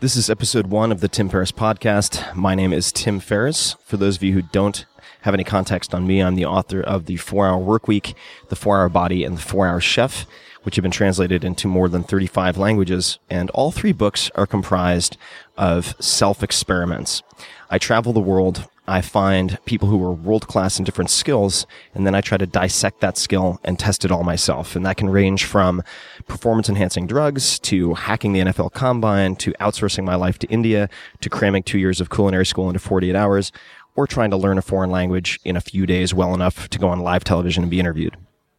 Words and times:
This 0.00 0.16
is 0.16 0.30
episode 0.30 0.68
one 0.68 0.92
of 0.92 1.02
the 1.02 1.08
Tim 1.08 1.28
Ferriss 1.28 1.52
podcast. 1.52 2.34
My 2.34 2.54
name 2.54 2.72
is 2.72 2.90
Tim 2.90 3.20
Ferriss. 3.20 3.76
For 3.84 3.98
those 3.98 4.16
of 4.16 4.22
you 4.22 4.32
who 4.32 4.40
don't 4.40 4.86
have 5.20 5.34
any 5.34 5.44
context 5.44 5.94
on 5.94 6.06
me, 6.06 6.20
I'm 6.22 6.36
the 6.36 6.46
author 6.46 6.80
of 6.80 7.04
The 7.04 7.18
Four 7.18 7.46
Hour 7.46 7.58
Work 7.58 7.86
Week, 7.86 8.14
The 8.48 8.56
Four 8.56 8.78
Hour 8.78 8.88
Body, 8.88 9.24
and 9.24 9.36
The 9.36 9.42
Four 9.42 9.66
Hour 9.66 9.78
Chef, 9.78 10.24
which 10.62 10.76
have 10.76 10.82
been 10.82 10.90
translated 10.90 11.44
into 11.44 11.68
more 11.68 11.86
than 11.86 12.02
35 12.02 12.56
languages. 12.56 13.18
And 13.28 13.50
all 13.50 13.72
three 13.72 13.92
books 13.92 14.30
are 14.36 14.46
comprised 14.46 15.18
of 15.58 15.94
self 16.00 16.42
experiments. 16.42 17.22
I 17.68 17.76
travel 17.76 18.14
the 18.14 18.20
world 18.20 18.70
I 18.90 19.02
find 19.02 19.56
people 19.66 19.88
who 19.88 20.02
are 20.02 20.12
world 20.12 20.48
class 20.48 20.80
in 20.80 20.84
different 20.84 21.10
skills, 21.10 21.64
and 21.94 22.04
then 22.04 22.16
I 22.16 22.20
try 22.20 22.36
to 22.36 22.46
dissect 22.46 23.00
that 23.00 23.16
skill 23.16 23.60
and 23.62 23.78
test 23.78 24.04
it 24.04 24.10
all 24.10 24.24
myself. 24.24 24.74
And 24.74 24.84
that 24.84 24.96
can 24.96 25.08
range 25.08 25.44
from 25.44 25.84
performance 26.26 26.68
enhancing 26.68 27.06
drugs 27.06 27.60
to 27.60 27.94
hacking 27.94 28.32
the 28.32 28.40
NFL 28.40 28.72
combine 28.72 29.36
to 29.36 29.52
outsourcing 29.60 30.02
my 30.04 30.16
life 30.16 30.40
to 30.40 30.48
India 30.48 30.88
to 31.20 31.30
cramming 31.30 31.62
two 31.62 31.78
years 31.78 32.00
of 32.00 32.10
culinary 32.10 32.44
school 32.44 32.68
into 32.68 32.80
48 32.80 33.14
hours 33.14 33.52
or 33.94 34.08
trying 34.08 34.30
to 34.30 34.36
learn 34.36 34.58
a 34.58 34.62
foreign 34.62 34.90
language 34.90 35.38
in 35.44 35.54
a 35.54 35.60
few 35.60 35.86
days 35.86 36.12
well 36.12 36.34
enough 36.34 36.68
to 36.70 36.78
go 36.78 36.88
on 36.88 36.98
live 36.98 37.22
television 37.22 37.62
and 37.62 37.70
be 37.70 37.78
interviewed 37.78 38.16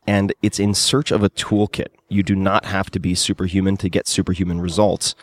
and 0.08 0.34
it's 0.42 0.60
in 0.60 0.74
search 0.74 1.12
of 1.12 1.24
a 1.24 1.30
toolkit. 1.30 1.88
You 2.10 2.24
do 2.24 2.36
not 2.36 2.66
have 2.66 2.90
to 2.92 3.00
be 3.00 3.16
superhuman 3.16 3.78
to 3.78 3.90
get 3.90 4.08
superhuman 4.08 4.60
results. 4.60 5.16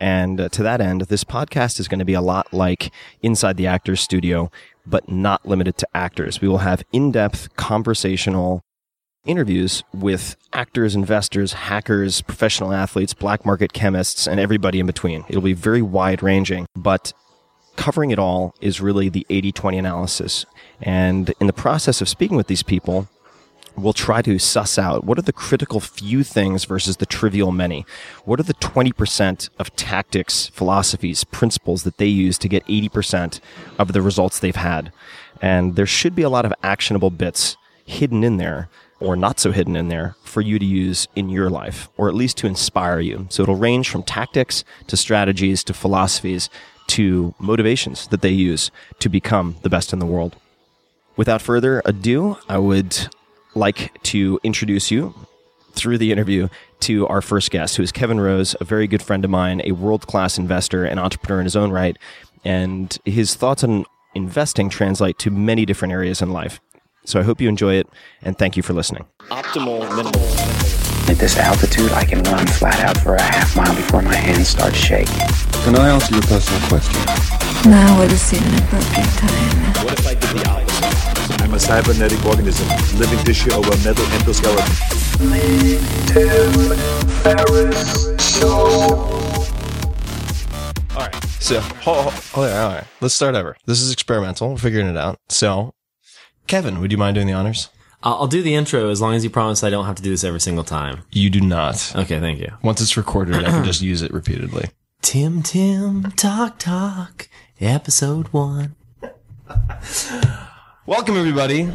And 0.00 0.40
uh, 0.40 0.48
to 0.50 0.62
that 0.62 0.80
end, 0.80 1.02
this 1.02 1.24
podcast 1.24 1.78
is 1.80 1.88
going 1.88 2.00
to 2.00 2.04
be 2.04 2.14
a 2.14 2.20
lot 2.20 2.52
like 2.52 2.92
Inside 3.22 3.56
the 3.56 3.66
Actors 3.66 4.00
Studio, 4.00 4.50
but 4.84 5.08
not 5.08 5.46
limited 5.46 5.78
to 5.78 5.88
actors. 5.94 6.40
We 6.40 6.48
will 6.48 6.58
have 6.58 6.82
in-depth 6.92 7.56
conversational 7.56 8.62
interviews 9.24 9.82
with 9.92 10.36
actors, 10.52 10.94
investors, 10.94 11.52
hackers, 11.52 12.22
professional 12.22 12.72
athletes, 12.72 13.12
black 13.14 13.44
market 13.44 13.72
chemists, 13.72 14.26
and 14.26 14.38
everybody 14.38 14.80
in 14.80 14.86
between. 14.86 15.24
It'll 15.28 15.42
be 15.42 15.52
very 15.52 15.82
wide 15.82 16.22
ranging, 16.22 16.66
but 16.74 17.12
covering 17.76 18.10
it 18.10 18.18
all 18.18 18.54
is 18.60 18.80
really 18.80 19.08
the 19.08 19.26
80-20 19.28 19.78
analysis. 19.78 20.46
And 20.80 21.32
in 21.40 21.46
the 21.46 21.52
process 21.52 22.00
of 22.00 22.08
speaking 22.08 22.36
with 22.36 22.46
these 22.46 22.62
people, 22.62 23.08
we'll 23.76 23.92
try 23.92 24.22
to 24.22 24.38
suss 24.38 24.78
out 24.78 25.04
what 25.04 25.18
are 25.18 25.22
the 25.22 25.32
critical 25.32 25.80
few 25.80 26.24
things 26.24 26.64
versus 26.64 26.96
the 26.96 27.06
trivial 27.06 27.52
many. 27.52 27.84
What 28.24 28.40
are 28.40 28.44
the 28.44 28.54
20% 28.54 29.48
of 29.58 29.74
tactics, 29.76 30.48
philosophies, 30.48 31.24
principles 31.24 31.82
that 31.84 31.98
they 31.98 32.06
use 32.06 32.38
to 32.38 32.48
get 32.48 32.66
80% 32.66 33.40
of 33.78 33.92
the 33.92 34.02
results 34.02 34.38
they've 34.38 34.56
had? 34.56 34.92
And 35.40 35.76
there 35.76 35.86
should 35.86 36.14
be 36.14 36.22
a 36.22 36.30
lot 36.30 36.44
of 36.44 36.54
actionable 36.62 37.10
bits 37.10 37.56
hidden 37.84 38.24
in 38.24 38.36
there 38.36 38.68
or 38.98 39.14
not 39.14 39.38
so 39.38 39.52
hidden 39.52 39.76
in 39.76 39.88
there 39.88 40.16
for 40.24 40.40
you 40.40 40.58
to 40.58 40.64
use 40.64 41.06
in 41.14 41.28
your 41.28 41.50
life 41.50 41.88
or 41.96 42.08
at 42.08 42.14
least 42.14 42.38
to 42.38 42.46
inspire 42.46 43.00
you. 43.00 43.26
So 43.30 43.42
it'll 43.42 43.56
range 43.56 43.90
from 43.90 44.02
tactics 44.02 44.64
to 44.86 44.96
strategies 44.96 45.62
to 45.64 45.74
philosophies 45.74 46.48
to 46.88 47.34
motivations 47.38 48.06
that 48.08 48.22
they 48.22 48.30
use 48.30 48.70
to 49.00 49.08
become 49.08 49.56
the 49.62 49.68
best 49.68 49.92
in 49.92 49.98
the 49.98 50.06
world. 50.06 50.36
Without 51.16 51.42
further 51.42 51.82
ado, 51.84 52.38
I 52.48 52.58
would 52.58 53.08
like 53.56 54.00
to 54.04 54.38
introduce 54.42 54.90
you 54.90 55.14
through 55.72 55.98
the 55.98 56.12
interview 56.12 56.48
to 56.80 57.06
our 57.08 57.20
first 57.20 57.50
guest, 57.50 57.76
who 57.76 57.82
is 57.82 57.92
Kevin 57.92 58.20
Rose, 58.20 58.54
a 58.60 58.64
very 58.64 58.86
good 58.86 59.02
friend 59.02 59.24
of 59.24 59.30
mine, 59.30 59.60
a 59.64 59.72
world 59.72 60.06
class 60.06 60.38
investor 60.38 60.84
and 60.84 61.00
entrepreneur 61.00 61.40
in 61.40 61.44
his 61.44 61.56
own 61.56 61.70
right. 61.70 61.96
And 62.44 62.96
his 63.04 63.34
thoughts 63.34 63.64
on 63.64 63.84
investing 64.14 64.70
translate 64.70 65.18
to 65.20 65.30
many 65.30 65.66
different 65.66 65.92
areas 65.92 66.22
in 66.22 66.30
life. 66.30 66.60
So 67.04 67.20
I 67.20 67.22
hope 67.22 67.40
you 67.40 67.48
enjoy 67.48 67.74
it, 67.74 67.86
and 68.22 68.36
thank 68.36 68.56
you 68.56 68.62
for 68.62 68.72
listening. 68.72 69.06
Optimal 69.28 69.80
minimal. 69.94 70.22
At 71.08 71.18
this 71.18 71.38
altitude, 71.38 71.92
I 71.92 72.04
can 72.04 72.22
run 72.24 72.46
flat 72.46 72.80
out 72.80 72.96
for 72.98 73.14
a 73.14 73.22
half 73.22 73.56
mile 73.56 73.74
before 73.76 74.02
my 74.02 74.16
hands 74.16 74.48
start 74.48 74.74
shaking. 74.74 75.14
Can 75.62 75.76
I 75.76 75.88
ask 75.88 76.10
you 76.10 76.18
a 76.18 76.22
personal 76.22 76.60
question? 76.68 77.45
Now 77.66 77.98
would 77.98 78.10
seem 78.12 78.42
an 78.44 78.62
appropriate 78.62 79.10
time. 79.18 79.84
What 79.84 79.98
if 79.98 80.06
I 80.06 80.14
did 80.14 80.30
the 80.36 80.48
opposite? 80.48 81.42
I'm 81.42 81.52
a 81.52 81.58
cybernetic 81.58 82.24
organism, 82.24 82.68
living 82.96 83.18
tissue 83.24 83.52
over 83.52 83.70
metal 83.78 84.04
endoskeleton. 84.04 85.86
All 90.94 91.02
right. 91.02 91.14
So, 91.40 91.60
hold, 91.60 92.12
hold, 92.12 92.46
all 92.46 92.68
right. 92.74 92.84
Let's 93.00 93.14
start 93.14 93.34
over. 93.34 93.56
This 93.66 93.80
is 93.80 93.92
experimental. 93.92 94.50
We're 94.50 94.58
figuring 94.58 94.86
it 94.86 94.96
out. 94.96 95.18
So, 95.28 95.74
Kevin, 96.46 96.80
would 96.80 96.92
you 96.92 96.98
mind 96.98 97.16
doing 97.16 97.26
the 97.26 97.32
honors? 97.32 97.68
I'll, 98.02 98.14
I'll 98.14 98.26
do 98.28 98.42
the 98.42 98.54
intro 98.54 98.90
as 98.90 99.00
long 99.00 99.14
as 99.14 99.24
you 99.24 99.30
promise 99.30 99.64
I 99.64 99.70
don't 99.70 99.86
have 99.86 99.96
to 99.96 100.02
do 100.02 100.10
this 100.10 100.22
every 100.22 100.40
single 100.40 100.64
time. 100.64 101.02
You 101.10 101.30
do 101.30 101.40
not. 101.40 101.94
Okay, 101.96 102.20
thank 102.20 102.38
you. 102.38 102.52
Once 102.62 102.80
it's 102.80 102.96
recorded, 102.96 103.34
I 103.34 103.50
can 103.50 103.64
just 103.66 103.82
use 103.82 104.02
it 104.02 104.12
repeatedly. 104.12 104.70
Tim 105.02 105.42
Tim 105.42 106.10
Talk 106.12 106.58
Talk, 106.58 107.28
episode 107.60 108.28
one. 108.28 108.74
Welcome, 110.86 111.16
everybody. 111.16 111.70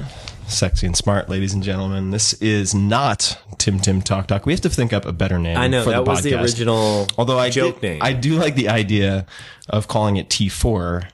Sexy 0.48 0.86
and 0.86 0.96
smart, 0.96 1.30
ladies 1.30 1.54
and 1.54 1.64
gentlemen. 1.64 2.12
This 2.12 2.34
is 2.34 2.76
not 2.76 3.42
Tim 3.58 3.80
Tim 3.80 4.02
Talk 4.02 4.28
Talk. 4.28 4.46
We 4.46 4.54
have 4.54 4.62
to 4.62 4.70
think 4.70 4.92
up 4.94 5.06
a 5.06 5.14
better 5.14 5.40
name. 5.40 5.58
I 5.58 5.68
know 5.68 5.84
for 5.84 5.92
that 5.92 6.04
the 6.06 6.10
was 6.12 6.24
the 6.24 6.32
podcast. 6.34 6.42
original 6.44 7.08
Although 7.18 7.40
I 7.40 7.50
joke 7.50 7.76
did- 7.80 7.84
name. 7.84 8.00
I 8.02 8.14
do 8.14 8.36
like 8.38 8.56
the 8.56 8.70
idea 8.70 9.26
of 9.70 9.88
calling 9.88 10.18
it 10.18 10.30
T4, 10.30 11.06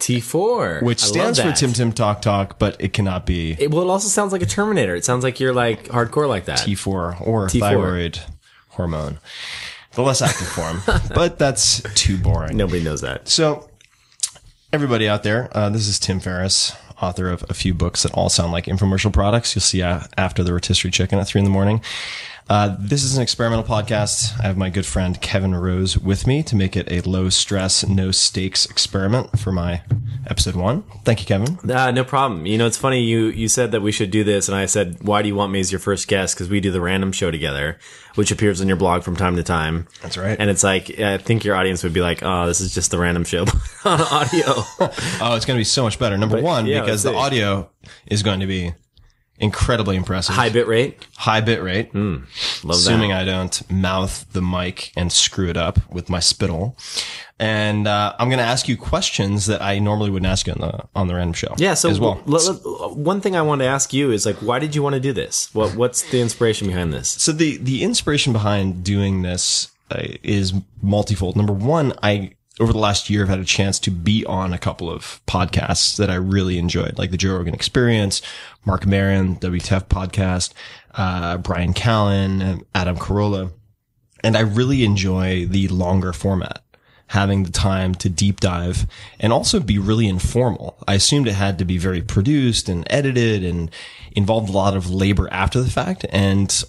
T4, 0.00 0.82
which 0.82 1.02
I 1.02 1.06
love 1.06 1.12
stands 1.12 1.38
for 1.40 1.48
that. 1.48 1.56
Tim 1.56 1.72
Tim 1.72 1.92
Talk 1.92 2.20
Talk, 2.22 2.58
but 2.58 2.76
it 2.80 2.92
cannot 2.92 3.26
be 3.26 3.56
It, 3.58 3.70
well, 3.70 3.82
it 3.82 3.90
also 3.90 4.08
sounds 4.08 4.32
like 4.32 4.42
a 4.42 4.46
Terminator. 4.46 4.94
It 4.96 5.04
sounds 5.04 5.22
like 5.22 5.38
you're 5.38 5.54
like 5.54 5.84
hardcore 5.84 6.28
like 6.28 6.46
that. 6.46 6.58
T4 6.58 7.20
or 7.26 7.46
T4. 7.46 7.60
thyroid 7.60 8.18
hormone, 8.70 9.18
the 9.92 10.02
less 10.02 10.20
active 10.20 10.48
form. 10.48 10.82
but 11.14 11.38
that's 11.38 11.80
too 11.94 12.16
boring. 12.18 12.56
Nobody 12.56 12.82
knows 12.82 13.02
that. 13.02 13.28
So, 13.28 13.69
everybody 14.72 15.08
out 15.08 15.22
there, 15.22 15.48
uh, 15.52 15.68
this 15.68 15.88
is 15.88 15.98
Tim 15.98 16.20
Ferriss, 16.20 16.72
author 17.02 17.28
of 17.28 17.44
a 17.48 17.54
few 17.54 17.74
books 17.74 18.02
that 18.02 18.12
all 18.12 18.28
sound 18.28 18.52
like 18.52 18.66
infomercial 18.66 19.12
products. 19.12 19.54
You'll 19.54 19.62
see 19.62 19.82
uh, 19.82 20.02
after 20.16 20.44
the 20.44 20.52
rotisserie 20.52 20.90
chicken 20.90 21.18
at 21.18 21.26
three 21.26 21.40
in 21.40 21.44
the 21.44 21.50
morning. 21.50 21.82
Uh, 22.50 22.74
this 22.80 23.04
is 23.04 23.16
an 23.16 23.22
experimental 23.22 23.64
podcast. 23.64 24.36
I 24.40 24.48
have 24.48 24.56
my 24.56 24.70
good 24.70 24.84
friend 24.84 25.20
Kevin 25.20 25.54
Rose 25.54 25.96
with 25.96 26.26
me 26.26 26.42
to 26.42 26.56
make 26.56 26.76
it 26.76 26.90
a 26.90 27.00
low 27.08 27.28
stress, 27.28 27.86
no 27.86 28.10
stakes 28.10 28.66
experiment 28.66 29.38
for 29.38 29.52
my 29.52 29.82
episode 30.26 30.56
one. 30.56 30.82
Thank 31.04 31.20
you, 31.20 31.26
Kevin. 31.26 31.70
Uh, 31.70 31.92
no 31.92 32.02
problem. 32.02 32.46
You 32.46 32.58
know, 32.58 32.66
it's 32.66 32.76
funny. 32.76 33.02
You 33.02 33.26
you 33.26 33.46
said 33.46 33.70
that 33.70 33.82
we 33.82 33.92
should 33.92 34.10
do 34.10 34.24
this, 34.24 34.48
and 34.48 34.56
I 34.56 34.66
said, 34.66 34.96
"Why 35.00 35.22
do 35.22 35.28
you 35.28 35.36
want 35.36 35.52
me 35.52 35.60
as 35.60 35.70
your 35.70 35.78
first 35.78 36.08
guest?" 36.08 36.34
Because 36.34 36.48
we 36.50 36.58
do 36.58 36.72
the 36.72 36.80
random 36.80 37.12
show 37.12 37.30
together, 37.30 37.78
which 38.16 38.32
appears 38.32 38.60
on 38.60 38.66
your 38.66 38.76
blog 38.76 39.04
from 39.04 39.14
time 39.14 39.36
to 39.36 39.44
time. 39.44 39.86
That's 40.02 40.18
right. 40.18 40.36
And 40.36 40.50
it's 40.50 40.64
like 40.64 40.98
I 40.98 41.18
think 41.18 41.44
your 41.44 41.54
audience 41.54 41.84
would 41.84 41.92
be 41.92 42.00
like, 42.00 42.18
"Oh, 42.24 42.48
this 42.48 42.60
is 42.60 42.74
just 42.74 42.90
the 42.90 42.98
random 42.98 43.22
show 43.22 43.44
on 43.84 44.00
audio." 44.00 44.64
Oh, 45.22 45.36
it's 45.36 45.44
going 45.44 45.56
to 45.56 45.60
be 45.60 45.64
so 45.64 45.84
much 45.84 45.98
better. 46.00 46.16
Number 46.18 46.40
one, 46.40 46.66
yeah, 46.66 46.80
because 46.80 47.04
the 47.04 47.14
audio 47.14 47.70
is 48.06 48.22
going 48.22 48.40
to 48.40 48.46
be 48.46 48.72
incredibly 49.40 49.96
impressive. 49.96 50.34
High 50.34 50.50
bit 50.50 50.66
rate. 50.66 51.06
high 51.16 51.40
bit 51.40 51.62
rate. 51.62 51.94
Love 51.94 52.28
assuming 52.68 53.10
that. 53.10 53.22
I 53.22 53.24
don't 53.24 53.70
mouth 53.70 54.26
the 54.32 54.42
mic 54.42 54.92
and 54.96 55.10
screw 55.10 55.48
it 55.48 55.56
up 55.56 55.78
with 55.92 56.08
my 56.08 56.20
spittle. 56.20 56.76
And 57.38 57.88
uh, 57.88 58.14
I'm 58.18 58.28
going 58.28 58.38
to 58.38 58.44
ask 58.44 58.68
you 58.68 58.76
questions 58.76 59.46
that 59.46 59.62
I 59.62 59.78
normally 59.78 60.10
wouldn't 60.10 60.30
ask 60.30 60.46
you 60.46 60.52
on 60.52 60.60
the 60.60 60.84
on 60.94 61.06
the 61.08 61.14
random 61.14 61.32
show. 61.32 61.54
Yeah. 61.56 61.72
So 61.72 61.88
as 61.88 61.98
well. 61.98 62.16
one 62.94 63.22
thing 63.22 63.34
I 63.34 63.42
want 63.42 63.62
to 63.62 63.66
ask 63.66 63.94
you 63.94 64.12
is 64.12 64.26
like, 64.26 64.36
why 64.36 64.58
did 64.58 64.74
you 64.74 64.82
want 64.82 64.94
to 64.94 65.00
do 65.00 65.12
this? 65.12 65.52
What 65.54 65.74
What's 65.74 66.02
the 66.10 66.20
inspiration 66.20 66.68
behind 66.68 66.92
this? 66.92 67.08
So 67.08 67.32
the 67.32 67.56
the 67.56 67.82
inspiration 67.82 68.34
behind 68.34 68.84
doing 68.84 69.22
this 69.22 69.70
uh, 69.90 70.02
is 70.22 70.52
multifold. 70.82 71.36
Number 71.36 71.54
one, 71.54 71.94
I 72.02 72.32
over 72.60 72.72
the 72.72 72.78
last 72.78 73.08
year 73.08 73.22
I've 73.22 73.28
had 73.28 73.40
a 73.40 73.44
chance 73.44 73.78
to 73.80 73.90
be 73.90 74.24
on 74.26 74.52
a 74.52 74.58
couple 74.58 74.90
of 74.90 75.20
podcasts 75.26 75.96
that 75.96 76.10
I 76.10 76.14
really 76.14 76.58
enjoyed, 76.58 76.98
like 76.98 77.10
the 77.10 77.16
Joe 77.16 77.36
Rogan 77.36 77.54
Experience, 77.54 78.20
Marc 78.64 78.86
Maron, 78.86 79.36
WTF 79.36 79.88
podcast, 79.88 80.52
uh, 80.94 81.38
Bryan 81.38 81.72
Callen, 81.72 82.64
Adam 82.74 82.96
Carolla, 82.96 83.50
and 84.22 84.36
I 84.36 84.40
really 84.40 84.84
enjoy 84.84 85.46
the 85.46 85.68
longer 85.68 86.12
format. 86.12 86.62
Having 87.08 87.42
the 87.42 87.50
time 87.50 87.96
to 87.96 88.08
deep 88.08 88.38
dive 88.38 88.86
and 89.18 89.32
also 89.32 89.58
be 89.58 89.80
really 89.80 90.06
informal. 90.06 90.78
I 90.86 90.94
assumed 90.94 91.26
it 91.26 91.32
had 91.32 91.58
to 91.58 91.64
be 91.64 91.76
very 91.76 92.02
produced 92.02 92.68
and 92.68 92.86
edited 92.88 93.42
and 93.42 93.68
involved 94.12 94.48
a 94.48 94.52
lot 94.52 94.76
of 94.76 94.88
labor 94.88 95.28
after 95.32 95.60
the 95.60 95.70
fact. 95.70 96.06
And 96.10 96.62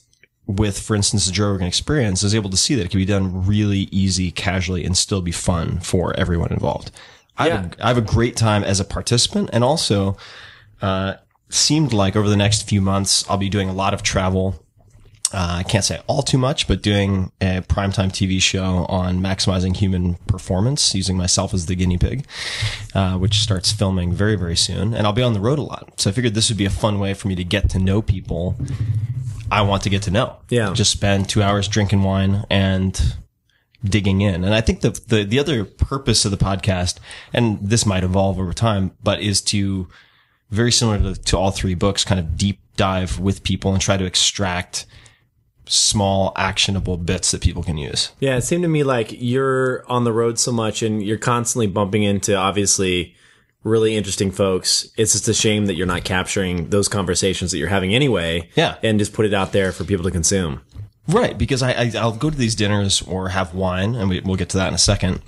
with, 0.58 0.80
for 0.80 0.96
instance, 0.96 1.26
the 1.26 1.32
Joe 1.32 1.52
Rogan 1.52 1.68
experience, 1.68 2.24
I 2.24 2.28
was 2.28 2.36
able 2.36 2.50
to 2.50 2.58
see 2.58 2.76
that 2.76 2.86
it 2.86 2.92
can 2.92 3.00
be 3.00 3.06
done 3.06 3.46
really 3.46 3.88
easy, 3.92 4.32
casually, 4.32 4.84
and 4.84 4.98
still 4.98 5.22
be 5.22 5.32
fun 5.32 5.80
for 5.80 6.18
everyone 6.20 6.52
involved. 6.52 6.92
I, 7.38 7.50
have 7.50 7.74
a, 7.74 7.86
I 7.86 7.88
have 7.88 7.98
a 7.98 8.02
great 8.02 8.36
time 8.36 8.64
as 8.64 8.80
a 8.80 8.86
participant 8.86 9.50
and 9.54 9.64
also, 9.64 10.18
uh, 10.82 11.16
seemed 11.50 11.94
like 11.94 12.16
over 12.16 12.30
the 12.30 12.38
next 12.38 12.68
few 12.68 12.82
months, 12.82 13.30
I'll 13.30 13.38
be 13.38 13.50
doing 13.50 13.70
a 13.70 13.74
lot 13.74 13.94
of 13.94 14.04
travel. 14.04 14.64
Uh, 15.34 15.60
I 15.60 15.64
can't 15.64 15.84
say 15.84 16.02
all 16.08 16.24
too 16.24 16.38
much, 16.38 16.68
but 16.68 16.82
doing 16.82 17.32
a 17.40 17.62
primetime 17.62 18.10
TV 18.10 18.42
show 18.42 18.86
on 18.90 19.22
maximizing 19.22 19.76
human 19.76 20.16
performance 20.28 20.94
using 20.94 21.16
myself 21.16 21.54
as 21.54 21.68
the 21.68 21.76
guinea 21.76 21.98
pig, 21.98 22.26
uh, 22.94 23.18
which 23.18 23.36
starts 23.36 23.72
filming 23.72 24.12
very, 24.12 24.36
very 24.36 24.58
soon. 24.58 24.94
And 24.94 25.08
I'll 25.08 25.14
be 25.14 25.22
on 25.22 25.34
the 25.34 25.40
road 25.40 25.58
a 25.58 25.62
lot. 25.62 26.02
So 26.02 26.10
I 26.10 26.14
figured 26.14 26.34
this 26.34 26.50
would 26.50 26.58
be 26.58 26.66
a 26.66 26.70
fun 26.70 27.00
way 27.00 27.14
for 27.14 27.30
me 27.30 27.36
to 27.36 27.46
get 27.46 27.70
to 27.70 27.80
know 27.80 28.02
people 28.02 28.56
I 29.52 29.62
want 29.62 29.84
to 29.84 29.90
get 29.90 30.04
to 30.04 30.12
know. 30.12 30.38
Yeah. 30.50 30.74
Just 30.74 30.92
spend 30.92 31.28
two 31.28 31.44
hours 31.44 31.68
drinking 31.68 32.04
wine 32.04 32.46
and 32.50 33.16
digging 33.84 34.22
in. 34.22 34.44
And 34.44 34.54
I 34.54 34.62
think 34.62 34.82
the, 34.82 34.92
the, 35.08 35.24
the 35.24 35.40
other 35.40 35.66
purpose 35.66 36.24
of 36.24 36.32
the 36.32 36.38
podcast, 36.38 36.98
and 37.34 37.60
this 37.62 37.86
might 37.86 38.04
evolve 38.04 38.40
over 38.40 38.54
time, 38.54 38.92
but 39.04 39.22
is 39.22 39.42
to 39.44 39.88
very 40.50 40.72
similar 40.72 41.00
to, 41.00 41.22
to 41.22 41.38
all 41.38 41.52
three 41.52 41.76
books, 41.76 42.06
kind 42.06 42.20
of 42.20 42.38
deep 42.38 42.60
dive 42.78 43.20
with 43.20 43.44
people 43.44 43.74
and 43.74 43.82
try 43.82 43.98
to 43.98 44.06
extract 44.06 44.86
small 45.66 46.34
actionable 46.36 46.98
bits 46.98 47.32
that 47.32 47.42
people 47.42 47.64
can 47.64 47.78
use. 47.78 48.12
Yeah, 48.20 48.38
it 48.38 48.42
seemed 48.42 48.64
to 48.64 48.70
me 48.70 48.84
like 48.84 49.10
you're 49.12 49.86
on 49.90 50.04
the 50.04 50.14
road 50.14 50.40
so 50.40 50.52
much 50.52 50.82
and 50.82 51.04
you're 51.04 51.18
constantly 51.18 51.68
bumping 51.68 52.04
into 52.04 52.36
obviously 52.36 53.16
really 53.64 53.96
interesting 53.96 54.32
folks. 54.32 54.90
It's 54.98 55.14
just 55.14 55.28
a 55.28 55.34
shame 55.34 55.68
that 55.68 55.76
you're 55.76 55.88
not 55.88 56.04
capturing 56.04 56.70
those 56.70 56.88
conversations 56.88 57.52
that 57.52 57.58
you're 57.58 57.70
having 57.70 57.94
anyway. 57.94 58.50
Yeah. 58.56 58.78
And 58.84 59.00
just 59.00 59.14
put 59.14 59.26
it 59.26 59.34
out 59.34 59.52
there 59.52 59.72
for 59.72 59.84
people 59.84 60.04
to 60.06 60.12
consume. 60.12 60.62
Right, 61.08 61.38
because 61.38 61.64
I, 61.64 61.72
I 61.72 61.92
I'll 61.98 62.16
go 62.16 62.30
to 62.30 62.38
these 62.38 62.56
dinners 62.56 63.02
or 63.02 63.30
have 63.30 63.56
wine, 63.56 63.96
and 63.96 64.10
we, 64.10 64.20
we'll 64.22 64.36
get 64.36 64.50
to 64.50 64.58
that 64.58 64.68
in 64.68 64.74
a 64.76 64.80
second, 64.80 65.22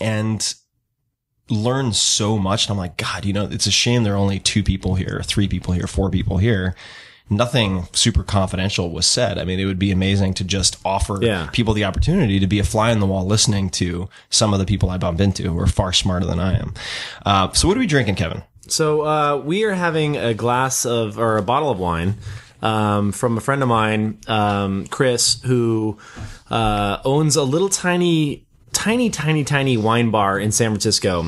and 0.00 0.54
learn 1.50 1.92
so 1.92 2.38
much. 2.38 2.66
And 2.66 2.72
I'm 2.72 2.78
like, 2.78 2.96
God, 2.96 3.24
you 3.24 3.32
know, 3.32 3.44
it's 3.44 3.66
a 3.66 3.72
shame 3.72 4.04
there 4.04 4.14
are 4.14 4.18
only 4.18 4.38
two 4.38 4.62
people 4.62 4.94
here, 4.94 5.20
three 5.24 5.48
people 5.48 5.74
here, 5.74 5.86
four 5.86 6.10
people 6.10 6.38
here. 6.38 6.74
Nothing 7.36 7.86
super 7.92 8.22
confidential 8.22 8.90
was 8.90 9.06
said. 9.06 9.38
I 9.38 9.44
mean, 9.44 9.58
it 9.60 9.64
would 9.64 9.78
be 9.78 9.90
amazing 9.90 10.34
to 10.34 10.44
just 10.44 10.76
offer 10.84 11.18
Yeah. 11.22 11.48
people 11.52 11.74
the 11.74 11.84
opportunity 11.84 12.38
to 12.40 12.46
be 12.46 12.58
a 12.58 12.64
fly 12.64 12.90
on 12.90 13.00
the 13.00 13.06
wall 13.06 13.26
listening 13.26 13.70
to 13.70 14.08
some 14.30 14.52
of 14.52 14.58
the 14.58 14.66
people 14.66 14.90
I 14.90 14.98
bump 14.98 15.20
into 15.20 15.42
who 15.44 15.58
are 15.58 15.66
far 15.66 15.92
smarter 15.92 16.26
than 16.26 16.38
I 16.40 16.58
am. 16.58 16.74
Uh, 17.26 17.52
so 17.52 17.68
what 17.68 17.76
are 17.76 17.80
we 17.80 17.86
drinking, 17.86 18.14
Kevin? 18.16 18.42
So 18.68 19.02
uh, 19.02 19.36
we 19.44 19.64
are 19.64 19.74
having 19.74 20.16
a 20.16 20.32
glass 20.34 20.86
of 20.86 21.18
or 21.18 21.36
a 21.36 21.42
bottle 21.42 21.70
of 21.70 21.78
wine 21.78 22.14
um, 22.62 23.12
from 23.12 23.36
a 23.36 23.40
friend 23.40 23.62
of 23.62 23.68
mine, 23.68 24.18
um, 24.26 24.86
Chris, 24.86 25.40
who 25.42 25.98
uh, 26.50 26.98
owns 27.04 27.36
a 27.36 27.42
little 27.42 27.68
tiny, 27.68 28.46
tiny, 28.72 29.10
tiny, 29.10 29.44
tiny 29.44 29.76
wine 29.76 30.10
bar 30.10 30.38
in 30.38 30.50
San 30.52 30.70
Francisco. 30.70 31.26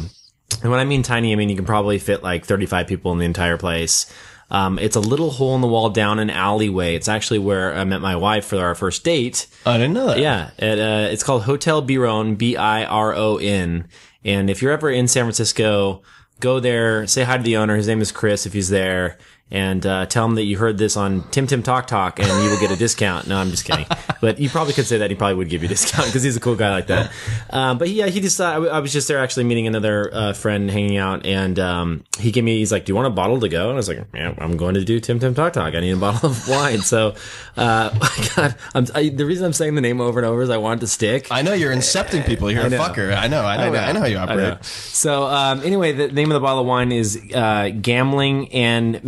And 0.63 0.71
when 0.71 0.81
I 0.81 0.85
mean 0.85 1.03
tiny, 1.03 1.33
I 1.33 1.37
mean 1.37 1.49
you 1.51 1.57
can 1.57 1.67
probably 1.67 1.99
fit 1.99 2.23
like 2.23 2.47
35 2.47 2.87
people 2.87 3.13
in 3.13 3.19
the 3.19 3.25
entire 3.27 3.59
place. 3.59 4.07
Um, 4.51 4.79
it's 4.79 4.97
a 4.97 5.01
little 5.01 5.31
hole 5.31 5.55
in 5.57 5.61
the 5.61 5.67
wall 5.67 5.91
down 5.91 6.19
an 6.19 6.31
alleyway. 6.31 6.95
It's 6.95 7.09
actually 7.09 7.41
where 7.41 7.75
I 7.75 7.85
met 7.85 8.01
my 8.01 8.15
wife 8.15 8.47
for 8.47 8.59
our 8.59 8.75
first 8.75 9.03
date. 9.03 9.47
I 9.65 9.77
didn't 9.77 9.95
know 9.95 10.07
that. 10.07 10.19
Yeah, 10.21 10.51
it, 10.59 10.79
uh, 10.79 11.09
it's 11.11 11.25
called 11.25 11.43
Hotel 11.43 11.83
Biron, 11.83 12.37
B 12.37 12.57
I 12.57 12.85
R 12.85 13.15
O 13.15 13.39
N. 13.39 13.89
And 14.25 14.49
if 14.49 14.63
you're 14.63 14.73
ever 14.73 14.91
in 14.91 15.09
San 15.09 15.25
Francisco, 15.25 16.03
go 16.41 16.61
there, 16.61 17.07
say 17.07 17.25
hi 17.25 17.37
to 17.37 17.43
the 17.43 17.57
owner. 17.57 17.77
His 17.77 17.89
name 17.89 18.01
is 18.01 18.13
Chris 18.13 18.47
if 18.47 18.53
he's 18.53 18.69
there. 18.69 19.19
And 19.49 19.87
uh, 19.87 20.07
tell 20.07 20.25
him 20.25 20.35
that 20.35 20.43
you 20.43 20.59
heard 20.59 20.77
this 20.77 20.97
on 20.97 21.23
Tim 21.31 21.47
Tim 21.47 21.63
Talk 21.63 21.87
Talk, 21.87 22.19
and 22.19 22.27
you 22.43 22.51
will 22.51 22.59
get 22.59 22.73
a 22.73 22.77
discount. 22.77 23.29
No, 23.29 23.37
I'm 23.39 23.51
just 23.51 23.65
kidding. 23.65 23.87
But 24.21 24.41
you 24.41 24.49
probably 24.51 24.73
could 24.73 24.87
say 24.87 24.99
that 24.99 25.09
he 25.09 25.15
probably 25.15 25.37
would 25.37 25.49
give 25.49 25.63
you 25.63 25.67
a 25.67 25.69
discount 25.69 26.07
because 26.07 26.25
he's 26.25 26.37
a 26.37 26.41
cool 26.41 26.57
guy 26.57 26.71
like 26.71 26.89
that. 26.89 27.13
Um, 27.51 27.79
but 27.79 27.89
yeah, 27.89 28.07
he 28.07 28.21
just 28.21 28.41
uh, 28.41 28.47
I 28.47 28.53
w- 28.55 28.73
I 28.73 28.81
was 28.81 28.93
just 28.93 29.07
there 29.07 29.19
actually 29.19 29.45
meeting 29.45 29.69
another 29.69 30.11
uh, 30.13 30.33
friend, 30.33 30.69
hanging 30.69 30.97
out, 30.97 31.25
and 31.25 31.61
um, 31.61 32.05
he 32.19 32.33
gave 32.33 32.43
me. 32.43 32.59
He's 32.59 32.73
like, 32.73 32.87
"Do 32.87 32.91
you 32.91 32.97
want 32.97 33.07
a 33.07 33.11
bottle 33.11 33.39
to 33.39 33.49
go?" 33.49 33.67
And 33.69 33.75
I 33.75 33.77
was 33.77 33.89
like, 33.89 34.05
"Yeah, 34.13 34.35
I'm 34.39 34.57
going 34.57 34.75
to 34.75 34.85
do 34.85 34.99
Tim 34.99 35.21
Tim 35.21 35.33
Talk 35.33 35.53
Talk. 35.53 35.75
I 35.75 35.81
need 35.81 35.93
a 35.93 35.97
bottle 35.97 36.29
of 36.31 36.49
wine." 36.49 36.81
So, 36.81 37.15
uh, 37.57 37.91
God, 38.35 38.57
I'm, 38.75 38.87
I, 38.97 39.11
the 39.11 39.25
reason 39.27 39.47
I'm 39.47 39.53
saying 39.53 39.77
the 39.77 39.81
name 39.81 40.01
over 40.01 40.19
and 40.19 40.27
over 40.27 40.43
is 40.43 40.51
I 40.51 40.57
want 40.57 40.81
it 40.81 40.87
to 40.87 40.87
stick. 40.89 41.29
I 41.31 41.43
know 41.43 41.53
you're 41.53 41.73
incepting 41.73 42.27
people. 42.27 42.51
You're 42.51 42.65
I 42.65 42.67
a 42.67 42.71
know. 42.71 42.81
fucker. 42.81 43.17
I 43.17 43.29
know. 43.29 43.45
I 43.45 43.57
know. 43.59 43.79
I 43.79 43.93
know, 43.93 44.01
how 44.01 44.07
you 44.07 44.17
operate. 44.19 44.65
So 44.65 45.23
um, 45.25 45.63
anyway, 45.63 45.93
the 45.93 46.09
name 46.09 46.33
of 46.33 46.35
the 46.35 46.41
bottle 46.41 46.63
of 46.63 46.67
wine 46.67 46.91
is 46.91 47.21
uh, 47.33 47.71
Gambling 47.81 48.53
and 48.53 49.01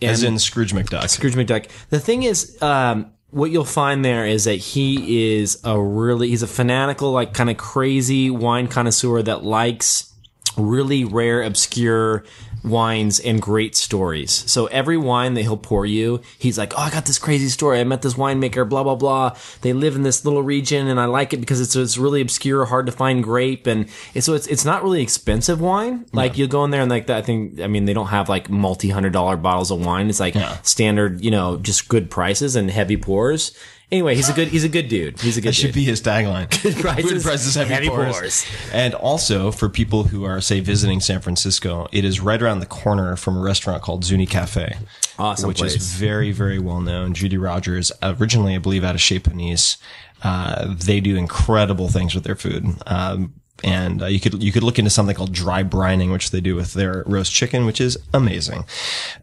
And 0.00 0.10
As 0.10 0.22
in 0.22 0.38
Scrooge 0.38 0.72
McDuck. 0.72 1.08
Scrooge 1.08 1.34
McDuck. 1.34 1.68
The 1.90 2.00
thing 2.00 2.22
is, 2.22 2.60
um, 2.62 3.12
what 3.30 3.50
you'll 3.50 3.64
find 3.64 4.04
there 4.04 4.26
is 4.26 4.44
that 4.44 4.56
he 4.56 5.34
is 5.34 5.60
a 5.64 5.80
really 5.80 6.28
he's 6.28 6.42
a 6.42 6.46
fanatical, 6.46 7.12
like 7.12 7.32
kind 7.34 7.50
of 7.50 7.56
crazy 7.56 8.30
wine 8.30 8.68
connoisseur 8.68 9.22
that 9.22 9.42
likes 9.42 10.12
really 10.56 11.04
rare, 11.04 11.42
obscure 11.42 12.24
wines 12.64 13.18
and 13.18 13.40
great 13.40 13.74
stories. 13.74 14.44
So 14.50 14.66
every 14.66 14.96
wine 14.96 15.34
that 15.34 15.42
he'll 15.42 15.56
pour 15.56 15.84
you, 15.86 16.20
he's 16.38 16.58
like, 16.58 16.72
"Oh, 16.74 16.82
I 16.82 16.90
got 16.90 17.06
this 17.06 17.18
crazy 17.18 17.48
story. 17.48 17.80
I 17.80 17.84
met 17.84 18.02
this 18.02 18.14
winemaker. 18.14 18.68
Blah 18.68 18.84
blah 18.84 18.94
blah. 18.94 19.36
They 19.62 19.72
live 19.72 19.96
in 19.96 20.02
this 20.02 20.24
little 20.24 20.42
region, 20.42 20.88
and 20.88 21.00
I 21.00 21.06
like 21.06 21.32
it 21.32 21.38
because 21.38 21.60
it's 21.60 21.76
it's 21.76 21.98
really 21.98 22.20
obscure, 22.20 22.64
hard 22.64 22.86
to 22.86 22.92
find 22.92 23.22
grape, 23.22 23.66
and 23.66 23.88
it's, 24.14 24.26
so 24.26 24.34
it's 24.34 24.46
it's 24.46 24.64
not 24.64 24.82
really 24.82 25.02
expensive 25.02 25.60
wine. 25.60 26.06
Like 26.12 26.38
you 26.38 26.46
go 26.46 26.64
in 26.64 26.70
there 26.70 26.82
and 26.82 26.90
like 26.90 27.06
that. 27.06 27.18
I 27.18 27.22
think 27.22 27.60
I 27.60 27.66
mean 27.66 27.84
they 27.84 27.94
don't 27.94 28.08
have 28.08 28.28
like 28.28 28.48
multi 28.48 28.90
hundred 28.90 29.12
dollar 29.12 29.36
bottles 29.36 29.70
of 29.70 29.84
wine. 29.84 30.08
It's 30.08 30.20
like 30.20 30.36
standard, 30.62 31.24
you 31.24 31.30
know, 31.30 31.56
just 31.58 31.88
good 31.88 32.10
prices 32.10 32.56
and 32.56 32.70
heavy 32.70 32.96
pours. 32.96 33.56
Anyway, 33.92 34.14
he's 34.14 34.30
a 34.30 34.32
good 34.32 34.48
he's 34.48 34.64
a 34.64 34.70
good 34.70 34.88
dude. 34.88 35.20
He's 35.20 35.36
a 35.36 35.42
good 35.42 35.48
dude. 35.48 35.52
That 35.52 35.54
should 35.54 35.66
dude. 35.66 35.74
be 35.74 35.84
his 35.84 36.00
tagline. 36.00 36.48
Good 36.62 36.76
prices, 36.76 37.22
prices, 37.22 37.54
heavy, 37.54 37.74
heavy 37.74 37.88
pours. 37.90 38.16
pours. 38.16 38.46
And 38.72 38.94
also 38.94 39.50
for 39.52 39.68
people 39.68 40.04
who 40.04 40.24
are, 40.24 40.40
say, 40.40 40.60
visiting 40.60 41.00
San 41.00 41.20
Francisco, 41.20 41.88
it 41.92 42.02
is 42.02 42.18
right 42.18 42.40
around 42.40 42.60
the 42.60 42.66
corner 42.66 43.16
from 43.16 43.36
a 43.36 43.40
restaurant 43.40 43.82
called 43.82 44.02
Zuni 44.04 44.24
Cafe, 44.24 44.76
Awesome 45.18 45.48
which 45.48 45.58
place. 45.58 45.74
is 45.76 45.92
very, 45.92 46.32
very 46.32 46.58
well 46.58 46.80
known. 46.80 47.12
Judy 47.12 47.36
Rodgers, 47.36 47.92
originally, 48.02 48.54
I 48.54 48.58
believe, 48.58 48.82
out 48.82 48.94
of 48.94 49.00
Chez 49.02 49.18
Panisse. 49.18 49.76
Uh, 50.22 50.74
they 50.74 51.00
do 51.00 51.16
incredible 51.16 51.88
things 51.88 52.14
with 52.14 52.24
their 52.24 52.36
food. 52.36 52.64
Um, 52.86 53.34
and 53.62 54.00
uh, 54.00 54.06
you 54.06 54.20
could 54.20 54.42
you 54.42 54.52
could 54.52 54.62
look 54.62 54.78
into 54.78 54.90
something 54.90 55.14
called 55.14 55.32
dry 55.32 55.62
brining, 55.62 56.10
which 56.12 56.30
they 56.30 56.40
do 56.40 56.54
with 56.56 56.72
their 56.72 57.04
roast 57.06 57.32
chicken, 57.32 57.66
which 57.66 57.80
is 57.80 57.98
amazing. 58.14 58.64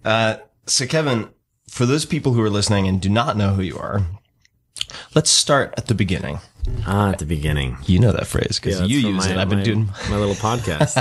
Uh, 0.06 0.36
so, 0.68 0.86
Kevin, 0.86 1.30
for 1.68 1.88
those 1.88 2.06
people 2.06 2.34
who 2.34 2.42
are 2.44 2.52
listening 2.52 2.88
and 2.88 3.02
do 3.02 3.10
not 3.10 3.36
know 3.36 3.54
who 3.54 3.64
you 3.64 3.78
are, 3.78 4.06
let's 5.16 5.30
start 5.30 5.74
at 5.78 5.88
the 5.88 5.96
beginning. 5.96 6.40
Ah, 6.88 7.12
at 7.12 7.20
the 7.20 7.26
beginning. 7.26 7.78
You 7.86 8.00
know 8.00 8.12
that 8.12 8.28
phrase 8.28 8.60
because 8.62 8.80
Yeah, 8.82 8.86
you 8.88 9.10
use 9.10 9.26
my- 9.28 9.32
it. 9.34 9.38
I've 9.38 9.50
been 9.50 9.60
my- 9.60 9.64
doing. 9.66 9.90
my 10.10 10.18
little 10.18 10.36
podcast. 10.50 10.96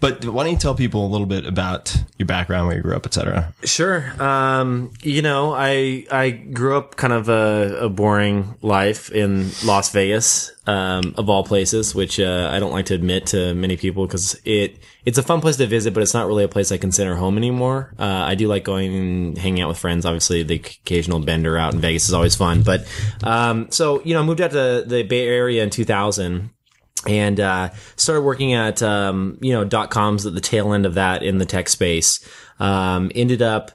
But 0.00 0.24
why 0.26 0.44
don't 0.44 0.52
you 0.52 0.58
tell 0.58 0.74
people 0.74 1.06
a 1.06 1.10
little 1.10 1.26
bit 1.26 1.46
about 1.46 1.94
your 2.18 2.26
background, 2.26 2.66
where 2.66 2.76
you 2.76 2.82
grew 2.82 2.94
up, 2.96 3.06
etc. 3.06 3.52
Sure. 3.64 4.12
Um, 4.22 4.92
you 5.02 5.22
know, 5.22 5.54
I 5.54 6.06
I 6.10 6.30
grew 6.30 6.76
up 6.76 6.96
kind 6.96 7.12
of 7.12 7.28
a, 7.28 7.78
a 7.82 7.88
boring 7.88 8.54
life 8.62 9.10
in 9.10 9.50
Las 9.64 9.90
Vegas, 9.90 10.52
um, 10.66 11.14
of 11.16 11.28
all 11.30 11.44
places, 11.44 11.94
which 11.94 12.20
uh, 12.20 12.50
I 12.52 12.58
don't 12.58 12.72
like 12.72 12.86
to 12.86 12.94
admit 12.94 13.26
to 13.28 13.54
many 13.54 13.76
people 13.76 14.06
because 14.06 14.38
it 14.44 14.78
it's 15.04 15.18
a 15.18 15.22
fun 15.22 15.40
place 15.42 15.56
to 15.56 15.66
visit, 15.66 15.92
but 15.94 16.02
it's 16.02 16.14
not 16.14 16.26
really 16.26 16.44
a 16.44 16.48
place 16.48 16.72
I 16.72 16.78
consider 16.78 17.14
home 17.16 17.36
anymore. 17.36 17.92
Uh, 17.98 18.04
I 18.04 18.34
do 18.36 18.48
like 18.48 18.64
going 18.64 18.94
and 18.94 19.38
hanging 19.38 19.62
out 19.62 19.68
with 19.68 19.78
friends. 19.78 20.06
Obviously, 20.06 20.42
the 20.42 20.54
occasional 20.56 21.20
bender 21.20 21.56
out 21.58 21.74
in 21.74 21.80
Vegas 21.80 22.08
is 22.08 22.14
always 22.14 22.34
fun. 22.34 22.62
But 22.62 22.86
um, 23.22 23.70
so 23.70 24.02
you 24.04 24.14
know, 24.14 24.20
I 24.20 24.24
moved 24.24 24.40
out 24.40 24.50
to 24.54 24.84
the 24.86 25.02
Bay 25.02 25.28
Area 25.28 25.62
in 25.62 25.70
2000 25.70 26.50
and 27.06 27.38
uh, 27.38 27.68
started 27.96 28.22
working 28.22 28.54
at 28.54 28.82
um, 28.82 29.38
you 29.40 29.52
know 29.52 29.64
dot 29.64 29.90
coms 29.90 30.26
at 30.26 30.34
the 30.34 30.40
tail 30.40 30.72
end 30.72 30.86
of 30.86 30.94
that 30.94 31.22
in 31.22 31.38
the 31.38 31.46
tech 31.46 31.68
space. 31.68 32.26
Um, 32.58 33.12
ended 33.14 33.42
up 33.42 33.72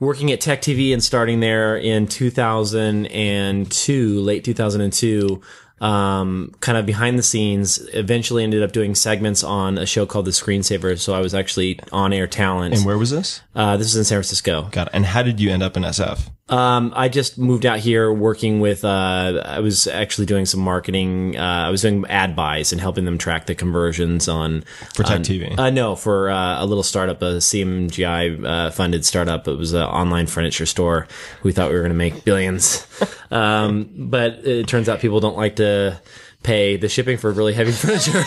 working 0.00 0.30
at 0.30 0.40
Tech 0.40 0.62
TV 0.62 0.92
and 0.92 1.02
starting 1.02 1.40
there 1.40 1.76
in 1.76 2.06
2002, 2.06 4.20
late 4.20 4.44
2002. 4.44 5.42
Um, 5.80 6.54
kind 6.60 6.76
of 6.76 6.86
behind 6.86 7.18
the 7.18 7.22
scenes. 7.22 7.78
Eventually, 7.94 8.42
ended 8.44 8.62
up 8.62 8.72
doing 8.72 8.94
segments 8.94 9.44
on 9.44 9.78
a 9.78 9.86
show 9.86 10.06
called 10.06 10.24
The 10.24 10.30
Screensaver. 10.32 10.98
So 10.98 11.14
I 11.14 11.20
was 11.20 11.34
actually 11.34 11.78
on 11.92 12.12
air 12.12 12.26
talent. 12.26 12.74
And 12.74 12.84
where 12.84 12.98
was 12.98 13.10
this? 13.10 13.40
uh, 13.54 13.76
this 13.76 13.88
is 13.88 13.96
in 13.96 14.04
San 14.04 14.16
Francisco. 14.16 14.68
Got 14.72 14.88
it. 14.88 14.94
And 14.94 15.04
how 15.06 15.22
did 15.22 15.40
you 15.40 15.50
end 15.50 15.62
up 15.62 15.76
in 15.76 15.82
SF? 15.84 16.30
Um, 16.50 16.94
I 16.96 17.10
just 17.10 17.36
moved 17.36 17.66
out 17.66 17.78
here 17.78 18.10
working 18.10 18.60
with, 18.60 18.82
uh, 18.82 19.42
I 19.44 19.60
was 19.60 19.86
actually 19.86 20.24
doing 20.24 20.46
some 20.46 20.60
marketing. 20.60 21.36
Uh, 21.36 21.66
I 21.66 21.68
was 21.68 21.82
doing 21.82 22.06
ad 22.06 22.34
buys 22.34 22.72
and 22.72 22.80
helping 22.80 23.04
them 23.04 23.18
track 23.18 23.44
the 23.44 23.54
conversions 23.54 24.28
on. 24.28 24.62
For 24.94 25.02
Tech 25.02 25.16
on- 25.16 25.24
TV? 25.24 25.58
Uh, 25.58 25.68
no, 25.68 25.94
for, 25.94 26.30
uh, 26.30 26.62
a 26.62 26.64
little 26.64 26.82
startup, 26.82 27.20
a 27.20 27.36
CMGI, 27.36 28.42
uh, 28.46 28.70
funded 28.70 29.04
startup. 29.04 29.46
It 29.46 29.58
was 29.58 29.74
an 29.74 29.82
online 29.82 30.26
furniture 30.26 30.64
store. 30.64 31.06
We 31.42 31.52
thought 31.52 31.68
we 31.68 31.74
were 31.74 31.82
going 31.82 31.92
to 31.92 31.98
make 31.98 32.24
billions. 32.24 32.86
um, 33.30 33.90
but 33.94 34.46
it 34.46 34.68
turns 34.68 34.88
out 34.88 35.00
people 35.00 35.20
don't 35.20 35.36
like 35.36 35.56
to 35.56 35.67
pay 36.42 36.76
the 36.76 36.88
shipping 36.88 37.16
for 37.18 37.30
really 37.32 37.52
heavy 37.52 37.72
furniture 37.82 38.22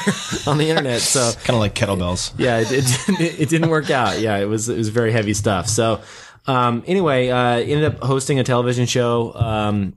on 0.50 0.58
the 0.58 0.70
internet. 0.70 1.02
So, 1.02 1.32
Kind 1.44 1.56
of 1.56 1.60
like 1.62 1.76
kettlebells. 1.76 2.34
yeah, 2.38 2.60
it, 2.60 2.72
it, 2.72 3.40
it 3.42 3.50
didn't 3.50 3.70
work 3.70 3.90
out. 3.90 4.20
Yeah, 4.20 4.38
it 4.38 4.46
was 4.46 4.70
it 4.70 4.78
was 4.78 4.90
very 4.90 5.12
heavy 5.12 5.34
stuff. 5.34 5.68
So 5.68 6.02
um, 6.48 6.84
anyway, 6.88 7.30
uh, 7.30 7.60
ended 7.60 7.84
up 7.86 8.00
hosting 8.04 8.40
a 8.40 8.44
television 8.44 8.86
show 8.86 9.34
um, 9.36 9.94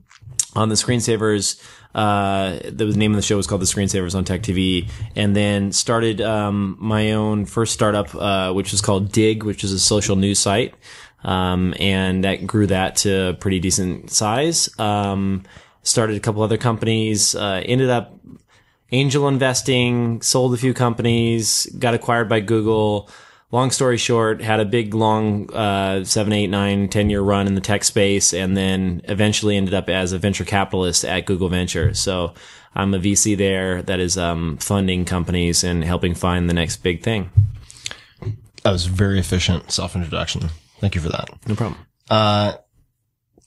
on 0.55 0.69
the 0.69 0.75
Screensavers. 0.75 1.59
Uh, 1.93 2.59
the 2.69 2.85
name 2.87 3.11
of 3.11 3.15
the 3.15 3.21
show 3.21 3.37
was 3.37 3.47
called 3.47 3.61
The 3.61 3.65
Screensavers 3.65 4.15
on 4.15 4.25
Tech 4.25 4.41
TV, 4.41 4.89
and 5.15 5.33
then 5.33 5.71
started 5.71 6.19
um, 6.19 6.75
my 6.79 7.13
own 7.13 7.45
first 7.45 7.73
startup, 7.73 8.13
uh, 8.13 8.51
which 8.51 8.71
was 8.73 8.81
called 8.81 9.11
Digg, 9.13 9.43
which 9.43 9.63
is 9.63 9.71
a 9.71 9.79
social 9.79 10.17
news 10.17 10.37
site, 10.37 10.73
um, 11.23 11.73
and 11.79 12.25
that 12.25 12.45
grew 12.45 12.67
that 12.67 12.97
to 12.97 13.29
a 13.29 13.33
pretty 13.33 13.59
decent 13.61 14.11
size. 14.11 14.69
Um, 14.77 15.43
started 15.85 16.17
a 16.17 16.19
couple 16.19 16.41
other 16.41 16.57
companies. 16.57 17.35
Uh, 17.35 17.61
ended 17.65 17.89
up 17.89 18.19
angel 18.91 19.27
investing, 19.27 20.21
sold 20.21 20.53
a 20.53 20.57
few 20.57 20.73
companies, 20.73 21.65
got 21.79 21.93
acquired 21.93 22.27
by 22.27 22.41
Google, 22.41 23.09
long 23.51 23.71
story 23.71 23.97
short, 23.97 24.41
had 24.41 24.59
a 24.59 24.65
big, 24.65 24.93
long, 24.93 25.51
uh, 25.53 26.03
seven, 26.03 26.33
eight, 26.33 26.47
nine, 26.47 26.89
ten 26.89 27.09
year 27.09 27.21
run 27.21 27.47
in 27.47 27.55
the 27.55 27.61
tech 27.61 27.83
space, 27.83 28.33
and 28.33 28.55
then 28.55 29.01
eventually 29.05 29.55
ended 29.55 29.73
up 29.73 29.89
as 29.89 30.11
a 30.11 30.19
venture 30.19 30.45
capitalist 30.45 31.05
at 31.05 31.25
Google 31.25 31.49
Venture. 31.49 31.93
So 31.93 32.33
I'm 32.75 32.93
a 32.93 32.99
VC 32.99 33.37
there 33.37 33.81
that 33.83 33.99
is 33.99 34.17
um, 34.17 34.57
funding 34.57 35.05
companies 35.05 35.63
and 35.63 35.83
helping 35.83 36.13
find 36.13 36.49
the 36.49 36.53
next 36.53 36.77
big 36.77 37.01
thing. 37.01 37.31
That 38.63 38.71
was 38.71 38.85
very 38.85 39.19
efficient 39.19 39.71
self 39.71 39.95
introduction. 39.95 40.49
Thank 40.79 40.95
you 40.95 41.01
for 41.01 41.09
that. 41.09 41.29
No 41.47 41.55
problem. 41.55 41.79
Uh, 42.09 42.53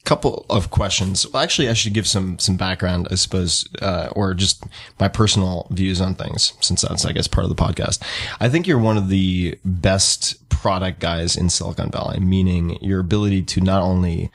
couple 0.08 0.46
of 0.48 0.70
questions. 0.70 1.26
Well, 1.30 1.42
actually, 1.42 1.68
I 1.68 1.74
should 1.74 1.92
give 1.92 2.06
some 2.06 2.38
some 2.38 2.56
background, 2.56 3.08
I 3.10 3.16
suppose, 3.16 3.68
uh, 3.82 4.08
or 4.12 4.32
just 4.32 4.64
my 4.98 5.06
personal 5.06 5.66
views 5.70 6.00
on 6.00 6.14
things, 6.14 6.54
since 6.60 6.80
that's, 6.80 7.04
I 7.04 7.12
guess, 7.12 7.28
part 7.28 7.44
of 7.44 7.54
the 7.54 7.62
podcast. 7.62 8.02
I 8.40 8.48
think 8.48 8.66
you're 8.66 8.78
one 8.78 8.96
of 8.96 9.10
the 9.10 9.58
best 9.66 10.48
product 10.48 10.98
guys 10.98 11.36
in 11.36 11.50
Silicon 11.50 11.90
Valley, 11.90 12.20
meaning 12.20 12.82
your 12.82 13.00
ability 13.00 13.42
to 13.42 13.60
not 13.60 13.82
only 13.82 14.30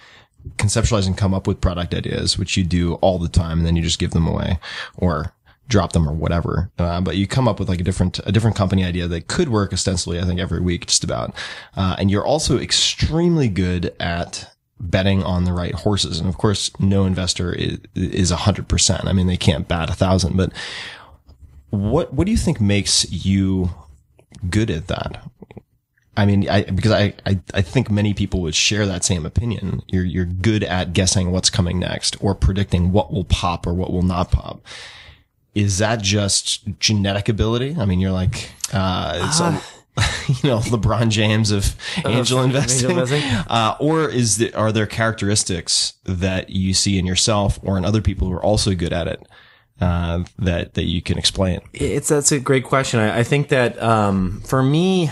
conceptualize 0.57 1.07
and 1.07 1.17
come 1.17 1.33
up 1.33 1.47
with 1.47 1.59
product 1.59 1.95
ideas, 1.95 2.37
which 2.37 2.55
you 2.55 2.63
do 2.63 2.93
all 2.95 3.17
the 3.17 3.27
time, 3.27 3.57
and 3.57 3.65
then 3.65 3.75
you 3.75 3.81
just 3.81 3.99
give 3.99 4.11
them 4.11 4.27
away, 4.27 4.59
or 4.95 5.33
drop 5.69 5.93
them 5.93 6.07
or 6.07 6.13
whatever. 6.13 6.69
Uh, 6.77 7.01
but 7.01 7.15
you 7.15 7.25
come 7.25 7.47
up 7.47 7.57
with 7.57 7.67
like 7.67 7.81
a 7.81 7.83
different, 7.83 8.19
a 8.27 8.31
different 8.31 8.55
company 8.55 8.85
idea 8.85 9.07
that 9.07 9.27
could 9.27 9.49
work 9.49 9.73
ostensibly, 9.73 10.19
I 10.19 10.25
think 10.25 10.39
every 10.39 10.61
week, 10.61 10.85
just 10.85 11.03
about. 11.03 11.33
Uh, 11.75 11.95
and 11.97 12.11
you're 12.11 12.25
also 12.25 12.59
extremely 12.59 13.47
good 13.47 13.95
at 13.99 14.52
betting 14.89 15.23
on 15.23 15.45
the 15.45 15.53
right 15.53 15.73
horses. 15.73 16.19
And 16.19 16.29
of 16.29 16.37
course, 16.37 16.71
no 16.79 17.05
investor 17.05 17.55
is, 17.95 18.31
a 18.31 18.35
hundred 18.35 18.67
percent. 18.67 19.07
I 19.07 19.13
mean, 19.13 19.27
they 19.27 19.37
can't 19.37 19.67
bat 19.67 19.89
a 19.89 19.93
thousand, 19.93 20.37
but 20.37 20.51
what, 21.69 22.13
what 22.13 22.25
do 22.25 22.31
you 22.31 22.37
think 22.37 22.61
makes 22.61 23.11
you 23.11 23.71
good 24.49 24.69
at 24.69 24.87
that? 24.87 25.23
I 26.15 26.27
mean, 26.27 26.47
I, 26.47 26.63
because 26.63 26.91
I, 26.91 27.15
I, 27.25 27.39
I 27.55 27.61
think 27.63 27.89
many 27.89 28.13
people 28.13 28.41
would 28.41 28.53
share 28.53 28.85
that 28.85 29.03
same 29.03 29.25
opinion. 29.25 29.81
You're, 29.87 30.03
you're 30.03 30.25
good 30.25 30.63
at 30.63 30.93
guessing 30.93 31.31
what's 31.31 31.49
coming 31.49 31.79
next 31.79 32.15
or 32.21 32.35
predicting 32.35 32.91
what 32.91 33.11
will 33.11 33.23
pop 33.23 33.65
or 33.65 33.73
what 33.73 33.91
will 33.91 34.03
not 34.03 34.29
pop. 34.31 34.61
Is 35.55 35.79
that 35.79 36.01
just 36.01 36.79
genetic 36.79 37.29
ability? 37.29 37.75
I 37.79 37.85
mean, 37.85 37.99
you're 37.99 38.11
like, 38.11 38.51
uh, 38.71 39.21
it's 39.25 39.39
a, 39.39 39.59
you 40.27 40.49
know, 40.49 40.59
LeBron 40.59 41.09
James 41.09 41.51
of 41.51 41.75
angel 42.05 42.41
investing, 42.41 42.91
investing. 42.91 43.21
Uh, 43.21 43.75
or 43.79 44.09
is 44.09 44.37
the, 44.37 44.53
are 44.53 44.71
there 44.71 44.87
characteristics 44.87 45.93
that 46.05 46.49
you 46.49 46.73
see 46.73 46.97
in 46.97 47.05
yourself 47.05 47.59
or 47.61 47.77
in 47.77 47.85
other 47.85 48.01
people 48.01 48.27
who 48.27 48.33
are 48.33 48.43
also 48.43 48.73
good 48.73 48.93
at 48.93 49.07
it? 49.07 49.27
Uh, 49.81 50.23
that, 50.37 50.75
that 50.75 50.85
you 50.85 51.01
can 51.01 51.17
explain. 51.17 51.59
It's 51.73 52.07
that's 52.07 52.31
a 52.31 52.39
great 52.39 52.63
question. 52.63 52.99
I, 52.99 53.19
I 53.19 53.23
think 53.23 53.49
that 53.49 53.81
um, 53.81 54.41
for 54.45 54.63
me, 54.63 55.09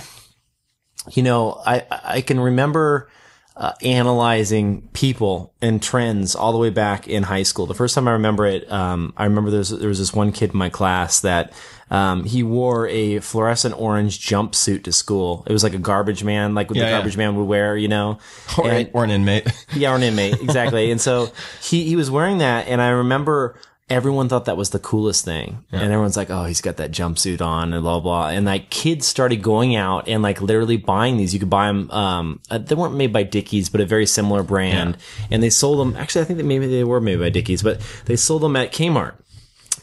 you 1.12 1.24
know, 1.24 1.62
I 1.66 1.84
I 1.90 2.22
can 2.22 2.40
remember 2.40 3.10
uh, 3.58 3.74
analyzing 3.82 4.88
people 4.94 5.54
and 5.62 5.84
trends 5.84 6.36
all 6.36 6.52
the 6.52 6.58
way 6.58 6.70
back 6.70 7.08
in 7.08 7.24
high 7.24 7.44
school. 7.44 7.66
The 7.66 7.74
first 7.74 7.96
time 7.96 8.08
I 8.08 8.12
remember 8.12 8.46
it, 8.46 8.72
um, 8.72 9.14
I 9.18 9.26
remember 9.26 9.52
there 9.52 9.60
was, 9.60 9.78
there 9.78 9.90
was 9.90 10.00
this 10.00 10.14
one 10.14 10.32
kid 10.32 10.52
in 10.52 10.58
my 10.58 10.70
class 10.70 11.20
that 11.22 11.52
um, 11.92 12.24
he 12.24 12.42
wore 12.42 12.88
a 12.88 13.20
fluorescent 13.20 13.80
orange 13.80 14.20
jumpsuit 14.26 14.84
to 14.86 14.92
school. 14.92 15.44
It 15.46 15.52
was 15.54 15.64
like 15.64 15.74
a 15.76 15.78
garbage 15.78 16.24
man, 16.24 16.56
like 16.56 16.70
what 16.70 16.78
Yeah, 16.78 16.86
the 16.86 16.90
yeah. 16.90 16.98
garbage 16.98 17.18
man 17.18 17.36
would 17.36 17.44
wear, 17.44 17.78
you 17.78 17.88
know. 17.90 18.18
Or, 18.58 18.68
And- 18.70 18.90
or 18.94 19.04
an 19.04 19.12
inmate. 19.12 19.48
yeah, 19.76 19.92
or 19.92 19.98
an 19.98 20.04
inmate, 20.04 20.42
exactly. 20.42 20.90
and 20.92 21.00
so 21.00 21.30
he 21.62 21.84
he 21.84 21.96
was 21.96 22.10
wearing 22.10 22.40
that, 22.40 22.68
and 22.68 22.82
I 22.82 22.90
remember 22.90 23.56
everyone 23.90 24.30
thought 24.30 24.46
that 24.46 24.56
was 24.56 24.70
the 24.70 24.80
coolest 24.80 25.26
thing, 25.26 25.66
and 25.70 25.82
everyone's 25.84 26.16
like, 26.16 26.30
"Oh, 26.30 26.46
he's 26.46 26.62
got 26.62 26.78
that 26.78 26.92
jumpsuit 26.92 27.42
on," 27.42 27.74
and 27.74 27.84
blah 27.84 28.00
blah. 28.00 28.30
And 28.30 28.46
like 28.46 28.70
kids 28.70 29.06
started 29.06 29.42
going 29.44 29.76
out 29.76 30.08
and 30.08 30.24
like 30.24 30.42
literally 30.42 30.78
buying 30.78 31.18
these. 31.18 31.34
You 31.34 31.42
could 31.42 31.50
buy 31.50 31.68
them. 31.68 31.92
Um, 31.92 32.40
uh, 32.50 32.58
they 32.58 32.74
weren't 32.76 32.96
made 32.96 33.12
by 33.12 33.24
Dickies, 33.24 33.68
but 33.68 33.82
a 33.82 33.86
very 33.86 34.06
similar 34.06 34.44
brand, 34.44 34.96
and 35.30 35.44
they 35.44 35.50
sold 35.50 35.80
them. 35.80 35.98
Actually, 35.98 36.22
I 36.22 36.26
think 36.26 36.38
that 36.38 36.46
maybe 36.46 36.68
they 36.68 36.86
were 36.86 37.02
made 37.02 37.20
by 37.20 37.30
Dickies, 37.30 37.64
but 37.64 37.82
they 38.06 38.16
sold 38.16 38.44
them 38.44 38.56
at 38.56 38.72
Kmart. 38.72 39.16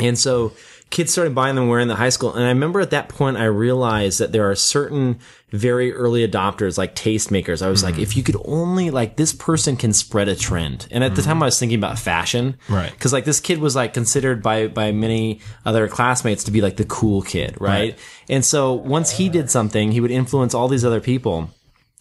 And 0.01 0.17
so 0.19 0.53
kids 0.91 1.13
started 1.13 1.35
buying 1.35 1.55
them 1.55 1.69
wearing 1.69 1.89
the 1.89 1.97
high 1.97 2.09
school. 2.09 2.35
And 2.35 2.45
I 2.45 2.49
remember 2.49 2.81
at 2.81 2.91
that 2.91 3.09
point, 3.09 3.37
I 3.37 3.45
realized 3.45 4.21
that 4.21 4.33
there 4.33 4.51
are 4.51 4.55
certain 4.55 5.19
very 5.51 5.93
early 5.93 6.27
adopters, 6.27 6.79
like 6.79 6.95
tastemakers. 6.95 7.63
I 7.63 7.69
was 7.69 7.83
like, 7.83 7.99
if 7.99 8.17
you 8.17 8.23
could 8.23 8.37
only 8.45 8.91
like 8.91 9.17
this 9.17 9.33
person 9.33 9.77
can 9.77 9.93
spread 9.93 10.29
a 10.29 10.37
trend. 10.37 10.87
And 10.91 11.03
at 11.05 11.15
the 11.15 11.23
time 11.23 11.43
I 11.43 11.47
was 11.47 11.59
thinking 11.59 11.79
about 11.79 11.99
fashion. 11.99 12.57
Right. 12.69 12.99
Cause 12.99 13.13
like 13.13 13.25
this 13.25 13.41
kid 13.41 13.59
was 13.59 13.77
like 13.77 13.95
considered 13.95 14.43
by, 14.43 14.69
by 14.69 14.93
many 14.93 15.41
other 15.65 15.89
classmates 15.89 16.45
to 16.45 16.51
be 16.51 16.61
like 16.61 16.77
the 16.77 16.85
cool 16.85 17.23
kid. 17.23 17.57
Right. 17.61 17.99
And 18.29 18.45
so 18.45 18.75
once 18.75 19.11
he 19.13 19.29
did 19.29 19.51
something, 19.51 19.93
he 19.93 20.01
would 20.01 20.11
influence 20.11 20.55
all 20.55 20.69
these 20.69 20.85
other 20.85 21.01
people. 21.01 21.51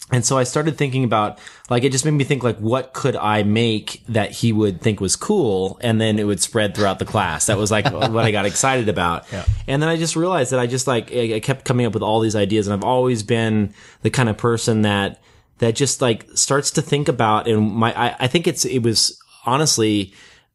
And 0.10 0.26
so 0.26 0.38
I 0.38 0.44
started 0.44 0.78
thinking 0.78 1.04
about, 1.04 1.38
like, 1.70 1.84
it 1.84 1.92
just 1.92 2.06
made 2.06 2.12
me 2.12 2.24
think, 2.24 2.42
like, 2.42 2.58
what 2.60 2.94
could 2.94 3.18
I 3.18 3.44
make 3.44 4.04
that 4.08 4.32
he 4.32 4.54
would 4.54 4.80
think 4.80 5.02
was 5.02 5.18
cool? 5.18 5.78
And 5.82 6.00
then 6.00 6.18
it 6.18 6.24
would 6.24 6.40
spread 6.40 6.76
throughout 6.76 7.00
the 7.00 7.06
class. 7.06 7.48
That 7.48 7.58
was 7.58 7.72
like 7.72 7.92
what 7.92 8.24
I 8.24 8.32
got 8.32 8.46
excited 8.46 8.88
about. 8.88 9.26
And 9.68 9.82
then 9.82 9.90
I 9.90 9.98
just 9.98 10.16
realized 10.16 10.54
that 10.54 10.62
I 10.62 10.68
just 10.68 10.88
like, 10.88 11.12
I 11.12 11.36
I 11.36 11.40
kept 11.42 11.66
coming 11.66 11.86
up 11.86 11.94
with 11.94 12.04
all 12.04 12.22
these 12.22 12.38
ideas 12.38 12.68
and 12.68 12.74
I've 12.74 12.88
always 12.88 13.22
been 13.22 13.74
the 14.02 14.10
kind 14.10 14.30
of 14.30 14.38
person 14.38 14.84
that, 14.84 15.22
that 15.58 15.76
just 15.76 16.02
like 16.02 16.26
starts 16.36 16.72
to 16.72 16.82
think 16.82 17.10
about 17.10 17.48
and 17.48 17.70
my, 17.70 17.92
I, 17.94 18.16
I 18.20 18.28
think 18.28 18.48
it's, 18.48 18.64
it 18.64 18.80
was 18.80 19.20
honestly, 19.46 20.14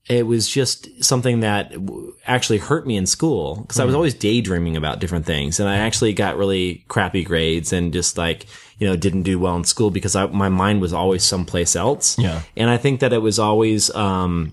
it 0.09 0.27
was 0.27 0.49
just 0.49 1.03
something 1.03 1.41
that 1.41 1.73
actually 2.27 2.59
hurt 2.59 2.87
me 2.87 2.97
in 2.97 3.07
school 3.07 3.57
because 3.63 3.79
I 3.79 3.85
was 3.85 3.95
always 3.95 4.15
daydreaming 4.15 4.77
about 4.77 4.99
different 4.99 5.27
things 5.27 5.61
and 5.61 5.69
I 5.69 5.77
actually 5.77 6.13
got 6.13 6.37
really 6.37 6.85
crappy 6.89 7.23
grades 7.23 7.73
and 7.73 7.93
just 7.93 8.19
like, 8.19 8.47
you 8.79 8.87
know, 8.87 8.97
didn't 8.97 9.23
do 9.23 9.39
well 9.39 9.55
in 9.55 9.65
school 9.65 9.91
because 9.91 10.17
I, 10.17 10.27
my 10.27 10.49
mind 10.49 10.81
was 10.81 10.93
always 10.93 11.23
someplace 11.23 11.77
else. 11.77 12.19
Yeah. 12.19 12.43
And 12.57 12.69
I 12.69 12.79
think 12.79 12.99
that 13.01 13.13
it 13.13 13.19
was 13.19 13.39
always, 13.39 13.95
um, 13.95 14.53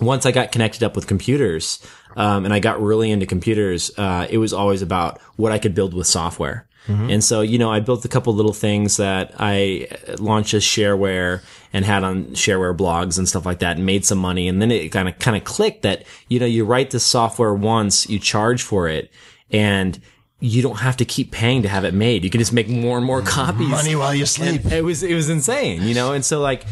once 0.00 0.26
I 0.26 0.32
got 0.32 0.52
connected 0.52 0.84
up 0.84 0.94
with 0.94 1.08
computers, 1.08 1.84
um, 2.16 2.44
and 2.44 2.54
I 2.54 2.60
got 2.60 2.80
really 2.80 3.10
into 3.10 3.26
computers, 3.26 3.90
uh, 3.98 4.26
it 4.30 4.38
was 4.38 4.52
always 4.52 4.82
about 4.82 5.20
what 5.36 5.50
I 5.50 5.58
could 5.58 5.74
build 5.74 5.94
with 5.94 6.06
software. 6.06 6.68
Mm-hmm. 6.86 7.10
And 7.10 7.24
so, 7.24 7.40
you 7.40 7.58
know, 7.58 7.70
I 7.70 7.80
built 7.80 8.04
a 8.04 8.08
couple 8.08 8.34
little 8.34 8.52
things 8.52 8.98
that 8.98 9.34
I 9.38 9.88
uh, 9.90 10.16
launched 10.18 10.52
as 10.54 10.62
shareware 10.62 11.42
and 11.72 11.84
had 11.84 12.04
on 12.04 12.26
shareware 12.26 12.76
blogs 12.76 13.16
and 13.16 13.28
stuff 13.28 13.46
like 13.46 13.60
that 13.60 13.76
and 13.76 13.86
made 13.86 14.04
some 14.04 14.18
money. 14.18 14.48
And 14.48 14.60
then 14.60 14.70
it 14.70 14.90
kind 14.90 15.08
of, 15.08 15.18
kind 15.18 15.36
of 15.36 15.44
clicked 15.44 15.82
that, 15.82 16.04
you 16.28 16.38
know, 16.38 16.46
you 16.46 16.64
write 16.64 16.90
the 16.90 17.00
software 17.00 17.54
once, 17.54 18.08
you 18.08 18.18
charge 18.18 18.62
for 18.62 18.88
it 18.88 19.10
and 19.50 19.98
you 20.40 20.60
don't 20.60 20.80
have 20.80 20.98
to 20.98 21.06
keep 21.06 21.30
paying 21.30 21.62
to 21.62 21.68
have 21.68 21.84
it 21.84 21.94
made. 21.94 22.22
You 22.22 22.28
can 22.28 22.38
just 22.38 22.52
make 22.52 22.68
more 22.68 22.98
and 22.98 23.06
more 23.06 23.20
mm-hmm. 23.20 23.28
copies. 23.28 23.68
Money 23.68 23.96
while 23.96 24.14
you 24.14 24.26
sleep. 24.26 24.64
And 24.64 24.72
it 24.74 24.84
was 24.84 25.02
it 25.02 25.14
was 25.14 25.30
insane, 25.30 25.82
you 25.82 25.94
know. 25.94 26.12
And 26.12 26.22
so 26.22 26.40
like 26.40 26.66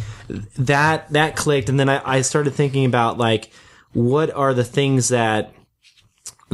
that 0.58 1.10
that 1.12 1.36
clicked, 1.36 1.70
and 1.70 1.80
then 1.80 1.88
I, 1.88 2.18
I 2.18 2.20
started 2.20 2.54
thinking 2.54 2.84
about 2.84 3.16
like 3.16 3.50
what 3.94 4.30
are 4.30 4.52
the 4.52 4.64
things 4.64 5.08
that 5.08 5.54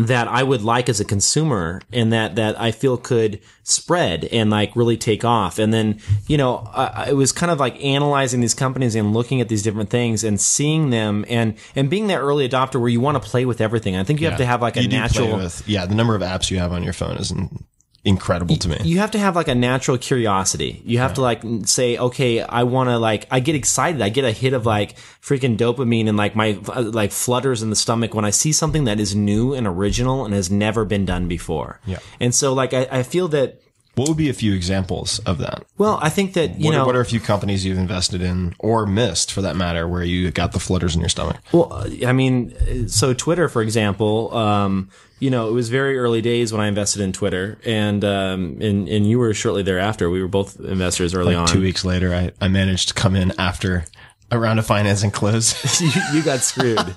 that 0.06 0.28
I 0.28 0.42
would 0.42 0.62
like 0.62 0.88
as 0.88 1.00
a 1.00 1.04
consumer 1.04 1.80
and 1.92 2.12
that, 2.12 2.36
that 2.36 2.60
I 2.60 2.70
feel 2.70 2.96
could 2.96 3.40
spread 3.62 4.24
and 4.26 4.50
like 4.50 4.74
really 4.76 4.96
take 4.96 5.24
off. 5.24 5.58
And 5.58 5.72
then, 5.74 6.00
you 6.26 6.36
know, 6.36 6.58
I, 6.72 7.12
was 7.12 7.32
kind 7.32 7.50
of 7.50 7.58
like 7.58 7.82
analyzing 7.84 8.40
these 8.40 8.54
companies 8.54 8.94
and 8.94 9.12
looking 9.12 9.40
at 9.40 9.48
these 9.48 9.62
different 9.62 9.90
things 9.90 10.24
and 10.24 10.40
seeing 10.40 10.90
them 10.90 11.24
and, 11.28 11.56
and 11.74 11.90
being 11.90 12.06
that 12.06 12.18
early 12.18 12.48
adopter 12.48 12.80
where 12.80 12.88
you 12.88 13.00
want 13.00 13.22
to 13.22 13.28
play 13.28 13.44
with 13.44 13.60
everything. 13.60 13.96
I 13.96 14.04
think 14.04 14.20
you 14.20 14.28
have 14.28 14.38
to 14.38 14.46
have 14.46 14.62
like 14.62 14.76
a 14.76 14.82
You 14.82 14.88
natural, 14.88 15.36
with- 15.36 15.62
yeah, 15.68 15.84
the 15.86 15.94
number 15.94 16.14
of 16.14 16.22
apps 16.22 16.50
you 16.50 16.58
have 16.58 16.72
on 16.72 16.82
your 16.82 16.92
phone 16.92 17.16
is 17.16 17.30
in- 17.30 17.64
incredible 18.08 18.56
to 18.56 18.68
me. 18.68 18.78
you 18.82 18.98
have 18.98 19.10
to 19.12 19.18
have 19.18 19.36
like 19.36 19.48
a 19.48 19.54
natural 19.54 19.98
curiosity. 19.98 20.82
You 20.84 20.98
have 20.98 21.14
to 21.14 21.20
like 21.20 21.42
say, 21.64 21.98
okay, 21.98 22.40
I 22.40 22.64
want 22.64 22.88
to 22.88 22.98
like, 22.98 23.26
I 23.30 23.40
get 23.40 23.54
excited. 23.54 24.02
I 24.02 24.08
get 24.08 24.24
a 24.24 24.32
hit 24.32 24.52
of 24.52 24.66
like 24.66 24.96
freaking 25.22 25.56
dopamine 25.56 26.08
and 26.08 26.16
like 26.16 26.34
my 26.34 26.58
uh, 26.68 26.82
like 26.82 27.12
flutters 27.12 27.62
in 27.62 27.70
the 27.70 27.76
stomach 27.76 28.14
when 28.14 28.24
I 28.24 28.30
see 28.30 28.52
something 28.52 28.84
that 28.84 28.98
is 28.98 29.14
new 29.14 29.54
and 29.54 29.66
original 29.66 30.24
and 30.24 30.34
has 30.34 30.50
never 30.50 30.84
been 30.84 31.04
done 31.04 31.28
before. 31.28 31.80
Yeah. 31.86 31.98
And 32.18 32.34
so 32.34 32.54
like, 32.54 32.74
I, 32.74 32.88
I 32.90 33.02
feel 33.02 33.28
that, 33.28 33.62
What 33.98 34.08
would 34.08 34.16
be 34.16 34.28
a 34.28 34.34
few 34.34 34.54
examples 34.54 35.18
of 35.20 35.38
that? 35.38 35.64
well, 35.76 35.98
I 36.00 36.08
think 36.08 36.34
that, 36.34 36.58
you 36.58 36.66
what, 36.66 36.72
know, 36.72 36.82
are, 36.82 36.86
what 36.86 36.96
are 36.96 37.00
a 37.00 37.04
few 37.04 37.20
companies 37.20 37.64
you've 37.64 37.78
invested 37.78 38.22
in 38.22 38.54
or 38.58 38.86
missed 38.86 39.32
for 39.32 39.42
that 39.42 39.56
matter 39.56 39.86
where 39.88 40.02
you 40.02 40.30
got 40.30 40.52
the 40.52 40.60
flutters 40.60 40.94
in 40.94 41.00
your 41.00 41.08
stomach? 41.08 41.36
Well, 41.52 41.86
I 42.06 42.12
mean, 42.12 42.88
so 42.88 43.12
Twitter, 43.12 43.48
for 43.48 43.60
example, 43.62 44.34
um, 44.36 44.90
you 45.20 45.30
know, 45.30 45.48
it 45.48 45.52
was 45.52 45.68
very 45.68 45.98
early 45.98 46.22
days 46.22 46.52
when 46.52 46.60
I 46.60 46.68
invested 46.68 47.02
in 47.02 47.12
Twitter, 47.12 47.58
and 47.64 48.04
um, 48.04 48.58
and 48.60 48.88
and 48.88 49.08
you 49.08 49.18
were 49.18 49.34
shortly 49.34 49.62
thereafter. 49.64 50.08
We 50.08 50.22
were 50.22 50.28
both 50.28 50.60
investors 50.60 51.12
early 51.12 51.34
on. 51.34 51.48
Two 51.48 51.60
weeks 51.60 51.84
later, 51.84 52.14
I, 52.14 52.30
I 52.40 52.46
managed 52.48 52.88
to 52.88 52.94
come 52.94 53.16
in 53.16 53.32
after 53.38 53.84
a 54.30 54.38
round 54.38 54.58
of 54.58 54.66
financing 54.66 55.10
close. 55.10 55.80
you, 55.80 55.90
you 56.12 56.22
got 56.22 56.40
screwed. 56.40 56.76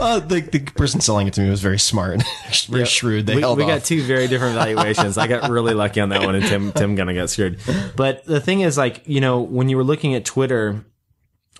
well, 0.00 0.20
the, 0.20 0.40
the 0.40 0.60
person 0.74 1.00
selling 1.00 1.26
it 1.26 1.34
to 1.34 1.40
me 1.40 1.48
was 1.48 1.60
very 1.60 1.78
smart, 1.78 2.22
very 2.68 2.84
shrewd. 2.84 3.26
They 3.26 3.36
we, 3.36 3.40
held 3.40 3.58
we 3.58 3.64
off. 3.64 3.70
got 3.70 3.84
two 3.84 4.02
very 4.02 4.26
different 4.26 4.54
valuations. 4.54 5.16
I 5.16 5.26
got 5.26 5.50
really 5.50 5.74
lucky 5.74 6.00
on 6.00 6.08
that 6.08 6.22
one, 6.22 6.34
and 6.34 6.44
Tim 6.44 6.72
Tim 6.72 6.96
kind 6.96 7.10
of 7.10 7.16
got 7.16 7.30
screwed. 7.30 7.60
But 7.96 8.24
the 8.24 8.40
thing 8.40 8.60
is, 8.60 8.76
like 8.76 9.02
you 9.06 9.20
know, 9.20 9.40
when 9.40 9.68
you 9.68 9.76
were 9.76 9.84
looking 9.84 10.14
at 10.14 10.24
Twitter, 10.24 10.84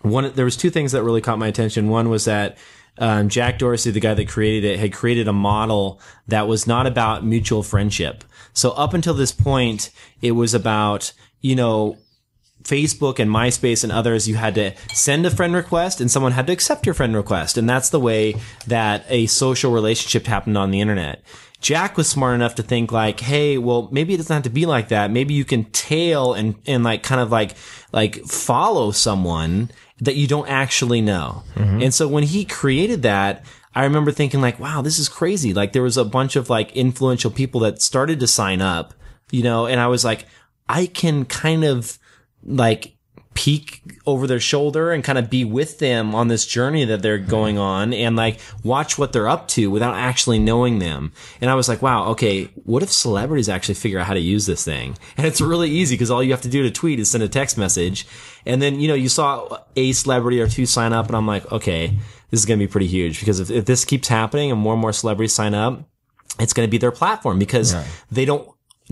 one 0.02 0.32
there 0.34 0.44
was 0.44 0.56
two 0.56 0.70
things 0.70 0.92
that 0.92 1.02
really 1.02 1.20
caught 1.20 1.38
my 1.38 1.46
attention. 1.46 1.88
One 1.88 2.08
was 2.08 2.24
that 2.24 2.58
um, 2.98 3.28
Jack 3.28 3.58
Dorsey, 3.58 3.90
the 3.90 4.00
guy 4.00 4.14
that 4.14 4.28
created 4.28 4.64
it, 4.64 4.78
had 4.78 4.92
created 4.92 5.28
a 5.28 5.32
model 5.32 6.00
that 6.28 6.46
was 6.46 6.66
not 6.66 6.86
about 6.86 7.24
mutual 7.24 7.62
friendship. 7.62 8.24
So 8.52 8.72
up 8.72 8.92
until 8.92 9.14
this 9.14 9.32
point, 9.32 9.90
it 10.20 10.32
was 10.32 10.52
about, 10.52 11.12
you 11.40 11.56
know, 11.56 11.96
Facebook 12.64 13.18
and 13.18 13.30
MySpace 13.30 13.82
and 13.82 13.92
others, 13.92 14.28
you 14.28 14.36
had 14.36 14.54
to 14.54 14.72
send 14.92 15.26
a 15.26 15.30
friend 15.30 15.54
request 15.54 16.00
and 16.00 16.10
someone 16.10 16.32
had 16.32 16.46
to 16.46 16.52
accept 16.52 16.86
your 16.86 16.94
friend 16.94 17.14
request. 17.14 17.58
And 17.58 17.68
that's 17.68 17.90
the 17.90 18.00
way 18.00 18.36
that 18.66 19.04
a 19.08 19.26
social 19.26 19.72
relationship 19.72 20.26
happened 20.26 20.58
on 20.58 20.70
the 20.70 20.80
internet. 20.80 21.22
Jack 21.60 21.96
was 21.96 22.08
smart 22.08 22.34
enough 22.34 22.56
to 22.56 22.62
think 22.62 22.90
like, 22.90 23.20
hey, 23.20 23.56
well, 23.56 23.88
maybe 23.92 24.14
it 24.14 24.16
doesn't 24.16 24.34
have 24.34 24.42
to 24.42 24.50
be 24.50 24.66
like 24.66 24.88
that. 24.88 25.12
Maybe 25.12 25.34
you 25.34 25.44
can 25.44 25.64
tail 25.66 26.34
and, 26.34 26.56
and 26.66 26.82
like 26.82 27.04
kind 27.04 27.20
of 27.20 27.30
like, 27.30 27.54
like 27.92 28.16
follow 28.24 28.90
someone 28.90 29.70
that 30.00 30.16
you 30.16 30.26
don't 30.26 30.48
actually 30.48 31.00
know. 31.00 31.44
Mm-hmm. 31.54 31.82
And 31.82 31.94
so 31.94 32.08
when 32.08 32.24
he 32.24 32.44
created 32.44 33.02
that, 33.02 33.44
I 33.74 33.84
remember 33.84 34.10
thinking 34.10 34.40
like, 34.40 34.58
wow, 34.58 34.82
this 34.82 34.98
is 34.98 35.08
crazy. 35.08 35.54
Like 35.54 35.72
there 35.72 35.82
was 35.82 35.96
a 35.96 36.04
bunch 36.04 36.34
of 36.34 36.50
like 36.50 36.72
influential 36.72 37.30
people 37.30 37.60
that 37.60 37.80
started 37.80 38.18
to 38.20 38.26
sign 38.26 38.60
up, 38.60 38.92
you 39.30 39.44
know, 39.44 39.66
and 39.66 39.80
I 39.80 39.86
was 39.86 40.04
like, 40.04 40.26
I 40.68 40.86
can 40.86 41.24
kind 41.24 41.64
of 41.64 41.98
like 42.44 42.96
peek 43.34 43.82
over 44.06 44.26
their 44.26 44.40
shoulder 44.40 44.92
and 44.92 45.02
kind 45.02 45.18
of 45.18 45.30
be 45.30 45.44
with 45.44 45.78
them 45.78 46.14
on 46.14 46.28
this 46.28 46.46
journey 46.46 46.84
that 46.84 47.02
they're 47.02 47.18
going 47.18 47.54
mm-hmm. 47.54 47.62
on 47.62 47.94
and 47.94 48.14
like 48.14 48.38
watch 48.62 48.98
what 48.98 49.12
they're 49.12 49.28
up 49.28 49.48
to 49.48 49.70
without 49.70 49.94
actually 49.94 50.38
knowing 50.38 50.78
them. 50.78 51.12
And 51.40 51.50
I 51.50 51.54
was 51.54 51.68
like, 51.68 51.80
wow, 51.80 52.08
okay, 52.10 52.44
what 52.64 52.82
if 52.82 52.92
celebrities 52.92 53.48
actually 53.48 53.76
figure 53.76 53.98
out 53.98 54.06
how 54.06 54.14
to 54.14 54.20
use 54.20 54.46
this 54.46 54.64
thing? 54.64 54.96
And 55.16 55.26
it's 55.26 55.40
really 55.40 55.70
easy 55.70 55.94
because 55.94 56.10
all 56.10 56.22
you 56.22 56.32
have 56.32 56.42
to 56.42 56.48
do 56.48 56.62
to 56.62 56.70
tweet 56.70 56.98
is 56.98 57.10
send 57.10 57.22
a 57.22 57.28
text 57.28 57.56
message. 57.56 58.06
And 58.44 58.60
then, 58.60 58.80
you 58.80 58.88
know, 58.88 58.94
you 58.94 59.08
saw 59.08 59.58
a 59.76 59.92
celebrity 59.92 60.40
or 60.40 60.48
two 60.48 60.66
sign 60.66 60.92
up 60.92 61.06
and 61.06 61.16
I'm 61.16 61.26
like, 61.26 61.50
okay, 61.52 61.98
this 62.30 62.40
is 62.40 62.46
going 62.46 62.58
to 62.58 62.66
be 62.66 62.70
pretty 62.70 62.88
huge 62.88 63.20
because 63.20 63.38
if, 63.38 63.50
if 63.50 63.66
this 63.66 63.84
keeps 63.84 64.08
happening 64.08 64.50
and 64.50 64.60
more 64.60 64.72
and 64.72 64.80
more 64.80 64.92
celebrities 64.92 65.32
sign 65.32 65.54
up, 65.54 65.84
it's 66.40 66.52
going 66.52 66.66
to 66.66 66.70
be 66.70 66.78
their 66.78 66.90
platform 66.90 67.38
because 67.38 67.76
they 68.10 68.24
don't 68.24 68.48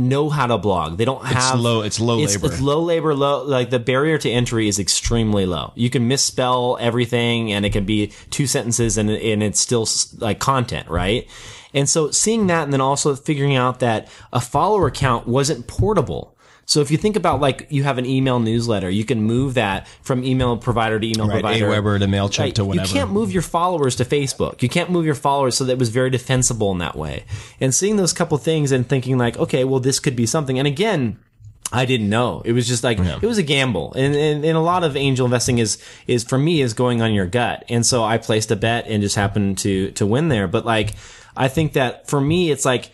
know 0.09 0.29
how 0.29 0.47
to 0.47 0.59
blog. 0.59 0.97
They 0.97 1.05
don't 1.05 1.25
have 1.25 1.55
it's 1.55 1.63
low- 1.63 1.83
it's 1.83 2.01
low 2.01 2.21
it's, 2.21 2.35
labor. 2.35 2.53
It's 2.53 2.61
low 2.61 2.81
labor, 2.81 3.15
low 3.15 3.45
like 3.45 3.71
the 3.71 3.79
barrier 3.79 4.19
to 4.19 4.31
entry 4.31 4.69
is 4.69 4.79
extremely 4.79 5.47
low. 5.47 5.73
You 5.75 5.91
can 5.91 6.09
misspell 6.09 6.77
everything 6.81 7.53
and 7.53 7.65
it 7.65 7.71
can 7.71 7.85
be 7.85 8.13
two 8.31 8.47
sentences 8.47 8.99
and 8.99 9.11
and 9.11 9.43
it's 9.43 9.61
still 9.61 9.87
like 10.19 10.39
content, 10.39 10.89
right? 10.89 11.29
And 11.73 11.89
so 11.89 12.11
seeing 12.11 12.49
that 12.49 12.65
and 12.65 12.73
then 12.73 12.81
also 12.81 13.15
figuring 13.15 13.55
out 13.55 13.81
that 13.81 14.09
a 14.33 14.41
follower 14.41 14.91
count 14.91 15.27
wasn't 15.27 15.67
portable. 15.67 16.37
So 16.71 16.81
if 16.81 16.93
you 16.93 16.99
think 16.99 17.17
about 17.17 17.41
like 17.41 17.67
you 17.69 17.83
have 17.83 17.99
an 17.99 18.07
email 18.07 18.39
newsletter, 18.39 18.89
you 18.89 19.05
can 19.05 19.25
move 19.25 19.55
that 19.55 19.89
from 20.03 20.23
email 20.23 20.57
provider 20.57 21.01
to 21.01 21.05
email 21.05 21.27
Right, 21.27 21.43
provider. 21.43 21.67
Aweber 21.67 21.99
to 21.99 22.07
MailChimp 22.07 22.39
Right. 22.39 22.55
to 22.55 22.65
whatever. 22.65 22.87
You 22.87 22.95
can't 22.95 23.11
move 23.11 23.33
your 23.33 23.43
followers 23.43 23.97
to 23.97 24.05
Facebook. 24.05 24.63
You 24.63 24.69
can't 24.69 24.89
move 24.89 25.05
your 25.05 25.17
followers 25.17 25.57
so 25.57 25.65
that 25.65 25.73
it 25.73 25.79
was 25.81 25.89
very 25.89 26.11
defensible 26.11 26.71
in 26.71 26.79
that 26.79 26.95
way. 26.95 27.25
And 27.61 27.75
seeing 27.75 27.97
those 27.97 28.13
couple 28.13 28.39
things 28.39 28.71
and 28.71 28.89
thinking 28.89 29.19
like, 29.19 29.37
okay, 29.37 29.65
well, 29.65 29.81
this 29.81 29.99
could 29.99 30.15
be 30.15 30.27
something. 30.27 30.61
And 30.61 30.69
again, 30.69 31.19
I 31.73 31.87
didn't 31.87 32.09
know. 32.09 32.41
It 32.45 32.53
was 32.53 32.69
just 32.69 32.85
like 32.85 33.01
it 33.01 33.27
was 33.27 33.39
a 33.39 33.43
gamble, 33.43 33.93
and, 33.95 34.15
and 34.15 34.45
and 34.45 34.57
a 34.57 34.61
lot 34.61 34.85
of 34.85 34.97
angel 34.97 35.25
investing 35.27 35.59
is 35.59 35.77
is 36.07 36.23
for 36.23 36.39
me 36.39 36.61
is 36.61 36.73
going 36.73 37.03
on 37.03 37.13
your 37.13 37.27
gut. 37.27 37.65
And 37.69 37.85
so 37.85 38.05
I 38.05 38.19
placed 38.19 38.53
a 38.53 38.57
bet 38.57 38.87
and 38.87 39.03
just 39.03 39.17
happened 39.17 39.59
to 39.59 39.91
to 39.93 40.07
win 40.07 40.29
there. 40.29 40.47
But 40.47 40.65
like 40.65 40.95
I 41.37 41.49
think 41.49 41.73
that 41.73 42.09
for 42.09 42.21
me, 42.21 42.53
it's 42.53 42.65
like 42.65 42.91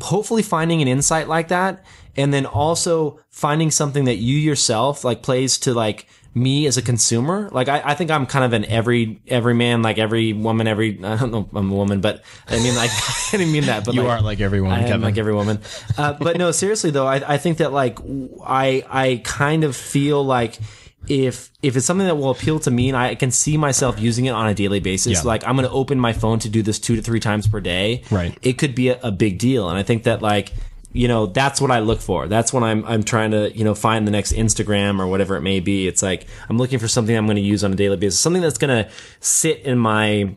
hopefully 0.00 0.42
finding 0.42 0.82
an 0.82 0.88
insight 0.88 1.28
like 1.28 1.48
that 1.48 1.84
and 2.16 2.32
then 2.32 2.46
also 2.46 3.20
finding 3.30 3.70
something 3.70 4.04
that 4.04 4.16
you 4.16 4.36
yourself 4.36 5.04
like 5.04 5.22
plays 5.22 5.58
to 5.58 5.74
like 5.74 6.06
me 6.36 6.66
as 6.66 6.76
a 6.76 6.82
consumer 6.82 7.48
like 7.52 7.68
I, 7.68 7.80
I 7.84 7.94
think 7.94 8.10
i'm 8.10 8.26
kind 8.26 8.44
of 8.44 8.52
an 8.52 8.64
every 8.64 9.20
every 9.28 9.54
man 9.54 9.82
like 9.82 9.98
every 9.98 10.32
woman 10.32 10.66
every 10.66 10.98
i 11.04 11.16
don't 11.16 11.30
know 11.30 11.48
i'm 11.54 11.70
a 11.70 11.74
woman 11.74 12.00
but 12.00 12.24
i 12.48 12.56
mean 12.58 12.74
like 12.74 12.90
i 13.32 13.36
didn't 13.36 13.52
mean 13.52 13.66
that 13.66 13.84
but 13.84 13.94
You 13.94 14.02
like, 14.02 14.18
are 14.18 14.22
like 14.24 14.40
every 14.40 14.60
woman, 14.60 14.76
I 14.78 14.82
am 14.82 14.86
Kevin. 14.88 15.02
like 15.02 15.16
every 15.18 15.32
woman 15.34 15.60
uh, 15.96 16.14
but 16.14 16.36
no 16.36 16.50
seriously 16.50 16.90
though 16.90 17.06
I, 17.06 17.34
I 17.34 17.38
think 17.38 17.58
that 17.58 17.72
like 17.72 17.98
i 18.44 18.84
i 18.90 19.20
kind 19.24 19.62
of 19.62 19.76
feel 19.76 20.24
like 20.24 20.58
if 21.06 21.50
if 21.62 21.76
it's 21.76 21.86
something 21.86 22.06
that 22.06 22.16
will 22.16 22.30
appeal 22.30 22.58
to 22.60 22.70
me 22.70 22.88
and 22.88 22.96
I 22.96 23.14
can 23.14 23.30
see 23.30 23.58
myself 23.58 24.00
using 24.00 24.24
it 24.24 24.30
on 24.30 24.46
a 24.48 24.54
daily 24.54 24.80
basis, 24.80 25.12
Yeah. 25.18 25.28
like 25.28 25.46
I'm 25.46 25.54
going 25.54 25.68
to 25.68 25.74
open 25.74 26.00
my 26.00 26.14
phone 26.14 26.38
to 26.38 26.48
do 26.48 26.62
this 26.62 26.78
two 26.78 26.96
to 26.96 27.02
three 27.02 27.20
times 27.20 27.46
per 27.46 27.60
day, 27.60 28.04
Right. 28.10 28.34
It 28.40 28.54
could 28.54 28.74
be 28.74 28.88
a, 28.88 28.98
a 29.02 29.12
big 29.12 29.38
deal, 29.38 29.68
and 29.68 29.76
I 29.78 29.82
think 29.82 30.04
that 30.04 30.22
like 30.22 30.54
you 30.94 31.08
know 31.08 31.26
that's 31.26 31.60
what 31.60 31.70
I 31.70 31.80
look 31.80 32.00
for. 32.00 32.28
That's 32.28 32.52
when 32.52 32.62
I'm 32.62 32.84
I'm 32.86 33.02
trying 33.02 33.32
to 33.32 33.54
you 33.54 33.64
know 33.64 33.74
find 33.74 34.06
the 34.06 34.12
next 34.12 34.32
Instagram 34.32 35.00
or 35.00 35.06
whatever 35.06 35.36
it 35.36 35.42
may 35.42 35.60
be. 35.60 35.86
It's 35.86 36.02
like 36.02 36.26
I'm 36.48 36.56
looking 36.56 36.78
for 36.78 36.88
something 36.88 37.14
I'm 37.14 37.26
going 37.26 37.36
to 37.36 37.42
use 37.42 37.62
on 37.64 37.72
a 37.72 37.76
daily 37.76 37.96
basis, 37.96 38.20
something 38.20 38.40
that's 38.40 38.58
going 38.58 38.84
to 38.84 38.90
sit 39.20 39.60
in 39.60 39.76
my 39.76 40.36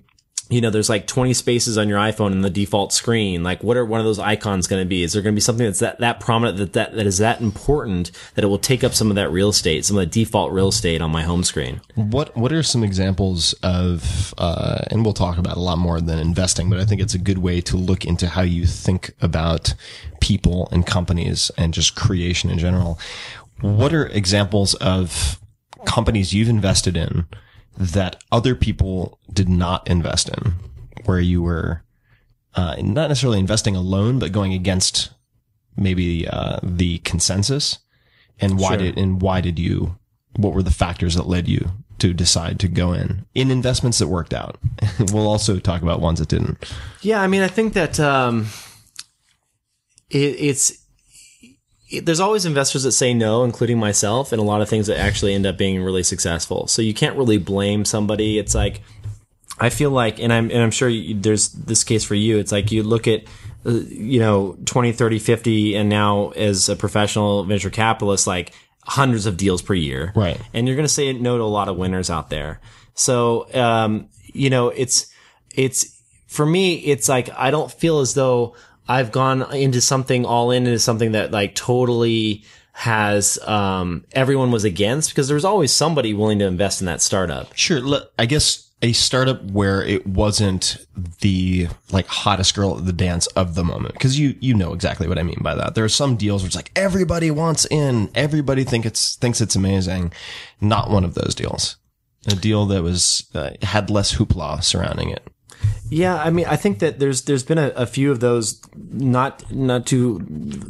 you 0.50 0.62
know, 0.62 0.70
there's 0.70 0.90
like 0.90 1.08
20 1.08 1.34
spaces 1.34 1.78
on 1.78 1.90
your 1.90 2.00
iPhone 2.00 2.32
in 2.32 2.42
the 2.42 2.50
default 2.50 2.94
screen. 2.94 3.44
Like, 3.44 3.64
what 3.64 3.76
are 3.76 3.86
one 3.86 4.00
of 4.00 4.06
those 4.06 4.20
icons 4.20 4.68
going 4.68 4.82
to 4.82 4.88
be? 4.88 5.04
Is 5.04 5.14
there 5.14 5.22
going 5.22 5.34
to 5.34 5.38
be 5.38 5.42
something 5.42 5.66
that's 5.66 5.80
that, 5.80 6.00
that 6.00 6.20
prominent, 6.20 6.58
that, 6.58 6.74
that, 6.74 6.96
that 6.96 7.06
is 7.06 7.18
that 7.18 7.42
important 7.42 8.12
that 8.36 8.46
it 8.46 8.48
will 8.48 8.58
take 8.58 8.84
up 8.84 8.94
some 8.94 9.10
of 9.10 9.16
that 9.16 9.30
real 9.30 9.50
estate, 9.50 9.84
some 9.84 9.98
of 9.98 10.02
the 10.02 10.24
default 10.24 10.54
real 10.54 10.70
estate 10.70 11.02
on 11.02 11.12
my 11.12 11.24
home 11.24 11.44
screen? 11.44 11.82
What 11.96 12.36
What 12.38 12.54
are 12.54 12.64
some 12.64 12.84
examples 12.84 13.54
of? 13.64 14.34
Uh, 14.38 14.80
and 14.90 15.04
we'll 15.04 15.14
talk 15.14 15.38
about 15.38 15.58
a 15.58 15.62
lot 15.62 15.78
more 15.78 16.00
than 16.00 16.20
investing, 16.20 16.70
but 16.70 16.80
I 16.80 16.86
think 16.86 17.02
it's 17.02 17.14
a 17.14 17.20
good 17.20 17.40
way 17.40 17.60
to 17.62 17.76
look 17.76 18.06
into 18.06 18.28
how 18.28 18.44
you 18.44 18.66
think 18.66 19.12
about 19.22 19.74
people 20.22 20.70
and 20.72 20.86
companies 20.86 21.52
and 21.58 21.74
just 21.74 21.96
creation 21.96 22.50
in 22.50 22.58
general. 22.58 23.00
What 23.60 23.94
are 23.94 24.06
examples 24.08 24.76
of 24.76 25.40
companies 25.86 26.34
you've 26.34 26.50
invested 26.50 26.96
in 26.96 27.26
that 27.78 28.24
other 28.32 28.56
people 28.56 29.20
did 29.32 29.48
not 29.50 29.88
invest 29.88 30.30
in, 30.30 30.54
where 31.06 31.20
you 31.20 31.42
were 31.42 31.84
uh, 32.56 32.76
not 32.82 33.08
necessarily 33.10 33.40
investing 33.40 33.76
alone, 33.76 34.20
but 34.20 34.32
going 34.32 34.54
against 34.54 35.12
maybe 35.76 36.28
uh, 36.28 36.60
the 36.63 36.98
consensus? 37.00 37.80
And 38.40 38.60
why 38.60 38.70
Sure. 38.70 38.78
did 38.78 38.98
and 38.98 39.22
why 39.22 39.42
did 39.42 39.58
you? 39.58 39.98
What 40.36 40.54
were 40.54 40.62
the 40.63 40.70
factors 40.72 41.16
that 41.16 41.28
led 41.28 41.48
you 41.48 41.72
to 41.98 42.13
decide 42.13 42.60
to 42.60 42.68
go 42.68 42.94
in 42.94 43.26
in 43.34 43.50
investments 43.50 43.98
that 43.98 44.08
worked 44.08 44.34
out? 44.34 44.60
we'll 45.12 45.28
also 45.28 45.58
talk 45.60 45.82
about 45.82 46.02
ones 46.02 46.20
that 46.20 46.30
didn't. 46.30 46.58
Yeah, 47.02 47.20
I 47.22 47.26
mean, 47.28 47.42
I 47.42 47.48
think 47.48 47.74
that 47.74 48.00
um, 48.00 48.48
it, 50.12 50.18
it's 50.18 50.70
it, 50.72 50.78
there's 52.04 52.19
always 52.19 52.45
investors 52.45 52.84
that 52.84 52.91
say 52.91 53.13
no, 53.13 53.43
including 53.43 53.80
myself, 53.80 54.32
and 54.32 54.41
a 54.41 54.43
lot 54.43 54.62
of 54.62 54.69
things 54.69 54.88
that 54.88 55.00
actually 55.00 55.34
end 55.34 55.45
up 55.45 55.58
being 55.58 55.82
really 55.82 56.04
successful. 56.04 56.67
So 56.67 56.82
you 56.82 56.93
can't 56.93 57.15
really 57.17 57.38
blame 57.38 57.86
somebody. 57.86 58.38
It's 58.38 58.54
like 58.54 58.82
I 59.60 59.69
feel 59.69 59.91
like, 59.91 60.19
and 60.19 60.32
I'm 60.32 60.52
and 60.52 60.62
I'm 60.62 60.71
sure 60.71 60.89
you, 60.89 61.19
there's 61.19 61.50
this 61.50 61.84
case 61.84 62.04
for 62.04 62.15
you. 62.15 62.38
It's 62.38 62.52
like 62.52 62.71
you 62.71 62.84
look 62.84 63.08
at 63.08 63.23
uh, 63.65 63.71
you 63.71 64.19
know 64.19 64.58
20, 64.65 64.91
30, 64.91 65.19
50, 65.19 65.76
and 65.76 65.89
now 65.89 66.30
as 66.30 66.69
a 66.69 66.76
professional 66.76 67.43
venture 67.43 67.69
capitalist, 67.69 68.28
like 68.28 68.54
hundreds 68.84 69.26
of 69.26 69.38
deals 69.38 69.62
per 69.62 69.73
year, 69.73 70.13
Right. 70.15 70.39
And 70.54 70.67
you're 70.67 70.76
going 70.76 70.88
to 70.88 70.93
say 70.93 71.12
no 71.13 71.38
to 71.38 71.43
a 71.43 71.45
lot 71.45 71.67
of 71.67 71.78
winners 71.78 72.10
out 72.10 72.30
there. 72.30 72.60
So 72.93 73.54
um, 73.54 74.10
you 74.34 74.50
know, 74.50 74.69
it's 74.69 75.12
it's 75.56 76.02
for 76.28 76.45
me, 76.45 76.76
it's 76.76 77.08
like 77.08 77.30
I 77.38 77.50
don't 77.50 77.71
feel 77.71 78.00
as 78.00 78.13
though 78.13 78.56
I've 78.88 79.12
gone 79.12 79.54
into 79.54 79.82
something 79.82 80.26
all 80.26 80.52
in 80.52 80.65
into 80.65 80.80
something 80.80 81.13
that 81.13 81.32
like 81.32 81.56
totally 81.56 82.43
has 82.73 83.39
um 83.47 84.06
everyone 84.12 84.52
was 84.52 84.63
against 84.63 85.10
because 85.10 85.28
there's 85.28 85.45
always 85.45 85.73
somebody 85.73 86.13
willing 86.13 86.38
to 86.39 86.45
invest 86.45 86.80
in 86.80 86.86
that 86.86 87.02
startup. 87.02 87.52
Sure. 87.56 87.82
I 88.19 88.28
guess 88.28 88.67
a 88.82 88.93
startup 88.93 89.43
where 89.45 89.82
it 89.82 90.06
wasn't 90.06 90.78
the 91.21 91.67
like 91.91 92.06
hottest 92.06 92.56
girl 92.56 92.78
at 92.78 92.86
the 92.86 92.93
dance 92.93 93.26
of 93.28 93.56
the 93.56 93.63
moment. 93.63 94.00
Cause 94.00 94.17
you, 94.17 94.36
you 94.39 94.54
know 94.54 94.73
exactly 94.73 95.08
what 95.08 95.17
I 95.17 95.23
mean 95.23 95.39
by 95.41 95.56
that. 95.56 95.73
There 95.73 95.84
are 95.84 95.89
some 95.89 96.15
deals 96.15 96.43
where 96.43 96.47
it's 96.47 96.56
like 96.56 96.71
everybody 96.76 97.32
wants 97.32 97.65
in, 97.65 98.12
everybody 98.13 98.63
think 98.63 98.86
it's, 98.86 99.15
thinks 99.15 99.41
it's 99.41 99.56
amazing. 99.56 100.13
Not 100.62 100.91
one 100.91 101.04
of 101.04 101.15
those 101.15 101.34
deals. 101.34 101.78
A 102.28 102.36
deal 102.36 102.65
that 102.67 102.84
was, 102.84 103.28
uh, 103.34 103.52
had 103.63 103.89
less 103.89 104.15
hoopla 104.15 104.63
surrounding 104.63 105.10
it. 105.10 105.26
Yeah, 105.89 106.15
I 106.15 106.32
mean, 106.32 106.45
I 106.45 106.58
think 106.58 106.80
that 106.80 106.99
there's 106.99 107.21
there's 107.23 107.43
been 107.43 107.58
a, 107.58 107.69
a 107.69 107.86
few 107.86 108.12
of 108.12 108.19
those, 108.19 108.62
not 108.75 109.49
not 109.51 109.86
too 109.86 110.19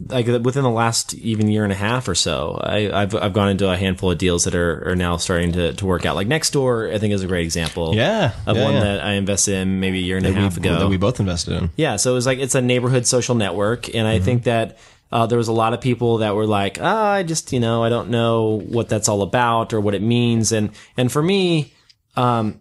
like 0.09 0.27
within 0.27 0.63
the 0.63 0.69
last 0.69 1.15
even 1.15 1.47
year 1.47 1.63
and 1.63 1.71
a 1.71 1.75
half 1.75 2.07
or 2.07 2.15
so. 2.15 2.59
I, 2.61 3.01
I've 3.01 3.15
I've 3.15 3.33
gone 3.33 3.49
into 3.49 3.69
a 3.69 3.75
handful 3.75 4.11
of 4.11 4.17
deals 4.17 4.43
that 4.43 4.53
are, 4.53 4.91
are 4.91 4.95
now 4.95 5.17
starting 5.17 5.53
to, 5.53 5.73
to 5.73 5.85
work 5.85 6.05
out. 6.05 6.15
Like 6.15 6.27
Nextdoor, 6.27 6.93
I 6.93 6.99
think 6.99 7.13
is 7.13 7.23
a 7.23 7.27
great 7.27 7.45
example. 7.45 7.95
Yeah, 7.95 8.33
of 8.45 8.57
yeah, 8.57 8.63
one 8.63 8.73
yeah. 8.75 8.79
that 8.81 9.03
I 9.03 9.13
invested 9.13 9.55
in 9.55 9.79
maybe 9.79 9.99
a 9.99 10.03
year 10.03 10.17
and 10.17 10.25
a 10.25 10.33
half 10.33 10.55
we, 10.55 10.61
ago. 10.61 10.79
that 10.79 10.87
we 10.87 10.97
both 10.97 11.19
invested 11.19 11.55
in. 11.55 11.71
Yeah, 11.75 11.95
so 11.95 12.11
it 12.11 12.15
was 12.15 12.27
like 12.27 12.39
it's 12.39 12.55
a 12.55 12.61
neighborhood 12.61 13.07
social 13.07 13.33
network, 13.33 13.93
and 13.95 14.07
I 14.07 14.19
think 14.19 14.43
that 14.43 14.77
uh, 15.11 15.25
there 15.25 15.37
was 15.37 15.47
a 15.47 15.53
lot 15.53 15.73
of 15.73 15.81
people 15.81 16.17
that 16.19 16.35
were 16.35 16.45
like, 16.45 16.77
ah, 16.79 17.11
I 17.13 17.23
just 17.23 17.53
you 17.53 17.59
know 17.59 17.83
I 17.83 17.89
don't 17.89 18.09
know 18.09 18.59
what 18.67 18.87
that's 18.87 19.09
all 19.09 19.23
about 19.23 19.73
or 19.73 19.81
what 19.81 19.95
it 19.95 20.01
means, 20.01 20.51
and 20.51 20.69
and 20.95 21.11
for 21.11 21.23
me, 21.23 21.73
um, 22.15 22.59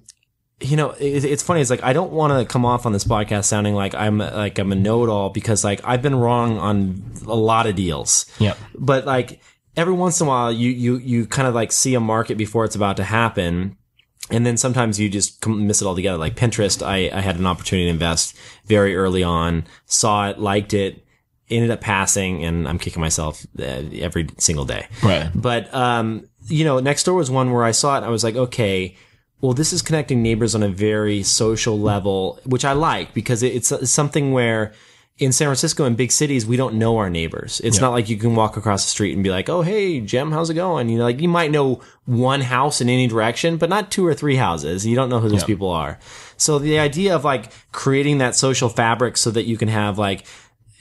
you 0.60 0.76
know, 0.76 0.94
it's 0.98 1.42
funny. 1.42 1.60
It's 1.60 1.68
like 1.68 1.82
I 1.82 1.92
don't 1.92 2.12
want 2.12 2.32
to 2.32 2.50
come 2.50 2.64
off 2.64 2.86
on 2.86 2.92
this 2.92 3.04
podcast 3.04 3.44
sounding 3.44 3.74
like 3.74 3.94
I'm 3.94 4.18
like 4.18 4.58
I'm 4.58 4.72
a 4.72 4.74
know-it-all 4.74 5.30
because 5.30 5.64
like 5.64 5.80
I've 5.84 6.00
been 6.00 6.14
wrong 6.14 6.58
on 6.58 7.02
a 7.26 7.34
lot 7.34 7.66
of 7.66 7.76
deals. 7.76 8.24
Yep. 8.38 8.56
But 8.74 9.04
like 9.04 9.40
every 9.76 9.92
once 9.92 10.20
in 10.20 10.26
a 10.26 10.30
while, 10.30 10.50
you 10.50 10.70
you 10.70 10.96
you 10.96 11.26
kind 11.26 11.46
of 11.46 11.54
like 11.54 11.72
see 11.72 11.94
a 11.94 12.00
market 12.00 12.38
before 12.38 12.64
it's 12.64 12.76
about 12.76 12.96
to 12.96 13.04
happen. 13.04 13.76
and 14.30 14.44
then 14.44 14.56
sometimes 14.56 14.98
you 14.98 15.08
just 15.08 15.46
miss 15.46 15.82
it 15.82 15.86
all 15.86 15.94
together. 15.94 16.18
Like 16.18 16.36
Pinterest, 16.36 16.84
I, 16.84 17.10
I 17.16 17.20
had 17.20 17.36
an 17.36 17.46
opportunity 17.46 17.86
to 17.86 17.90
invest 17.92 18.36
very 18.64 18.96
early 18.96 19.22
on, 19.22 19.64
saw 19.84 20.30
it, 20.30 20.38
liked 20.38 20.74
it, 20.74 21.04
ended 21.48 21.70
up 21.70 21.80
passing, 21.80 22.44
and 22.44 22.66
I'm 22.66 22.78
kicking 22.78 23.00
myself 23.00 23.46
uh, 23.58 23.82
every 24.00 24.28
single 24.38 24.64
day. 24.64 24.86
Right. 25.02 25.30
But 25.34 25.72
um, 25.72 26.28
you 26.48 26.64
know, 26.64 26.80
Nextdoor 26.80 27.14
was 27.14 27.30
one 27.30 27.52
where 27.52 27.64
I 27.64 27.72
saw 27.72 27.94
it. 27.94 27.98
and 27.98 28.06
I 28.06 28.10
was 28.10 28.24
like, 28.24 28.36
okay, 28.36 28.96
well, 29.40 29.52
this 29.52 29.72
is 29.72 29.82
connecting 29.82 30.22
neighbors 30.22 30.54
on 30.54 30.62
a 30.62 30.68
very 30.68 31.22
social 31.22 31.78
level, 31.78 32.40
which 32.44 32.64
I 32.64 32.72
like 32.72 33.12
because 33.12 33.42
it's, 33.42 33.72
something 33.90 34.32
where 34.32 34.72
in 35.18 35.32
San 35.32 35.46
Francisco 35.46 35.84
and 35.84 35.96
big 35.96 36.12
cities, 36.12 36.44
we 36.44 36.56
don't 36.56 36.74
know 36.74 36.98
our 36.98 37.08
neighbors. 37.08 37.60
It's 37.64 37.80
not 37.80 37.92
like 37.92 38.10
you 38.10 38.18
can 38.18 38.34
walk 38.34 38.58
across 38.58 38.84
the 38.84 38.90
street 38.90 39.14
and 39.14 39.24
be 39.24 39.30
like, 39.30 39.48
"Oh, 39.48 39.62
hey, 39.62 40.00
Jim, 40.00 40.30
how's 40.30 40.50
it 40.50 40.54
going?" 40.54 40.90
You 40.90 40.98
know, 40.98 41.04
like 41.04 41.20
you 41.20 41.28
might 41.28 41.50
know 41.50 41.80
one 42.04 42.42
house 42.42 42.82
in 42.82 42.90
any 42.90 43.06
direction, 43.06 43.56
but 43.56 43.70
not 43.70 43.90
two 43.90 44.06
or 44.06 44.12
three 44.12 44.36
houses. 44.36 44.86
You 44.86 44.94
don't 44.94 45.08
know 45.08 45.20
who 45.20 45.30
those 45.30 45.44
people 45.44 45.70
are. 45.70 45.98
So 46.36 46.58
the 46.58 46.78
idea 46.78 47.16
of 47.16 47.24
like 47.24 47.50
creating 47.72 48.18
that 48.18 48.36
social 48.36 48.68
fabric 48.68 49.16
so 49.16 49.30
that 49.30 49.44
you 49.44 49.56
can 49.56 49.68
have 49.68 49.98
like 49.98 50.26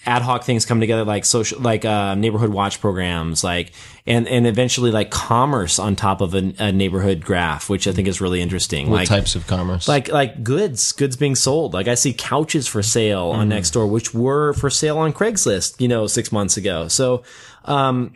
ad 0.05 0.21
hoc 0.21 0.43
things 0.43 0.65
come 0.65 0.79
together 0.79 1.03
like 1.03 1.25
social 1.25 1.59
like 1.59 1.83
uh, 1.83 2.15
neighborhood 2.15 2.49
watch 2.49 2.79
programs 2.79 3.43
like 3.43 3.71
and 4.05 4.27
and 4.27 4.45
eventually 4.45 4.91
like 4.91 5.09
commerce 5.09 5.79
on 5.79 5.95
top 5.95 6.21
of 6.21 6.35
a, 6.35 6.53
a 6.59 6.71
neighborhood 6.71 7.21
graph 7.21 7.69
which 7.69 7.87
i 7.87 7.91
think 7.91 8.07
is 8.07 8.21
really 8.21 8.41
interesting. 8.41 8.89
What 8.89 8.97
like 8.97 9.07
types 9.07 9.35
of 9.35 9.47
commerce? 9.47 9.87
like 9.87 10.09
like 10.09 10.43
goods 10.43 10.91
goods 10.91 11.15
being 11.15 11.35
sold. 11.35 11.73
Like 11.73 11.87
i 11.87 11.95
see 11.95 12.13
couches 12.13 12.67
for 12.67 12.83
sale 12.83 13.29
on 13.29 13.49
Nextdoor 13.49 13.89
which 13.89 14.13
were 14.13 14.53
for 14.53 14.69
sale 14.69 14.97
on 14.97 15.13
craigslist 15.13 15.81
you 15.81 15.87
know 15.87 16.07
six 16.07 16.31
months 16.31 16.57
ago. 16.57 16.87
So 16.87 17.23
um 17.65 18.13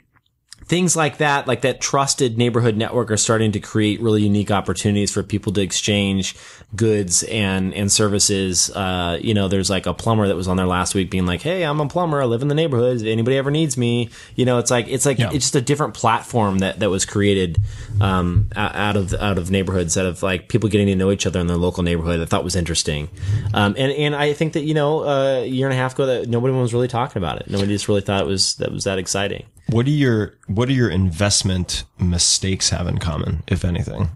things 0.69 0.95
like 0.95 1.17
that 1.17 1.47
like 1.47 1.61
that 1.61 1.81
trusted 1.81 2.37
neighborhood 2.37 2.77
network 2.77 3.09
are 3.09 3.17
starting 3.17 3.51
to 3.51 3.59
create 3.59 3.99
really 3.99 4.21
unique 4.21 4.51
opportunities 4.51 5.11
for 5.11 5.23
people 5.23 5.51
to 5.51 5.61
exchange 5.61 6.35
goods 6.75 7.23
and 7.23 7.73
and 7.73 7.91
services. 7.91 8.69
Uh 8.69 9.17
you 9.19 9.33
know 9.33 9.47
there's 9.47 9.69
like 9.69 9.87
a 9.87 9.93
plumber 9.95 10.27
that 10.27 10.35
was 10.35 10.47
on 10.47 10.57
there 10.57 10.67
last 10.67 10.93
week 10.93 11.09
being 11.09 11.25
like 11.25 11.41
hey 11.41 11.63
i'm 11.63 11.79
a 11.79 11.87
plumber. 11.87 12.21
I 12.21 12.25
live 12.25 12.43
in 12.43 12.47
the 12.47 12.55
neighborhood 12.55 12.97
if 13.01 13.07
anybody 13.07 13.35
ever 13.35 13.49
needs 13.51 13.77
me? 13.77 14.09
You 14.35 14.45
know 14.45 14.59
it's 14.59 14.69
like 14.71 14.87
it's 14.87 15.05
like 15.05 15.17
Yeah. 15.17 15.31
it's 15.33 15.45
just 15.45 15.55
a 15.55 15.61
different 15.61 15.95
platform 15.95 16.59
that 16.59 16.79
that 16.79 16.89
was 16.91 17.03
created 17.03 17.57
um 17.99 18.49
out 18.55 18.95
of 18.95 19.13
out 19.15 19.39
of 19.39 19.49
neighborhoods 19.49 19.97
out 19.97 20.05
of 20.05 20.21
like 20.21 20.47
people 20.49 20.69
getting 20.69 20.87
to 20.87 20.95
know 20.95 21.11
each 21.11 21.25
other 21.25 21.39
in 21.39 21.47
their 21.47 21.57
local 21.57 21.81
neighborhood 21.83 22.21
i 22.21 22.25
thought 22.25 22.43
was 22.43 22.55
interesting. 22.55 23.09
Um 23.55 23.73
and 23.77 23.91
and 23.91 24.15
i 24.15 24.33
think 24.33 24.53
that 24.53 24.63
you 24.63 24.75
know 24.75 24.99
uh, 25.03 25.39
a 25.41 25.47
year 25.47 25.67
and 25.67 25.73
a 25.73 25.77
half 25.77 25.95
ago 25.95 26.05
that 26.05 26.29
nobody 26.29 26.53
was 26.53 26.73
really 26.75 26.87
talking 26.87 27.17
about 27.21 27.41
it. 27.41 27.49
Nobody 27.49 27.73
just 27.73 27.87
really 27.87 28.01
thought 28.01 28.21
it 28.21 28.27
was 28.27 28.53
that 28.57 28.71
was 28.71 28.83
that 28.83 28.99
exciting 28.99 29.45
what 29.71 29.85
do 29.85 29.91
your 29.91 30.35
what 30.47 30.67
do 30.67 30.73
your 30.73 30.89
investment 30.89 31.83
mistakes 31.99 32.69
have 32.69 32.87
in 32.87 32.97
common, 32.97 33.43
if 33.47 33.63
anything? 33.63 34.11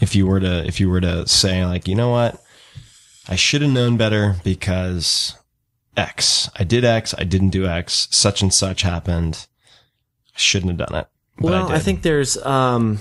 If 0.00 0.14
you 0.14 0.26
were 0.26 0.40
to 0.40 0.66
if 0.66 0.80
you 0.80 0.90
were 0.90 1.00
to 1.00 1.26
say 1.26 1.64
like, 1.64 1.86
you 1.88 1.94
know 1.94 2.10
what, 2.10 2.42
I 3.28 3.36
should 3.36 3.62
have 3.62 3.70
known 3.70 3.96
better 3.96 4.36
because 4.44 5.36
X. 5.96 6.50
I 6.56 6.64
did 6.64 6.84
X. 6.84 7.14
I 7.16 7.24
didn't 7.24 7.50
do 7.50 7.66
X. 7.66 8.08
Such 8.10 8.42
and 8.42 8.52
such 8.52 8.82
happened. 8.82 9.46
I 10.34 10.38
shouldn't 10.38 10.78
have 10.78 10.88
done 10.88 11.00
it. 11.00 11.06
Well, 11.38 11.68
I, 11.68 11.76
I, 11.76 11.78
think 11.78 12.02
there's 12.02 12.36
um 12.38 13.00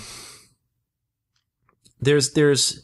there's 2.00 2.34
there's 2.34 2.83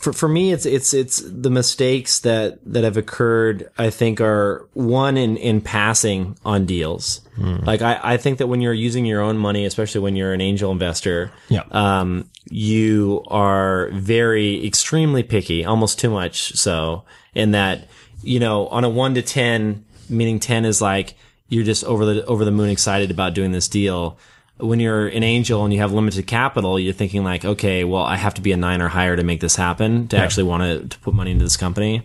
for 0.00 0.12
for 0.14 0.28
me 0.28 0.50
it's 0.52 0.64
it's 0.66 0.92
it's 0.94 1.22
the 1.24 1.50
mistakes 1.50 2.20
that 2.20 2.58
that 2.64 2.84
have 2.84 2.96
occurred 2.96 3.68
I 3.78 3.90
think 3.90 4.20
are 4.20 4.66
one 4.72 5.16
in 5.16 5.36
in 5.36 5.60
passing 5.60 6.36
on 6.44 6.66
deals. 6.66 7.20
Like 7.38 7.80
I 7.82 7.98
I 8.02 8.16
think 8.16 8.38
that 8.38 8.48
when 8.48 8.60
you're 8.60 8.74
using 8.74 9.06
your 9.06 9.20
own 9.22 9.36
money, 9.38 9.64
especially 9.66 10.00
when 10.00 10.16
you're 10.16 10.32
an 10.34 10.40
angel 10.40 10.72
investor, 10.72 11.30
Yeah. 11.48 11.64
um 11.70 12.28
you 12.50 13.22
are 13.28 13.88
very 13.92 14.66
extremely 14.66 15.22
picky, 15.22 15.64
almost 15.64 15.98
too 15.98 16.10
much 16.10 16.52
so 16.56 17.04
in 17.34 17.52
that 17.52 17.86
you 18.22 18.40
know 18.40 18.66
on 18.68 18.84
a 18.84 18.88
1 18.88 19.14
to 19.14 19.22
10 19.22 19.84
meaning 20.08 20.40
10 20.40 20.64
is 20.64 20.80
like 20.82 21.14
you're 21.48 21.64
just 21.64 21.84
over 21.84 22.04
the 22.04 22.24
over 22.26 22.44
the 22.44 22.50
moon 22.50 22.68
excited 22.70 23.10
about 23.10 23.34
doing 23.34 23.52
this 23.52 23.68
deal 23.68 24.18
when 24.60 24.80
you're 24.80 25.06
an 25.08 25.22
angel 25.22 25.64
and 25.64 25.72
you 25.72 25.80
have 25.80 25.92
limited 25.92 26.26
capital 26.26 26.78
you're 26.78 26.92
thinking 26.92 27.24
like 27.24 27.44
okay 27.44 27.84
well 27.84 28.02
i 28.02 28.16
have 28.16 28.34
to 28.34 28.40
be 28.40 28.52
a 28.52 28.56
9 28.56 28.80
or 28.80 28.88
higher 28.88 29.16
to 29.16 29.24
make 29.24 29.40
this 29.40 29.56
happen 29.56 30.08
to 30.08 30.16
actually 30.16 30.44
want 30.44 30.62
to, 30.62 30.88
to 30.88 30.98
put 31.00 31.14
money 31.14 31.30
into 31.30 31.44
this 31.44 31.56
company 31.56 32.02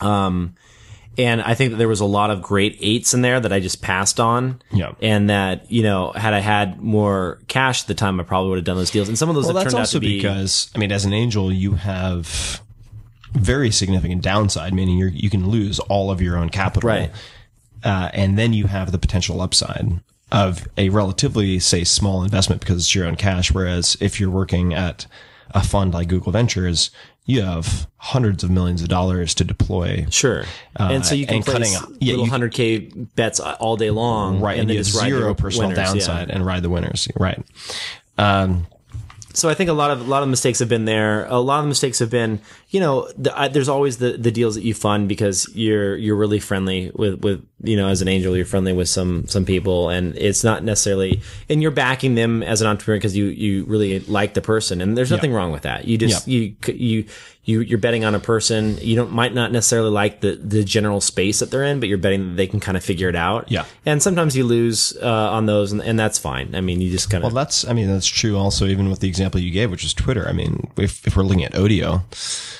um 0.00 0.54
and 1.16 1.40
I 1.42 1.54
think 1.54 1.70
that 1.70 1.76
there 1.76 1.88
was 1.88 2.00
a 2.00 2.04
lot 2.04 2.30
of 2.30 2.42
great 2.42 2.76
eights 2.80 3.14
in 3.14 3.22
there 3.22 3.38
that 3.38 3.52
I 3.52 3.60
just 3.60 3.80
passed 3.80 4.18
on. 4.18 4.60
Yeah. 4.72 4.92
And 5.00 5.30
that, 5.30 5.70
you 5.70 5.82
know, 5.82 6.10
had 6.10 6.34
I 6.34 6.40
had 6.40 6.80
more 6.80 7.38
cash 7.46 7.82
at 7.82 7.88
the 7.88 7.94
time, 7.94 8.18
I 8.18 8.24
probably 8.24 8.50
would 8.50 8.58
have 8.58 8.64
done 8.64 8.76
those 8.76 8.90
deals. 8.90 9.08
And 9.08 9.16
some 9.16 9.28
of 9.28 9.34
those 9.34 9.46
Well, 9.46 9.54
have 9.54 9.64
that's 9.64 9.74
turned 9.74 9.82
out 9.82 9.88
to 9.90 10.00
be 10.00 10.16
because 10.16 10.70
I 10.74 10.78
mean, 10.78 10.90
as 10.90 11.04
an 11.04 11.12
angel, 11.12 11.52
you 11.52 11.74
have 11.74 12.60
very 13.32 13.70
significant 13.70 14.22
downside, 14.22 14.74
meaning 14.74 14.98
you 14.98 15.06
you 15.06 15.30
can 15.30 15.48
lose 15.48 15.78
all 15.78 16.10
of 16.10 16.20
your 16.20 16.36
own 16.36 16.50
capital, 16.50 16.88
Right. 16.88 17.10
Uh, 17.82 18.10
and 18.14 18.38
then 18.38 18.52
you 18.52 18.66
have 18.66 18.92
the 18.92 18.98
potential 18.98 19.40
upside 19.42 20.00
of 20.32 20.66
a 20.76 20.88
relatively, 20.88 21.58
say, 21.58 21.84
small 21.84 22.22
investment 22.24 22.60
because 22.60 22.76
it's 22.78 22.94
your 22.94 23.06
own 23.06 23.16
cash. 23.16 23.52
Whereas 23.52 23.96
if 24.00 24.18
you're 24.18 24.30
working 24.30 24.74
at 24.74 25.06
a 25.52 25.62
fund 25.62 25.94
like 25.94 26.08
Google 26.08 26.32
Ventures, 26.32 26.90
you 27.26 27.40
have 27.42 27.86
hundreds 27.98 28.42
of 28.44 28.50
millions 28.50 28.82
of 28.82 28.88
dollars 28.88 29.34
to 29.34 29.44
deploy. 29.44 30.06
Sure. 30.10 30.44
and 30.76 31.06
so 31.06 31.14
you 31.14 31.26
can 31.26 31.38
Uh, 31.38 31.42
place 31.42 31.74
cutting- 31.78 31.96
yeah, 32.00 32.10
little 32.16 32.26
you- 32.26 32.30
100K 32.30 32.90
bets 33.16 33.38
all 33.40 33.76
day 33.76 33.90
long. 33.90 34.40
Right, 34.40 34.52
and, 34.52 34.62
and 34.62 34.70
then 34.70 34.74
you 34.74 34.78
have 34.80 34.86
just 34.86 34.98
ride 35.00 35.08
your 35.08 35.20
zero 35.20 35.34
personal 35.34 35.68
winners, 35.70 35.78
yeah. 35.78 35.84
downside 35.92 36.30
and 36.30 36.44
ride 36.44 36.62
the 36.62 36.70
winners. 36.70 37.08
Right. 37.16 37.40
Um, 38.18 38.66
so 39.32 39.48
I 39.48 39.54
think 39.54 39.70
a 39.70 39.72
lot 39.72 39.90
of 39.90 40.00
a 40.00 40.04
lot 40.04 40.22
of 40.22 40.28
mistakes 40.28 40.58
have 40.60 40.68
been 40.68 40.84
there. 40.84 41.26
A 41.26 41.38
lot 41.38 41.60
of 41.60 41.66
mistakes 41.66 41.98
have 41.98 42.10
been, 42.10 42.40
you 42.74 42.80
know, 42.80 43.08
the, 43.16 43.38
I, 43.38 43.46
there's 43.46 43.68
always 43.68 43.98
the, 43.98 44.16
the 44.16 44.32
deals 44.32 44.56
that 44.56 44.64
you 44.64 44.74
fund 44.74 45.08
because 45.08 45.48
you're 45.54 45.96
you're 45.96 46.16
really 46.16 46.40
friendly 46.40 46.90
with 46.92 47.22
with 47.22 47.46
you 47.62 47.76
know 47.76 47.86
as 47.86 48.02
an 48.02 48.08
angel 48.08 48.36
you're 48.36 48.44
friendly 48.44 48.72
with 48.72 48.88
some 48.88 49.28
some 49.28 49.44
people 49.44 49.90
and 49.90 50.18
it's 50.18 50.42
not 50.42 50.64
necessarily 50.64 51.22
and 51.48 51.62
you're 51.62 51.70
backing 51.70 52.16
them 52.16 52.42
as 52.42 52.60
an 52.62 52.66
entrepreneur 52.66 52.98
because 52.98 53.16
you 53.16 53.26
you 53.26 53.64
really 53.66 54.00
like 54.00 54.34
the 54.34 54.42
person 54.42 54.80
and 54.80 54.98
there's 54.98 55.12
nothing 55.12 55.32
wrong 55.32 55.52
with 55.52 55.62
that. 55.62 55.84
You 55.84 55.96
just 55.96 56.26
you 56.26 56.56
you 56.66 57.04
you 57.44 57.60
you're 57.60 57.78
betting 57.78 58.04
on 58.04 58.14
a 58.14 58.20
person. 58.20 58.78
You 58.78 58.96
don't 58.96 59.12
might 59.12 59.34
not 59.34 59.52
necessarily 59.52 59.90
like 59.90 60.20
the 60.20 60.34
the 60.34 60.64
general 60.64 61.00
space 61.00 61.38
that 61.38 61.52
they're 61.52 61.62
in, 61.62 61.78
but 61.78 61.88
you're 61.88 61.98
betting 61.98 62.30
that 62.30 62.36
they 62.36 62.46
can 62.48 62.58
kind 62.58 62.76
of 62.76 62.82
figure 62.82 63.08
it 63.08 63.16
out. 63.16 63.50
Yeah. 63.52 63.66
and 63.86 64.02
sometimes 64.02 64.36
you 64.36 64.44
lose 64.44 64.96
uh, 65.00 65.06
on 65.30 65.46
those 65.46 65.70
and, 65.70 65.80
and 65.80 65.98
that's 65.98 66.18
fine. 66.18 66.54
I 66.54 66.60
mean, 66.60 66.80
you 66.80 66.90
just 66.90 67.08
kind 67.10 67.22
of 67.22 67.32
Well, 67.32 67.44
that's, 67.44 67.66
I 67.66 67.72
mean, 67.72 67.86
that's 67.86 68.06
true 68.06 68.36
also, 68.36 68.66
even 68.66 68.90
with 68.90 69.00
the 69.00 69.08
example 69.08 69.40
you 69.40 69.50
gave, 69.50 69.70
which 69.70 69.84
is 69.84 69.94
Twitter. 69.94 70.26
I 70.26 70.32
mean, 70.32 70.72
if, 70.76 71.06
if 71.06 71.16
we're 71.16 71.22
looking 71.22 71.44
at 71.44 71.52
Odeo, 71.52 72.02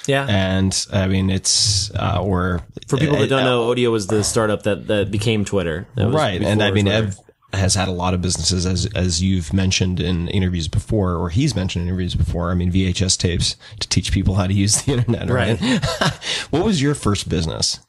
yeah. 0.06 0.26
and 0.28 0.86
I 0.92 1.08
mean, 1.08 1.30
it's, 1.30 1.90
uh, 1.94 2.22
or 2.22 2.60
For 2.88 2.96
people 2.98 3.18
that 3.18 3.28
don't 3.28 3.40
uh, 3.40 3.44
know, 3.44 3.74
Odeo 3.74 3.90
was 3.90 4.06
the 4.06 4.24
startup 4.24 4.62
that, 4.64 4.86
that 4.88 5.10
became 5.10 5.44
Twitter. 5.44 5.86
That 5.96 6.10
right. 6.10 6.42
And 6.42 6.62
I 6.62 6.70
mean, 6.70 6.88
Ev 6.88 7.18
has 7.52 7.74
had 7.74 7.88
a 7.88 7.92
lot 7.92 8.14
of 8.14 8.22
businesses 8.22 8.66
as, 8.66 8.86
as 8.94 9.22
you've 9.22 9.52
mentioned 9.52 10.00
in 10.00 10.28
interviews 10.28 10.68
before, 10.68 11.14
or 11.14 11.30
he's 11.30 11.54
mentioned 11.54 11.82
in 11.82 11.88
interviews 11.88 12.14
before. 12.14 12.50
I 12.50 12.54
mean, 12.54 12.72
VHS 12.72 13.18
tapes 13.18 13.56
to 13.80 13.88
teach 13.88 14.12
people 14.12 14.34
how 14.34 14.46
to 14.46 14.52
use 14.52 14.82
the 14.82 14.92
internet, 14.92 15.30
right? 15.30 15.58
what 16.50 16.64
was 16.64 16.82
your 16.82 16.94
first 16.94 17.28
business? 17.28 17.80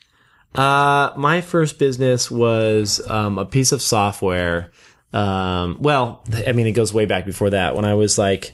Uh, 0.54 1.12
my 1.18 1.42
first 1.42 1.78
business 1.78 2.32
was 2.32 3.06
um, 3.10 3.38
a 3.38 3.46
piece 3.46 3.72
of 3.72 3.82
software. 3.82 4.72
Um, 5.12 5.78
well, 5.80 6.24
I 6.48 6.54
mean, 6.54 6.68
it 6.68 6.74
goes 6.74 6.94
way 6.94 7.06
back 7.06 7.26
before 7.26 7.50
that. 7.50 7.76
When 7.76 7.86
I 7.86 7.94
was 7.94 8.18
like 8.18 8.54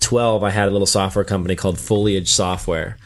12, 0.00 0.42
I 0.42 0.50
had 0.50 0.68
a 0.68 0.70
little 0.70 0.86
software 0.86 1.24
company 1.24 1.56
called 1.56 1.78
Foliage 1.78 2.28
Software. 2.28 2.96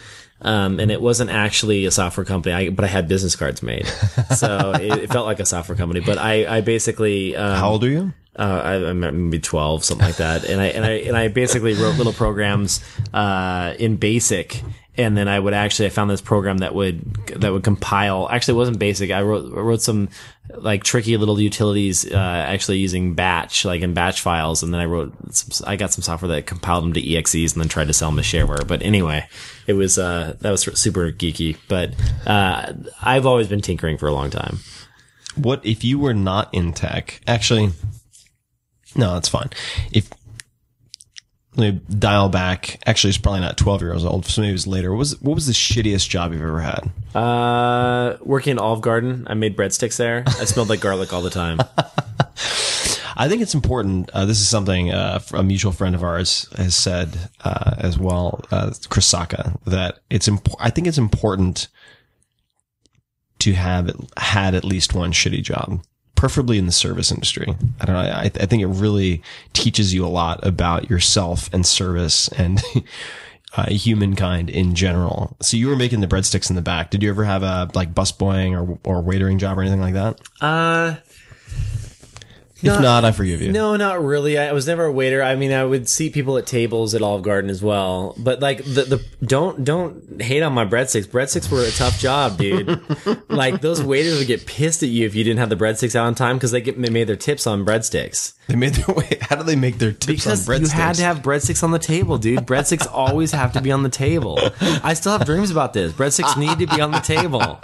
Um, 0.43 0.81
and 0.81 0.91
it 0.91 1.03
wasn't 1.03 1.29
actually 1.31 1.85
a 1.85 1.91
software 1.91 2.25
company, 2.25 2.55
I, 2.55 2.71
but 2.71 2.85
I 2.85 2.89
had 2.89 3.09
business 3.09 3.37
cards 3.37 3.63
made. 3.63 3.87
So 4.37 4.73
it, 4.73 5.05
it 5.05 5.13
felt 5.13 5.27
like 5.27 5.41
a 5.41 5.45
software 5.45 5.77
company. 5.77 6.01
But 6.01 6.17
I, 6.17 6.59
I 6.59 6.61
basically, 6.61 7.37
um, 7.37 7.59
How 7.59 7.71
old 7.71 7.85
are 7.85 7.89
you? 7.89 8.13
uh, 8.37 8.63
I, 8.65 8.75
I'm 8.89 9.01
maybe 9.01 9.41
12, 9.41 9.85
something 9.85 10.07
like 10.07 10.17
that. 10.17 10.45
And 10.45 10.61
I, 10.61 10.67
and 10.67 10.85
I, 10.85 10.91
and 10.91 11.17
I 11.17 11.29
basically 11.29 11.75
wrote 11.75 11.97
little 11.97 12.13
programs, 12.13 12.81
uh, 13.13 13.75
in 13.79 13.97
basic. 13.97 14.63
And 14.97 15.17
then 15.17 15.29
I 15.29 15.39
would 15.39 15.53
actually, 15.53 15.87
I 15.87 15.89
found 15.91 16.11
this 16.11 16.21
program 16.21 16.59
that 16.59 16.75
would, 16.75 17.03
that 17.41 17.53
would 17.53 17.65
compile, 17.65 18.29
actually 18.31 18.55
it 18.55 18.59
wasn't 18.59 18.79
basic. 18.79 19.11
I 19.11 19.23
wrote, 19.23 19.53
I 19.53 19.61
wrote 19.61 19.83
some 19.83 20.09
like 20.59 20.85
tricky 20.85 21.17
little 21.17 21.41
utilities, 21.41 22.11
uh, 22.11 22.17
actually 22.17 22.79
using 22.79 23.15
batch, 23.15 23.65
like 23.65 23.83
in 23.83 23.95
batch 23.95 24.21
files. 24.21 24.63
And 24.63 24.73
then 24.73 24.81
I 24.81 24.85
wrote 24.85 25.13
some, 25.35 25.67
I 25.69 25.77
got 25.77 25.93
some 25.93 26.03
software 26.03 26.31
that 26.31 26.47
compiled 26.47 26.85
them 26.85 26.93
to 26.95 27.03
EXEs 27.03 27.53
and 27.53 27.61
then 27.61 27.69
tried 27.69 27.89
to 27.89 27.93
sell 27.93 28.11
them 28.11 28.19
as 28.19 28.25
shareware. 28.25 28.67
But 28.67 28.83
anyway, 28.83 29.29
it 29.67 29.75
was, 29.75 29.99
uh, 29.99 30.37
that 30.41 30.51
was 30.51 30.63
super 30.79 31.11
geeky, 31.13 31.57
but, 31.69 31.95
uh, 32.27 32.73
I've 33.03 33.27
always 33.27 33.49
been 33.49 33.61
tinkering 33.61 33.99
for 33.99 34.09
a 34.09 34.13
long 34.13 34.31
time. 34.31 34.59
What 35.37 35.65
if 35.65 35.85
you 35.85 35.99
were 35.99 36.15
not 36.15 36.53
in 36.53 36.73
tech? 36.73 37.21
Actually, 37.27 37.71
no, 38.97 39.15
that's 39.15 39.29
fine. 39.29 39.51
If 39.93 40.11
let 41.57 41.75
me 41.75 41.81
dial 41.99 42.29
back. 42.29 42.81
Actually, 42.87 43.11
it's 43.11 43.19
probably 43.19 43.41
not 43.41 43.57
twelve 43.57 43.83
years 43.83 44.05
old. 44.05 44.27
So 44.27 44.41
maybe 44.41 44.51
it 44.51 44.53
was 44.53 44.67
later. 44.67 44.93
What 44.93 44.99
was 44.99 45.21
what 45.21 45.35
was 45.35 45.47
the 45.47 45.53
shittiest 45.53 46.09
job 46.09 46.33
you've 46.33 46.43
ever 46.43 46.61
had? 46.61 46.91
Uh, 47.15 48.17
working 48.21 48.53
in 48.53 48.59
Olive 48.59 48.81
Garden, 48.81 49.27
I 49.29 49.35
made 49.35 49.57
breadsticks 49.57 49.97
there. 49.97 50.25
I 50.27 50.45
smelled 50.45 50.69
like 50.69 50.81
garlic 50.81 51.13
all 51.13 51.23
the 51.23 51.31
time. 51.31 51.61
I 53.17 53.29
think 53.29 53.43
it's 53.43 53.55
important. 53.55 54.09
Uh, 54.15 54.25
this 54.25 54.41
is 54.41 54.49
something 54.49 54.91
uh, 54.93 55.21
a 55.35 55.43
mutual 55.43 55.73
friend 55.73 55.95
of 55.95 56.03
ours 56.03 56.49
has 56.57 56.75
said 56.75 57.31
uh, 57.45 57.75
as 57.77 57.99
well, 57.99 58.43
uh, 58.51 58.73
Chris 58.89 59.13
Sacca, 59.13 59.59
that 59.67 59.99
it's 60.09 60.27
imp- 60.27 60.55
I 60.59 60.71
think 60.71 60.87
it's 60.87 60.97
important 60.97 61.69
to 63.41 63.53
have 63.53 63.91
had 64.17 64.55
at 64.55 64.65
least 64.65 64.95
one 64.95 65.13
shitty 65.13 65.43
job, 65.43 65.83
preferably 66.21 66.59
in 66.59 66.67
the 66.67 66.73
service 66.73 67.11
industry. 67.11 67.47
I 67.81 67.87
don't 67.87 67.95
know. 67.95 68.03
I, 68.03 68.25
I 68.25 68.29
think 68.29 68.61
it 68.61 68.67
really 68.67 69.23
teaches 69.55 69.95
you 69.95 70.05
a 70.05 70.09
lot 70.09 70.47
about 70.47 70.91
yourself 70.91 71.49
and 71.51 71.65
service 71.65 72.29
and 72.29 72.63
uh, 73.57 73.71
humankind 73.71 74.51
in 74.51 74.75
general. 74.75 75.35
So 75.41 75.57
you 75.57 75.69
were 75.69 75.77
making 75.77 76.03
the 76.03 76.07
breadsticks 76.07 76.51
in 76.51 76.57
the 76.57 76.63
back. 76.63 76.91
Did 76.91 77.03
you 77.03 77.09
ever 77.09 77.25
have 77.25 77.43
a 77.43 77.71
like 77.73 77.95
busboying 77.95 78.53
or 78.53 78.79
or 78.85 79.03
waitering 79.03 79.39
job 79.39 79.57
or 79.57 79.63
anything 79.63 79.81
like 79.81 79.95
that? 79.95 80.21
Uh, 80.43 80.97
If 82.63 82.81
Not- 82.81 83.05
I 83.05 83.13
forgive 83.13 83.41
you. 83.41 83.53
No, 83.53 83.77
not 83.77 84.03
really. 84.03 84.37
I 84.39 84.53
was 84.53 84.67
never 84.67 84.85
a 84.85 84.93
waiter. 84.93 85.23
I 85.23 85.35
mean, 85.35 85.53
I 85.53 85.65
would 85.65 85.89
see 85.89 86.11
people 86.11 86.37
at 86.37 86.47
tables 86.47 86.95
at 86.95 87.01
Olive 87.03 87.23
Garden 87.23 87.49
as 87.51 87.63
well. 87.63 88.15
But 88.19 88.41
like 88.41 88.59
the 88.65 88.85
the 88.85 89.05
don't 89.25 89.65
don't 89.65 90.21
hate 90.21 90.43
on 90.43 90.53
my 90.53 90.65
breadsticks. 90.65 91.07
Breadsticks 91.07 91.51
were 91.51 91.63
a 91.65 91.71
tough 91.71 91.99
job, 91.99 92.37
dude. 92.39 92.81
like 93.29 93.61
those 93.63 93.83
waiters 93.83 94.19
would 94.19 94.27
get 94.27 94.45
pissed 94.47 94.83
at 94.83 94.89
you 94.91 95.07
if 95.07 95.15
you 95.15 95.25
didn't 95.25 95.39
have 95.39 95.49
the 95.49 95.57
breadsticks 95.57 95.95
out 95.97 96.07
on 96.07 96.15
time 96.15 96.37
because 96.37 96.51
they 96.51 96.61
get 96.61 96.81
they 96.81 96.91
made 96.91 97.05
their 97.07 97.17
tips 97.17 97.47
on 97.47 97.65
breadsticks. 97.65 98.35
They 98.47 98.57
made 98.57 98.75
their 98.75 98.95
way. 98.95 99.19
How 99.23 99.37
do 99.37 99.43
they 99.45 99.57
make 99.57 99.79
their 99.79 99.93
tips 99.93 100.07
Because 100.07 100.49
on 100.49 100.55
breadsticks? 100.57 100.61
you 100.63 100.69
had 100.69 100.95
to 100.97 101.03
have 101.05 101.19
breadsticks 101.21 101.63
on 101.63 101.71
the 101.71 101.79
table, 101.79 102.19
dude. 102.19 102.41
Breadsticks 102.41 102.87
always 102.93 103.33
have 103.33 103.53
to 103.53 103.61
be 103.63 103.71
on 103.73 103.83
the 103.85 103.89
table. 103.89 104.39
I 104.61 104.95
still 104.95 105.13
have 105.17 105.25
dreams 105.25 105.51
about 105.51 105.73
this. 105.73 105.93
Breadsticks 105.93 106.37
need 106.37 106.59
to 106.59 106.67
be 106.67 106.81
on 106.81 106.91
the 106.91 106.99
table. 107.01 107.61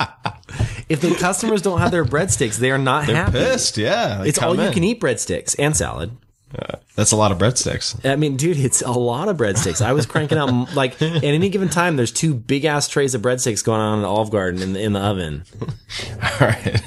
If 0.88 1.00
the 1.00 1.14
customers 1.14 1.62
don't 1.62 1.80
have 1.80 1.90
their 1.90 2.04
breadsticks, 2.04 2.56
they 2.58 2.70
are 2.70 2.78
not 2.78 3.06
They're 3.06 3.16
happy. 3.16 3.32
pissed. 3.38 3.76
Yeah, 3.78 4.22
It's 4.24 4.38
all 4.38 4.54
you 4.54 4.62
in. 4.62 4.72
can 4.72 4.84
eat 4.84 5.00
breadsticks 5.00 5.54
and 5.58 5.76
salad. 5.76 6.12
That's 6.94 7.12
a 7.12 7.16
lot 7.16 7.32
of 7.32 7.38
breadsticks. 7.38 8.08
I 8.10 8.16
mean, 8.16 8.36
dude, 8.38 8.56
it's 8.58 8.80
a 8.80 8.90
lot 8.92 9.28
of 9.28 9.36
breadsticks. 9.36 9.84
I 9.84 9.92
was 9.92 10.06
cranking 10.06 10.38
out 10.38 10.74
like 10.74 11.00
at 11.02 11.22
any 11.22 11.50
given 11.50 11.68
time. 11.68 11.96
There's 11.96 12.12
two 12.12 12.32
big 12.34 12.64
ass 12.64 12.88
trays 12.88 13.14
of 13.14 13.20
breadsticks 13.20 13.62
going 13.62 13.80
on 13.80 13.96
in 13.98 14.02
the 14.02 14.08
Olive 14.08 14.30
Garden 14.30 14.62
in 14.62 14.72
the, 14.72 14.80
in 14.80 14.92
the 14.94 15.00
oven. 15.00 15.44
All 15.60 16.38
right. 16.40 16.82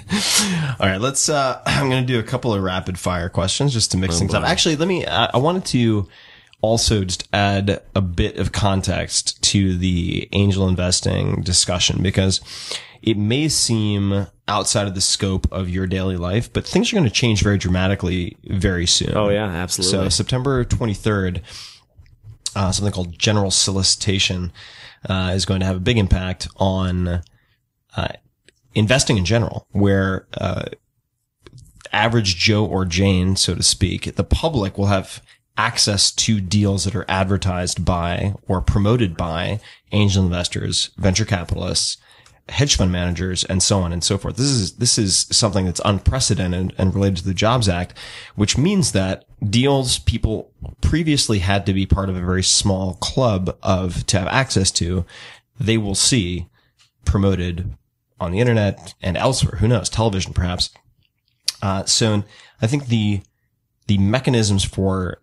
All 0.80 0.88
right. 0.88 1.00
Let's, 1.00 1.30
uh, 1.30 1.62
I'm 1.68 1.90
going 1.90 2.02
to 2.02 2.08
do 2.12 2.18
a 2.18 2.24
couple 2.24 2.52
of 2.54 2.64
rapid 2.64 2.98
fire 2.98 3.30
questions 3.30 3.74
just 3.74 3.92
to 3.92 3.98
mix 3.98 4.18
things 4.18 4.34
up. 4.34 4.44
Actually, 4.44 4.78
let 4.78 4.88
me, 4.88 5.06
I, 5.06 5.26
I 5.34 5.38
wanted 5.38 5.66
to 5.66 6.08
also 6.62 7.04
just 7.04 7.28
add 7.32 7.82
a 7.96 8.02
bit 8.02 8.38
of 8.38 8.52
context 8.52 9.42
to 9.44 9.78
the 9.78 10.28
angel 10.34 10.68
investing 10.68 11.42
discussion 11.42 12.02
because 12.04 12.42
it 13.02 13.18
may 13.18 13.48
seem 13.48 14.28
outside 14.48 14.88
of 14.88 14.96
the 14.96 15.02
scope 15.02 15.50
of 15.52 15.70
your 15.70 15.88
daily 15.88 16.18
life, 16.18 16.52
but 16.52 16.66
things 16.66 16.92
are 16.92 16.96
going 16.96 17.08
to 17.08 17.14
change 17.14 17.42
very 17.42 17.58
dramatically 17.58 18.36
very 18.44 18.86
soon. 18.86 19.16
Oh 19.16 19.30
yeah, 19.30 19.46
absolutely. 19.46 20.06
So 20.06 20.10
September 20.10 20.66
23rd, 20.66 21.42
uh, 22.56 22.72
something 22.72 22.92
called 22.92 23.18
general 23.18 23.52
solicitation 23.52 24.52
uh, 25.08 25.32
is 25.34 25.46
going 25.46 25.62
to 25.62 25.66
have 25.66 25.78
a 25.78 25.82
big 25.82 25.98
impact 25.98 26.48
on 26.58 27.22
uh, 27.96 28.08
investing 28.76 29.18
in 29.18 29.26
general, 29.26 29.68
where 29.72 30.28
uh, 30.38 30.66
average 31.94 32.36
Joe 32.36 32.66
or 32.66 32.86
Jane, 32.86 33.36
so 33.36 33.56
to 33.56 33.64
speak, 33.64 34.16
the 34.16 34.24
public 34.24 34.78
will 34.78 34.88
have 34.88 35.22
access 35.60 36.10
to 36.10 36.40
deals 36.40 36.86
that 36.86 36.96
are 36.96 37.06
advertised 37.10 37.84
by 37.84 38.34
or 38.48 38.62
promoted 38.62 39.18
by 39.18 39.60
angel 39.92 40.24
investors, 40.24 40.92
venture 40.98 41.26
capitalists, 41.26 41.98
hedge 42.48 42.78
fund 42.78 42.94
managers, 42.94 43.44
and 43.44 43.62
so 43.62 43.82
on 43.82 43.92
and 43.92 44.02
so 44.02 44.18
forth. 44.18 44.38
This 44.38 44.48
is 44.48 44.78
this 44.78 44.98
is 44.98 45.28
something 45.32 45.66
that's 45.66 45.82
unprecedented 45.84 46.74
and 46.78 46.96
related 46.96 47.18
to 47.18 47.26
the 47.26 47.34
Jobs 47.34 47.68
Act, 47.68 47.94
which 48.36 48.58
means 48.58 48.94
that 48.94 49.26
deals 49.50 50.00
people 50.00 50.50
previously 50.80 51.40
had 51.40 51.66
to 51.66 51.74
be 51.74 51.86
part 51.86 52.08
of 52.08 52.16
a 52.16 52.22
very 52.22 52.44
small 52.44 52.94
club 52.94 53.58
of 53.62 54.08
to 54.08 54.18
have 54.18 54.30
access 54.30 54.72
to, 54.72 55.06
they 55.60 55.78
will 55.78 55.94
see 55.94 56.48
promoted 57.04 57.76
on 58.18 58.32
the 58.32 58.40
internet 58.40 58.94
and 59.02 59.18
elsewhere. 59.18 59.58
Who 59.60 59.68
knows? 59.68 59.90
Television, 59.90 60.32
perhaps. 60.32 60.70
Uh, 61.62 61.84
so 61.84 62.24
I 62.62 62.68
think 62.68 62.88
the 62.88 63.24
the 63.88 63.98
mechanisms 63.98 64.64
for 64.64 65.20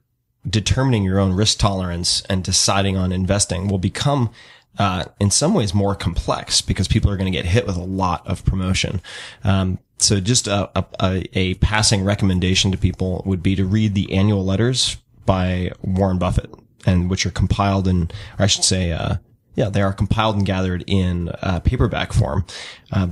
determining 0.49 1.03
your 1.03 1.19
own 1.19 1.33
risk 1.33 1.59
tolerance 1.59 2.23
and 2.23 2.45
deciding 2.45 2.97
on 2.97 3.13
investing 3.13 3.69
will 3.69 3.79
become 3.79 4.31
uh, 4.79 5.05
in 5.19 5.31
some 5.31 5.55
ways 5.55 5.75
more 5.75 5.95
complex 5.95 6.61
because 6.61 6.87
people 6.87 7.11
are 7.11 7.17
going 7.17 7.31
to 7.31 7.37
get 7.37 7.47
hit 7.47 7.67
with 7.67 7.77
a 7.77 7.83
lot 7.83 8.27
of 8.27 8.45
promotion. 8.45 9.01
Um, 9.43 9.79
so 9.99 10.21
just 10.21 10.47
a, 10.47 10.71
a, 11.01 11.25
a, 11.33 11.55
passing 11.55 12.05
recommendation 12.05 12.71
to 12.73 12.79
people 12.79 13.23
would 13.25 13.43
be 13.43 13.57
to 13.57 13.65
read 13.65 13.95
the 13.95 14.13
annual 14.13 14.45
letters 14.45 14.99
by 15.25 15.73
Warren 15.83 16.19
Buffett 16.19 16.51
and 16.85 17.09
which 17.09 17.25
are 17.25 17.31
compiled 17.31 17.89
in, 17.89 18.03
or 18.39 18.45
I 18.45 18.47
should 18.47 18.65
say, 18.65 18.93
uh, 18.93 19.17
yeah, 19.55 19.71
they 19.71 19.81
are 19.81 19.95
compiled 19.95 20.37
and 20.37 20.45
gathered 20.45 20.85
in 20.87 21.31
uh, 21.41 21.61
paperback 21.61 22.13
form. 22.13 22.45
Uh, 22.93 23.09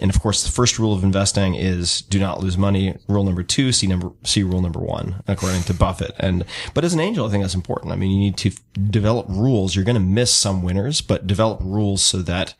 and 0.00 0.14
of 0.14 0.20
course, 0.20 0.42
the 0.42 0.50
first 0.50 0.78
rule 0.78 0.94
of 0.94 1.04
investing 1.04 1.54
is 1.54 2.02
do 2.02 2.18
not 2.18 2.40
lose 2.40 2.58
money. 2.58 2.96
Rule 3.08 3.24
number 3.24 3.42
two, 3.42 3.72
see 3.72 3.86
number, 3.86 4.10
see 4.22 4.42
rule 4.42 4.60
number 4.60 4.80
one, 4.80 5.22
according 5.26 5.62
to 5.64 5.74
Buffett. 5.74 6.12
And, 6.18 6.44
but 6.74 6.84
as 6.84 6.94
an 6.94 7.00
angel, 7.00 7.26
I 7.26 7.30
think 7.30 7.42
that's 7.42 7.54
important. 7.54 7.92
I 7.92 7.96
mean, 7.96 8.10
you 8.10 8.18
need 8.18 8.36
to 8.38 8.50
develop 8.90 9.26
rules. 9.28 9.74
You're 9.74 9.84
going 9.84 9.94
to 9.94 10.00
miss 10.00 10.32
some 10.32 10.62
winners, 10.62 11.00
but 11.00 11.26
develop 11.26 11.60
rules 11.62 12.02
so 12.02 12.18
that 12.22 12.54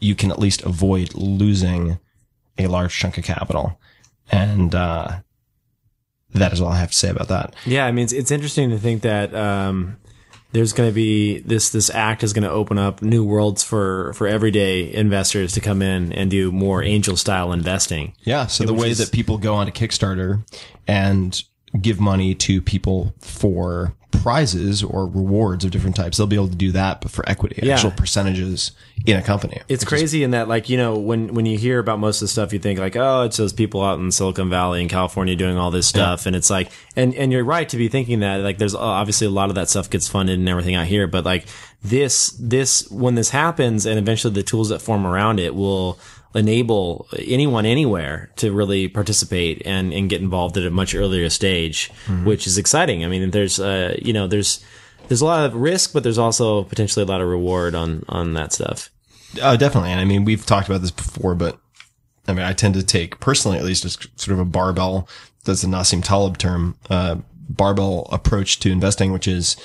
you 0.00 0.14
can 0.14 0.30
at 0.30 0.38
least 0.38 0.62
avoid 0.62 1.14
losing 1.14 1.98
a 2.58 2.66
large 2.66 2.96
chunk 2.96 3.18
of 3.18 3.24
capital. 3.24 3.78
And, 4.30 4.74
uh, 4.74 5.20
that 6.34 6.52
is 6.52 6.60
all 6.60 6.68
I 6.68 6.78
have 6.78 6.90
to 6.90 6.96
say 6.96 7.08
about 7.08 7.28
that. 7.28 7.54
Yeah, 7.64 7.86
I 7.86 7.92
mean, 7.92 8.04
it's, 8.04 8.12
it's 8.12 8.30
interesting 8.30 8.70
to 8.70 8.78
think 8.78 9.02
that 9.02 9.34
um, 9.34 9.96
there's 10.56 10.72
going 10.72 10.88
to 10.88 10.94
be 10.94 11.40
this 11.40 11.68
this 11.68 11.90
act 11.90 12.24
is 12.24 12.32
going 12.32 12.42
to 12.42 12.50
open 12.50 12.78
up 12.78 13.02
new 13.02 13.22
worlds 13.22 13.62
for 13.62 14.14
for 14.14 14.26
everyday 14.26 14.92
investors 14.92 15.52
to 15.52 15.60
come 15.60 15.82
in 15.82 16.12
and 16.14 16.30
do 16.30 16.50
more 16.50 16.82
angel 16.82 17.16
style 17.16 17.52
investing. 17.52 18.14
Yeah. 18.22 18.46
So 18.46 18.64
the 18.64 18.72
way 18.72 18.90
is- 18.90 18.98
that 18.98 19.12
people 19.12 19.36
go 19.36 19.54
on 19.54 19.68
a 19.68 19.70
Kickstarter 19.70 20.42
and 20.88 21.42
give 21.80 22.00
money 22.00 22.34
to 22.34 22.62
people 22.62 23.14
for 23.20 23.94
prizes 24.22 24.82
or 24.82 25.06
rewards 25.06 25.64
of 25.64 25.70
different 25.70 25.96
types, 25.96 26.16
they'll 26.16 26.26
be 26.26 26.36
able 26.36 26.48
to 26.48 26.56
do 26.56 26.72
that, 26.72 27.00
but 27.00 27.10
for 27.10 27.28
equity, 27.28 27.60
Yeah. 27.62 27.74
actual 27.74 27.90
percentages 27.92 28.72
in 29.04 29.16
a 29.16 29.22
company. 29.22 29.60
It's 29.68 29.84
crazy 29.84 30.22
in 30.24 30.32
that, 30.32 30.48
like, 30.48 30.68
you 30.68 30.76
know, 30.76 30.96
when, 30.98 31.34
when 31.34 31.46
you 31.46 31.56
hear 31.58 31.78
about 31.78 31.98
most 31.98 32.16
of 32.22 32.26
the 32.26 32.28
stuff, 32.28 32.52
you 32.52 32.58
think 32.58 32.78
like, 32.78 32.96
oh, 32.96 33.22
it's 33.22 33.36
those 33.36 33.52
people 33.52 33.82
out 33.84 33.98
in 33.98 34.10
Silicon 34.10 34.50
Valley 34.50 34.80
and 34.80 34.90
California 34.90 35.36
doing 35.36 35.56
all 35.56 35.70
this 35.70 35.86
stuff. 35.86 36.26
And 36.26 36.34
it's 36.34 36.50
like, 36.50 36.70
and, 36.96 37.14
and 37.14 37.30
you're 37.30 37.44
right 37.44 37.68
to 37.68 37.76
be 37.76 37.88
thinking 37.88 38.20
that, 38.20 38.40
like, 38.40 38.58
there's 38.58 38.74
uh, 38.74 38.78
obviously 38.80 39.26
a 39.26 39.30
lot 39.30 39.48
of 39.48 39.54
that 39.56 39.68
stuff 39.68 39.90
gets 39.90 40.08
funded 40.08 40.38
and 40.38 40.48
everything 40.48 40.74
out 40.74 40.86
here. 40.86 41.06
But 41.06 41.24
like 41.24 41.46
this, 41.82 42.30
this, 42.40 42.90
when 42.90 43.14
this 43.14 43.30
happens 43.30 43.86
and 43.86 43.98
eventually 43.98 44.34
the 44.34 44.42
tools 44.42 44.70
that 44.70 44.80
form 44.82 45.06
around 45.06 45.38
it 45.40 45.54
will 45.54 45.98
enable 46.36 47.08
anyone 47.18 47.64
anywhere 47.64 48.30
to 48.36 48.52
really 48.52 48.88
participate 48.88 49.62
and, 49.64 49.92
and 49.92 50.10
get 50.10 50.20
involved 50.20 50.56
at 50.56 50.66
a 50.66 50.70
much 50.70 50.94
earlier 50.94 51.30
stage, 51.30 51.90
which 52.24 52.46
is 52.46 52.58
exciting. 52.58 53.04
I 53.04 53.08
mean, 53.08 53.30
there's, 53.30 53.58
uh, 53.58 53.96
you 54.00 54.12
know, 54.12 54.26
there's, 54.26 54.62
there's 55.08 55.22
a 55.22 55.24
lot 55.24 55.46
of 55.46 55.54
risk, 55.54 55.92
but 55.94 56.02
there's 56.02 56.18
also 56.18 56.64
potentially 56.64 57.04
a 57.04 57.08
lot 57.08 57.22
of 57.22 57.28
reward 57.28 57.74
on, 57.74 58.04
on 58.08 58.34
that 58.34 58.52
stuff. 58.52 58.90
Oh, 59.42 59.56
definitely. 59.56 59.90
And 59.90 60.00
I 60.00 60.04
mean, 60.04 60.24
we've 60.24 60.44
talked 60.44 60.68
about 60.68 60.82
this 60.82 60.90
before, 60.90 61.34
but 61.34 61.58
I 62.28 62.32
mean, 62.32 62.44
I 62.44 62.52
tend 62.52 62.74
to 62.74 62.82
take 62.82 63.18
personally, 63.18 63.58
at 63.58 63.64
least, 63.64 63.84
as 63.84 63.96
sort 64.16 64.34
of 64.34 64.40
a 64.40 64.44
barbell. 64.44 65.08
That's 65.44 65.62
the 65.62 65.68
Nassim 65.68 66.04
Taleb 66.04 66.38
term, 66.38 66.76
uh, 66.90 67.16
barbell 67.48 68.08
approach 68.12 68.58
to 68.60 68.70
investing, 68.70 69.12
which 69.12 69.28
is 69.28 69.56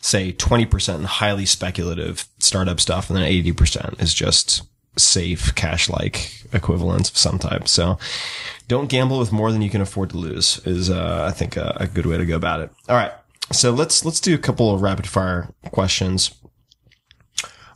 say 0.00 0.32
20% 0.32 0.94
in 0.94 1.04
highly 1.04 1.46
speculative 1.46 2.26
startup 2.38 2.80
stuff. 2.80 3.10
And 3.10 3.18
then 3.18 3.30
80% 3.30 4.00
is 4.00 4.14
just 4.14 4.62
safe 4.96 5.54
cash 5.54 5.88
like 5.88 6.42
equivalents 6.52 7.10
of 7.10 7.16
some 7.16 7.38
type. 7.38 7.68
So 7.68 7.98
don't 8.68 8.88
gamble 8.88 9.18
with 9.18 9.32
more 9.32 9.52
than 9.52 9.62
you 9.62 9.70
can 9.70 9.80
afford 9.80 10.10
to 10.10 10.16
lose 10.16 10.60
is, 10.64 10.90
uh, 10.90 11.24
I 11.28 11.32
think 11.32 11.56
a, 11.56 11.76
a 11.80 11.86
good 11.86 12.06
way 12.06 12.16
to 12.16 12.26
go 12.26 12.36
about 12.36 12.60
it. 12.60 12.70
All 12.88 12.96
right. 12.96 13.12
So 13.52 13.70
let's, 13.70 14.04
let's 14.04 14.20
do 14.20 14.34
a 14.34 14.38
couple 14.38 14.74
of 14.74 14.82
rapid 14.82 15.06
fire 15.06 15.48
questions 15.70 16.34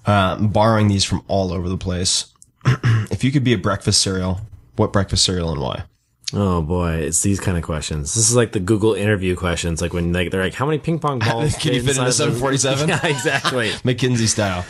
uh, 0.07 0.37
borrowing 0.37 0.89
these 0.89 1.05
from 1.05 1.23
all 1.29 1.53
over 1.53 1.69
the 1.69 1.79
place. 1.79 2.33
if 3.11 3.23
you 3.23 3.31
could 3.31 3.45
be 3.45 3.53
a 3.53 3.59
breakfast 3.59 4.01
cereal, 4.01 4.41
what 4.77 4.93
breakfast 4.93 5.25
cereal 5.25 5.51
and 5.51 5.61
why? 5.61 5.85
Oh 6.33 6.63
boy, 6.63 6.93
it's 6.95 7.23
these 7.23 7.41
kind 7.41 7.57
of 7.57 7.65
questions. 7.65 8.15
This 8.15 8.31
is 8.31 8.37
like 8.37 8.53
the 8.53 8.61
Google 8.61 8.95
interview 8.95 9.35
questions, 9.35 9.83
like 9.83 9.93
when 9.93 10.13
like, 10.13 10.31
they're 10.31 10.43
like, 10.43 10.55
"How 10.55 10.65
many 10.67 10.79
ping 10.79 10.99
pong 10.99 11.19
balls 11.27 11.57
Can 11.57 11.75
you 11.75 11.83
fit 11.83 11.97
in 11.97 12.03
a 12.03 12.07
inside 12.07 12.29
of 12.29 12.37
747? 12.39 12.89
Yeah, 12.89 13.07
exactly. 13.07 13.71
McKinsey 13.85 14.29
style. 14.29 14.65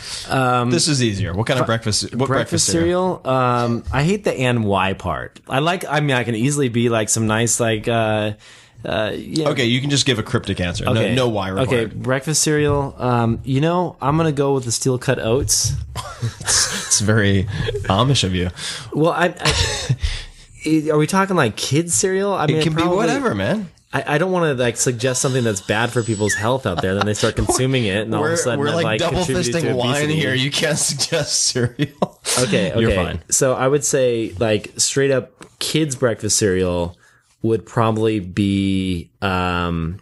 this 0.69 0.87
is 0.87 1.03
easier. 1.03 1.33
What 1.33 1.45
kind 1.47 1.59
of 1.59 1.65
breakfast? 1.67 2.15
What 2.15 2.21
Um, 2.23 2.27
breakfast 2.27 2.65
cereal. 2.65 3.21
Um, 3.25 3.83
I 3.91 4.03
hate 4.03 4.23
the 4.23 4.33
and 4.33 4.65
why 4.65 4.93
part. 4.93 5.39
I 5.47 5.59
like. 5.59 5.85
I 5.87 5.99
mean, 5.99 6.15
I 6.15 6.23
can 6.23 6.35
easily 6.35 6.69
be 6.69 6.89
like 6.89 7.09
some 7.09 7.27
nice 7.27 7.59
like. 7.59 7.87
uh 7.87 8.33
uh, 8.83 9.11
you 9.15 9.43
know, 9.43 9.51
Okay, 9.51 9.65
you 9.65 9.79
can 9.79 9.91
just 9.91 10.07
give 10.07 10.17
a 10.17 10.23
cryptic 10.23 10.59
answer. 10.59 10.85
No, 10.85 11.13
no 11.13 11.29
why 11.29 11.49
required. 11.49 11.67
Okay, 11.67 11.85
breakfast 11.95 12.41
cereal. 12.41 12.95
Um, 12.97 13.39
you 13.43 13.61
know, 13.61 13.95
I'm 14.01 14.17
gonna 14.17 14.31
go 14.31 14.55
with 14.55 14.65
the 14.65 14.71
steel 14.71 14.97
cut 14.97 15.19
oats. 15.19 15.73
It's 16.41 16.99
very 16.99 17.43
Amish 17.83 18.23
of 18.23 18.33
you. 18.33 18.49
Well, 18.91 19.11
I 19.11 19.35
i- 19.39 19.95
are 20.65 20.97
we 20.97 21.07
talking 21.07 21.35
like 21.35 21.55
kids 21.55 21.93
cereal? 21.93 22.33
I 22.33 22.45
mean, 22.47 22.57
it 22.57 22.63
can 22.63 22.73
probably- 22.73 22.91
be 22.91 22.95
whatever, 22.97 23.35
man. 23.35 23.69
I, 23.93 24.15
I 24.15 24.17
don't 24.19 24.31
want 24.31 24.45
to 24.57 24.63
like 24.63 24.77
suggest 24.77 25.21
something 25.21 25.43
that's 25.43 25.59
bad 25.59 25.91
for 25.91 26.01
people's 26.01 26.33
health 26.35 26.65
out 26.65 26.81
there. 26.81 26.95
Then 26.95 27.05
they 27.05 27.13
start 27.13 27.35
consuming 27.43 27.83
it, 27.85 28.03
and 28.03 28.15
all 28.15 28.25
of 28.25 28.31
a 28.31 28.37
sudden, 28.37 28.59
we're 28.61 28.71
like, 28.73 28.85
like 28.85 28.99
double 29.01 29.19
fisting 29.19 29.75
wine 29.75 30.09
here. 30.09 30.33
You 30.33 30.49
can't 30.49 30.77
suggest 30.77 31.43
cereal. 31.43 32.21
Okay, 32.39 32.71
okay. 32.71 32.79
You're 32.79 32.91
fine. 32.91 33.21
So 33.29 33.53
I 33.53 33.67
would 33.67 33.83
say 33.83 34.33
like 34.39 34.71
straight 34.77 35.11
up 35.11 35.59
kids 35.59 35.97
breakfast 35.97 36.37
cereal 36.37 36.97
would 37.41 37.65
probably 37.65 38.21
be 38.21 39.11
um 39.21 39.99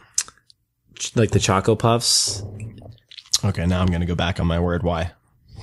ch- 0.94 1.16
like 1.16 1.32
the 1.32 1.40
Choco 1.40 1.76
Puffs. 1.76 2.44
Okay, 3.44 3.66
now 3.66 3.82
I'm 3.82 3.88
gonna 3.88 4.06
go 4.06 4.14
back 4.16 4.40
on 4.40 4.46
my 4.46 4.60
word. 4.60 4.84
Why? 4.84 5.14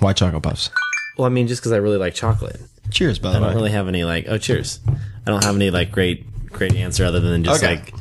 Why 0.00 0.12
Choco 0.14 0.40
Puffs? 0.40 0.70
Well, 1.16 1.26
I 1.26 1.31
mean, 1.31 1.46
just 1.48 1.61
because 1.62 1.72
I 1.72 1.76
really 1.79 1.96
like 1.98 2.14
chocolate. 2.14 2.61
Cheers, 2.90 3.18
by 3.18 3.31
the 3.33 3.37
I 3.38 3.40
don't 3.40 3.55
really 3.55 3.70
have 3.72 3.88
any 3.88 4.05
like. 4.05 4.26
Oh, 4.29 4.38
cheers. 4.38 4.81
I 4.88 5.31
don't 5.31 5.42
have 5.44 5.57
any 5.57 5.70
like 5.70 5.90
great 5.90 6.24
great 6.50 6.74
answer 6.76 7.05
other 7.05 7.20
than 7.20 7.44
just 7.44 7.62
Okay. 7.62 7.76
like. 7.76 7.94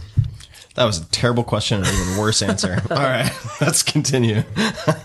That 0.75 0.83
was 0.83 0.99
a 0.99 1.05
terrible 1.05 1.45
question 1.45 1.77
and 1.77 1.87
an 1.87 1.93
even 1.93 2.17
worse 2.17 2.41
answer. 2.41 2.81
All 2.91 2.97
right, 2.97 3.31
let's 3.61 3.81
continue. 3.81 4.43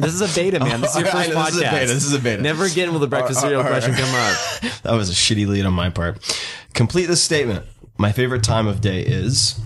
This 0.01 0.13
is 0.15 0.21
a 0.21 0.35
beta, 0.41 0.59
man. 0.59 0.81
This 0.81 0.97
is 0.97 1.03
your 1.03 1.09
I 1.09 1.13
first 1.13 1.31
know, 1.31 1.37
podcast. 1.37 1.47
this 1.47 1.55
is 1.55 1.63
a 1.63 1.71
beta, 1.71 1.87
this 1.87 2.05
is 2.07 2.13
a 2.13 2.19
beta. 2.19 2.43
Never 2.43 2.65
again 2.65 2.93
will 2.93 2.99
the 2.99 3.07
breakfast 3.07 3.41
cereal 3.41 3.63
question 3.63 3.95
come 3.95 4.13
up. 4.13 4.73
That 4.83 4.93
was 4.95 5.11
a 5.11 5.13
shitty 5.13 5.47
lead 5.47 5.65
on 5.67 5.73
my 5.73 5.89
part. 5.89 6.19
Complete 6.75 7.07
this 7.07 7.23
statement. 7.23 7.65
My 7.99 8.11
favorite 8.11 8.43
time 8.43 8.67
of 8.67 8.81
day 8.81 9.01
is, 9.03 9.61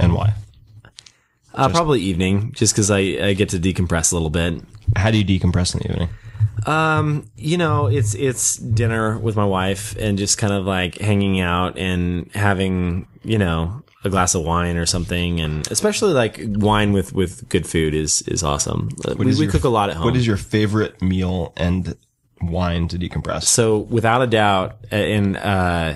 and 0.00 0.12
why? 0.12 0.34
Uh, 1.54 1.68
probably 1.68 2.00
evening, 2.00 2.50
just 2.52 2.74
because 2.74 2.90
I, 2.90 2.98
I 2.98 3.34
get 3.34 3.50
to 3.50 3.58
decompress 3.58 4.10
a 4.10 4.16
little 4.16 4.30
bit. 4.30 4.60
How 4.96 5.10
do 5.12 5.18
you 5.18 5.24
decompress 5.24 5.72
in 5.74 5.80
the 5.80 5.92
evening? 5.92 6.08
Um, 6.66 7.30
you 7.36 7.56
know, 7.58 7.86
it's 7.86 8.14
it's 8.14 8.56
dinner 8.56 9.18
with 9.18 9.36
my 9.36 9.44
wife 9.44 9.96
and 9.98 10.18
just 10.18 10.36
kind 10.38 10.52
of 10.52 10.64
like 10.66 10.98
hanging 10.98 11.40
out 11.40 11.78
and 11.78 12.30
having, 12.34 13.06
you 13.22 13.38
know, 13.38 13.82
a 14.04 14.10
glass 14.10 14.34
of 14.34 14.42
wine 14.44 14.76
or 14.76 14.86
something 14.86 15.40
and 15.40 15.66
especially 15.70 16.12
like 16.12 16.38
wine 16.40 16.92
with 16.92 17.12
with 17.12 17.48
good 17.48 17.66
food 17.66 17.94
is 17.94 18.22
is 18.22 18.42
awesome. 18.42 18.88
Uh, 19.04 19.14
we 19.16 19.28
is 19.28 19.38
we 19.38 19.44
your- 19.46 19.52
cook 19.52 19.64
a 19.64 19.68
lot 19.68 19.90
at 19.90 19.96
home. 19.96 20.04
What 20.06 20.16
is 20.16 20.26
your 20.26 20.36
favorite 20.36 21.00
meal 21.00 21.52
and 21.56 21.96
wine 22.42 22.86
to 22.88 22.98
decompress? 22.98 23.44
so 23.44 23.78
without 23.78 24.22
a 24.22 24.26
doubt 24.26 24.76
and 24.90 25.36
uh 25.36 25.94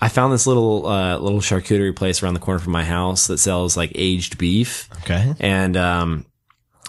I 0.00 0.08
found 0.08 0.32
this 0.32 0.46
little 0.46 0.86
uh 0.86 1.18
little 1.18 1.40
charcuterie 1.40 1.94
place 1.96 2.22
around 2.22 2.34
the 2.34 2.40
corner 2.40 2.58
from 2.60 2.72
my 2.72 2.84
house 2.84 3.26
that 3.28 3.38
sells 3.38 3.76
like 3.76 3.92
aged 3.94 4.38
beef. 4.38 4.88
Okay. 5.02 5.34
and 5.40 5.76
um, 5.76 6.26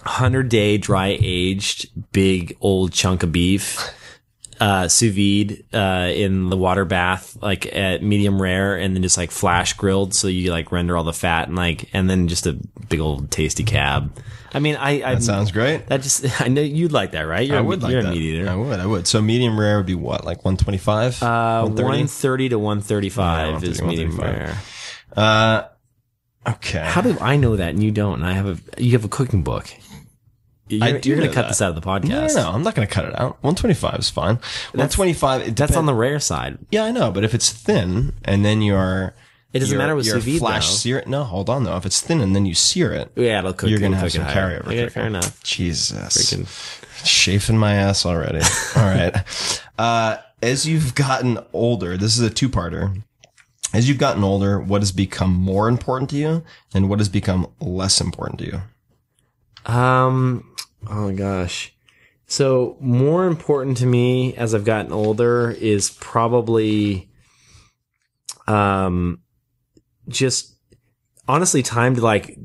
hundred 0.06 0.50
day 0.50 0.78
dry 0.78 1.18
aged 1.22 1.90
big 2.12 2.56
old 2.62 2.92
chunk 2.94 3.24
of 3.24 3.32
beef, 3.32 3.80
uh, 4.60 4.88
sous 4.88 5.14
vide 5.14 5.64
uh, 5.74 6.10
in 6.12 6.50
the 6.50 6.58
water 6.58 6.86
bath, 6.86 7.38
like 7.42 7.66
at 7.76 8.02
medium 8.04 8.42
rare, 8.42 8.76
and 8.78 8.96
then 8.96 9.04
just 9.04 9.18
like 9.18 9.32
flash 9.32 9.74
grilled, 9.74 10.14
so 10.16 10.28
you 10.28 10.52
like 10.52 10.72
render 10.72 10.96
all 10.98 11.04
the 11.04 11.14
fat 11.14 11.48
and 11.48 11.56
like, 11.58 11.90
and 11.94 12.10
then 12.10 12.28
just 12.28 12.48
a 12.48 12.58
big 12.90 13.00
old 13.00 13.30
tasty 13.32 13.64
cab. 13.64 14.12
I 14.54 14.60
mean, 14.60 14.78
I, 14.78 15.04
I 15.04 15.16
That 15.16 15.24
sounds 15.24 15.52
great. 15.52 15.88
that 15.88 16.02
just 16.02 16.42
I 16.42 16.48
know 16.48 16.62
you'd 16.62 16.94
like 16.94 17.12
that, 17.12 17.24
right? 17.24 17.46
You're 17.46 17.58
I 17.58 17.60
a- 17.60 17.64
would 17.64 17.84
like 17.84 17.92
you're 17.92 18.02
that. 18.02 18.10
a 18.14 18.16
meat 18.16 18.22
eater. 18.22 18.50
I 18.50 18.56
would. 18.56 18.80
I 18.80 18.86
would. 18.86 19.06
So 19.06 19.22
medium 19.22 19.60
rare 19.60 19.78
would 19.78 19.86
be 19.86 19.94
what, 19.96 20.24
like 20.26 20.38
125? 20.46 21.22
Uh, 21.22 21.62
130? 21.68 21.84
130 21.84 22.50
to 22.50 22.60
135 22.60 23.64
Yeah, 23.64 23.70
is 23.70 23.82
medium 23.82 24.18
135. 24.18 24.48
rare. 24.48 24.58
Uh, 25.16 25.68
okay. 26.52 26.86
How 26.86 27.02
do 27.02 27.18
I 27.20 27.36
know 27.36 27.58
that 27.58 27.72
and 27.72 27.84
you 27.84 27.92
don't? 27.92 28.22
And 28.22 28.26
I 28.26 28.34
have 28.34 28.48
a 28.78 28.82
you 28.82 28.94
have 28.94 29.04
a 29.06 29.10
cooking 29.10 29.44
book. 29.44 29.68
You're, 30.70 30.84
I 30.84 30.92
do 31.00 31.10
you're 31.10 31.18
gonna 31.20 31.30
cut 31.34 31.44
that. 31.44 31.48
this 31.50 31.62
out 31.62 31.70
of 31.70 31.76
the 31.76 31.82
podcast. 31.82 32.08
No, 32.10 32.28
no, 32.28 32.34
no, 32.34 32.52
I'm 32.52 32.64
not 32.64 32.76
going 32.76 32.88
to 32.88 32.94
cut 32.94 33.06
it 33.06 33.14
out. 33.20 33.42
125 33.44 34.00
is 34.00 34.10
fine. 34.10 34.36
125. 34.72 35.42
It 35.48 35.56
That's 35.56 35.76
on 35.76 35.86
the 35.86 35.94
rare 35.94 36.20
side. 36.20 36.58
Yeah, 36.72 36.84
I 36.84 36.92
know, 36.92 37.12
but 37.12 37.24
if 37.24 37.34
it's 37.34 37.52
thin 37.52 38.14
and 38.26 38.44
then 38.44 38.62
you 38.62 38.76
are. 38.76 39.14
It 39.54 39.60
doesn't 39.60 39.74
you're- 39.74 39.82
matter 39.84 39.96
with 39.96 40.06
you're 40.06 40.20
sous 40.20 40.40
flash 40.40 40.68
though. 40.68 40.76
sear 40.76 40.98
it. 41.00 41.08
No, 41.08 41.24
hold 41.24 41.50
on 41.50 41.64
though. 41.64 41.78
If 41.78 41.86
it's 41.86 42.02
thin 42.02 42.20
and 42.22 42.36
then 42.36 42.46
you 42.46 42.54
sear 42.54 42.92
it, 42.92 43.12
Yeah, 43.16 43.40
it'll 43.40 43.54
cook. 43.54 43.70
you're 43.70 43.80
going 43.80 43.94
to 43.94 43.98
have 43.98 44.12
some 44.12 44.24
it 44.24 44.32
higher. 44.32 44.60
carryover. 44.62 44.68
Okay, 44.68 44.90
fair 44.90 45.08
enough. 45.08 45.42
Jesus. 45.44 45.98
Freaking- 46.18 47.04
chafing 47.06 47.58
my 47.58 47.74
ass 47.76 48.06
already. 48.06 48.40
All 48.76 48.84
right. 48.84 49.62
Uh, 49.80 50.18
as 50.44 50.68
you've 50.68 50.96
gotten 50.96 51.40
older, 51.54 51.96
this 51.98 52.18
is 52.18 52.22
a 52.24 52.30
two-parter. 52.30 53.02
As 53.74 53.88
you've 53.88 53.98
gotten 54.00 54.24
older, 54.24 54.60
what 54.60 54.82
has 54.82 54.92
become 54.92 55.34
more 55.34 55.68
important 55.70 56.10
to 56.12 56.16
you, 56.18 56.44
and 56.74 56.90
what 56.90 57.00
has 57.00 57.10
become 57.10 57.48
less 57.60 58.00
important 58.02 58.40
to 58.40 58.46
you? 58.46 58.62
Um. 59.74 60.47
Oh 60.86 61.08
my 61.08 61.14
gosh. 61.14 61.74
So 62.28 62.76
more 62.82 63.26
important 63.26 63.78
to 63.78 63.86
me 63.86 64.36
as 64.36 64.54
I've 64.54 64.66
gotten 64.66 64.92
older 64.92 65.52
is 65.52 65.90
probably, 65.90 67.10
um, 68.48 69.22
just 70.08 70.56
honestly 71.28 71.64
time 71.64 71.96
to 71.96 72.02
like 72.02 72.38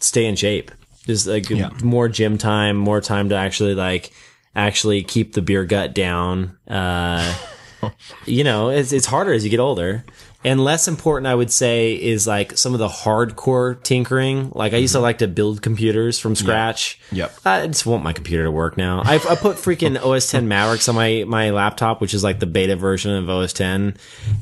stay 0.00 0.26
in 0.26 0.36
shape. 0.36 0.70
Just 1.06 1.26
like 1.26 1.48
Yeah. 1.50 1.70
more 1.82 2.08
gym 2.08 2.38
time, 2.38 2.76
more 2.76 3.00
time 3.00 3.30
to 3.30 3.34
actually 3.34 3.74
like 3.74 4.12
actually 4.54 5.02
keep 5.02 5.32
the 5.32 5.42
beer 5.42 5.64
gut 5.64 5.94
down. 5.94 6.58
Uh, 6.68 7.34
you 8.26 8.44
know, 8.44 8.68
it's 8.68 8.92
it's 8.92 9.06
harder 9.06 9.32
as 9.32 9.44
you 9.44 9.50
get 9.50 9.60
older. 9.60 10.04
And 10.42 10.64
less 10.64 10.88
important, 10.88 11.26
I 11.26 11.34
would 11.34 11.52
say, 11.52 11.92
is 11.92 12.26
like 12.26 12.56
some 12.56 12.72
of 12.72 12.78
the 12.78 12.88
hardcore 12.88 13.82
tinkering. 13.82 14.50
Like 14.54 14.72
I 14.72 14.78
used 14.78 14.94
to 14.94 15.00
like 15.00 15.18
to 15.18 15.28
build 15.28 15.60
computers 15.60 16.18
from 16.18 16.34
scratch. 16.34 16.98
Yep. 17.12 17.32
I 17.44 17.66
just 17.66 17.84
want 17.84 18.02
my 18.02 18.14
computer 18.14 18.44
to 18.44 18.50
work 18.50 18.78
now. 18.78 19.02
I, 19.04 19.16
I 19.16 19.34
put 19.34 19.58
freaking 19.58 20.02
OS 20.02 20.30
10 20.30 20.48
Mavericks 20.48 20.88
on 20.88 20.94
my, 20.94 21.24
my 21.26 21.50
laptop, 21.50 22.00
which 22.00 22.14
is 22.14 22.24
like 22.24 22.38
the 22.40 22.46
beta 22.46 22.74
version 22.74 23.12
of 23.12 23.28
OS 23.28 23.52
10. 23.52 23.96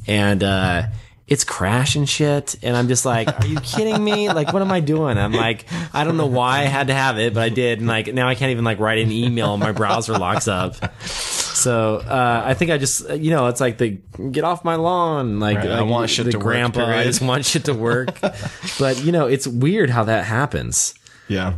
And, 0.06 0.42
uh, 0.44 0.84
it's 1.28 1.44
crashing 1.44 2.06
shit. 2.06 2.56
And 2.62 2.74
I'm 2.74 2.88
just 2.88 3.04
like, 3.04 3.28
are 3.28 3.46
you 3.46 3.60
kidding 3.60 4.02
me? 4.02 4.30
Like, 4.30 4.52
what 4.52 4.62
am 4.62 4.72
I 4.72 4.80
doing? 4.80 5.18
I'm 5.18 5.32
like, 5.32 5.66
I 5.92 6.04
don't 6.04 6.16
know 6.16 6.26
why 6.26 6.60
I 6.60 6.64
had 6.64 6.86
to 6.86 6.94
have 6.94 7.18
it, 7.18 7.34
but 7.34 7.42
I 7.42 7.50
did. 7.50 7.78
And 7.80 7.86
like, 7.86 8.12
now 8.14 8.26
I 8.26 8.34
can't 8.34 8.50
even 8.50 8.64
like 8.64 8.78
write 8.80 8.98
an 8.98 9.12
email. 9.12 9.56
My 9.58 9.72
browser 9.72 10.16
locks 10.18 10.48
up. 10.48 10.76
So, 11.04 11.96
uh, 11.96 12.42
I 12.46 12.54
think 12.54 12.70
I 12.70 12.78
just, 12.78 13.10
you 13.10 13.30
know, 13.30 13.48
it's 13.48 13.60
like 13.60 13.76
the 13.78 13.90
get 14.30 14.44
off 14.44 14.64
my 14.64 14.76
lawn. 14.76 15.38
Like, 15.38 15.58
Right, 15.58 15.68
I 15.68 15.80
like, 15.80 15.90
want 15.90 16.10
shit 16.10 16.24
the 16.26 16.32
to 16.32 16.38
work, 16.38 16.44
grandpa. 16.46 16.86
I 16.86 17.04
just 17.04 17.20
want 17.20 17.44
shit 17.44 17.66
to 17.66 17.74
work. 17.74 18.18
but, 18.78 19.02
you 19.04 19.12
know, 19.12 19.26
it's 19.26 19.46
weird 19.46 19.90
how 19.90 20.04
that 20.04 20.24
happens. 20.24 20.94
Yeah. 21.28 21.54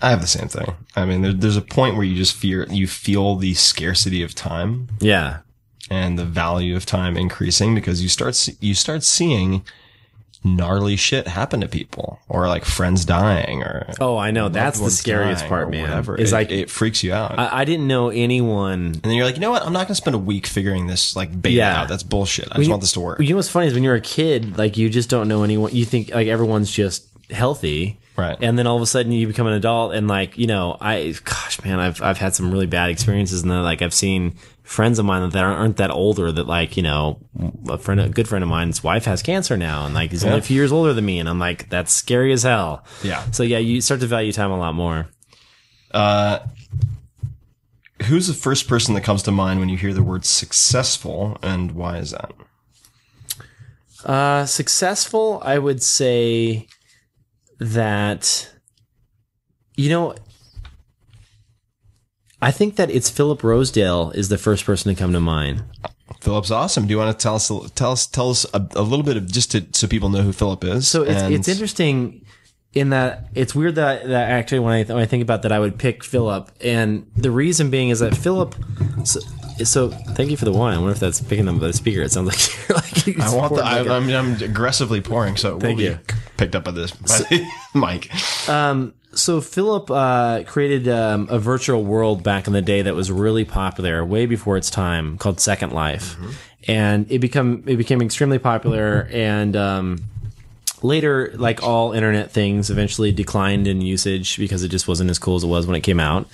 I 0.00 0.10
have 0.10 0.20
the 0.20 0.26
same 0.26 0.48
thing. 0.48 0.74
I 0.96 1.04
mean, 1.04 1.22
there, 1.22 1.32
there's 1.32 1.56
a 1.56 1.62
point 1.62 1.96
where 1.96 2.04
you 2.04 2.14
just 2.16 2.34
fear, 2.34 2.66
you 2.70 2.86
feel 2.86 3.36
the 3.36 3.54
scarcity 3.54 4.22
of 4.22 4.34
time 4.34 4.88
Yeah. 5.00 5.38
And 5.90 6.18
the 6.18 6.24
value 6.24 6.76
of 6.76 6.86
time 6.86 7.16
increasing 7.16 7.74
because 7.74 8.02
you 8.02 8.08
start, 8.08 8.48
you 8.60 8.74
start 8.74 9.02
seeing 9.02 9.62
gnarly 10.46 10.94
shit 10.94 11.26
happen 11.26 11.62
to 11.62 11.68
people 11.68 12.18
or 12.28 12.46
like 12.48 12.66
friends 12.66 13.06
dying 13.06 13.62
or 13.62 13.86
Oh, 13.98 14.18
I 14.18 14.30
know. 14.30 14.50
That's 14.50 14.78
the 14.78 14.90
scariest 14.90 15.46
part, 15.46 15.70
man. 15.70 15.82
Whatever. 15.88 16.16
Is 16.20 16.32
it, 16.32 16.34
like 16.34 16.50
it 16.50 16.68
freaks 16.68 17.02
you 17.02 17.14
out. 17.14 17.38
I, 17.38 17.60
I 17.60 17.64
didn't 17.64 17.86
know 17.86 18.10
anyone. 18.10 18.84
and 18.86 19.02
then 19.02 19.12
you're 19.14 19.24
like, 19.24 19.36
you 19.36 19.40
know 19.40 19.50
what? 19.50 19.62
I'm 19.64 19.72
not 19.72 19.86
going 19.86 19.88
to 19.88 19.94
spend 19.94 20.14
a 20.16 20.18
week 20.18 20.46
figuring 20.46 20.86
this 20.86 21.16
like 21.16 21.30
beta 21.40 21.56
Yeah. 21.56 21.80
out. 21.82 21.88
That's 21.88 22.02
bullshit. 22.02 22.48
I 22.52 22.56
just 22.56 22.64
you- 22.66 22.70
want 22.70 22.82
this 22.82 22.92
to 22.92 23.00
work. 23.00 23.20
You 23.20 23.30
know 23.30 23.36
what's 23.36 23.48
funny 23.48 23.68
is 23.68 23.74
when 23.74 23.82
you're 23.84 23.94
a 23.94 24.00
kid, 24.02 24.58
like 24.58 24.76
you 24.76 24.90
just 24.90 25.08
don't 25.08 25.28
know 25.28 25.44
anyone. 25.44 25.74
You 25.74 25.86
think 25.86 26.10
like 26.14 26.28
everyone's 26.28 26.70
just 26.70 27.08
healthy, 27.30 27.98
Right. 28.16 28.38
And 28.40 28.56
then 28.56 28.66
all 28.68 28.76
of 28.76 28.82
a 28.82 28.86
sudden 28.86 29.10
you 29.10 29.26
become 29.26 29.48
an 29.48 29.54
adult, 29.54 29.92
and 29.92 30.06
like 30.06 30.38
you 30.38 30.46
know, 30.46 30.76
I 30.80 31.14
gosh, 31.24 31.62
man, 31.64 31.80
I've 31.80 32.00
I've 32.00 32.18
had 32.18 32.34
some 32.34 32.52
really 32.52 32.66
bad 32.66 32.90
experiences, 32.90 33.42
and 33.42 33.50
then 33.50 33.62
like 33.64 33.82
I've 33.82 33.94
seen 33.94 34.36
friends 34.62 34.98
of 34.98 35.04
mine 35.04 35.28
that 35.28 35.44
aren't, 35.44 35.58
aren't 35.58 35.76
that 35.78 35.90
older 35.90 36.30
that 36.30 36.46
like 36.46 36.76
you 36.76 36.82
know 36.84 37.18
a 37.68 37.76
friend, 37.76 38.00
a 38.00 38.08
good 38.08 38.28
friend 38.28 38.44
of 38.44 38.48
mine's 38.48 38.84
wife 38.84 39.04
has 39.06 39.20
cancer 39.20 39.56
now, 39.56 39.84
and 39.84 39.94
like 39.94 40.12
he's 40.12 40.24
only 40.24 40.38
a 40.38 40.42
few 40.42 40.54
years 40.54 40.70
older 40.70 40.92
than 40.92 41.04
me, 41.04 41.18
and 41.18 41.28
I'm 41.28 41.40
like 41.40 41.68
that's 41.70 41.92
scary 41.92 42.32
as 42.32 42.44
hell. 42.44 42.84
Yeah. 43.02 43.28
So 43.32 43.42
yeah, 43.42 43.58
you 43.58 43.80
start 43.80 44.00
to 44.00 44.06
value 44.06 44.30
time 44.30 44.52
a 44.52 44.58
lot 44.58 44.76
more. 44.76 45.08
Uh, 45.90 46.38
who's 48.04 48.28
the 48.28 48.34
first 48.34 48.68
person 48.68 48.94
that 48.94 49.02
comes 49.02 49.24
to 49.24 49.32
mind 49.32 49.58
when 49.58 49.68
you 49.68 49.76
hear 49.76 49.92
the 49.92 50.02
word 50.04 50.24
successful 50.24 51.36
and 51.42 51.72
why 51.72 51.98
is 51.98 52.12
that? 52.12 52.32
Uh, 54.04 54.44
successful, 54.44 55.40
I 55.44 55.58
would 55.58 55.82
say 55.82 56.68
that, 57.58 58.50
you 59.76 59.88
know, 59.90 60.14
I 62.42 62.50
think 62.50 62.76
that 62.76 62.90
it's 62.90 63.08
Philip 63.08 63.42
Rosedale 63.42 64.10
is 64.10 64.28
the 64.28 64.36
first 64.38 64.64
person 64.64 64.94
to 64.94 64.98
come 64.98 65.12
to 65.12 65.20
mind. 65.20 65.64
Philip's 66.20 66.50
awesome. 66.50 66.86
Do 66.86 66.90
you 66.92 66.98
want 66.98 67.18
to 67.18 67.22
tell 67.22 67.36
us 67.36 67.48
tell 67.74 67.92
us 67.92 68.06
tell 68.06 68.30
us 68.30 68.44
a, 68.52 68.66
a 68.76 68.82
little 68.82 69.04
bit 69.04 69.16
of 69.16 69.26
just 69.30 69.52
to 69.52 69.64
so 69.72 69.86
people 69.86 70.08
know 70.10 70.22
who 70.22 70.32
Philip 70.32 70.62
is? 70.64 70.86
So 70.88 71.02
it's, 71.02 71.22
And- 71.22 71.34
it's 71.34 71.48
interesting 71.48 72.24
in 72.74 72.90
that 72.90 73.28
it's 73.34 73.54
weird 73.54 73.76
that, 73.76 74.06
that 74.08 74.30
actually 74.30 74.58
when 74.58 74.72
I, 74.74 74.82
when 74.84 75.02
I 75.02 75.06
think 75.06 75.22
about 75.22 75.42
that, 75.42 75.52
I 75.52 75.58
would 75.60 75.78
pick 75.78 76.02
Philip. 76.04 76.50
And 76.60 77.06
the 77.16 77.30
reason 77.30 77.70
being 77.70 77.88
is 77.90 78.00
that 78.00 78.16
Philip, 78.16 78.54
so, 79.58 79.64
so 79.64 79.90
thank 79.90 80.30
you 80.30 80.36
for 80.36 80.44
the 80.44 80.52
wine. 80.52 80.74
I 80.74 80.78
wonder 80.78 80.92
if 80.92 81.00
that's 81.00 81.20
picking 81.20 81.48
up 81.48 81.60
by 81.60 81.66
the 81.68 81.72
speaker. 81.72 82.02
It 82.02 82.12
sounds 82.12 82.28
like 82.28 82.68
you're 83.06 83.16
like, 83.16 83.20
I 83.20 83.34
want 83.34 83.54
the, 83.54 83.62
I, 83.62 83.80
like 83.82 83.90
I'm, 83.90 84.08
I'm 84.10 84.42
aggressively 84.42 85.00
pouring. 85.00 85.36
So 85.36 85.58
Thank 85.58 85.78
we'll 85.78 85.86
you. 85.86 85.94
be- 86.06 86.14
picked 86.36 86.54
up 86.56 86.64
by 86.64 86.70
this 86.72 86.90
by 86.90 87.18
the 87.18 87.46
mic. 87.74 88.10
so 89.16 89.40
Philip 89.40 89.90
uh, 89.90 90.42
created 90.44 90.88
um, 90.88 91.28
a 91.30 91.38
virtual 91.38 91.84
world 91.84 92.22
back 92.22 92.46
in 92.46 92.52
the 92.52 92.62
day 92.62 92.82
that 92.82 92.94
was 92.94 93.10
really 93.12 93.44
popular, 93.44 94.04
way 94.04 94.26
before 94.26 94.56
its 94.56 94.70
time, 94.70 95.18
called 95.18 95.40
Second 95.40 95.72
Life, 95.72 96.16
and 96.66 97.10
it 97.10 97.20
become 97.20 97.62
it 97.66 97.76
became 97.76 98.02
extremely 98.02 98.38
popular. 98.38 99.08
And 99.12 99.54
um, 99.54 99.98
later, 100.82 101.32
like 101.36 101.62
all 101.62 101.92
internet 101.92 102.32
things, 102.32 102.70
eventually 102.70 103.12
declined 103.12 103.66
in 103.68 103.80
usage 103.80 104.36
because 104.38 104.64
it 104.64 104.68
just 104.68 104.88
wasn't 104.88 105.10
as 105.10 105.18
cool 105.18 105.36
as 105.36 105.44
it 105.44 105.48
was 105.48 105.66
when 105.66 105.76
it 105.76 105.82
came 105.82 106.00
out. 106.00 106.28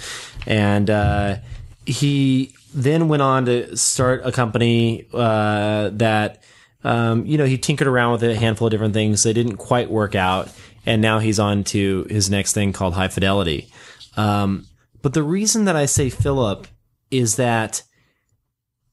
And 0.47 0.89
uh, 0.89 1.37
he 1.85 2.55
then 2.75 3.09
went 3.09 3.23
on 3.23 3.47
to 3.47 3.77
start 3.77 4.23
a 4.25 4.33
company 4.33 5.07
uh, 5.13 5.91
that 5.93 6.43
um, 6.85 7.27
you 7.27 7.37
know 7.39 7.45
he 7.45 7.59
tinkered 7.59 7.87
around 7.87 8.13
with 8.13 8.23
a 8.23 8.35
handful 8.35 8.67
of 8.67 8.71
different 8.71 8.95
things. 8.95 9.23
They 9.23 9.33
didn't 9.33 9.57
quite 9.57 9.91
work 9.91 10.15
out, 10.15 10.49
and 10.87 11.03
now 11.03 11.19
he's 11.19 11.39
on 11.39 11.65
to 11.65 12.07
his 12.09 12.31
next 12.31 12.53
thing 12.53 12.73
called 12.73 12.95
High 12.95 13.09
Fidelity. 13.09 13.71
Um, 14.17 14.67
but 15.03 15.15
the 15.15 15.23
reason 15.23 15.65
that 15.65 15.77
I 15.77 15.87
say 15.87 16.11
Philip 16.11 16.67
is 17.11 17.37
that 17.37 17.83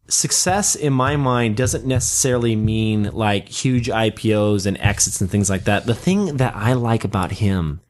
success 0.09 0.75
in 0.75 0.93
my 0.93 1.17
mind 1.17 1.57
doesn't 1.57 1.86
necessarily 1.86 2.55
mean 2.55 3.03
like 3.11 3.49
huge 3.49 3.88
IPOs 3.88 4.65
and 4.65 4.78
exits 4.80 5.19
and 5.21 5.30
things 5.30 5.49
like 5.49 5.65
that. 5.65 5.86
The 5.86 5.95
thing 5.95 6.38
that 6.38 6.55
I 6.55 6.73
like 6.73 7.03
about 7.03 7.34
him 7.34 7.82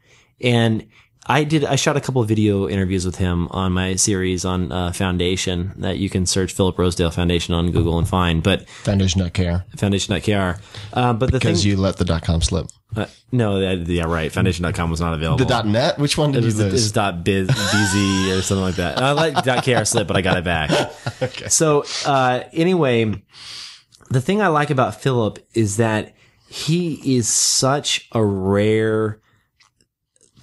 and 0.41 0.87
I 1.29 1.43
did, 1.43 1.65
I 1.65 1.75
shot 1.75 1.97
a 1.97 2.01
couple 2.01 2.21
of 2.21 2.27
video 2.27 2.69
interviews 2.69 3.05
with 3.05 3.17
him 3.17 3.47
on 3.51 3.73
my 3.73 3.95
series 3.95 4.45
on 4.45 4.71
uh, 4.71 4.93
Foundation 4.93 5.73
that 5.77 5.97
you 5.97 6.09
can 6.09 6.25
search 6.25 6.53
Philip 6.53 6.79
Rosedale 6.79 7.11
Foundation 7.11 7.53
on 7.53 7.71
Google 7.71 7.97
and 7.99 8.07
find, 8.07 8.41
but 8.41 8.67
Foundation.kr. 8.69 9.63
foundation.kr. 9.77 10.59
Uh, 10.93 11.13
but 11.13 11.25
the 11.31 11.39
thing 11.39 11.39
Because 11.39 11.63
thing, 11.63 11.71
you 11.71 11.77
let 11.77 11.97
the 11.97 12.05
dot 12.05 12.23
com 12.23 12.41
slip. 12.41 12.67
uh, 12.95 13.07
no, 13.31 13.57
uh, 13.57 13.73
yeah, 13.73 14.05
right. 14.05 14.31
Foundation.com 14.31 14.89
was 14.89 15.01
not 15.01 15.13
available. 15.13 15.37
The 15.39 15.45
dot 15.45 15.67
net? 15.67 15.99
Which 15.99 16.17
one 16.17 16.31
did 16.31 16.39
It 16.39 16.41
you 16.43 16.45
was, 16.47 16.59
it 16.61 16.63
lose? 16.63 16.73
was 16.73 16.91
dot 16.93 17.23
biz, 17.25 17.49
BZ 17.49 18.37
or 18.37 18.41
something 18.41 18.63
like 18.63 18.75
that. 18.75 18.97
I 19.01 19.11
let 19.11 19.43
dot 19.43 19.65
KR 19.65 19.83
slip, 19.83 20.07
but 20.07 20.15
I 20.15 20.21
got 20.21 20.37
it 20.37 20.43
back. 20.45 20.69
Okay. 21.21 21.47
So, 21.49 21.83
uh, 22.05 22.43
anyway, 22.53 23.23
the 24.11 24.21
thing 24.21 24.39
I 24.41 24.47
like 24.49 24.69
about 24.69 25.01
Philip 25.01 25.39
is 25.55 25.77
that 25.77 26.13
he 26.47 27.17
is 27.17 27.27
such 27.27 28.07
a 28.13 28.23
rare 28.23 29.19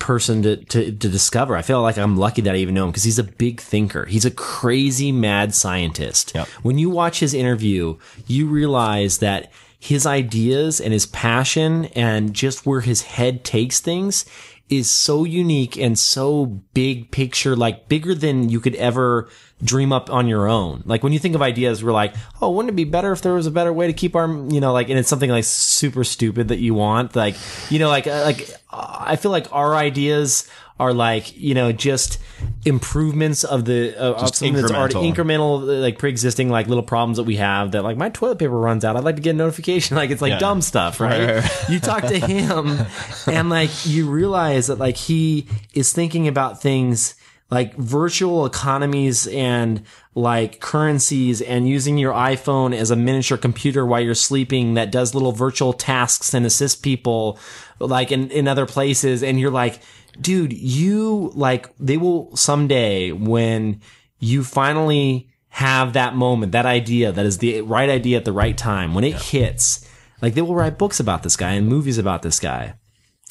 person 0.05 0.43
to, 0.43 0.57
to, 0.57 0.93
to 0.93 1.09
discover. 1.09 1.57
I 1.57 1.63
feel 1.63 1.81
like 1.81 1.97
I'm 1.97 2.19
lucky 2.19 2.43
that 2.43 2.55
I 2.55 2.59
even 2.59 2.75
know 2.75 2.85
him 2.85 2.91
because 2.91 3.05
he's 3.05 3.19
a 3.19 3.25
big 3.25 3.59
thinker. 3.59 4.05
He's 4.05 4.27
a 4.27 4.31
crazy 4.31 5.11
mad 5.13 5.55
scientist. 5.55 6.33
Yep. 6.35 6.47
When 6.63 6.77
you 6.77 6.91
watch 6.91 7.21
his 7.21 7.33
interview, 7.33 7.97
you 8.27 8.47
realize 8.47 9.19
that 9.19 9.51
his 9.79 10.05
ideas 10.05 10.79
and 10.79 10.93
his 10.93 11.07
passion 11.07 11.87
and 11.97 12.35
just 12.35 12.67
where 12.67 12.83
his 12.83 13.01
head 13.01 13.45
takes 13.45 13.81
things 13.81 14.27
is 14.69 14.91
so 14.91 15.25
unique 15.25 15.79
and 15.79 15.99
so 15.99 16.45
big 16.75 17.11
picture, 17.11 17.57
like 17.57 17.89
bigger 17.89 18.15
than 18.15 18.51
you 18.51 18.61
could 18.61 18.75
ever 18.75 19.31
dream 19.63 19.93
up 19.93 20.11
on 20.11 20.27
your 20.29 20.49
own. 20.49 20.83
Like 20.85 21.03
when 21.03 21.13
you 21.13 21.19
think 21.19 21.35
of 21.35 21.43
ideas, 21.43 21.83
we're 21.83 21.93
like, 21.93 22.15
oh, 22.43 22.51
wouldn't 22.51 22.71
it 22.71 22.77
be 22.77 22.85
better 22.85 23.13
if 23.13 23.23
there 23.23 23.35
was 23.35 23.47
a 23.47 23.51
better 23.51 23.73
way 23.73 23.87
to 23.87 23.93
keep 23.93 24.15
our, 24.17 24.27
you 24.27 24.61
know, 24.61 24.73
like, 24.73 24.89
and 24.91 24.99
it's 24.99 25.09
something 25.09 25.31
like 25.31 25.45
super 25.45 26.05
stupid 26.05 26.49
that 26.49 26.59
you 26.59 26.75
want, 26.75 27.15
like, 27.17 27.37
you 27.71 27.79
know, 27.79 27.89
like, 27.89 28.07
uh, 28.07 28.23
like 28.25 28.51
uh, 28.71 28.97
I 29.01 29.17
feel 29.17 29.31
like 29.31 29.53
our 29.53 29.75
ideas 29.75 30.49
are 30.81 30.93
like, 30.93 31.37
you 31.37 31.55
know, 31.55 31.71
just 31.71 32.19
improvements 32.65 33.45
of 33.45 33.65
the 33.65 33.95
uh, 33.97 34.15
of 34.15 34.35
something 34.35 34.55
that's 34.55 34.73
already 34.73 34.95
incremental. 34.97 35.81
like 35.81 35.99
pre-existing, 35.99 36.49
like 36.51 36.67
little 36.67 36.83
problems 36.83 37.17
that 37.19 37.23
we 37.25 37.37
have. 37.37 37.73
That 37.73 37.83
like 37.85 37.97
my 37.97 38.09
toilet 38.09 38.39
paper 38.41 38.59
runs 38.59 38.85
out. 38.85 38.97
I'd 38.97 39.05
like 39.05 39.17
to 39.17 39.23
get 39.23 39.31
a 39.31 39.39
notification. 39.39 39.97
Like 40.05 40.11
it's 40.11 40.21
like 40.23 40.31
Yeah. 40.31 40.39
dumb 40.41 40.61
stuff, 40.63 40.99
right? 41.01 41.45
you 41.69 41.79
talk 41.79 42.03
to 42.03 42.19
him, 42.19 42.79
and 43.29 43.49
like 43.51 43.87
you 43.87 44.11
realize 44.11 44.67
that 44.67 44.79
like 44.79 44.97
he 44.97 45.47
is 45.73 45.93
thinking 45.93 46.27
about 46.27 46.61
things 46.61 47.15
like 47.55 47.75
virtual 47.77 48.45
economies 48.45 49.27
and 49.29 49.83
like 50.15 50.61
currencies 50.61 51.41
and 51.41 51.69
using 51.69 51.97
your 51.99 52.13
iPhone 52.13 52.75
as 52.75 52.91
a 52.91 52.97
miniature 52.97 53.39
computer 53.39 53.87
while 53.87 54.01
you're 54.01 54.15
sleeping 54.15 54.75
that 54.75 54.93
does 54.93 55.15
little 55.15 55.33
virtual 55.33 55.73
tasks 55.73 56.35
and 56.35 56.45
assists 56.45 56.81
people 56.81 57.39
like 57.79 58.13
in, 58.13 58.31
in 58.31 58.49
other 58.49 58.67
places. 58.67 59.23
And 59.23 59.39
you're 59.39 59.51
like, 59.51 59.81
dude, 60.21 60.53
you 60.53 61.31
like, 61.35 61.75
they 61.79 61.97
will 61.97 62.35
someday 62.37 63.13
when 63.13 63.81
you 64.19 64.45
finally 64.45 65.31
have 65.49 65.93
that 65.93 66.17
moment, 66.17 66.53
that 66.53 66.67
idea 66.67 67.13
that 67.13 67.25
is 67.25 67.39
the 67.39 67.61
right 67.61 67.89
idea 67.89 68.17
at 68.17 68.25
the 68.25 68.33
right 68.33 68.59
time, 68.59 68.95
when 68.95 69.05
it 69.05 69.15
hits, 69.15 69.89
like 70.21 70.35
they 70.35 70.43
will 70.43 70.57
write 70.57 70.79
books 70.79 70.99
about 70.99 71.23
this 71.23 71.37
guy 71.37 71.53
and 71.53 71.69
movies 71.69 71.99
about 71.99 72.23
this 72.23 72.41
guy. 72.41 72.75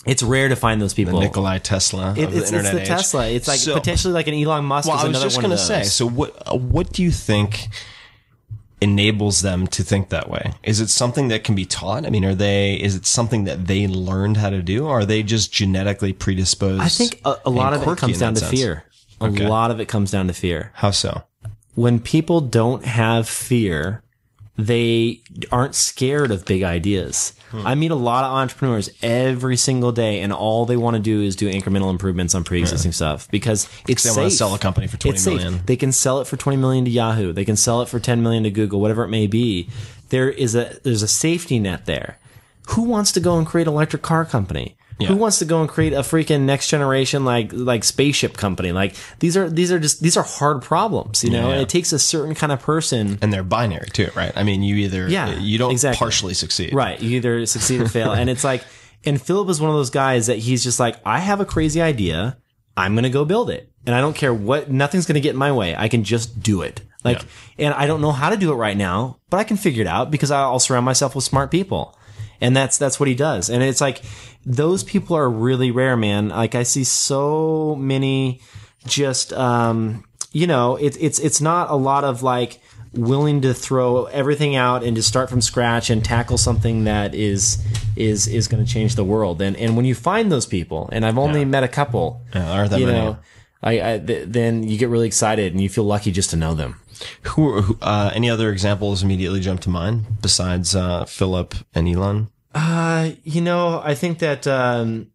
It's 0.06 0.22
rare 0.22 0.50
to 0.50 0.56
find 0.56 0.82
those 0.82 0.94
people. 0.94 1.20
Nikolai 1.20 1.60
Tesla 1.60 2.14
It- 2.18 2.24
of 2.26 2.32
the 2.34 2.40
it's, 2.40 2.52
it's 2.52 2.72
the 2.72 2.82
age. 2.82 2.88
Tesla. 2.88 3.28
It's 3.30 3.48
like 3.48 3.60
So- 3.60 3.74
potentially 3.74 4.14
like 4.14 4.28
an 4.28 4.34
Elon 4.34 4.66
Musk. 4.66 4.88
Well, 4.90 4.98
is 4.98 5.04
I 5.04 5.08
was 5.08 5.16
another 5.18 5.26
just 5.30 5.40
going 5.42 5.52
to 5.52 5.58
say. 5.58 5.84
So, 5.84 6.06
what 6.08 6.36
uh, 6.46 6.56
what 6.58 6.92
do 6.92 7.02
you 7.04 7.12
think 7.12 7.70
enables 8.82 9.42
them 9.42 9.66
to 9.68 9.84
think 9.84 10.10
that 10.10 10.30
way? 10.30 10.54
Is 10.64 10.82
it 10.82 10.90
something 10.90 11.30
that 11.30 11.44
can 11.44 11.56
be 11.56 11.66
taught? 11.66 12.06
I 12.06 12.10
mean, 12.10 12.26
are 12.26 12.36
they? 12.36 12.74
Is 12.76 12.96
it 12.96 13.06
something 13.06 13.46
that 13.46 13.68
they 13.68 13.88
learned 13.88 14.38
how 14.38 14.50
to 14.50 14.62
do? 14.62 14.86
Or 14.86 15.00
are 15.00 15.06
they 15.06 15.24
just 15.24 15.52
genetically 15.54 16.12
predisposed? 16.14 16.82
I 16.82 16.90
think 16.90 17.22
a, 17.24 17.38
a 17.46 17.50
lot 17.50 17.74
of 17.74 17.82
it 17.88 17.98
comes 17.98 18.20
down 18.20 18.34
to 18.36 18.42
sense? 18.42 18.52
fear. 18.52 18.84
A 19.22 19.26
Okay. 19.26 19.48
lot 19.48 19.72
of 19.72 19.80
it 19.80 19.88
comes 19.88 20.12
down 20.12 20.28
to 20.28 20.34
fear. 20.34 20.72
How 20.76 20.92
so? 20.92 21.24
When 21.76 22.00
people 22.00 22.42
don't 22.42 22.84
have 22.86 23.28
fear, 23.30 24.03
they 24.58 25.22
aren't 25.52 25.74
scared 25.76 26.32
of 26.32 26.46
big 26.46 26.62
ideas. 26.64 27.34
Hmm. 27.52 27.66
I 27.66 27.76
meet 27.76 27.92
a 27.92 27.96
lot 27.96 28.24
of 28.24 28.32
entrepreneurs 28.32 28.90
every 29.02 29.58
single 29.58 29.92
day, 29.92 30.22
and 30.22 30.32
all 30.32 30.66
they 30.66 30.78
want 30.78 30.96
to 30.96 31.02
do 31.02 31.22
is 31.22 31.36
do 31.36 31.50
incremental 31.52 31.90
improvements 31.90 32.36
on 32.36 32.44
pre-existing 32.44 32.92
stuff 32.92 33.30
because 33.32 33.68
it's 33.88 34.04
They 34.04 34.10
safe. 34.10 34.18
want 34.18 34.32
to 34.32 34.38
sell 34.38 34.54
a 34.56 34.60
company 34.60 34.88
for 34.88 34.98
twenty 34.98 35.16
it's 35.16 35.26
million. 35.26 35.54
safe. 35.54 35.66
They 35.66 35.76
can 35.76 35.92
sell 35.92 36.20
it 36.22 36.28
for 36.28 36.38
20 36.38 36.58
million 36.58 36.86
to 36.86 36.92
Yahoo. 36.92 37.34
They 37.34 37.46
can 37.46 37.56
sell 37.56 37.82
it 37.82 37.90
for 37.90 38.00
10 38.00 38.22
million 38.22 38.44
to 38.44 38.52
Google, 38.52 38.80
whatever 38.80 39.04
it 39.04 39.10
may 39.10 39.26
be. 39.28 39.70
There 40.10 40.30
is 40.30 40.54
a 40.56 40.78
there's 40.84 41.02
a 41.02 41.08
safety 41.08 41.58
net 41.60 41.86
there. 41.88 42.18
Who 42.70 42.84
wants 42.84 43.12
to 43.14 43.20
go 43.20 43.38
and 43.38 43.46
create 43.48 43.68
an 43.68 43.74
electric 43.74 44.04
car 44.04 44.24
company? 44.24 44.78
Who 45.00 45.16
wants 45.16 45.40
to 45.40 45.46
go 45.46 45.60
and 45.60 45.70
create 45.70 45.92
a 45.94 46.00
freaking 46.00 46.42
next 46.42 46.70
generation 46.70 47.26
like 47.26 47.52
like 47.52 47.84
spaceship 47.84 48.38
company? 48.38 48.72
Like 48.72 48.96
these 49.20 49.36
are 49.36 49.50
these 49.50 49.72
are 49.72 49.80
just 49.80 50.02
these 50.02 50.16
are 50.16 50.24
hard 50.24 50.62
problems, 50.62 51.24
you 51.24 51.30
know. 51.30 51.48
Yeah. 51.48 51.54
And 51.56 51.62
it 51.62 51.70
takes 51.70 51.92
a 51.92 52.00
certain 52.00 52.36
kind 52.36 52.52
of 52.52 52.62
person 52.62 53.18
And 53.22 53.34
they're 53.34 53.44
binary 53.44 53.90
too, 53.90 54.10
right? 54.16 54.32
I 54.36 54.44
mean, 54.44 54.64
you 54.64 54.76
either 54.78 55.10
Yeah, 55.10 55.38
you 55.40 55.58
don't 55.58 55.72
exactly. 55.72 55.98
partially 55.98 56.34
succeed, 56.34 56.74
Right. 56.74 57.02
You 57.02 57.18
either 57.18 57.46
succeed 57.46 57.82
or 57.82 57.90
fail. 57.90 58.12
And 58.12 58.30
it's 58.30 58.44
like, 58.44 58.64
and 59.06 59.22
Philip 59.22 59.50
is 59.50 59.60
one 59.60 59.70
of 59.70 59.76
those 59.76 59.90
guys 59.90 60.28
that 60.28 60.38
he's 60.38 60.64
just 60.64 60.80
like, 60.80 60.96
I 61.06 61.20
have 61.20 61.42
a 61.42 61.46
crazy 61.46 61.82
idea. 61.82 62.38
I'm 62.78 62.94
going 62.94 63.04
to 63.04 63.10
go 63.10 63.26
build 63.26 63.50
it. 63.50 63.70
And 63.86 63.94
I 63.94 64.00
don't 64.00 64.16
care 64.16 64.34
what, 64.34 64.72
nothing's 64.72 65.06
going 65.06 65.16
to 65.16 65.22
get 65.22 65.32
in 65.32 65.38
my 65.38 65.52
way. 65.52 65.76
I 65.76 65.90
can 65.90 66.04
just 66.04 66.42
do 66.42 66.62
it. 66.62 66.82
Like, 67.04 67.22
and 67.60 67.74
I 67.74 67.86
don't 67.86 68.00
know 68.00 68.14
how 68.14 68.30
to 68.30 68.38
do 68.38 68.54
it 68.54 68.56
right 68.56 68.78
now, 68.78 69.20
but 69.30 69.38
I 69.38 69.44
can 69.44 69.58
figure 69.58 69.82
it 69.82 69.88
out 69.88 70.10
because 70.10 70.32
I'll 70.32 70.60
surround 70.60 70.86
myself 70.86 71.16
with 71.16 71.26
smart 71.26 71.52
people. 71.52 71.98
And 72.44 72.56
that's, 72.56 72.78
that's 72.78 73.00
what 73.00 73.08
he 73.10 73.16
does. 73.16 73.50
And 73.50 73.64
it's 73.64 73.82
like, 73.82 74.02
those 74.46 74.84
people 74.84 75.16
are 75.16 75.30
really 75.30 75.72
rare, 75.72 75.98
man. 75.98 76.30
Like 76.30 76.56
I 76.56 76.64
see 76.64 76.84
so 76.84 77.76
many 77.76 78.42
just, 78.86 79.32
um, 79.34 80.04
you 80.32 80.46
know, 80.46 80.76
it's, 80.76 80.98
it's, 80.98 81.20
it's 81.20 81.42
not 81.42 81.72
a 81.72 81.76
lot 81.76 82.04
of 82.04 82.22
like, 82.22 82.60
willing 82.96 83.42
to 83.42 83.56
throw 83.56 84.06
everything 84.06 84.56
out 84.56 84.84
and 84.84 84.96
just 84.96 85.08
start 85.08 85.28
from 85.28 85.42
scratch 85.42 85.90
and 85.90 86.06
tackle 86.06 86.38
something 86.38 86.84
that 86.84 87.16
is 87.16 87.58
is 87.96 88.28
is 88.28 88.48
going 88.48 88.64
to 88.64 88.72
change 88.72 88.94
the 88.94 89.04
world. 89.04 89.42
And 89.42 89.58
and 89.58 89.76
when 89.76 89.86
you 89.86 89.96
find 89.96 90.32
those 90.32 90.46
people, 90.46 90.90
and 90.92 91.04
I've 91.04 91.18
only 91.18 91.44
met 91.44 91.64
a 91.64 91.68
couple, 91.68 92.22
Yeah, 92.36 92.66
you 92.66 92.86
many. 92.86 92.92
know, 93.00 93.18
I, 93.64 93.94
I 93.94 93.98
th- 93.98 94.28
then 94.28 94.62
you 94.68 94.78
get 94.78 94.90
really 94.90 95.08
excited 95.08 95.54
and 95.54 95.60
you 95.60 95.70
feel 95.70 95.86
lucky 95.86 96.12
just 96.12 96.30
to 96.32 96.36
know 96.36 96.54
them. 96.54 96.76
Who, 97.34 97.62
who 97.62 97.78
uh, 97.82 98.12
any 98.14 98.30
other 98.30 98.52
examples 98.52 99.02
immediately 99.02 99.40
jump 99.40 99.62
to 99.62 99.70
mind 99.70 100.22
besides 100.22 100.76
uh, 100.76 101.06
Philip 101.06 101.56
and 101.74 101.88
Elon? 101.88 102.30
Uh, 102.54 103.12
you 103.24 103.42
know, 103.42 103.82
I 103.84 103.96
think 103.96 104.20
that 104.20 104.46
um, 104.48 105.08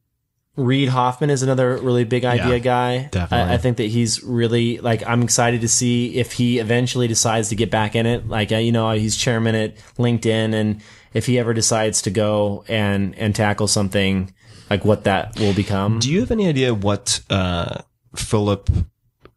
Reid 0.56 0.88
Hoffman 0.88 1.30
is 1.30 1.42
another 1.42 1.76
really 1.78 2.04
big 2.04 2.24
idea 2.24 2.54
Yeah, 2.54 2.58
guy. 2.58 3.08
definitely. 3.12 3.50
I, 3.52 3.54
I 3.54 3.58
think 3.58 3.76
that 3.76 3.84
he's 3.84 4.22
really 4.24 4.78
like. 4.78 5.06
I'm 5.06 5.22
excited 5.22 5.60
to 5.60 5.68
see 5.68 6.16
if 6.16 6.32
he 6.32 6.58
eventually 6.58 7.06
decides 7.06 7.48
to 7.50 7.54
get 7.54 7.70
back 7.70 7.94
in 7.94 8.06
it. 8.06 8.28
Like, 8.28 8.50
uh, 8.50 8.56
you 8.56 8.72
know, 8.72 8.90
he's 8.90 9.16
chairman 9.16 9.54
at 9.54 9.76
LinkedIn, 9.98 10.52
and 10.54 10.80
if 11.14 11.26
he 11.26 11.38
ever 11.38 11.54
decides 11.54 12.02
to 12.02 12.10
go 12.10 12.64
and 12.68 13.14
and 13.16 13.34
tackle 13.34 13.68
something 13.68 14.34
like 14.68 14.84
what 14.84 15.04
that 15.04 15.38
will 15.38 15.54
become. 15.54 15.98
Do 16.00 16.10
you 16.10 16.20
have 16.20 16.30
any 16.32 16.48
idea 16.48 16.74
what 16.74 17.20
uh, 17.30 17.78
Philip, 18.16 18.68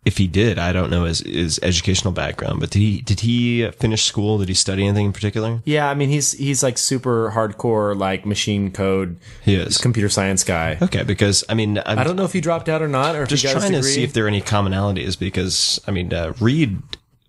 if 0.04 0.18
he 0.18 0.26
did, 0.28 0.58
I 0.58 0.72
don't 0.74 0.90
know 0.90 1.04
his, 1.04 1.20
his 1.20 1.60
educational 1.62 2.12
background, 2.12 2.60
but 2.60 2.72
did 2.72 2.80
he 2.80 3.02
did 3.02 3.20
he 3.20 3.70
finish 3.72 4.04
school? 4.04 4.40
Did 4.40 4.48
he 4.48 4.54
study 4.56 4.86
anything 4.88 5.06
in 5.08 5.14
particular? 5.14 5.62
yeah, 5.66 5.90
I 5.90 5.94
mean, 5.94 6.10
he's 6.10 6.32
he's 6.32 6.64
like 6.64 6.78
super 6.78 7.32
hardcore, 7.36 7.96
like 7.98 8.26
machine 8.26 8.72
code, 8.72 9.18
He 9.44 9.54
is. 9.56 9.78
computer 9.78 10.10
science 10.10 10.44
guy. 10.44 10.78
Okay, 10.82 11.04
because 11.04 11.44
I 11.50 11.54
mean, 11.54 11.78
I'm 11.86 12.00
I 12.00 12.04
don't 12.04 12.16
know 12.16 12.26
if 12.26 12.34
he 12.34 12.42
dropped 12.42 12.68
out 12.68 12.82
or 12.82 12.88
not, 12.88 13.16
or 13.16 13.26
just 13.28 13.44
he 13.44 13.48
got 13.48 13.56
his 13.62 13.64
trying 13.70 13.80
to 13.80 13.84
see 13.88 14.04
if 14.04 14.14
there 14.14 14.26
are 14.26 14.28
any 14.28 14.42
commonalities 14.42 15.18
because 15.20 15.80
I 15.88 15.92
mean, 15.92 16.14
uh, 16.14 16.34
Reid. 16.40 16.82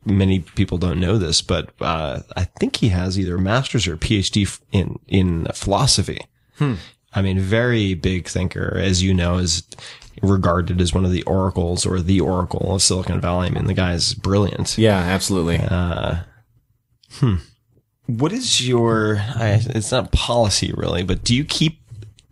Many 0.05 0.41
people 0.41 0.79
don't 0.79 0.99
know 0.99 1.17
this, 1.17 1.43
but 1.43 1.71
uh, 1.81 2.23
I 2.35 2.43
think 2.59 2.75
he 2.75 2.89
has 2.89 3.17
either 3.21 3.37
a 3.37 3.41
master's 3.41 3.87
or 3.87 3.95
a 3.95 3.97
PhD 3.97 4.61
in 4.73 4.99
in 5.07 5.47
philosophy. 5.55 6.27
I 7.15 7.23
mean, 7.23 7.39
very 7.39 7.95
big 7.95 8.27
thinker, 8.27 8.77
as 8.83 9.01
you 9.03 9.15
know, 9.15 9.39
is 9.39 9.63
regarded 10.21 10.81
as 10.81 10.93
one 10.93 11.05
of 11.05 11.11
the 11.13 11.23
oracles 11.23 11.87
or 11.87 12.01
the 12.01 12.21
oracle 12.21 12.75
of 12.75 12.83
Silicon 12.83 13.21
Valley. 13.21 13.47
I 13.47 13.51
mean, 13.51 13.67
the 13.67 13.75
guy 13.75 13.93
is 13.95 14.15
brilliant. 14.15 14.77
Yeah, 14.77 14.99
absolutely. 14.99 15.59
What 18.07 18.33
is 18.33 18.67
your, 18.67 19.17
I, 19.19 19.61
it's 19.65 19.93
not 19.93 20.11
policy 20.13 20.73
really, 20.77 21.03
but 21.05 21.23
do 21.23 21.35
you 21.35 21.45
keep 21.45 21.79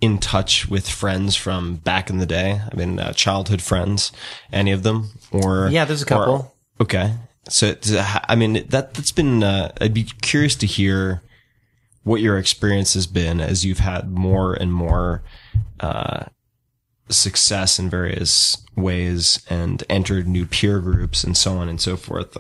in 0.01 0.19
touch 0.19 0.69
with 0.69 0.89
friends 0.89 1.37
from 1.37 1.77
back 1.77 2.11
in 2.11 2.19
the 2.19 2.27
day? 2.27 2.61
I 2.71 2.75
mean, 2.75 2.99
uh, 2.99 3.13
childhood 3.13 3.63
friends, 3.63 4.11
any 4.53 4.73
of 4.73 4.83
them? 4.83 5.11
Or, 5.31 5.69
Yeah, 5.71 5.85
there's 5.85 6.03
a 6.03 6.05
or- 6.07 6.09
couple. 6.09 6.55
okay. 6.81 7.15
So, 7.49 7.67
it's, 7.67 7.93
uh, 7.93 8.21
I 8.29 8.35
mean, 8.37 8.65
that, 8.69 8.95
that's 8.95 9.13
been, 9.13 9.43
uh, 9.43 9.73
I'd 9.81 9.95
be 9.95 10.05
curious 10.05 10.55
to 10.57 10.67
hear 10.67 11.23
what 12.03 12.21
your 12.21 12.37
experience 12.39 12.95
has 12.95 13.07
been 13.07 13.41
as 13.41 13.65
you've 13.65 13.79
had 13.79 14.11
more 14.11 14.55
and 14.55 14.73
more, 14.73 15.23
uh, 15.81 16.25
success 17.11 17.79
in 17.79 17.91
various 17.91 18.57
ways 18.77 19.45
and 19.51 19.85
entered 19.89 20.29
new 20.29 20.47
peer 20.47 20.81
groups 20.81 21.25
and 21.25 21.37
so 21.37 21.53
on 21.53 21.69
and 21.69 21.81
so 21.81 21.97
forth. 21.97 22.37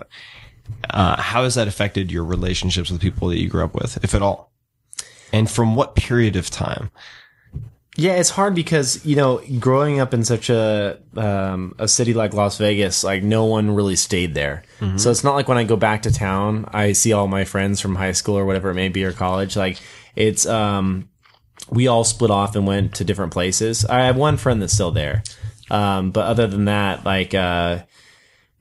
Uh, 0.90 1.20
how 1.20 1.42
has 1.42 1.56
that 1.56 1.68
affected 1.68 2.10
your 2.12 2.24
relationships 2.24 2.90
with 2.90 3.00
people 3.00 3.28
that 3.28 3.40
you 3.40 3.48
grew 3.48 3.64
up 3.64 3.74
with, 3.74 4.02
if 4.04 4.14
at 4.14 4.22
all? 4.22 4.52
And 5.32 5.50
from 5.50 5.74
what 5.76 5.94
period 5.96 6.36
of 6.36 6.50
time? 6.50 6.90
Yeah, 7.96 8.12
it's 8.12 8.30
hard 8.30 8.54
because 8.54 9.04
you 9.04 9.16
know, 9.16 9.42
growing 9.58 9.98
up 10.00 10.14
in 10.14 10.24
such 10.24 10.48
a 10.48 10.98
um, 11.16 11.74
a 11.78 11.88
city 11.88 12.14
like 12.14 12.32
Las 12.32 12.56
Vegas, 12.56 13.02
like 13.04 13.22
no 13.22 13.44
one 13.44 13.72
really 13.72 13.96
stayed 13.96 14.32
there. 14.34 14.62
So 14.96 15.10
it's 15.10 15.24
not 15.24 15.34
like 15.34 15.48
when 15.48 15.58
I 15.58 15.64
go 15.64 15.76
back 15.76 16.02
to 16.02 16.12
town, 16.12 16.66
I 16.72 16.92
see 16.92 17.12
all 17.12 17.26
my 17.26 17.44
friends 17.44 17.80
from 17.80 17.96
high 17.96 18.12
school 18.12 18.38
or 18.38 18.46
whatever 18.46 18.70
it 18.70 18.74
may 18.74 18.88
be 18.88 19.04
or 19.04 19.12
college. 19.12 19.56
Like 19.56 19.78
it's 20.14 20.46
um, 20.46 21.10
we 21.70 21.86
all 21.86 22.04
split 22.04 22.30
off 22.30 22.56
and 22.56 22.66
went 22.66 22.94
to 22.96 23.04
different 23.04 23.32
places. 23.32 23.84
I 23.84 24.00
have 24.06 24.16
one 24.16 24.36
friend 24.36 24.60
that's 24.60 24.72
still 24.72 24.90
there, 24.90 25.22
um, 25.70 26.10
but 26.10 26.26
other 26.26 26.46
than 26.46 26.64
that, 26.66 27.04
like 27.04 27.34
uh, 27.34 27.84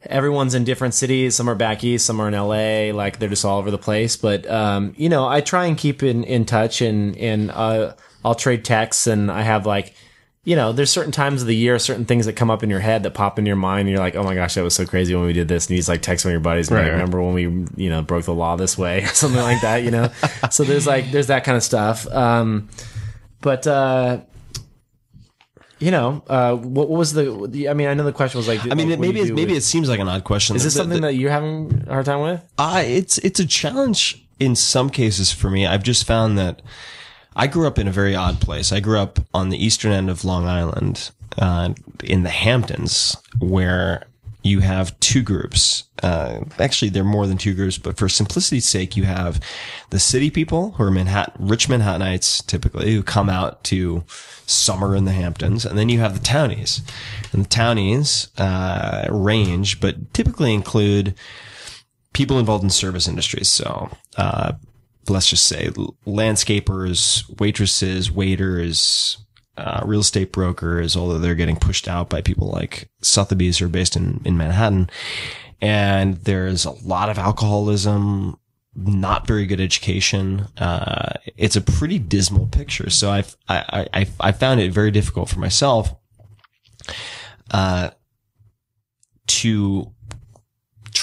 everyone's 0.03 0.55
in 0.55 0.64
different 0.64 0.93
cities. 0.93 1.36
Some 1.36 1.49
are 1.49 1.55
back 1.55 1.84
east, 1.84 2.05
some 2.05 2.20
are 2.20 2.28
in 2.28 2.34
LA. 2.34 2.95
Like 2.95 3.20
they're 3.20 3.30
just 3.30 3.45
all 3.45 3.60
over 3.60 3.72
the 3.72 3.78
place. 3.78 4.16
But 4.16 4.49
um, 4.49 4.93
you 4.97 5.10
know, 5.10 5.28
I 5.28 5.41
try 5.41 5.66
and 5.66 5.78
keep 5.78 6.03
in 6.03 6.24
in 6.24 6.45
touch, 6.45 6.82
and 6.82 7.16
and 7.18 7.51
uh, 7.51 7.93
I'll 8.24 8.36
trade 8.36 8.64
texts, 8.66 9.07
and 9.07 9.32
I 9.32 9.41
have 9.41 9.66
like. 9.66 9.93
You 10.45 10.55
know, 10.55 10.72
there's 10.72 10.89
certain 10.89 11.12
times 11.12 11.41
of 11.41 11.47
the 11.47 11.55
year, 11.55 11.78
certain 11.78 12.05
things 12.05 12.26
that 12.26 12.34
come 12.34 12.49
up 12.49 12.64
in 12.64 12.70
your 12.72 12.80
head 12.80 13.03
that 13.03 13.14
pop 13.14 13.38
in 13.38 13.45
your 13.45 13.57
mind, 13.57 13.82
and 13.82 13.89
you're 13.89 13.99
like, 13.99 14.16
"Oh 14.16 14.24
my 14.24 14.34
gosh, 14.34 14.55
that 14.55 14.64
was 14.64 14.74
so 14.74 14.86
crazy 14.86 15.14
when 15.14 15.26
we 15.26 15.34
did 15.34 15.47
this." 15.49 15.66
And 15.68 15.72
you 15.72 15.78
just 15.80 15.89
like 15.89 16.01
text 16.01 16.26
one 16.26 16.30
of 16.32 16.34
your 16.34 16.39
buddies, 16.39 16.70
and 16.70 16.76
you're 16.78 16.80
Right, 16.80 16.86
like, 16.86 16.93
right. 16.93 17.03
remember 17.03 17.22
when 17.22 17.34
we, 17.76 17.84
you 17.84 17.89
know, 17.89 18.01
broke 18.01 18.24
the 18.24 18.34
law 18.34 18.55
this 18.55 18.76
way, 18.78 19.03
or 19.03 19.07
something 19.07 19.41
like 19.41 19.62
that. 19.62 19.84
You 19.84 19.91
know, 19.91 20.10
so 20.49 20.64
there's 20.64 20.88
like 20.88 21.12
there's 21.12 21.28
that 21.28 21.43
kind 21.43 21.57
of 21.57 21.62
stuff. 21.62 22.07
Um, 22.07 22.70
but 23.42 23.66
uh, 23.68 24.22
you 25.80 25.92
know, 25.92 26.22
uh, 26.28 26.56
what, 26.56 26.90
what 26.90 26.98
was 27.00 27.14
the, 27.14 27.48
the? 27.50 27.70
I 27.70 27.74
mean, 27.74 27.88
I 27.88 27.94
know 27.94 28.04
the 28.04 28.12
question 28.12 28.38
was 28.38 28.48
like, 28.48 28.60
I 28.70 28.76
mean, 28.76 28.90
like, 28.90 28.98
it, 28.98 29.00
maybe 29.00 29.20
it, 29.22 29.34
maybe 29.34 29.54
with- 29.54 29.60
it 29.60 29.66
seems 29.66 29.88
like 29.90 30.00
an 30.00 30.10
odd 30.10 30.24
question. 30.26 30.56
is 30.56 30.64
this 30.64 30.74
The- 30.74 30.80
something 30.80 31.02
the- 31.02 31.08
that 31.08 31.14
you're 31.16 31.32
having 31.32 31.86
a 31.88 31.94
hard 31.94 32.06
time 32.06 32.22
with? 32.22 32.44
I 32.58 32.82
it's 32.82 33.18
it's 33.20 33.40
a 33.40 33.46
challenge 33.46 34.26
in 34.40 34.56
some 34.56 34.90
cases 34.90 35.32
for 35.32 35.50
me. 35.50 35.66
I've 35.66 35.84
just 35.84 36.06
found 36.06 36.38
that 36.38 36.62
I 37.36 37.48
grew 37.48 37.66
up 37.68 37.80
in 37.80 37.88
a 37.88 37.92
very 37.92 38.16
odd 38.16 38.42
place. 38.42 38.72
I 38.74 38.80
grew 38.82 39.00
up 39.00 39.20
on 39.34 39.50
the 39.50 39.64
eastern 39.64 39.92
end 39.94 40.10
of 40.10 40.26
Long 40.26 40.46
Island, 40.46 41.12
uh, 41.38 41.74
in 42.04 42.24
the 42.24 42.30
Hamptons, 42.30 43.16
where 43.40 44.04
you 44.42 44.62
have 44.62 44.98
two 45.00 45.22
groups. 45.22 45.84
Uh, 46.02 46.42
actually, 46.60 46.90
there 46.90 47.04
are 47.04 47.06
more 47.06 47.28
than 47.28 47.38
two 47.38 47.54
groups, 47.54 47.78
but 47.78 47.98
for 47.98 48.08
simplicity's 48.08 48.68
sake, 48.68 48.96
you 48.96 49.04
have 49.04 49.40
the 49.90 50.00
city 50.00 50.30
people 50.30 50.72
who 50.72 50.84
are 50.84 50.92
Manhattan, 50.92 51.48
rich 51.48 51.68
Manhattanites, 51.68 52.46
typically, 52.46 52.94
who 52.94 53.04
come 53.04 53.30
out 53.30 53.64
to 53.66 54.04
summer 54.46 54.96
in 54.96 55.06
the 55.06 55.12
Hamptons, 55.12 55.66
and 55.66 55.78
then 55.78 55.90
you 55.90 56.00
have 56.00 56.14
the 56.14 56.24
townies. 56.24 56.82
And 57.34 57.44
the 57.44 57.50
townies 57.50 58.30
uh, 58.38 59.08
range, 59.12 59.82
but 59.82 60.14
typically 60.14 60.54
include 60.54 61.16
people 62.14 62.40
involved 62.40 62.64
in 62.64 62.70
service 62.70 63.08
industries. 63.08 63.50
So, 63.50 63.90
uh, 64.16 64.54
let's 65.10 65.30
just 65.30 65.46
say 65.46 65.68
landscapers, 66.08 67.24
waitresses, 67.40 68.12
waiters, 68.12 69.18
uh, 69.60 69.82
real 69.86 69.99
estate 69.99 70.32
brokers, 70.32 70.95
although 70.95 71.20
they're 71.20 71.36
getting 71.36 71.60
pushed 71.60 71.88
out 71.88 72.10
by 72.10 72.22
people 72.22 72.47
like 72.47 72.89
Sotheby's 73.01 73.57
who 73.57 73.66
are 73.66 73.70
based 73.70 73.95
in, 73.95 74.22
in 74.26 74.38
Manhattan. 74.38 74.89
And 75.62 76.16
there's 76.24 76.66
a 76.66 76.72
lot 76.72 77.10
of 77.10 77.18
alcoholism, 77.18 78.39
not 78.76 79.28
very 79.28 79.45
good 79.45 79.60
education. 79.60 80.47
Uh, 80.57 81.14
it's 81.36 81.57
a 81.57 81.62
pretty 81.62 81.99
dismal 81.99 82.47
picture. 82.47 82.89
So 82.89 83.12
I've, 83.12 83.36
I, 83.47 83.88
I, 83.93 84.07
I 84.20 84.32
found 84.32 84.62
it 84.62 84.72
very 84.72 84.91
difficult 84.91 85.30
for 85.30 85.39
myself, 85.39 85.93
uh, 87.51 87.89
to 89.28 89.93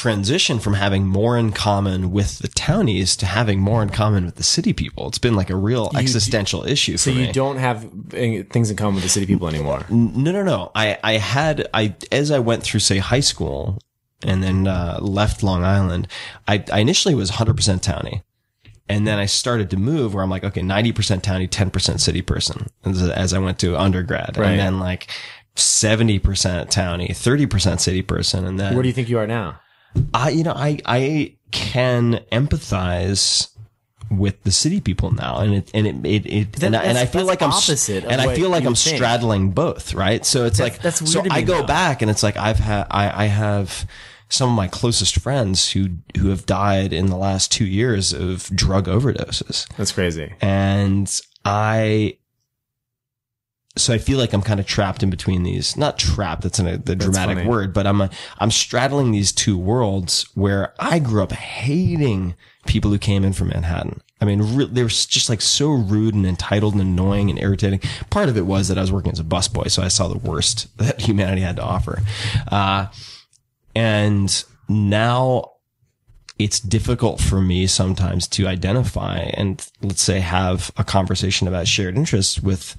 transition 0.07 0.61
from 0.61 0.75
having 0.75 1.05
more 1.05 1.37
in 1.37 1.51
common 1.51 2.13
with 2.13 2.39
the 2.39 2.47
townies 2.47 3.17
to 3.17 3.27
having 3.27 3.59
more 3.59 3.83
in 3.83 3.91
common 3.91 4.25
with 4.25 4.37
the 4.37 4.43
city 4.45 4.73
people. 4.73 5.09
It's 5.09 5.19
been 5.19 5.35
like 5.35 5.51
a 5.51 5.57
real 5.57 5.91
existential 5.97 6.65
issue 6.65 6.97
So 6.97 7.11
for 7.11 7.17
me. 7.17 7.27
you 7.27 7.33
don't 7.33 7.57
have 7.57 7.91
things 8.11 8.71
in 8.71 8.77
common 8.77 8.95
with 8.95 9.03
the 9.03 9.11
city 9.11 9.27
people 9.27 9.49
anymore. 9.49 9.85
No, 9.91 10.31
no, 10.31 10.45
no. 10.45 10.71
I, 10.77 10.97
I 11.03 11.15
had, 11.15 11.67
I, 11.75 11.97
as 12.13 12.31
I 12.31 12.39
went 12.39 12.63
through, 12.63 12.79
say, 12.81 12.99
high 12.99 13.19
school 13.33 13.81
and 14.23 14.45
then, 14.45 14.69
uh, 14.69 15.01
left 15.03 15.43
Long 15.43 15.65
Island, 15.65 16.07
I, 16.47 16.65
I 16.73 16.79
initially 16.79 17.17
was 17.17 17.33
100% 17.33 17.55
townie. 17.81 18.23
And 18.89 19.09
then 19.09 19.19
I 19.19 19.27
started 19.27 19.71
to 19.71 19.77
move 19.77 20.15
where 20.15 20.23
I'm 20.23 20.31
like, 20.31 20.45
okay, 20.45 20.61
90% 20.61 21.23
townie, 21.23 21.49
10% 21.51 21.99
city 21.99 22.23
person 22.23 22.69
as, 22.85 23.03
as 23.03 23.35
I 23.35 23.41
went 23.41 23.59
to 23.59 23.77
undergrad. 23.77 24.37
Right. 24.37 24.51
And 24.51 24.61
then 24.61 24.79
like 24.79 25.11
70% 25.57 26.21
townie, 26.21 27.11
30% 27.11 27.81
city 27.81 28.03
person. 28.03 28.45
And 28.47 28.61
then 28.61 28.75
Where 28.75 28.85
do 28.85 28.89
you 28.89 28.95
think 28.95 29.09
you 29.09 29.19
are 29.19 29.27
now? 29.27 29.59
I, 30.15 30.31
you 30.31 30.45
know, 30.45 30.55
I, 30.55 30.79
I 30.85 31.35
can 31.51 32.21
empathize 32.33 33.51
with 34.11 34.43
the 34.45 34.53
city 34.53 34.81
people 34.81 35.11
now, 35.11 35.39
and 35.39 35.55
it, 35.55 35.71
and 35.75 35.87
it, 35.87 36.07
it, 36.07 36.27
it 36.27 36.53
Then 36.53 36.75
and, 36.75 36.77
I, 36.77 36.85
and 36.85 36.99
I 36.99 37.07
feel 37.07 37.27
that's 37.27 37.29
like 37.29 37.43
I'm, 37.43 37.51
opposite 37.51 38.05
and 38.05 38.21
I 38.21 38.35
feel 38.35 38.51
like 38.51 38.65
I'm 38.65 38.75
think. 38.75 38.97
straddling 38.97 39.51
both, 39.51 39.95
right? 39.95 40.25
So 40.25 40.45
it's 40.45 40.61
like, 40.61 40.79
that's 40.81 41.03
weird 41.03 41.13
so 41.13 41.23
I 41.31 41.43
go 41.43 41.61
though. 41.61 41.67
back, 41.67 42.03
and 42.03 42.11
it's 42.11 42.23
like 42.23 42.37
I've 42.37 42.59
had, 42.59 42.87
I, 42.91 43.25
I 43.25 43.27
have 43.27 43.87
some 44.29 44.51
of 44.51 44.57
my 44.57 44.69
closest 44.69 45.19
friends 45.19 45.73
who, 45.73 45.89
who 46.19 46.29
have 46.29 46.47
died 46.47 46.93
in 46.93 47.07
the 47.07 47.17
last 47.17 47.51
two 47.53 47.67
years 47.67 48.13
of 48.13 48.49
drug 48.55 48.87
overdoses 48.87 49.67
That's 49.77 49.93
crazy. 49.93 50.35
and 50.41 51.21
I 51.45 52.19
so 53.77 53.93
I 53.93 53.99
feel 53.99 54.19
like 54.19 54.33
I'm 54.33 54.43
kind 54.43 54.59
of 54.59 54.67
trapped 54.67 55.03
in 55.03 55.11
between 55.11 55.43
these. 55.43 55.77
Not 55.77 55.99
trapped. 55.99 56.43
That's 56.43 56.59
an, 56.59 56.83
the 56.83 56.97
dramatic 56.97 57.39
funny. 57.39 57.49
word, 57.49 57.75
but 57.75 57.87
I'm 57.87 58.01
a, 58.01 58.11
I'm 58.39 58.51
straddling 58.51 59.13
these 59.13 59.33
two 59.33 59.59
worlds 59.59 60.27
where 60.35 60.75
I 60.79 60.99
grew 60.99 61.23
up 61.23 61.33
hating 61.33 62.35
people 62.67 62.91
who 62.91 62.99
came 62.99 63.25
in 63.25 63.33
from 63.33 63.49
Manhattan. 63.49 64.01
I 64.21 64.25
mean, 64.25 64.57
re- 64.57 64.69
they 64.71 64.83
were 64.83 64.89
just 64.89 65.29
like 65.29 65.43
so 65.43 65.71
rude 65.71 66.15
and 66.15 66.27
entitled 66.27 66.73
and 66.73 66.83
annoying 66.83 67.29
and 67.29 67.39
irritating. 67.39 67.81
Part 68.09 68.29
of 68.29 68.37
it 68.37 68.47
was 68.47 68.69
that 68.69 68.79
I 68.79 68.81
was 68.81 68.91
working 68.91 69.13
as 69.13 69.21
a 69.21 69.25
busboy, 69.25 69.71
so 69.71 69.83
I 69.83 69.89
saw 69.89 70.09
the 70.09 70.19
worst 70.19 70.69
that 70.79 71.03
humanity 71.03 71.43
had 71.43 71.57
to 71.57 71.63
offer. 71.63 72.01
Uh, 72.51 72.87
and 73.75 74.45
now 74.69 75.53
it's 76.39 76.61
difficult 76.61 77.19
for 77.21 77.41
me 77.41 77.67
sometimes 77.67 78.29
to 78.29 78.47
identify 78.47 79.19
and 79.35 79.67
let's 79.81 80.03
say 80.03 80.21
have 80.21 80.71
a 80.77 80.85
conversation 80.85 81.49
about 81.49 81.67
shared 81.67 81.97
interests 81.97 82.41
with 82.41 82.77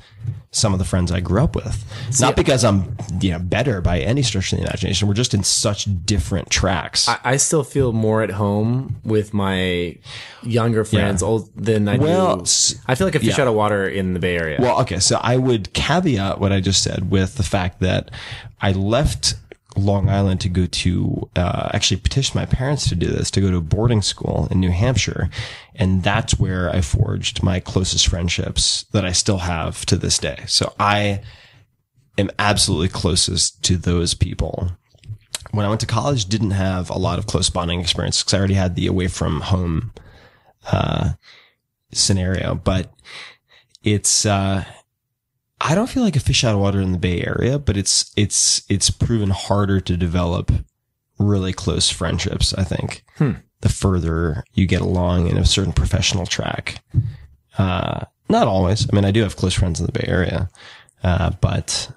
some 0.51 0.73
of 0.73 0.79
the 0.79 0.85
friends 0.85 1.11
I 1.11 1.21
grew 1.21 1.41
up 1.43 1.55
with. 1.55 1.83
Not 2.19 2.35
because 2.35 2.63
I'm, 2.63 2.95
you 3.19 3.31
know, 3.31 3.39
better 3.39 3.81
by 3.81 3.99
any 3.99 4.21
stretch 4.21 4.53
of 4.53 4.59
the 4.59 4.65
imagination. 4.65 5.07
We're 5.07 5.13
just 5.15 5.33
in 5.33 5.43
such 5.43 5.87
different 6.05 6.49
tracks. 6.49 7.07
I, 7.07 7.17
I 7.23 7.37
still 7.37 7.63
feel 7.63 7.93
more 7.93 8.21
at 8.21 8.31
home 8.31 8.97
with 9.03 9.33
my 9.33 9.97
younger 10.43 10.83
friends 10.85 11.21
Yeah. 11.21 11.27
old 11.27 11.49
than 11.55 11.87
I 11.87 11.97
Well, 11.97 12.37
do. 12.37 12.75
I 12.87 12.93
feel 12.95 13.07
like 13.07 13.15
a 13.15 13.19
fish 13.19 13.37
yeah. 13.37 13.41
out 13.43 13.47
of 13.47 13.55
water 13.55 13.87
in 13.87 14.13
the 14.13 14.19
Bay 14.19 14.37
Area. 14.37 14.57
Well, 14.61 14.81
okay. 14.81 14.99
So 14.99 15.19
I 15.21 15.37
would 15.37 15.73
caveat 15.73 16.39
what 16.39 16.51
I 16.51 16.59
just 16.59 16.83
said 16.83 17.09
with 17.09 17.35
the 17.35 17.43
fact 17.43 17.79
that 17.79 18.11
I 18.61 18.71
left 18.71 19.35
Long 19.77 20.09
Island 20.09 20.41
to 20.41 20.49
go 20.49 20.65
to, 20.65 21.29
uh, 21.35 21.69
actually 21.73 21.97
petition 21.97 22.39
my 22.39 22.45
parents 22.45 22.89
to 22.89 22.95
do 22.95 23.07
this, 23.07 23.31
to 23.31 23.41
go 23.41 23.51
to 23.51 23.57
a 23.57 23.61
boarding 23.61 24.01
school 24.01 24.47
in 24.49 24.59
New 24.59 24.71
Hampshire. 24.71 25.29
And 25.75 26.03
that's 26.03 26.39
where 26.39 26.69
I 26.69 26.81
forged 26.81 27.43
my 27.43 27.59
closest 27.59 28.07
friendships 28.07 28.85
that 28.91 29.05
I 29.05 29.11
still 29.11 29.39
have 29.39 29.85
to 29.85 29.97
this 29.97 30.17
day. 30.17 30.43
So 30.47 30.73
I 30.79 31.21
am 32.17 32.31
absolutely 32.39 32.89
closest 32.89 33.63
to 33.63 33.77
those 33.77 34.13
people. 34.13 34.71
When 35.51 35.65
I 35.65 35.69
went 35.69 35.81
to 35.81 35.87
college, 35.87 36.25
didn't 36.25 36.51
have 36.51 36.89
a 36.89 36.97
lot 36.97 37.19
of 37.19 37.27
close 37.27 37.49
bonding 37.49 37.79
experience 37.79 38.21
because 38.21 38.33
I 38.33 38.39
already 38.39 38.55
had 38.55 38.75
the 38.75 38.87
away 38.87 39.07
from 39.07 39.41
home, 39.41 39.93
uh, 40.71 41.11
scenario, 41.93 42.55
but 42.55 42.91
it's, 43.83 44.25
uh, 44.25 44.65
I 45.59 45.73
don't 45.75 45.89
feel 45.89 46.03
like 46.03 46.15
a 46.15 46.19
fish 46.19 46.43
out 46.43 46.53
of 46.53 46.59
water 46.61 46.79
in 46.81 46.91
the 46.91 46.97
Bay 46.99 47.21
Area, 47.23 47.57
but 47.59 47.77
it's 47.77 48.11
it's 48.15 48.63
it's 48.69 48.89
proven 48.91 49.31
harder 49.31 49.79
to 49.81 49.97
develop 49.97 50.51
really 51.19 51.51
close 51.53 51.89
friendships. 51.89 52.53
I 52.53 52.63
think 52.63 53.03
the 53.61 53.69
further 53.69 54.43
you 54.53 54.67
get 54.67 54.81
along 54.81 55.27
in 55.27 55.37
a 55.37 55.45
certain 55.45 55.73
professional 55.73 56.25
track, 56.27 56.83
uh, 57.57 58.01
Not 58.29 58.47
always. 58.47 58.87
I 58.91 58.95
mean, 58.95 59.05
I 59.05 59.11
do 59.11 59.23
have 59.23 59.35
close 59.35 59.53
friends 59.55 59.79
in 59.79 59.85
the 59.87 59.91
Bay 59.91 60.05
Area, 60.07 60.49
uh, 61.03 61.31
but 61.41 61.89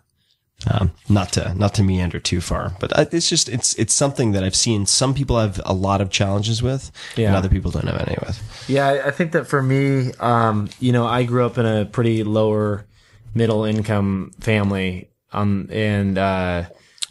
um, 0.73 0.93
not 1.09 1.33
to 1.33 1.53
not 1.55 1.75
to 1.75 1.83
meander 1.83 2.19
too 2.21 2.41
far. 2.41 2.73
But 2.81 2.99
I, 2.99 3.07
it's 3.13 3.29
just 3.29 3.49
it's 3.51 3.75
it's 3.75 3.93
something 3.93 4.33
that 4.33 4.43
I've 4.43 4.57
seen 4.57 4.87
some 4.87 5.13
people 5.13 5.39
have 5.39 5.61
a 5.67 5.75
lot 5.75 6.01
of 6.01 6.09
challenges 6.11 6.63
with, 6.63 6.91
and 7.29 7.37
other 7.37 7.49
people 7.51 7.71
don't 7.71 7.87
have 7.89 8.01
any 8.09 8.17
with. 8.25 8.65
Yeah, 8.69 8.87
I- 8.89 9.09
I 9.09 9.11
think 9.11 9.33
that 9.33 9.47
for 9.47 9.63
me, 9.63 10.13
um, 10.19 10.69
you 10.81 10.93
know, 10.93 11.07
I 11.07 11.25
grew 11.25 11.45
up 11.45 11.59
in 11.59 11.67
a 11.67 11.85
pretty 11.85 12.25
lower 12.25 12.87
middle 13.35 13.65
income 13.65 14.33
family, 14.41 15.11
um, 15.33 15.69
and 15.71 16.19
uh, 16.19 16.65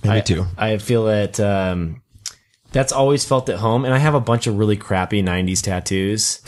Me 0.03 0.09
I, 0.11 0.19
too. 0.21 0.45
I 0.57 0.77
feel 0.77 1.05
that 1.05 1.39
um, 1.39 2.01
that's 2.71 2.91
always 2.91 3.25
felt 3.25 3.49
at 3.49 3.57
home, 3.57 3.83
and 3.85 3.93
I 3.93 3.97
have 3.97 4.13
a 4.13 4.19
bunch 4.19 4.45
of 4.47 4.57
really 4.57 4.77
crappy 4.77 5.23
'90s 5.23 5.61
tattoos, 5.61 6.41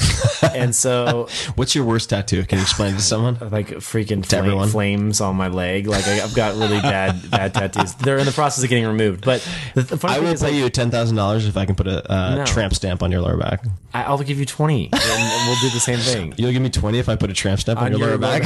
and 0.55 0.75
so 0.75 1.27
What's 1.55 1.73
your 1.73 1.83
worst 1.85 2.09
tattoo? 2.11 2.43
Can 2.43 2.59
you 2.59 2.61
explain 2.63 2.93
it 2.93 2.97
to 2.97 3.03
someone? 3.03 3.37
like 3.51 3.69
freaking 3.79 4.25
flame, 4.25 4.67
flames 4.69 5.19
on 5.21 5.35
my 5.35 5.47
leg. 5.47 5.87
Like 5.87 6.07
I, 6.07 6.21
I've 6.21 6.35
got 6.35 6.53
really 6.55 6.79
bad 6.81 7.29
bad 7.31 7.53
tattoos. 7.53 7.95
They're 7.95 8.17
in 8.19 8.25
the 8.25 8.31
process 8.31 8.63
of 8.63 8.69
getting 8.69 8.85
removed, 8.85 9.25
but 9.25 9.47
the, 9.73 9.81
the 9.81 9.97
funny 9.97 10.15
I 10.15 10.19
will 10.19 10.35
pay 10.35 10.45
like, 10.45 10.53
you 10.53 10.69
ten 10.69 10.91
thousand 10.91 11.15
dollars 11.15 11.47
if 11.47 11.57
I 11.57 11.65
can 11.65 11.75
put 11.75 11.87
a 11.87 12.11
uh, 12.11 12.35
No. 12.35 12.45
tramp 12.45 12.73
stamp 12.75 13.01
on 13.01 13.11
your 13.11 13.21
lower 13.21 13.37
back. 13.37 13.63
I, 13.93 14.03
I'll 14.03 14.17
give 14.19 14.39
you 14.39 14.45
twenty, 14.45 14.89
and, 14.91 15.01
and 15.01 15.47
we'll 15.47 15.59
do 15.61 15.69
the 15.69 15.79
same 15.79 15.99
thing. 15.99 16.33
You'll 16.37 16.51
give 16.51 16.61
me 16.61 16.69
twenty 16.69 16.99
if 16.99 17.09
I 17.09 17.15
put 17.15 17.29
a 17.31 17.33
tramp 17.33 17.59
stamp 17.61 17.81
on, 17.81 17.91
your, 17.97 17.99
lower 18.09 18.17
back. 18.17 18.43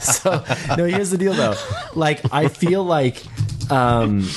so 0.00 0.44
no 0.76 0.84
here's 0.84 1.10
the 1.10 1.18
deal 1.18 1.32
though 1.34 1.56
like 1.96 2.20
i 2.32 2.46
feel 2.46 2.84
like 2.84 3.20
um 3.68 4.28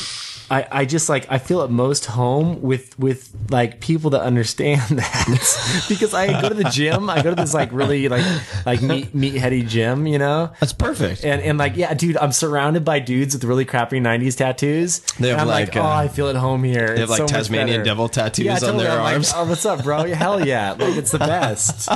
I, 0.49 0.67
I 0.71 0.85
just 0.85 1.09
like 1.09 1.25
I 1.29 1.37
feel 1.39 1.61
at 1.63 1.71
most 1.71 2.05
home 2.05 2.61
with 2.61 2.97
with 2.99 3.35
like 3.49 3.79
people 3.79 4.11
that 4.11 4.21
understand 4.21 4.81
that 4.99 5.85
because 5.89 6.13
I 6.13 6.41
go 6.41 6.49
to 6.49 6.55
the 6.55 6.65
gym 6.65 7.09
I 7.09 7.21
go 7.21 7.31
to 7.31 7.35
this 7.35 7.53
like 7.53 7.71
really 7.71 8.07
like 8.09 8.23
like 8.65 8.81
meat 8.81 9.15
meatheady 9.15 9.67
gym 9.67 10.05
you 10.07 10.17
know 10.19 10.51
That's 10.59 10.73
perfect. 10.73 11.23
and 11.25 11.41
and 11.41 11.57
like 11.57 11.75
yeah 11.77 11.93
dude 11.93 12.17
I'm 12.17 12.31
surrounded 12.31 12.85
by 12.85 12.99
dudes 12.99 13.33
with 13.33 13.43
really 13.43 13.65
crappy 13.65 13.99
90s 13.99 14.37
tattoos 14.37 14.99
They 15.19 15.29
have 15.29 15.39
and 15.39 15.41
I'm 15.41 15.47
like, 15.47 15.67
like, 15.69 15.77
oh 15.77 15.81
uh, 15.87 15.95
I 15.95 16.07
feel 16.09 16.27
at 16.29 16.35
home 16.35 16.63
here 16.63 16.93
They 16.93 17.01
have 17.01 17.09
like 17.09 17.25
Tasmanian 17.27 17.83
devil 17.83 18.07
tattoos 18.09 18.63
on 18.63 18.77
their 18.77 18.91
arms. 18.99 19.31
oh 19.35 19.45
what's 19.49 19.65
up 19.65 19.83
bro 19.83 20.03
hell 20.13 20.45
yeah 20.45 20.71
like 20.73 20.95
it's 20.95 21.11
the 21.11 21.19
best 21.19 21.89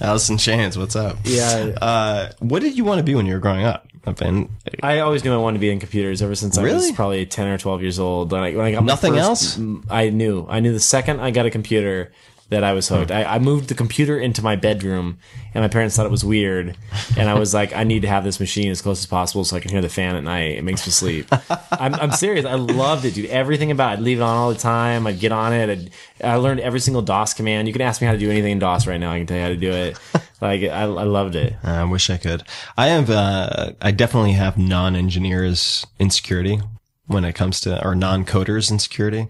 Alice 0.00 0.28
in 0.30 0.38
Chains, 0.38 0.78
what's 0.78 0.96
up? 0.96 1.16
Yeah. 1.24 1.74
Uh, 1.80 2.30
what 2.38 2.62
did 2.62 2.76
you 2.76 2.84
want 2.84 2.98
to 2.98 3.02
be 3.02 3.14
when 3.14 3.26
you 3.26 3.34
were 3.34 3.40
growing 3.40 3.64
up? 3.64 3.86
I've 4.08 4.16
been 4.16 4.48
I 4.82 4.98
always 5.00 5.24
knew 5.24 5.32
I 5.32 5.36
wanted 5.36 5.58
to 5.58 5.60
be 5.60 5.70
in 5.70 5.78
computers 5.80 6.22
ever 6.22 6.34
since 6.34 6.56
I 6.58 6.62
was 6.62 6.72
Really? 6.72 6.92
probably 6.94 7.26
ten 7.26 7.48
or 7.48 7.58
twelve 7.58 7.82
years 7.82 7.98
old. 7.98 8.32
When 8.32 8.40
I, 8.42 8.54
when 8.56 8.64
I 8.66 8.72
got 8.72 8.82
my 8.82 8.86
Nothing 8.88 9.14
first- 9.14 9.58
else? 9.58 9.60
I 9.90 10.10
knew. 10.10 10.46
I 10.48 10.60
knew 10.60 10.72
the 10.72 10.80
second 10.80 11.20
I 11.20 11.30
got 11.30 11.46
a 11.46 11.50
computer 11.50 12.12
that 12.50 12.64
I 12.64 12.72
was 12.72 12.88
hooked. 12.88 13.10
I, 13.10 13.24
I 13.24 13.38
moved 13.38 13.68
the 13.68 13.74
computer 13.74 14.18
into 14.18 14.42
my 14.42 14.56
bedroom, 14.56 15.18
and 15.52 15.62
my 15.62 15.68
parents 15.68 15.96
thought 15.96 16.06
it 16.06 16.10
was 16.10 16.24
weird. 16.24 16.76
And 17.16 17.28
I 17.28 17.38
was 17.38 17.52
like, 17.52 17.74
I 17.74 17.84
need 17.84 18.02
to 18.02 18.08
have 18.08 18.24
this 18.24 18.40
machine 18.40 18.70
as 18.70 18.80
close 18.80 19.00
as 19.00 19.06
possible 19.06 19.44
so 19.44 19.56
I 19.56 19.60
can 19.60 19.70
hear 19.70 19.82
the 19.82 19.90
fan 19.90 20.16
at 20.16 20.24
night. 20.24 20.56
It 20.56 20.64
makes 20.64 20.86
me 20.86 20.92
sleep. 20.92 21.26
I'm, 21.70 21.94
I'm 21.94 22.12
serious. 22.12 22.46
I 22.46 22.54
loved 22.54 23.04
it, 23.04 23.14
dude. 23.14 23.26
Everything 23.26 23.70
about 23.70 23.90
it. 23.90 23.92
I'd 23.94 24.00
leave 24.00 24.20
it 24.20 24.22
on 24.22 24.36
all 24.36 24.48
the 24.48 24.58
time. 24.58 25.06
I'd 25.06 25.20
get 25.20 25.30
on 25.30 25.52
it. 25.52 25.68
I'd, 25.68 25.90
I 26.24 26.36
learned 26.36 26.60
every 26.60 26.80
single 26.80 27.02
DOS 27.02 27.34
command. 27.34 27.68
You 27.68 27.74
can 27.74 27.82
ask 27.82 28.00
me 28.00 28.06
how 28.06 28.14
to 28.14 28.18
do 28.18 28.30
anything 28.30 28.52
in 28.52 28.58
DOS 28.58 28.86
right 28.86 28.98
now. 28.98 29.12
I 29.12 29.18
can 29.18 29.26
tell 29.26 29.36
you 29.36 29.42
how 29.42 29.48
to 29.50 29.56
do 29.56 29.72
it. 29.72 29.98
Like 30.40 30.62
I, 30.62 30.82
I 30.82 30.84
loved 30.84 31.34
it. 31.34 31.56
I 31.64 31.82
wish 31.82 32.10
I 32.10 32.16
could. 32.16 32.44
I 32.76 32.86
have. 32.86 33.10
Uh, 33.10 33.72
I 33.82 33.90
definitely 33.90 34.34
have 34.34 34.56
non-engineers 34.56 35.84
insecurity 35.98 36.60
when 37.06 37.24
it 37.24 37.32
comes 37.32 37.60
to, 37.62 37.84
or 37.84 37.96
non-coders 37.96 38.70
insecurity 38.70 39.26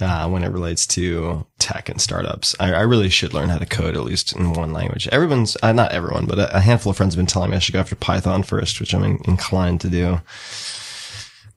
when 0.00 0.42
it 0.42 0.52
relates 0.52 0.86
to 0.88 1.46
tech 1.58 1.88
and 1.88 2.00
startups. 2.00 2.54
I, 2.58 2.72
I 2.72 2.80
really 2.80 3.08
should 3.08 3.34
learn 3.34 3.48
how 3.48 3.58
to 3.58 3.66
code 3.66 3.96
at 3.96 4.04
least 4.04 4.34
in 4.34 4.52
one 4.52 4.72
language. 4.72 5.08
Everyone's, 5.08 5.56
uh, 5.62 5.72
not 5.72 5.92
everyone, 5.92 6.26
but 6.26 6.38
a, 6.38 6.56
a 6.56 6.60
handful 6.60 6.90
of 6.90 6.96
friends 6.96 7.14
have 7.14 7.18
been 7.18 7.26
telling 7.26 7.50
me 7.50 7.56
I 7.56 7.60
should 7.60 7.74
go 7.74 7.80
after 7.80 7.96
Python 7.96 8.42
first, 8.42 8.80
which 8.80 8.94
I'm 8.94 9.04
in, 9.04 9.18
inclined 9.26 9.80
to 9.82 9.88
do. 9.88 10.20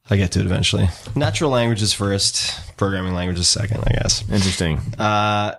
I 0.09 0.17
get 0.17 0.33
to 0.33 0.41
it 0.41 0.45
eventually. 0.45 0.89
Natural 1.15 1.49
languages 1.49 1.93
first, 1.93 2.77
programming 2.77 3.13
languages 3.13 3.47
second, 3.47 3.83
I 3.87 3.93
guess. 3.93 4.21
Interesting. 4.29 4.79
Uh, 4.99 5.55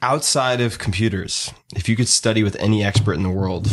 outside 0.00 0.60
of 0.60 0.78
computers, 0.78 1.52
if 1.76 1.88
you 1.88 1.96
could 1.96 2.08
study 2.08 2.42
with 2.42 2.56
any 2.56 2.82
expert 2.82 3.14
in 3.14 3.22
the 3.22 3.30
world, 3.30 3.68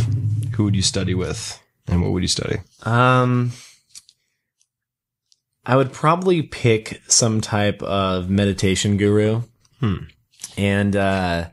who 0.55 0.65
would 0.65 0.75
you 0.75 0.81
study 0.81 1.13
with, 1.13 1.61
and 1.87 2.01
what 2.01 2.11
would 2.11 2.21
you 2.21 2.27
study? 2.27 2.57
Um, 2.83 3.53
I 5.65 5.75
would 5.75 5.93
probably 5.93 6.41
pick 6.41 7.01
some 7.07 7.39
type 7.39 7.81
of 7.83 8.29
meditation 8.29 8.97
guru. 8.97 9.43
Hmm. 9.79 10.05
And, 10.57 10.95
uh, 10.95 11.49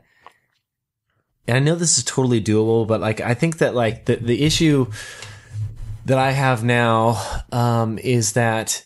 and 1.47 1.57
I 1.57 1.59
know 1.59 1.75
this 1.75 1.97
is 1.97 2.03
totally 2.03 2.41
doable, 2.41 2.87
but 2.87 3.01
like, 3.01 3.21
I 3.21 3.33
think 3.33 3.59
that 3.59 3.75
like 3.75 4.05
the, 4.05 4.15
the 4.15 4.43
issue 4.43 4.87
that 6.05 6.17
I 6.17 6.31
have 6.31 6.63
now, 6.63 7.21
um, 7.51 7.99
is 7.99 8.33
that 8.33 8.83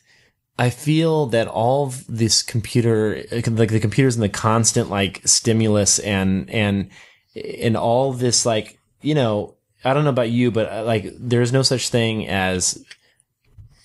I 0.59 0.69
feel 0.69 1.27
that 1.27 1.47
all 1.47 1.87
of 1.87 2.05
this 2.07 2.41
computer, 2.41 3.23
like 3.31 3.69
the 3.69 3.79
computers 3.79 4.15
and 4.15 4.23
the 4.23 4.29
constant 4.29 4.89
like 4.89 5.21
stimulus 5.25 5.99
and, 5.99 6.49
and, 6.49 6.89
and 7.35 7.77
all 7.77 8.13
this 8.13 8.45
like, 8.45 8.77
you 9.01 9.15
know, 9.15 9.55
I 9.85 9.93
don't 9.93 10.03
know 10.03 10.09
about 10.09 10.29
you, 10.29 10.51
but 10.51 10.71
uh, 10.71 10.83
like 10.83 11.11
there's 11.17 11.51
no 11.51 11.61
such 11.61 11.89
thing 11.89 12.27
as 12.27 12.83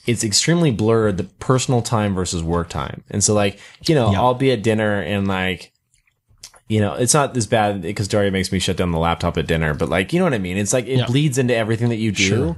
it's 0.09 0.25
extremely 0.25 0.71
blurred 0.71 1.17
the 1.19 1.25
personal 1.25 1.83
time 1.83 2.15
versus 2.15 2.43
work 2.43 2.69
time. 2.69 3.05
And 3.11 3.23
so 3.23 3.35
like, 3.35 3.59
you 3.87 3.95
know, 3.95 4.11
Yeah. 4.13 4.21
I'll 4.21 4.35
be 4.35 4.51
at 4.53 4.63
dinner 4.63 5.01
and 5.01 5.29
like, 5.29 5.73
you 6.69 6.81
know, 6.81 6.95
it's 6.95 7.15
not 7.15 7.37
as 7.37 7.47
bad 7.47 7.83
because 7.83 8.09
Darya 8.09 8.31
makes 8.31 8.51
me 8.53 8.59
shut 8.59 8.77
down 8.77 8.91
the 8.93 8.99
laptop 8.99 9.39
at 9.39 9.47
dinner, 9.47 9.75
but 9.75 9.89
like, 9.89 10.13
you 10.13 10.19
know 10.19 10.25
what 10.25 10.35
I 10.35 10.39
mean? 10.39 10.57
It's 10.57 10.73
like 10.73 10.87
it 10.87 10.99
Yeah. 10.99 11.07
bleeds 11.07 11.39
into 11.39 11.55
everything 11.55 11.89
that 11.91 11.97
you 11.97 12.13
do. 12.13 12.23
Sure. 12.23 12.57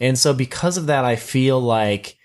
And 0.00 0.18
so 0.18 0.32
because 0.32 0.76
of 0.76 0.86
that, 0.86 1.04
I 1.04 1.16
feel 1.16 1.60
like 1.60 2.16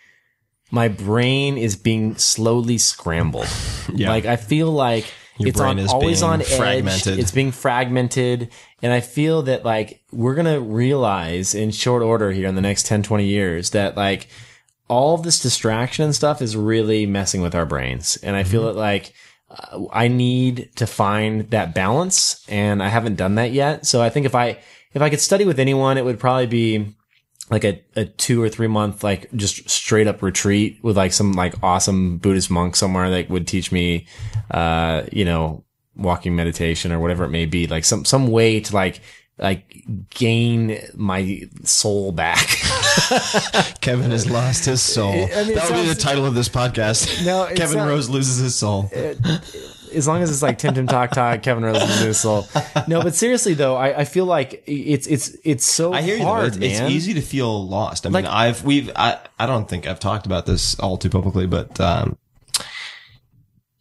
my 0.72 0.88
brain 0.88 1.58
is 1.58 1.76
being 1.76 2.18
slowly 2.18 2.78
scrambled. 2.78 3.48
Yeah. 3.94 4.10
Like 4.10 4.26
I 4.26 4.36
feel 4.36 4.72
like 4.72 5.06
Your 5.38 5.50
it's 5.50 5.60
on, 5.60 5.80
always 5.88 6.24
on 6.24 6.42
edge. 6.42 6.48
fragmented. 6.48 7.20
It's 7.20 7.32
being 7.32 7.52
fragmented. 7.52 8.50
And 8.82 8.92
I 8.92 9.00
feel 9.00 9.44
that 9.44 9.64
like 9.64 10.02
we're 10.12 10.34
going 10.36 10.52
to 10.54 10.60
realize 10.60 11.54
in 11.54 11.72
short 11.72 12.02
order 12.02 12.32
here 12.32 12.48
in 12.48 12.56
the 12.56 12.62
next 12.62 12.88
10, 12.88 13.04
20 13.04 13.26
years 13.26 13.70
that 13.72 13.96
like 13.96 14.28
all 14.88 15.18
this 15.18 15.40
distraction 15.40 16.06
and 16.06 16.16
stuff 16.16 16.42
is 16.42 16.56
really 16.56 17.06
messing 17.06 17.42
with 17.42 17.56
our 17.56 17.66
brains. 17.66 18.18
And 18.18 18.36
I 18.36 18.44
feel 18.44 18.62
Mm-hmm. 18.62 18.78
it 18.78 18.82
like 18.82 19.14
uh, 19.50 19.86
I 19.92 20.08
need 20.08 20.70
to 20.76 20.88
find 20.88 21.50
that 21.52 21.74
balance 21.74 22.46
and 22.50 22.84
I 22.84 22.90
haven't 22.90 23.16
done 23.16 23.36
that 23.36 23.52
yet. 23.52 23.86
So 23.86 24.02
I 24.02 24.10
think 24.10 24.26
if 24.26 24.36
I, 24.36 24.60
if 24.94 25.02
I 25.02 25.10
could 25.10 25.20
study 25.20 25.46
with 25.46 25.60
anyone, 25.60 25.98
it 25.98 26.06
would 26.06 26.20
probably 26.20 26.48
be 26.48 26.96
like 27.50 27.64
a, 27.64 27.82
a 27.96 28.06
two 28.06 28.42
or 28.42 28.50
three 28.50 28.68
month, 28.68 29.04
like 29.04 29.32
just 29.36 29.70
straight 29.70 30.08
up 30.08 30.22
retreat 30.22 30.80
with 30.84 30.98
like 30.98 31.14
some 31.14 31.34
like 31.34 31.54
awesome 31.62 32.18
Buddhist 32.18 32.50
monk 32.50 32.76
somewhere 32.76 33.10
that 33.12 33.30
would 33.30 33.48
teach 33.48 33.72
me, 33.72 34.08
uh, 34.52 35.04
you 35.12 35.26
know, 35.26 35.64
walking 35.96 36.36
meditation 36.36 36.92
or 36.92 37.00
whatever 37.00 37.24
it 37.24 37.30
may 37.30 37.46
be, 37.46 37.68
like 37.68 37.86
some, 37.86 38.04
some 38.04 38.28
way 38.28 38.60
to 38.60 38.74
like, 38.74 39.02
like 39.38 39.84
gain 40.12 40.80
my 40.96 41.42
soul 41.64 42.12
back. 42.12 42.48
Kevin 43.82 44.12
has 44.12 44.30
lost 44.30 44.66
his 44.66 44.82
soul. 44.82 45.12
I 45.12 45.44
mean, 45.44 45.56
that 45.56 45.70
would 45.70 45.82
be 45.84 45.88
the 45.90 45.96
title 45.96 46.26
of 46.26 46.34
this 46.36 46.50
podcast. 46.50 47.26
No, 47.26 47.48
Kevin 47.56 47.80
Rose 47.86 48.10
loses 48.10 48.38
his 48.38 48.56
soul. 48.56 48.90
as 49.94 50.08
long 50.08 50.22
as 50.22 50.30
it's 50.32 50.42
like 50.42 50.58
Tim 50.58 50.74
Tim 50.74 50.88
Talk 50.88 51.12
Talk, 51.12 51.42
Kevin 51.44 51.64
Rose 51.64 51.82
loses 51.82 52.00
his 52.00 52.20
soul. 52.20 52.48
No, 52.88 53.02
but 53.02 53.14
seriously 53.16 53.54
though, 53.54 53.76
I, 53.76 54.00
I 54.00 54.06
feel 54.06 54.26
like 54.26 54.64
it's 54.66 55.08
it's 55.08 55.36
it's 55.44 55.66
so 55.66 55.94
I 55.94 56.02
hear 56.02 56.16
you. 56.16 56.24
though. 56.24 56.30
hard, 56.30 56.48
It's, 56.48 56.58
it's 56.58 56.80
man. 56.80 56.92
easy 56.92 57.14
to 57.16 57.22
feel 57.22 57.68
lost. 57.68 58.06
I 58.06 58.10
mean, 58.10 58.24
Like- 58.24 58.34
I've 58.34 58.64
we've 58.64 58.90
I 58.96 59.20
I 59.38 59.46
don't 59.46 59.68
think 59.68 59.86
I've 59.88 60.00
talked 60.00 60.26
about 60.26 60.46
this 60.46 60.80
all 60.80 60.98
too 60.98 61.10
publicly, 61.10 61.46
but 61.46 61.80
um, 61.82 62.18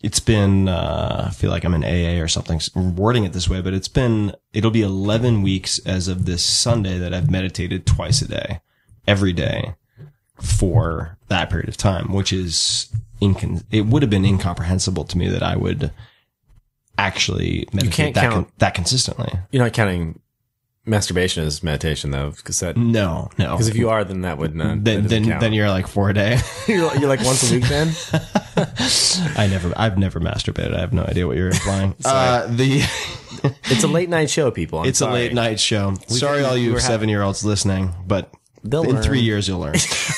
it's 0.04 0.20
been 0.20 0.68
uh, 0.68 1.24
I 1.28 1.30
feel 1.30 1.50
like 1.50 1.64
I'm 1.64 1.72
in 1.72 1.82
AA 1.82 2.22
or 2.22 2.28
something 2.28 2.60
wording 2.74 3.24
it 3.24 3.32
this 3.32 3.48
way, 3.48 3.62
but 3.62 3.72
it's 3.72 3.88
been 3.88 4.34
it'll 4.52 4.70
be 4.70 4.82
11 4.82 5.40
weeks 5.40 5.78
as 5.86 6.08
of 6.08 6.26
this 6.26 6.44
Sunday 6.44 6.98
that 6.98 7.14
I've 7.14 7.30
meditated 7.30 7.86
twice 7.86 8.20
a 8.20 8.28
day, 8.28 8.60
every 9.06 9.32
day 9.32 9.76
for 10.38 11.16
that 11.28 11.48
period 11.48 11.70
of 11.70 11.78
time, 11.78 12.12
which 12.12 12.34
is 12.34 12.90
incon- 13.22 13.64
it 13.70 13.86
would 13.86 14.02
have 14.02 14.10
been 14.10 14.26
incomprehensible 14.26 15.04
to 15.04 15.16
me 15.16 15.26
that 15.30 15.42
I 15.42 15.56
would 15.56 15.90
actually 16.98 17.66
meditate 17.72 17.94
can't 17.94 18.14
that 18.14 18.30
count- 18.30 18.58
that 18.58 18.74
consistently. 18.74 19.32
You're 19.52 19.64
not 19.64 19.72
counting 19.72 20.20
masturbation 20.86 21.44
is 21.44 21.62
meditation 21.62 22.10
though, 22.10 22.30
because 22.30 22.60
that 22.60 22.76
No, 22.76 23.30
no. 23.38 23.52
because 23.52 23.68
if 23.68 23.76
you 23.76 23.90
are, 23.90 24.04
then 24.04 24.22
that 24.22 24.38
would 24.38 24.54
not. 24.54 24.84
then 24.84 25.02
doesn't 25.02 25.08
then 25.08 25.24
count. 25.24 25.40
then 25.40 25.52
you're 25.52 25.68
like 25.70 25.86
four 25.86 26.10
a 26.10 26.14
day. 26.14 26.38
you're, 26.68 26.94
you're 26.96 27.08
like 27.08 27.24
once 27.24 27.50
a 27.50 27.54
week 27.54 27.68
then. 27.68 27.88
I 29.36 29.46
never, 29.50 29.72
I've 29.76 29.98
never 29.98 30.20
masturbated. 30.20 30.74
I 30.74 30.80
have 30.80 30.92
no 30.92 31.02
idea 31.04 31.26
what 31.26 31.36
you're 31.36 31.48
implying. 31.50 31.94
uh, 32.04 32.46
the 32.48 32.82
It's 33.64 33.84
a 33.84 33.88
late 33.88 34.08
night 34.08 34.30
show, 34.30 34.50
people. 34.50 34.80
I'm 34.80 34.86
it's 34.86 35.00
a 35.00 35.10
late 35.10 35.32
night 35.34 35.60
show. 35.60 35.94
Sorry, 36.08 36.44
all 36.44 36.56
you 36.56 36.78
seven 36.78 37.08
year 37.08 37.22
olds 37.22 37.44
listening, 37.44 37.94
but 38.06 38.32
they'll 38.64 38.82
in 38.82 38.94
learn. 38.96 39.02
three 39.02 39.20
years 39.20 39.46
you'll 39.46 39.60
learn. 39.60 39.74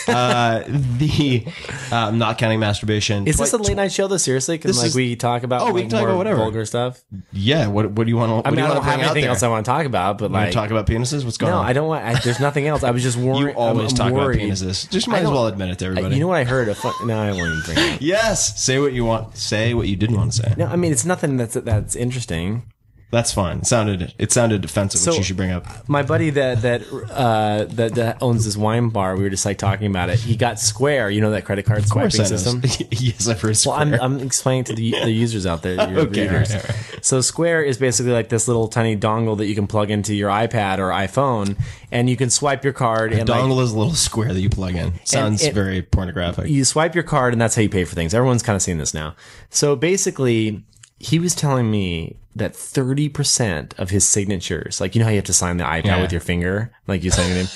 uh, 0.08 0.62
the 0.66 1.44
uh, 1.92 1.96
I'm 1.96 2.18
not 2.18 2.38
counting 2.38 2.60
masturbation. 2.60 3.26
Is 3.26 3.36
this 3.36 3.52
a 3.52 3.58
Twi- 3.58 3.68
late 3.68 3.76
night 3.76 3.92
show 3.92 4.06
though? 4.08 4.16
Seriously, 4.16 4.56
because 4.56 4.70
This 4.76 4.78
like 4.78 4.86
is- 4.88 4.94
we 4.96 5.16
talk 5.16 5.42
about 5.42 5.62
Oh, 5.62 5.66
we 5.66 5.72
like, 5.72 5.82
can 5.82 5.90
talk 5.90 6.00
more 6.00 6.08
about 6.10 6.18
whatever. 6.18 6.36
vulgar 6.38 6.64
stuff. 6.64 7.02
Yeah. 7.32 7.66
What 7.68 7.90
What 7.92 8.04
do 8.04 8.10
you 8.10 8.16
want? 8.16 8.44
to 8.44 8.48
I 8.48 8.50
mean, 8.52 8.64
I 8.64 8.72
don't 8.72 8.82
have 8.82 9.00
anything 9.00 9.24
else 9.24 9.42
I 9.42 9.48
want 9.48 9.64
to 9.66 9.70
talk 9.70 9.84
about, 9.86 10.18
but 10.18 10.30
You 10.30 10.34
like 10.36 10.52
talk 10.52 10.70
about 10.70 10.86
penises? 10.86 11.24
What's 11.24 11.36
going 11.38 11.52
no, 11.52 11.58
on? 11.58 11.66
I 11.66 11.72
don't 11.72 11.88
want. 11.88 12.04
I, 12.04 12.14
there's 12.20 12.40
nothing 12.40 12.66
else. 12.66 12.82
I 12.82 12.90
was 12.92 13.02
just 13.02 13.16
worried. 13.18 13.52
You 13.52 13.58
always 13.58 13.92
I'm, 13.92 13.96
talk 13.96 14.12
worried. 14.12 14.40
about 14.42 14.48
penises. 14.56 14.88
Just 14.90 15.08
might 15.08 15.18
as 15.18 15.24
don't- 15.24 15.34
well 15.34 15.46
admit 15.46 15.70
it 15.70 15.78
to 15.80 15.86
everybody. 15.86 16.14
You 16.14 16.20
know 16.20 16.28
what 16.28 16.38
I 16.38 16.44
heard? 16.44 16.68
A 16.68 16.74
fun, 16.74 16.92
no, 17.06 17.18
I 17.20 17.32
won't 17.32 17.40
even 17.40 17.60
bring 17.64 17.78
it 17.78 17.94
up. 17.94 18.00
Yes. 18.00 18.60
Say 18.62 18.78
what 18.78 18.92
you 18.92 19.04
want. 19.04 19.36
Say 19.36 19.74
what 19.74 19.88
you 19.88 19.96
didn't 19.96 20.16
want 20.16 20.32
to 20.32 20.42
say. 20.42 20.54
No, 20.56 20.66
I 20.66 20.76
mean 20.76 20.92
it's 20.92 21.04
nothing 21.04 21.36
that's 21.36 21.54
that's 21.54 21.96
interesting. 21.96 22.72
That's 23.12 23.32
fine. 23.32 23.58
It 23.58 23.66
sounded 23.66 24.12
it 24.18 24.32
sounded 24.32 24.62
defensive, 24.62 25.00
So- 25.00 25.12
which 25.12 25.18
you 25.18 25.24
should 25.24 25.36
bring 25.36 25.52
up. 25.52 25.88
My 25.88 26.02
buddy 26.02 26.30
that 26.30 26.62
that 26.62 26.82
uh, 27.10 27.64
that 27.74 27.94
that 27.94 28.18
owns 28.20 28.44
this 28.44 28.56
wine 28.56 28.88
bar, 28.88 29.16
we 29.16 29.22
were 29.22 29.30
just 29.30 29.46
like 29.46 29.58
talking 29.58 29.86
about 29.86 30.10
it. 30.10 30.18
He 30.18 30.34
got 30.36 30.58
Square, 30.58 31.10
you 31.10 31.20
know 31.20 31.30
that 31.30 31.44
credit 31.44 31.64
card 31.66 31.78
Of 31.84 31.88
course, 31.88 32.16
swiping 32.16 32.32
I 32.32 32.36
know. 32.36 32.62
system. 32.66 32.88
yes, 32.90 33.28
I've 33.28 33.40
heard. 33.40 33.56
Well, 33.64 33.74
I'm, 33.76 33.88
Square. 33.94 34.02
I'm 34.02 34.18
explaining 34.20 34.64
to 34.64 34.74
the, 34.74 34.90
the 34.90 35.10
users 35.12 35.46
out 35.46 35.62
there, 35.62 35.74
your 35.88 36.00
Okay, 36.08 36.22
readers. 36.22 36.50
all 36.50 36.56
right, 36.60 36.70
all 36.94 36.98
So 37.02 37.20
Square 37.20 37.62
is 37.62 37.78
basically 37.78 38.12
like 38.12 38.28
this 38.28 38.48
little 38.48 38.66
tiny 38.66 38.96
dongle 38.96 39.36
that 39.38 39.46
you 39.46 39.54
can 39.54 39.68
plug 39.68 39.90
into 39.92 40.12
your 40.12 40.28
iPad 40.30 40.78
or 40.78 40.88
iPhone, 40.90 41.56
and 41.92 42.10
you 42.10 42.16
can 42.16 42.28
swipe 42.28 42.64
your 42.64 42.72
card 42.72 43.12
and 43.12 43.28
like, 43.28 43.40
dongle 43.40 43.62
is 43.62 43.70
a 43.70 43.78
little 43.78 43.94
square 43.94 44.34
that 44.34 44.40
you 44.40 44.50
plug 44.50 44.74
in. 44.74 44.92
Sounds 45.04 45.44
it- 45.44 45.54
very 45.54 45.80
pornographic. 45.80 46.48
you 46.48 46.64
swipe 46.64 46.94
your 46.96 47.04
card 47.04 47.32
and 47.32 47.40
that's 47.40 47.54
how 47.54 47.62
you 47.62 47.68
pay 47.68 47.84
for 47.84 47.94
things. 47.94 48.14
Everyone's 48.14 48.42
kind 48.42 48.56
of 48.56 48.62
seen 48.62 48.78
this 48.78 48.92
now. 48.92 49.14
So 49.48 49.76
basically, 49.76 50.64
he 50.98 51.18
was 51.18 51.34
telling 51.34 51.70
me 51.70 52.16
that 52.34 52.52
30% 52.52 53.78
of 53.78 53.88
his 53.90 54.06
signatures, 54.06 54.80
like 54.80 54.94
you 54.94 54.98
know 54.98 55.04
how 55.06 55.10
you 55.10 55.16
have 55.16 55.24
to 55.24 55.32
sign 55.32 55.56
the 55.56 55.64
iPad 55.64 55.84
Yeah. 55.84 56.00
with 56.02 56.12
your 56.12 56.20
finger, 56.20 56.70
like 56.86 57.02
you 57.02 57.10
sign 57.10 57.28
your 57.28 57.36
name, 57.36 57.46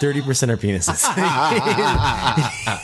30% 0.00 0.48
are 0.50 0.56
penises. 0.56 1.04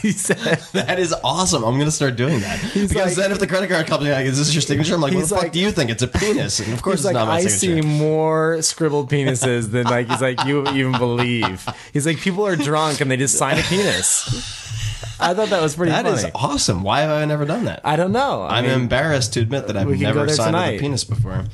he 0.02 0.12
said, 0.12 0.58
that 0.74 0.98
is 0.98 1.14
awesome. 1.24 1.64
I'm 1.64 1.78
gonna 1.78 1.90
start 1.90 2.16
doing 2.16 2.40
that 2.40 2.60
because 2.74 2.94
like- 2.94 3.14
then 3.14 3.32
if 3.32 3.38
the 3.40 3.46
credit 3.46 3.70
card 3.70 3.86
company 3.86 4.10
like, 4.10 4.26
is 4.26 4.36
this 4.38 4.52
your 4.54 4.60
signature? 4.60 4.94
I'm 4.94 5.00
like, 5.00 5.12
what 5.14 5.20
He's 5.20 5.30
the 5.30 5.36
fuck 5.36 5.50
do 5.52 5.58
you 5.60 5.70
think? 5.70 5.90
It's 5.90 6.02
a 6.02 6.08
penis, 6.08 6.60
and 6.60 6.72
of 6.74 6.82
course 6.82 7.00
He's 7.00 7.06
it's 7.06 7.14
like, 7.14 7.14
not 7.14 7.28
my 7.28 7.36
I 7.36 7.46
signature. 7.46 7.82
see 7.82 7.88
more 7.98 8.60
scribbled 8.62 9.10
penises 9.10 9.70
than 9.70 9.84
like 9.84 10.08
he's 10.10 10.20
like 10.20 10.44
you 10.44 10.66
even 10.68 10.92
believe. 10.92 11.66
He's 11.92 12.06
like 12.06 12.18
people 12.18 12.46
are 12.46 12.56
drunk 12.56 13.00
and 13.00 13.10
they 13.10 13.16
just 13.16 13.36
sign 13.38 13.58
a 13.58 13.62
penis. 13.62 14.65
I 15.20 15.34
thought 15.34 15.48
that 15.50 15.62
was 15.62 15.76
pretty 15.76 15.92
That 15.92 16.04
funny. 16.04 16.16
is 16.16 16.26
awesome. 16.34 16.82
Why 16.82 17.00
have 17.02 17.10
I 17.10 17.24
never 17.24 17.44
done 17.44 17.64
that? 17.66 17.80
I 17.84 17.96
don't 17.96 18.12
know. 18.12 18.42
I 18.42 18.58
I'm 18.58 18.64
mean, 18.64 18.72
embarrassed 18.72 19.32
to 19.34 19.40
admit 19.40 19.66
that 19.68 19.76
I've 19.76 19.86
we 19.86 19.94
can 19.94 20.02
go 20.02 20.06
never 20.08 20.26
there 20.26 20.34
signed 20.36 20.54
with 20.54 20.62
tonight. 20.62 20.76
a 20.76 20.80
penis 20.80 21.04
before. 21.04 21.44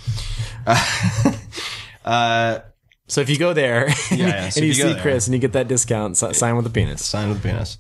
uh, 2.05 2.61
so 3.09 3.21
if 3.21 3.29
you 3.29 3.39
go 3.39 3.53
there 3.53 3.87
and, 3.87 3.97
yeah, 4.19 4.49
so 4.49 4.61
you 4.61 4.69
you 4.69 4.73
go 4.75 4.89
see 4.89 4.93
there- 4.95 5.03
Chris 5.03 5.27
and 5.27 5.35
you 5.35 5.41
get 5.41 5.53
that 5.53 5.69
discount, 5.69 6.17
si- 6.17 6.33
sign 6.35 6.57
with 6.57 6.67
a 6.67 6.71
penis. 6.71 7.05
sign 7.05 7.29
with 7.29 7.39
a 7.39 7.43
penis. 7.43 7.79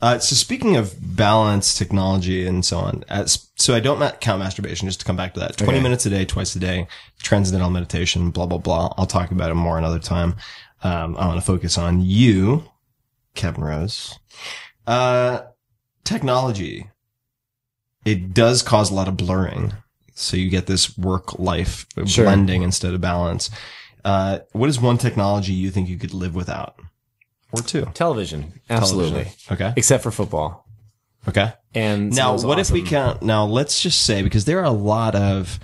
Uh, 0.00 0.18
so 0.20 0.36
speaking 0.36 0.76
of 0.76 0.94
balance, 1.16 1.76
technology, 1.76 2.46
and 2.46 2.64
so 2.64 2.78
on, 2.78 3.02
as, 3.08 3.48
so 3.56 3.74
I 3.74 3.80
don't 3.80 3.98
ma- 3.98 4.12
count 4.12 4.38
masturbation. 4.38 4.86
Just 4.86 5.00
to 5.00 5.06
come 5.06 5.16
back 5.16 5.34
to 5.34 5.40
that, 5.40 5.56
twenty 5.56 5.80
minutes 5.80 6.06
a 6.06 6.10
day, 6.10 6.24
twice 6.24 6.54
a 6.54 6.60
day, 6.60 6.86
transcendental 7.20 7.70
meditation, 7.70 8.30
blah 8.30 8.46
blah 8.46 8.58
blah. 8.58 8.92
I'll 8.96 9.06
talk 9.06 9.32
about 9.32 9.50
it 9.50 9.54
more 9.54 9.76
another 9.76 9.98
time. 9.98 10.36
Um, 10.84 11.16
I 11.16 11.26
want 11.26 11.40
to 11.40 11.44
focus 11.44 11.76
on 11.76 12.00
you, 12.00 12.62
Kevin 13.34 13.64
Rose. 13.64 14.16
Uh, 14.88 15.42
technology. 16.04 16.88
It 18.04 18.32
does 18.32 18.62
cause 18.62 18.90
a 18.90 18.94
lot 18.94 19.06
of 19.08 19.16
blurring, 19.18 19.74
so 20.14 20.36
you 20.36 20.48
get 20.48 20.66
this 20.66 20.96
work 20.96 21.38
life 21.38 21.84
Sure. 22.06 22.24
blending 22.24 22.62
instead 22.62 22.94
of 22.94 23.00
balance. 23.00 23.50
Uh, 24.04 24.38
what 24.52 24.70
is 24.70 24.80
one 24.80 24.96
technology 24.96 25.52
you 25.52 25.70
think 25.70 25.88
you 25.88 25.98
could 25.98 26.14
live 26.14 26.34
without, 26.34 26.76
or 27.52 27.60
two? 27.60 27.84
Television, 27.92 28.60
absolutely, 28.70 29.24
Television. 29.24 29.52
Okay. 29.52 29.72
except 29.76 30.02
for 30.02 30.10
football. 30.10 30.66
Okay. 31.28 31.52
And 31.74 32.14
Now, 32.14 32.32
what 32.38 32.56
was 32.56 32.70
if 32.70 32.72
we 32.72 32.80
awesome. 32.80 32.88
count? 32.90 33.22
Now, 33.22 33.44
let's 33.44 33.82
just 33.82 34.00
say 34.00 34.22
because 34.22 34.46
there 34.46 34.60
are 34.60 34.64
a 34.64 34.70
lot 34.70 35.14
of 35.14 35.60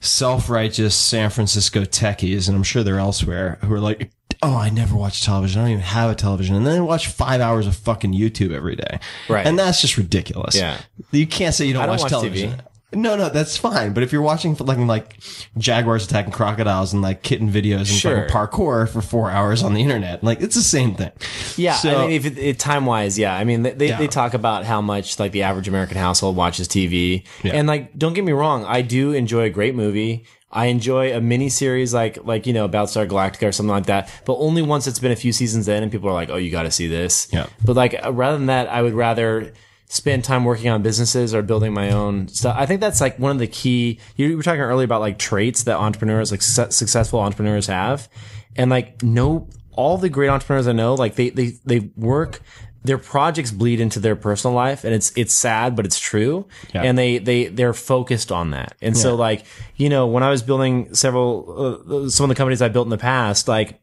self-righteous 0.00 0.94
San 0.96 1.30
Francisco 1.30 1.84
techies, 1.84 2.48
and 2.48 2.56
I'm 2.56 2.62
sure 2.64 2.82
they're 2.82 2.98
elsewhere, 2.98 3.58
who 3.62 3.72
are 3.74 3.80
like, 3.80 4.10
"Oh, 4.42 4.56
I 4.56 4.70
never 4.70 4.94
watch 4.96 5.22
television. 5.22 5.60
I 5.60 5.64
don't 5.64 5.72
even 5.72 5.82
have 5.84 6.10
a 6.10 6.14
television," 6.14 6.56
and 6.56 6.66
then 6.66 6.74
they 6.74 6.80
watch 6.80 7.08
five 7.08 7.40
hours 7.40 7.66
of 7.66 7.76
fucking 7.76 8.12
YouTube 8.12 8.52
every 8.54 8.76
day. 8.76 8.98
Right. 9.28 9.46
And 9.46 9.58
that's 9.58 9.80
just 9.80 9.96
ridiculous. 9.96 10.54
Yeah. 10.56 10.78
You 11.12 11.26
can't 11.26 11.54
say 11.54 11.66
you 11.66 11.72
don't, 11.74 11.82
I 11.82 11.86
don't 11.86 11.92
watch, 11.94 12.02
watch 12.02 12.10
television. 12.10 12.52
TV. 12.52 12.60
No, 12.92 13.14
no, 13.14 13.28
that's 13.28 13.56
fine. 13.56 13.92
But 13.92 14.02
if 14.02 14.12
you're 14.12 14.20
watching 14.20 14.56
like 14.56 14.78
like 14.78 15.20
jaguars 15.56 16.06
attacking 16.06 16.32
crocodiles 16.32 16.92
and 16.92 17.00
like 17.00 17.22
kitten 17.22 17.48
videos 17.48 17.78
and 17.78 17.86
Sure. 17.86 18.26
parkour 18.28 18.88
for 18.88 19.00
four 19.00 19.30
hours 19.30 19.62
on 19.62 19.74
the 19.74 19.80
internet, 19.80 20.24
like 20.24 20.40
it's 20.40 20.56
the 20.56 20.62
same 20.62 20.96
thing. 20.96 21.12
Yeah, 21.56 21.74
So- 21.74 21.96
I 21.96 22.06
mean, 22.08 22.10
if 22.16 22.26
it, 22.26 22.36
it, 22.36 22.58
time 22.58 22.86
wise, 22.86 23.16
yeah. 23.16 23.36
I 23.36 23.44
mean, 23.44 23.62
they, 23.62 23.70
they, 23.74 23.88
Yeah. 23.90 23.98
they 23.98 24.08
talk 24.08 24.34
about 24.34 24.64
how 24.64 24.80
much 24.80 25.20
like 25.20 25.30
the 25.30 25.44
average 25.44 25.68
American 25.68 25.98
household 25.98 26.34
watches 26.34 26.66
TV, 26.66 27.22
Yeah. 27.44 27.52
and 27.54 27.68
like, 27.68 27.96
don't 27.96 28.12
get 28.12 28.24
me 28.24 28.32
wrong, 28.32 28.64
I 28.64 28.82
do 28.82 29.12
enjoy 29.12 29.42
a 29.44 29.50
great 29.50 29.76
movie. 29.76 30.24
I 30.52 30.66
enjoy 30.66 31.14
a 31.14 31.20
mini 31.20 31.48
series 31.48 31.94
like 31.94 32.24
like 32.24 32.46
you 32.46 32.52
know 32.52 32.64
about 32.64 32.90
Star 32.90 33.06
Galactica 33.06 33.48
or 33.48 33.52
something 33.52 33.70
like 33.70 33.86
that, 33.86 34.10
but 34.24 34.34
only 34.34 34.62
once 34.62 34.86
it's 34.86 34.98
been 34.98 35.12
a 35.12 35.16
few 35.16 35.32
seasons 35.32 35.68
in, 35.68 35.82
and 35.82 35.92
people 35.92 36.08
are 36.08 36.14
like, 36.14 36.30
"Oh, 36.30 36.36
you 36.36 36.50
got 36.50 36.64
to 36.64 36.70
see 36.70 36.88
this." 36.88 37.28
Yeah. 37.32 37.46
But 37.64 37.76
like, 37.76 37.94
uh, 38.04 38.12
rather 38.12 38.36
than 38.36 38.46
that, 38.46 38.68
I 38.68 38.82
would 38.82 38.94
rather 38.94 39.52
spend 39.88 40.22
time 40.22 40.44
working 40.44 40.70
on 40.70 40.82
businesses 40.82 41.34
or 41.34 41.42
building 41.42 41.72
my 41.72 41.90
own 41.90 42.28
stuff. 42.28 42.56
I 42.58 42.64
think 42.66 42.80
that's 42.80 43.00
like 43.00 43.18
one 43.18 43.32
of 43.32 43.38
the 43.38 43.46
key. 43.46 44.00
You 44.16 44.36
were 44.36 44.42
talking 44.42 44.60
earlier 44.60 44.84
about 44.84 45.00
like 45.00 45.18
traits 45.18 45.64
that 45.64 45.76
entrepreneurs, 45.76 46.30
like 46.32 46.42
success, 46.42 46.76
successful 46.76 47.20
entrepreneurs, 47.20 47.66
have, 47.68 48.08
and 48.56 48.70
like 48.70 49.02
no, 49.04 49.48
all 49.72 49.98
the 49.98 50.08
great 50.08 50.28
entrepreneurs 50.28 50.66
I 50.66 50.72
know, 50.72 50.94
like 50.94 51.14
they 51.14 51.30
they 51.30 51.52
they 51.64 51.90
work. 51.96 52.40
Their 52.82 52.98
projects 52.98 53.50
bleed 53.50 53.78
into 53.80 54.00
their 54.00 54.16
personal 54.16 54.54
life, 54.54 54.84
and 54.84 54.94
it's 54.94 55.12
it's 55.16 55.34
sad, 55.34 55.76
but 55.76 55.84
it's 55.84 55.98
true. 55.98 56.46
Yeah. 56.74 56.82
And 56.82 56.96
they 56.96 57.18
they 57.18 57.46
they're 57.46 57.74
focused 57.74 58.32
on 58.32 58.52
that. 58.52 58.74
And 58.80 58.96
so, 58.96 59.14
like 59.16 59.44
you 59.76 59.88
know, 59.88 60.06
when 60.06 60.22
I 60.22 60.30
was 60.30 60.42
building 60.42 60.94
several 60.94 61.84
uh, 61.90 62.08
some 62.08 62.24
of 62.24 62.28
the 62.28 62.34
companies 62.34 62.62
I 62.62 62.68
built 62.68 62.86
in 62.86 62.90
the 62.90 62.98
past, 62.98 63.48
like 63.48 63.80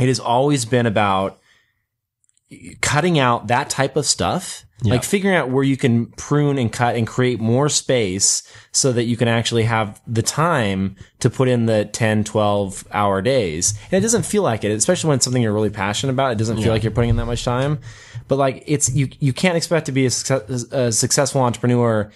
it 0.00 0.08
has 0.08 0.18
always 0.18 0.64
been 0.64 0.86
about 0.86 1.38
cutting 2.80 3.18
out 3.18 3.46
that 3.46 3.70
type 3.70 3.96
of 3.96 4.06
stuff 4.06 4.64
like 4.84 5.04
figuring 5.04 5.36
out 5.36 5.50
where 5.50 5.64
you 5.64 5.76
can 5.76 6.06
prune 6.06 6.58
and 6.58 6.72
cut 6.72 6.96
and 6.96 7.06
create 7.06 7.40
more 7.40 7.68
space 7.68 8.42
so 8.72 8.92
that 8.92 9.04
you 9.04 9.16
can 9.16 9.28
actually 9.28 9.62
have 9.64 10.00
the 10.06 10.22
time 10.22 10.96
to 11.20 11.30
put 11.30 11.48
in 11.48 11.66
the 11.66 11.84
10 11.86 12.24
12 12.24 12.86
hour 12.92 13.22
days. 13.22 13.74
And 13.90 13.94
it 13.94 14.00
doesn't 14.00 14.24
feel 14.24 14.42
like 14.42 14.64
it 14.64 14.70
especially 14.72 15.08
when 15.08 15.16
it's 15.16 15.24
something 15.24 15.42
you're 15.42 15.52
really 15.52 15.70
passionate 15.70 16.12
about. 16.12 16.32
It 16.32 16.38
doesn't 16.38 16.56
feel 16.60 16.72
like 16.72 16.82
you're 16.82 16.92
putting 16.92 17.10
in 17.10 17.16
that 17.16 17.26
much 17.26 17.44
time. 17.44 17.78
But 18.28 18.36
like 18.36 18.64
it's 18.66 18.92
you 18.94 19.08
you 19.20 19.32
can't 19.32 19.56
expect 19.56 19.86
to 19.86 19.92
be 19.92 20.06
a, 20.06 20.10
success, 20.10 20.64
a 20.72 20.90
successful 20.92 21.42
entrepreneur 21.42 22.10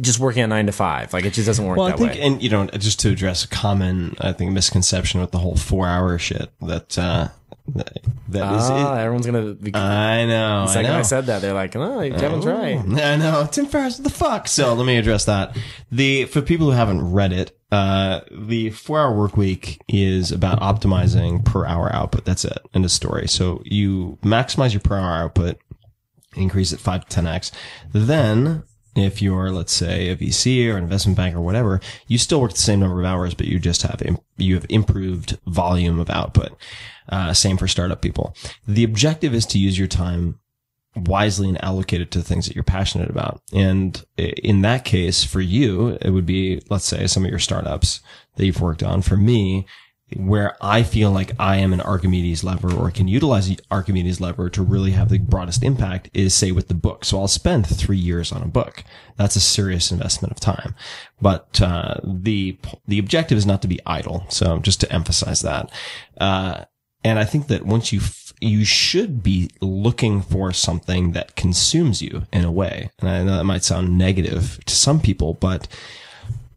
just 0.00 0.18
working 0.20 0.42
at 0.42 0.48
9 0.48 0.66
to 0.66 0.72
5 0.72 1.12
like 1.12 1.24
it 1.24 1.32
just 1.32 1.46
doesn't 1.46 1.66
work 1.66 1.76
Well, 1.76 1.88
I 1.88 1.90
that 1.90 1.98
think, 1.98 2.12
way. 2.14 2.20
and 2.20 2.42
you 2.42 2.48
know, 2.48 2.66
just 2.66 3.00
to 3.00 3.10
address 3.10 3.44
a 3.44 3.48
common, 3.48 4.16
I 4.20 4.32
think, 4.32 4.52
misconception 4.52 5.20
with 5.20 5.32
the 5.32 5.38
whole 5.38 5.56
four-hour 5.56 6.16
shit 6.18 6.50
that 6.60 6.96
uh, 6.96 7.28
that 7.66 7.96
is. 7.96 8.40
ah, 8.40 8.94
it. 8.96 9.00
everyone's 9.00 9.26
gonna 9.26 9.54
be 9.54 9.74
I 9.74 10.26
know. 10.26 10.64
the 10.64 10.70
I 10.70 10.74
second 10.74 10.90
know. 10.90 10.98
I, 10.98 11.02
said 11.02 11.26
that 11.26 11.40
they're 11.40 11.54
like 11.54 11.74
oh 11.74 12.10
Kevin's 12.18 12.44
right 12.44 12.78
I 12.78 13.16
know. 13.16 13.48
Tim 13.50 13.66
Ferriss, 13.66 13.98
what 13.98 14.04
the 14.04 14.10
fuck? 14.10 14.48
So 14.48 14.74
let 14.74 14.86
me 14.86 14.98
address 14.98 15.24
that. 15.24 15.56
The 15.90 16.26
for 16.26 16.42
people 16.42 16.66
who 16.66 16.72
haven't 16.72 17.12
read 17.12 17.32
it, 17.32 17.58
uh, 17.72 18.20
the 18.30 18.70
four-hour 18.70 19.16
work 19.16 19.36
week 19.36 19.80
is 19.88 20.30
about 20.30 20.60
optimizing 20.60 21.44
per 21.44 21.64
hour 21.64 21.90
output. 21.94 22.24
That's 22.24 22.44
it. 22.44 22.58
End 22.74 22.84
of 22.84 22.90
story. 22.90 23.26
So 23.28 23.62
you 23.64 24.18
maximize 24.22 24.72
your 24.72 24.80
per 24.80 24.96
hour 24.96 25.24
output, 25.24 25.58
increase 26.36 26.72
it 26.72 26.80
five 26.80 27.04
to 27.04 27.08
ten 27.08 27.26
x. 27.26 27.50
Then, 27.92 28.64
if 28.94 29.20
you're 29.20 29.50
let's 29.50 29.72
say 29.72 30.08
a 30.08 30.16
VC 30.16 30.72
or 30.72 30.76
an 30.76 30.84
investment 30.84 31.16
bank 31.16 31.34
or 31.34 31.40
whatever, 31.40 31.80
you 32.06 32.18
still 32.18 32.40
work 32.40 32.52
the 32.52 32.58
same 32.58 32.80
number 32.80 33.00
of 33.00 33.06
hours, 33.06 33.34
but 33.34 33.46
you 33.46 33.58
just 33.58 33.82
have 33.82 34.02
you 34.36 34.54
have 34.54 34.66
improved 34.68 35.38
volume 35.46 35.98
of 35.98 36.10
output. 36.10 36.56
Uh, 37.08 37.34
same 37.34 37.56
for 37.56 37.68
startup 37.68 38.00
people. 38.00 38.34
The 38.66 38.84
objective 38.84 39.34
is 39.34 39.44
to 39.46 39.58
use 39.58 39.78
your 39.78 39.88
time 39.88 40.40
wisely 40.96 41.48
and 41.48 41.62
allocate 41.62 42.00
it 42.00 42.10
to 42.12 42.22
things 42.22 42.46
that 42.46 42.54
you're 42.54 42.64
passionate 42.64 43.10
about. 43.10 43.42
And 43.52 44.02
in 44.16 44.62
that 44.62 44.84
case, 44.84 45.24
for 45.24 45.40
you, 45.40 45.98
it 46.00 46.10
would 46.10 46.26
be, 46.26 46.62
let's 46.70 46.84
say, 46.84 47.06
some 47.06 47.24
of 47.24 47.30
your 47.30 47.40
startups 47.40 48.00
that 48.36 48.46
you've 48.46 48.60
worked 48.60 48.82
on. 48.82 49.02
For 49.02 49.16
me, 49.16 49.66
where 50.16 50.56
I 50.60 50.82
feel 50.82 51.10
like 51.10 51.32
I 51.38 51.56
am 51.56 51.72
an 51.72 51.80
Archimedes 51.80 52.44
lever 52.44 52.72
or 52.72 52.90
can 52.90 53.08
utilize 53.08 53.48
the 53.48 53.58
Archimedes 53.70 54.20
lever 54.20 54.48
to 54.50 54.62
really 54.62 54.92
have 54.92 55.08
the 55.08 55.18
broadest 55.18 55.62
impact 55.62 56.10
is 56.14 56.34
say 56.34 56.52
with 56.52 56.68
the 56.68 56.74
book. 56.74 57.04
So 57.04 57.18
I'll 57.18 57.28
spend 57.28 57.66
three 57.66 57.98
years 57.98 58.32
on 58.32 58.42
a 58.42 58.46
book. 58.46 58.84
That's 59.16 59.36
a 59.36 59.40
serious 59.40 59.90
investment 59.90 60.32
of 60.32 60.40
time. 60.40 60.74
But, 61.20 61.60
uh, 61.60 61.96
the, 62.02 62.58
the 62.86 62.98
objective 62.98 63.38
is 63.38 63.46
not 63.46 63.62
to 63.62 63.68
be 63.68 63.80
idle. 63.86 64.26
So 64.28 64.58
just 64.58 64.80
to 64.80 64.92
emphasize 64.92 65.42
that. 65.42 65.70
Uh, 66.18 66.64
and 67.02 67.18
I 67.18 67.24
think 67.24 67.48
that 67.48 67.66
once 67.66 67.92
you, 67.92 68.00
f- 68.00 68.32
you 68.40 68.64
should 68.64 69.22
be 69.22 69.50
looking 69.60 70.22
for 70.22 70.52
something 70.52 71.12
that 71.12 71.36
consumes 71.36 72.00
you 72.00 72.22
in 72.32 72.44
a 72.44 72.52
way. 72.52 72.90
And 72.98 73.08
I 73.08 73.22
know 73.22 73.36
that 73.36 73.44
might 73.44 73.64
sound 73.64 73.98
negative 73.98 74.58
to 74.64 74.74
some 74.74 75.00
people, 75.00 75.34
but 75.34 75.68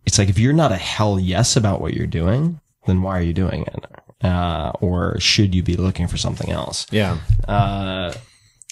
it's 0.06 0.18
like 0.18 0.30
if 0.30 0.40
you're 0.40 0.54
not 0.54 0.72
a 0.72 0.78
hell 0.78 1.20
yes 1.20 1.58
about 1.58 1.82
what 1.82 1.94
you're 1.94 2.08
doing, 2.08 2.62
then 2.88 3.02
why 3.02 3.20
are 3.20 3.24
you 3.24 3.34
doing 3.34 3.64
it? 3.64 3.86
uh, 4.24 4.72
or 4.82 5.20
should 5.20 5.54
you 5.54 5.64
be 5.64 5.76
looking 5.76 6.08
for 6.08 6.18
something 6.18 6.50
else? 6.52 6.88
Yeah. 6.92 7.18
Uh, 7.48 8.14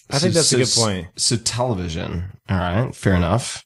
I 0.09 0.20
think 0.20 0.34
that's 0.34 0.51
a 0.53 0.57
good 0.57 0.70
point. 0.76 1.07
So 1.16 1.36
television, 1.38 2.26
all 2.49 2.57
right, 2.57 2.95
fair 2.95 3.16
enough. 3.16 3.63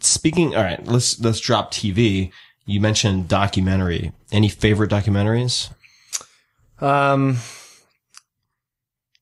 Speaking, 0.00 0.54
all 0.56 0.62
right, 0.62 0.84
let's 0.86 1.20
let's 1.20 1.40
drop 1.40 1.72
TV. 1.72 2.30
You 2.64 2.80
mentioned 2.80 3.28
documentary. 3.28 4.12
Any 4.30 4.48
favorite 4.48 4.90
documentaries? 4.90 5.70
Um, 6.80 7.38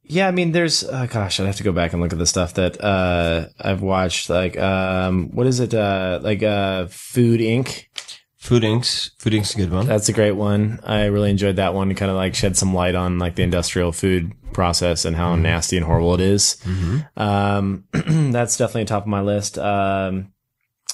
yeah, 0.03 0.28
I 0.28 0.30
mean, 0.30 0.53
there's, 0.53 0.82
uh, 0.84 1.07
gosh, 1.07 1.41
I'd 1.41 1.47
have 1.47 1.57
to 1.57 1.62
go 1.62 1.72
back 1.72 1.93
and 1.93 2.03
look 2.03 2.12
at 2.12 2.18
the 2.18 2.26
stuff 2.26 2.55
that, 2.55 2.82
uh, 2.82 3.47
I've 3.61 3.80
watched. 3.80 4.28
Like, 4.28 4.59
um, 4.59 5.30
what 5.30 5.47
is 5.47 5.61
it? 5.61 5.72
Uh, 5.72 6.20
like, 6.22 6.43
uh, 6.43 6.86
Food 6.88 7.41
Inc. 7.41 7.86
Food 8.41 8.62
Inc. 8.62 9.11
Food 9.18 9.34
Inc.'s 9.34 9.55
a 9.55 9.59
good 9.59 9.70
one. 9.70 9.86
That's 9.86 10.09
a 10.09 10.14
great 10.14 10.32
one. 10.32 10.80
I 10.82 11.05
really 11.05 11.30
enjoyed 11.30 11.57
that 11.57 11.74
one. 11.74 11.95
Kind 11.95 12.11
of 12.11 12.16
like 12.16 12.34
shed 12.34 12.57
some 12.57 12.72
light 12.72 12.95
on 12.95 13.18
like 13.18 13.34
the 13.36 13.43
industrial 13.43 13.93
food 13.93 14.32
process 14.55 15.05
and 15.05 15.14
how 15.14 15.36
nasty 15.36 15.76
and 15.76 15.84
horrible 15.84 16.14
it 16.14 16.20
is. 16.20 16.57
Um, 17.16 17.84
that's 17.93 18.57
definitely 18.57 18.86
top 18.86 19.03
of 19.03 19.09
my 19.09 19.20
list. 19.20 19.59
Um, 19.59 20.32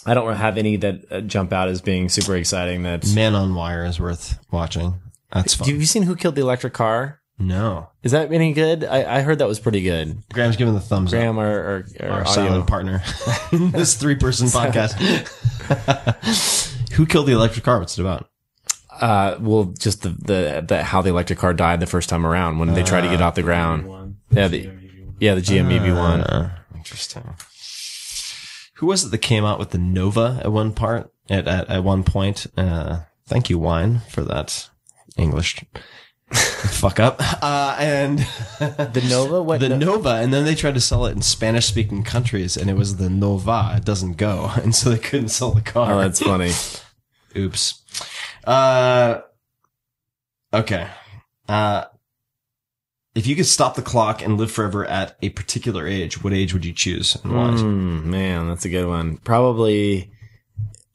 I 0.05 0.15
don't 0.15 0.35
have 0.35 0.59
any 0.59 0.77
that 0.77 1.05
uh, 1.11 1.21
jump 1.21 1.53
out 1.53 1.69
as 1.69 1.81
being 1.81 2.09
super 2.09 2.35
exciting. 2.37 2.83
That's 2.83 3.15
Man 3.15 3.35
on 3.37 3.55
Wire 3.55 3.85
is 3.85 4.01
worth 4.01 4.39
watching. 4.51 5.01
That's 5.33 5.55
fun. 5.55 5.69
have 5.69 5.79
you 5.79 5.87
seen 5.87 6.03
Who 6.03 6.17
Killed 6.17 6.35
the 6.35 6.43
Electric 6.43 6.73
Car? 6.75 7.21
no, 7.39 7.91
Is 8.03 8.13
that 8.13 8.33
any 8.33 8.55
good? 8.55 8.83
I, 8.85 9.19
I 9.19 9.21
heard 9.21 9.39
that 9.41 9.49
was 9.49 9.61
pretty 9.61 9.83
good. 9.83 10.23
Graham's 10.33 10.57
giving 10.57 10.75
the 10.75 10.81
thumbs 10.81 11.13
up. 11.13 11.19
Graham, 11.19 11.39
our, 11.39 11.85
our, 12.01 12.11
our, 12.11 12.27
silent 12.27 12.67
partner. 12.67 13.03
this 13.53 13.95
three 13.95 14.17
person 14.17 14.47
podcast. 14.49 14.97
Who 16.97 17.07
killed 17.07 17.27
the 17.27 17.33
electric 17.33 17.65
car? 17.65 17.79
What's 17.79 17.99
it 17.99 18.01
about? 18.01 18.29
Uh, 18.91 19.37
well, 19.41 19.65
just 19.65 20.03
the, 20.03 20.09
the, 20.09 20.65
the, 20.67 20.83
how 20.83 21.03
the 21.03 21.11
electric 21.11 21.39
car 21.39 21.53
died 21.53 21.81
the 21.81 21.87
first 21.87 22.09
time 22.09 22.27
around 22.27 22.59
when 22.59 22.73
they 22.73 22.83
tried 22.83 23.03
to 23.03 23.09
get 23.09 23.21
off 23.21 23.35
the 23.35 23.43
ground. 23.43 24.17
Yeah, 24.31 24.49
the, 24.49 24.71
yeah, 25.21 25.35
the 25.35 25.43
GM 25.43 25.71
EV 25.71 25.95
one. 25.95 26.23
Uh, 26.23 26.57
interesting. 26.75 27.35
Who 28.77 28.87
was 28.87 29.05
it 29.05 29.11
that 29.11 29.19
came 29.19 29.45
out 29.45 29.59
with 29.59 29.71
the 29.71 29.79
Nova 29.79 30.41
at 30.43 30.53
one 30.53 30.73
part? 30.73 31.13
At 31.29 31.47
at, 31.49 31.69
at 31.69 31.85
one 31.85 32.05
point. 32.05 32.47
Uh, 32.57 33.01
thank 33.27 33.51
you, 33.51 33.59
wine, 33.59 34.01
for 34.09 34.23
that 34.23 34.69
English 35.17 35.65
fuck 36.33 36.99
up. 36.99 37.21
Uh, 37.43 37.77
and 37.79 38.19
The 38.59 39.07
Nova? 39.09 39.43
What? 39.43 39.61
the 39.61 39.69
no- 39.71 39.77
Nova, 39.77 40.17
and 40.17 40.33
then 40.33 40.45
they 40.45 40.55
tried 40.55 40.75
to 40.75 40.81
sell 40.81 41.07
it 41.07 41.13
in 41.13 41.23
Spanish 41.23 41.67
speaking 41.67 42.03
countries, 42.03 42.57
and 42.57 42.69
it 42.69 42.75
was 42.75 42.97
the 42.97 43.09
Nova. 43.11 43.75
It 43.77 43.85
doesn't 43.85 44.17
go, 44.17 44.51
and 44.63 44.75
so 44.75 44.91
they 44.91 44.99
couldn't 44.99 45.29
sell 45.29 45.53
the 45.53 45.61
car. 45.61 45.93
oh, 45.93 45.99
that's 45.99 46.21
funny. 46.21 46.53
Oops. 47.35 47.83
Uh, 48.45 49.21
okay. 50.53 50.89
Uh, 51.49 51.85
if 53.15 53.27
you 53.27 53.35
could 53.35 53.47
stop 53.47 53.75
the 53.75 53.83
clock 53.83 54.23
and 54.23 54.37
live 54.37 54.53
forever 54.53 54.85
at 54.85 55.17
a 55.23 55.31
particular 55.31 55.87
age, 55.87 56.23
what 56.23 56.35
age 56.35 56.53
would 56.53 56.65
you 56.65 56.73
choose 56.73 57.17
and 57.25 57.35
why? 57.35 57.49
Mm, 57.49 58.05
man, 58.05 58.49
that's 58.49 58.67
a 58.67 58.69
good 58.69 58.87
one. 58.87 59.17
Probably. 59.19 60.13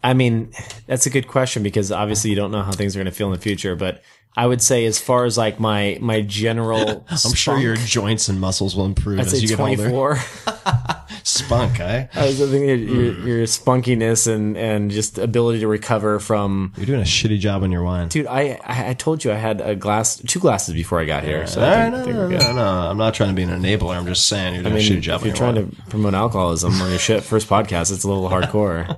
I 0.03 0.13
mean, 0.13 0.51
that's 0.87 1.05
a 1.05 1.11
good 1.11 1.27
question 1.27 1.63
because 1.63 1.91
obviously 1.91 2.29
you 2.29 2.35
don't 2.35 2.51
know 2.51 2.63
how 2.63 2.71
things 2.71 2.95
are 2.95 2.99
going 2.99 3.05
to 3.05 3.11
feel 3.11 3.27
in 3.27 3.33
the 3.33 3.39
future. 3.39 3.75
But 3.75 4.01
I 4.35 4.47
would 4.47 4.61
say, 4.61 4.85
as 4.85 4.99
far 4.99 5.25
as 5.25 5.37
like 5.37 5.59
my 5.59 5.97
my 5.99 6.21
general, 6.21 7.05
I'm 7.09 7.33
sure 7.33 7.57
your 7.57 7.75
joints 7.75 8.29
and 8.29 8.39
muscles 8.39 8.75
will 8.75 8.85
improve 8.85 9.19
I'd 9.19 9.27
as 9.27 9.41
you 9.41 9.49
get 9.49 9.59
older. 9.59 10.17
Spunk, 11.23 11.79
eh? 11.79 12.07
I 12.15 12.25
was 12.25 12.39
thinking 12.39 12.67
your, 12.67 12.77
your, 12.77 13.27
your 13.27 13.45
spunkiness 13.45 14.27
and 14.33 14.57
and 14.57 14.89
just 14.89 15.17
ability 15.17 15.59
to 15.59 15.67
recover 15.67 16.19
from. 16.19 16.73
You're 16.77 16.85
doing 16.85 17.01
a 17.01 17.03
shitty 17.03 17.39
job 17.39 17.63
on 17.63 17.71
your 17.71 17.83
wine. 17.83 18.07
Dude, 18.07 18.25
I 18.25 18.59
I 18.63 18.89
I 18.89 18.93
told 18.93 19.23
you 19.23 19.31
I 19.31 19.35
had 19.35 19.61
a 19.61 19.75
glass, 19.75 20.17
two 20.17 20.39
glasses 20.39 20.73
before 20.73 20.99
I 20.99 21.05
got 21.05 21.23
here. 21.23 21.45
So 21.45 21.61
All 21.61 21.67
I 21.71 21.91
think, 21.91 22.07
no, 22.07 22.27
no, 22.27 22.37
no, 22.37 22.53
no, 22.53 22.63
I'm 22.89 22.97
not 22.97 23.13
trying 23.13 23.29
to 23.29 23.35
be 23.35 23.43
an 23.43 23.49
enabler. 23.49 23.95
I'm 23.95 24.07
just 24.07 24.25
saying 24.27 24.55
you're 24.55 24.61
I 24.61 24.69
doing 24.69 24.75
mean, 24.75 24.85
a 24.87 24.89
shitty 24.95 24.97
if 24.97 25.03
job 25.03 25.21
on 25.21 25.27
you're 25.27 25.35
your 25.35 25.37
trying 25.37 25.55
wine. 25.55 25.69
to 25.71 25.81
promote 25.89 26.13
alcoholism 26.15 26.81
on 26.81 26.89
your 26.89 26.99
shit 26.99 27.23
first 27.23 27.47
podcast, 27.47 27.93
it's 27.93 28.03
a 28.03 28.07
little 28.09 28.29
hardcore. 28.29 28.97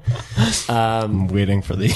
I'm 0.69 1.27
waiting 1.27 1.61
for 1.61 1.75
the 1.75 1.89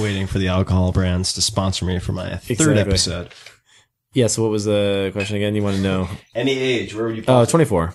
waiting 0.00 0.26
for 0.26 0.38
the 0.38 0.48
alcohol 0.48 0.92
brands 0.92 1.31
to 1.34 1.42
sponsor 1.42 1.84
me 1.84 1.98
for 1.98 2.12
my 2.12 2.36
third 2.36 2.50
Exactly. 2.50 2.80
episode. 2.80 3.28
yeah. 4.14 4.26
So 4.26 4.42
what 4.42 4.50
was 4.50 4.64
the 4.64 5.10
question 5.12 5.36
again? 5.36 5.54
You 5.54 5.62
want 5.62 5.76
to 5.76 5.82
know? 5.82 6.08
Any 6.34 6.52
age, 6.58 6.94
where 6.94 7.06
would 7.06 7.16
you? 7.16 7.24
Oh, 7.28 7.44
24. 7.44 7.94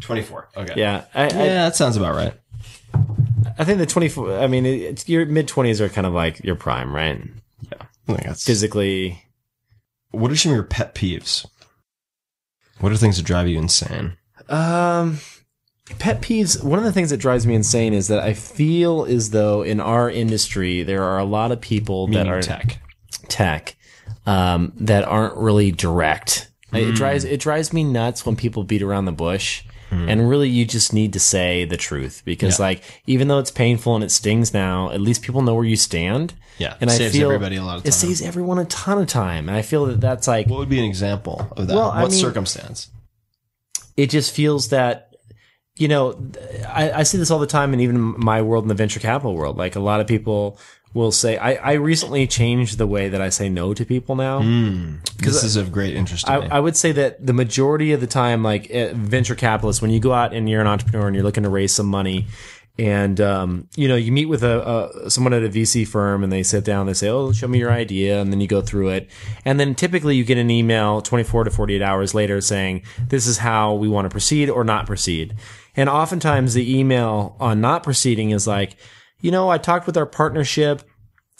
24. 0.00 0.48
Okay. 0.56 0.74
Yeah. 0.76 1.04
I, 1.14 1.22
Yeah, 1.28 1.64
that 1.64 1.76
sounds 1.76 1.96
about 1.96 2.14
right. 2.14 2.34
I, 2.94 3.00
I 3.58 3.64
think 3.64 3.78
the 3.78 3.86
24, 3.86 4.38
I 4.38 4.46
mean, 4.46 4.64
it's, 4.66 5.08
your 5.08 5.26
mid 5.26 5.48
20s 5.48 5.80
are 5.80 5.88
kind 5.88 6.06
of 6.06 6.12
like 6.12 6.42
your 6.44 6.54
prime, 6.56 6.94
right? 6.94 7.20
Yeah. 7.62 7.78
I 8.08 8.12
think 8.12 8.22
that's 8.24 8.44
Physically. 8.44 9.22
What 10.10 10.30
are 10.30 10.36
some 10.36 10.52
of 10.52 10.56
your 10.56 10.64
pet 10.64 10.94
peeves? 10.94 11.46
What 12.80 12.92
are 12.92 12.96
things 12.96 13.16
that 13.16 13.24
drive 13.24 13.48
you 13.48 13.58
insane? 13.58 14.16
Um, 14.48 15.18
pet 15.98 16.20
peeves. 16.22 16.62
One 16.62 16.78
of 16.78 16.84
the 16.84 16.92
things 16.92 17.10
that 17.10 17.16
drives 17.18 17.46
me 17.46 17.54
insane 17.54 17.94
is 17.94 18.08
that 18.08 18.20
I 18.20 18.34
feel 18.34 19.04
as 19.04 19.30
though 19.30 19.62
in 19.62 19.80
our 19.80 20.10
industry, 20.10 20.82
there 20.82 21.02
are 21.02 21.18
a 21.18 21.24
lot 21.24 21.52
of 21.52 21.60
people 21.60 22.06
that 22.08 22.28
are 22.28 22.42
tech. 22.42 22.80
tech, 23.28 23.76
um, 24.26 24.72
that 24.76 25.04
aren't 25.04 25.36
really 25.36 25.70
direct. 25.72 26.50
It 26.72 26.94
drives, 26.94 27.24
it 27.24 27.40
drives 27.40 27.72
me 27.72 27.82
nuts 27.84 28.26
when 28.26 28.36
people 28.36 28.62
beat 28.64 28.82
around 28.82 29.06
the 29.06 29.12
bush. 29.12 29.62
And 29.90 30.28
really, 30.28 30.50
you 30.50 30.66
just 30.66 30.92
need 30.92 31.14
to 31.14 31.18
say 31.20 31.64
the 31.64 31.78
truth 31.78 32.20
because, 32.26 32.58
Yeah. 32.58 32.66
like, 32.66 32.82
even 33.06 33.28
though 33.28 33.38
it's 33.38 33.50
painful 33.50 33.94
and 33.94 34.04
it 34.04 34.10
stings 34.10 34.52
now, 34.52 34.90
at 34.90 35.00
least 35.00 35.22
people 35.22 35.40
know 35.40 35.54
where 35.54 35.64
you 35.64 35.76
stand. 35.76 36.34
Yeah, 36.58 36.74
and 36.78 36.90
saves 36.90 37.14
I 37.14 37.18
feel 37.18 37.28
everybody 37.30 37.56
a 37.56 37.64
lot 37.64 37.78
of 37.78 37.86
It 37.86 37.92
saves 37.92 38.20
everyone 38.20 38.58
a 38.58 38.66
ton 38.66 38.98
of 38.98 39.06
time, 39.06 39.48
and 39.48 39.56
I 39.56 39.62
feel 39.62 39.86
that 39.86 39.98
that's 39.98 40.28
like 40.28 40.46
What 40.46 40.58
would 40.58 40.68
be 40.68 40.78
an 40.78 40.84
example 40.84 41.48
of 41.56 41.68
that? 41.68 41.74
Well, 41.74 41.90
I 41.90 42.02
what 42.02 42.10
mean- 42.10 42.20
circumstance? 42.20 42.90
it 43.96 44.10
just 44.10 44.30
feels 44.34 44.68
that 44.68 45.07
you 45.78 45.88
know 45.88 46.20
I, 46.68 46.90
I 46.92 47.02
see 47.04 47.18
this 47.18 47.30
all 47.30 47.38
the 47.38 47.46
time 47.46 47.72
and 47.72 47.80
even 47.82 47.98
my 48.18 48.42
world 48.42 48.64
in 48.64 48.68
the 48.68 48.74
venture 48.74 49.00
capital 49.00 49.34
world. 49.34 49.56
Like 49.56 49.76
a 49.76 49.80
lot 49.80 50.00
of 50.00 50.06
people 50.06 50.58
will 50.94 51.12
say 51.12 51.36
i, 51.36 51.54
I 51.54 51.72
recently 51.74 52.26
changed 52.26 52.78
the 52.78 52.86
way 52.86 53.10
that 53.10 53.20
i 53.20 53.28
say 53.28 53.50
no 53.50 53.74
to 53.74 53.84
people 53.84 54.16
now. 54.16 54.40
This 55.18 55.44
is 55.44 55.56
of 55.56 55.70
great 55.70 55.94
interest 55.94 56.26
to 56.26 56.32
I, 56.32 56.40
me. 56.40 56.48
I 56.50 56.60
would 56.60 56.76
say 56.76 56.92
that 56.92 57.24
the 57.24 57.34
majority 57.34 57.92
of 57.92 58.00
the 58.00 58.06
time 58.06 58.42
like 58.42 58.70
uh, 58.74 58.94
venture 58.94 59.34
capitalists 59.34 59.82
when 59.82 59.90
you 59.90 60.00
go 60.00 60.12
out 60.12 60.32
and 60.32 60.48
you're 60.48 60.62
an 60.62 60.66
entrepreneur 60.66 61.06
and 61.06 61.14
you're 61.14 61.24
looking 61.24 61.42
to 61.42 61.50
raise 61.50 61.72
some 61.72 61.86
money 61.86 62.26
and 62.78 63.20
um, 63.20 63.68
you 63.76 63.88
know 63.88 63.96
you 63.96 64.12
meet 64.12 64.26
with 64.26 64.44
a, 64.44 64.92
a 65.04 65.10
someone 65.10 65.32
at 65.32 65.42
a 65.42 65.48
VC 65.48 65.86
firm 65.86 66.22
and 66.22 66.32
they 66.32 66.42
sit 66.42 66.64
down 66.64 66.80
and 66.80 66.88
they 66.88 66.94
say 66.94 67.08
oh 67.08 67.32
show 67.32 67.48
me 67.48 67.58
your 67.58 67.72
idea 67.72 68.20
and 68.20 68.32
then 68.32 68.40
you 68.40 68.46
go 68.46 68.62
through 68.62 68.90
it. 68.90 69.10
And 69.44 69.58
then 69.58 69.74
typically 69.74 70.14
you 70.14 70.24
get 70.24 70.38
an 70.38 70.50
email 70.50 71.00
24 71.00 71.44
to 71.44 71.50
48 71.50 71.82
hours 71.82 72.14
later 72.14 72.40
saying 72.40 72.82
this 73.08 73.26
is 73.26 73.38
how 73.38 73.74
we 73.74 73.88
want 73.88 74.06
to 74.06 74.10
proceed 74.10 74.48
or 74.48 74.62
not 74.62 74.86
proceed 74.86 75.34
and 75.78 75.88
oftentimes 75.88 76.52
the 76.54 76.78
email 76.78 77.36
on 77.40 77.60
not 77.60 77.82
proceeding 77.82 78.30
is 78.30 78.46
like 78.46 78.76
you 79.20 79.30
know 79.30 79.48
I 79.48 79.58
talked 79.58 79.86
with 79.86 79.96
our 79.96 80.06
partnership 80.06 80.82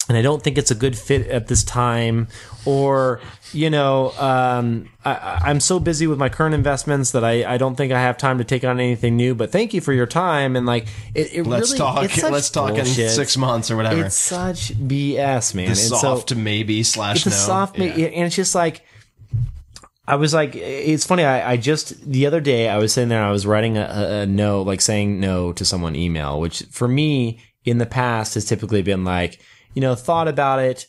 and 0.09 0.17
I 0.17 0.23
don't 0.23 0.43
think 0.43 0.57
it's 0.57 0.71
a 0.71 0.75
good 0.75 0.97
fit 0.97 1.27
at 1.27 1.49
this 1.49 1.63
time, 1.63 2.29
or 2.65 3.21
you 3.53 3.69
know, 3.69 4.13
um, 4.13 4.89
I- 5.05 5.39
I'm 5.45 5.61
so 5.61 5.79
busy 5.79 6.07
with 6.07 6.19
my 6.19 6.31
current 6.31 6.55
investments 6.55 7.11
that 7.11 7.25
I, 7.25 7.45
I 7.45 7.59
don't 7.59 7.75
think 7.75 7.93
I 7.93 8.01
have 8.01 8.17
time 8.17 8.39
to 8.39 8.45
take 8.45 8.65
on 8.65 8.81
anything 8.81 9.17
new. 9.17 9.35
But 9.35 9.53
thank 9.53 9.75
you 9.75 9.83
for 9.83 9.93
your 9.93 10.07
time, 10.07 10.57
and 10.57 10.65
like 10.65 10.87
it, 11.15 11.35
it 11.35 11.47
let's 11.47 11.73
really, 11.73 11.79
talk. 11.79 12.23
Let's 12.31 12.49
talk 12.49 12.75
bullshit. 12.75 12.99
in 12.99 13.11
six 13.11 13.37
months 13.37 13.71
or 13.71 13.77
whatever. 13.77 14.07
It's 14.07 14.17
such 14.17 14.73
BS, 14.73 15.55
man. 15.55 15.65
the 15.67 15.71
and 15.73 15.79
so 15.79 15.97
soft 15.97 16.35
maybe 16.35 16.83
slash 16.85 17.27
it's 17.27 17.27
no. 17.27 17.31
soft, 17.33 17.77
Yeah. 17.79 17.85
and 17.93 18.25
it's 18.27 18.37
just 18.37 18.55
like. 18.55 18.83
I 20.09 20.15
was 20.15 20.33
like, 20.33 20.57
it's 20.57 21.05
funny. 21.05 21.23
I, 21.23 21.53
I 21.53 21.57
just 21.59 22.11
the 22.11 22.25
other 22.25 22.41
day 22.41 22.71
I 22.71 22.79
was 22.79 22.95
sitting 22.95 23.11
there. 23.11 23.23
I 23.23 23.31
was 23.31 23.47
writing 23.47 23.77
a, 23.77 24.23
a, 24.23 24.27
no, 24.27 24.63
like 24.63 24.81
saying 24.81 25.21
no 25.21 25.53
to 25.53 25.67
someone 25.67 25.95
email, 25.95 26.41
which 26.41 26.63
for 26.71 26.89
me 26.89 27.41
in 27.67 27.77
the 27.77 27.85
past 27.85 28.33
has 28.33 28.47
typically 28.47 28.81
been 28.81 29.05
like, 29.05 29.39
you 29.75 29.83
know, 29.83 29.95
thought 29.95 30.27
about 30.27 30.61
it. 30.61 30.87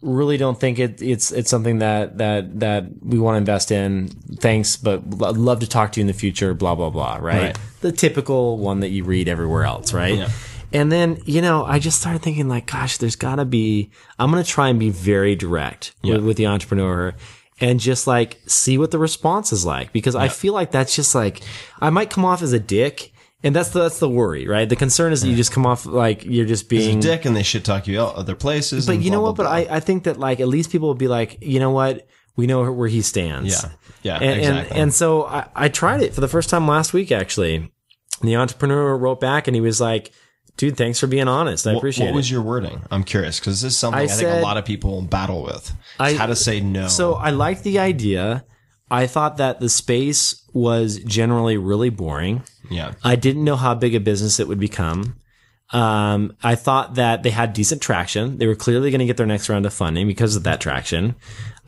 Really 0.00 0.38
don't 0.38 0.58
think 0.58 0.78
it, 0.78 1.02
it's 1.02 1.30
it's 1.32 1.50
something 1.50 1.80
that 1.80 2.16
that 2.16 2.60
that 2.60 2.86
we 3.02 3.18
want 3.18 3.34
to 3.34 3.38
invest 3.38 3.70
in. 3.70 4.08
Thanks, 4.38 4.78
but 4.78 5.02
I'd 5.22 5.36
love 5.36 5.60
to 5.60 5.68
talk 5.68 5.92
to 5.92 6.00
you 6.00 6.04
in 6.04 6.06
the 6.06 6.14
future. 6.14 6.54
Blah 6.54 6.74
blah 6.74 6.88
blah. 6.88 7.16
Right? 7.16 7.42
Right. 7.42 7.58
The 7.82 7.92
typical 7.92 8.56
one 8.56 8.80
that 8.80 8.88
you 8.88 9.04
read 9.04 9.28
everywhere 9.28 9.64
else. 9.64 9.92
Right? 9.92 10.16
Yeah. 10.16 10.30
And 10.72 10.90
then, 10.90 11.20
you 11.26 11.42
know, 11.42 11.66
I 11.66 11.78
just 11.78 12.00
started 12.00 12.22
thinking 12.22 12.48
like, 12.48 12.64
gosh, 12.64 12.96
there's 12.96 13.16
gotta 13.16 13.44
be, 13.44 13.90
I'm 14.18 14.30
going 14.30 14.42
to 14.42 14.48
try 14.48 14.70
and 14.70 14.78
be 14.78 14.88
very 14.88 15.36
direct 15.36 15.94
with, 16.02 16.24
with 16.24 16.38
the 16.38 16.46
entrepreneur 16.46 17.14
and 17.62 17.80
just 17.80 18.06
like 18.06 18.40
see 18.46 18.76
what 18.76 18.90
the 18.90 18.98
response 18.98 19.52
is 19.52 19.64
like. 19.64 19.92
Because 19.92 20.14
I 20.14 20.28
feel 20.28 20.52
like 20.52 20.70
that's 20.70 20.94
just 20.94 21.14
like, 21.14 21.40
I 21.80 21.88
might 21.88 22.10
come 22.10 22.26
off 22.26 22.42
as 22.42 22.52
a 22.52 22.60
dick. 22.60 23.08
And 23.44 23.56
that's 23.56 23.70
the, 23.70 23.80
that's 23.80 23.98
the 23.98 24.08
worry, 24.08 24.46
right? 24.46 24.68
The 24.68 24.76
concern 24.76 25.12
is 25.12 25.22
that 25.22 25.28
you 25.28 25.34
just 25.34 25.50
come 25.50 25.66
off 25.66 25.84
like 25.84 26.24
you're 26.24 26.46
just 26.46 26.68
being 26.68 26.98
a 26.98 27.00
dick, 27.02 27.24
and 27.24 27.34
they 27.34 27.42
shit 27.42 27.64
talk 27.64 27.88
you 27.88 28.00
out 28.00 28.14
other 28.14 28.36
places. 28.36 28.86
But 28.86 29.00
you 29.00 29.10
know 29.10 29.18
blah, 29.18 29.30
what? 29.30 29.36
blah, 29.36 29.44
But. 29.46 29.70
I, 29.72 29.76
I 29.76 29.80
think 29.80 30.04
that 30.04 30.16
like 30.16 30.38
at 30.38 30.46
least 30.46 30.70
people 30.70 30.86
will 30.86 30.94
be 30.94 31.08
like, 31.08 31.38
you 31.40 31.58
know 31.58 31.70
what? 31.70 32.06
We 32.36 32.46
know 32.46 32.70
where 32.70 32.86
he 32.88 33.02
stands. 33.02 33.64
Yeah. 33.64 33.70
Yeah, 34.02 34.18
And, 34.20 34.38
exactly. 34.38 34.70
and, 34.70 34.78
and 34.82 34.94
so 34.94 35.24
I, 35.24 35.48
I 35.56 35.68
tried 35.68 36.02
it 36.02 36.14
for 36.14 36.20
the 36.20 36.28
first 36.28 36.50
time 36.50 36.68
last 36.68 36.92
week, 36.92 37.10
actually. 37.10 37.72
The 38.20 38.36
entrepreneur 38.36 38.96
wrote 38.96 39.18
back 39.18 39.48
and 39.48 39.56
he 39.56 39.60
was 39.60 39.80
like, 39.80 40.12
dude, 40.56 40.76
thanks 40.76 40.98
for 41.00 41.06
being 41.06 41.28
honest. 41.28 41.66
I 41.66 41.72
appreciate 41.74 42.06
what 42.06 42.14
was 42.14 42.28
it. 42.28 42.32
your 42.32 42.42
wording? 42.42 42.82
I'm 42.90 43.04
curious 43.04 43.38
because 43.40 43.62
this 43.62 43.72
is 43.72 43.78
something 43.78 44.00
I, 44.00 44.04
I 44.04 44.06
think 44.06 44.28
a 44.30 44.40
lot 44.40 44.56
of 44.56 44.64
people 44.64 45.02
battle 45.02 45.42
with. 45.42 45.72
I- 45.98 46.14
how 46.14 46.26
to 46.26 46.36
say 46.36 46.60
no. 46.60 46.88
So 46.88 47.14
I 47.14 47.30
liked 47.30 47.62
the 47.64 47.78
idea. 47.78 48.44
I 48.90 49.06
thought 49.06 49.38
that 49.38 49.58
the 49.60 49.68
space 49.70 50.44
was 50.52 50.98
generally 51.04 51.56
really 51.56 51.88
boring. 51.88 52.42
yeah, 52.70 52.92
I 53.02 53.16
didn't 53.16 53.44
know 53.44 53.56
how 53.56 53.74
big 53.74 53.94
a 53.94 54.00
business 54.00 54.38
it 54.38 54.48
would 54.48 54.60
become. 54.60 55.16
Um, 55.72 56.36
I 56.42 56.54
thought 56.54 56.96
that 56.96 57.22
they 57.22 57.30
had 57.30 57.54
decent 57.54 57.80
traction. 57.80 58.36
They 58.36 58.46
were 58.46 58.54
clearly 58.54 58.90
going 58.90 58.98
to 58.98 59.06
get 59.06 59.16
their 59.16 59.24
next 59.26 59.48
round 59.48 59.64
of 59.64 59.72
funding 59.72 60.06
because 60.06 60.36
of 60.36 60.42
that 60.42 60.60
traction. 60.60 61.14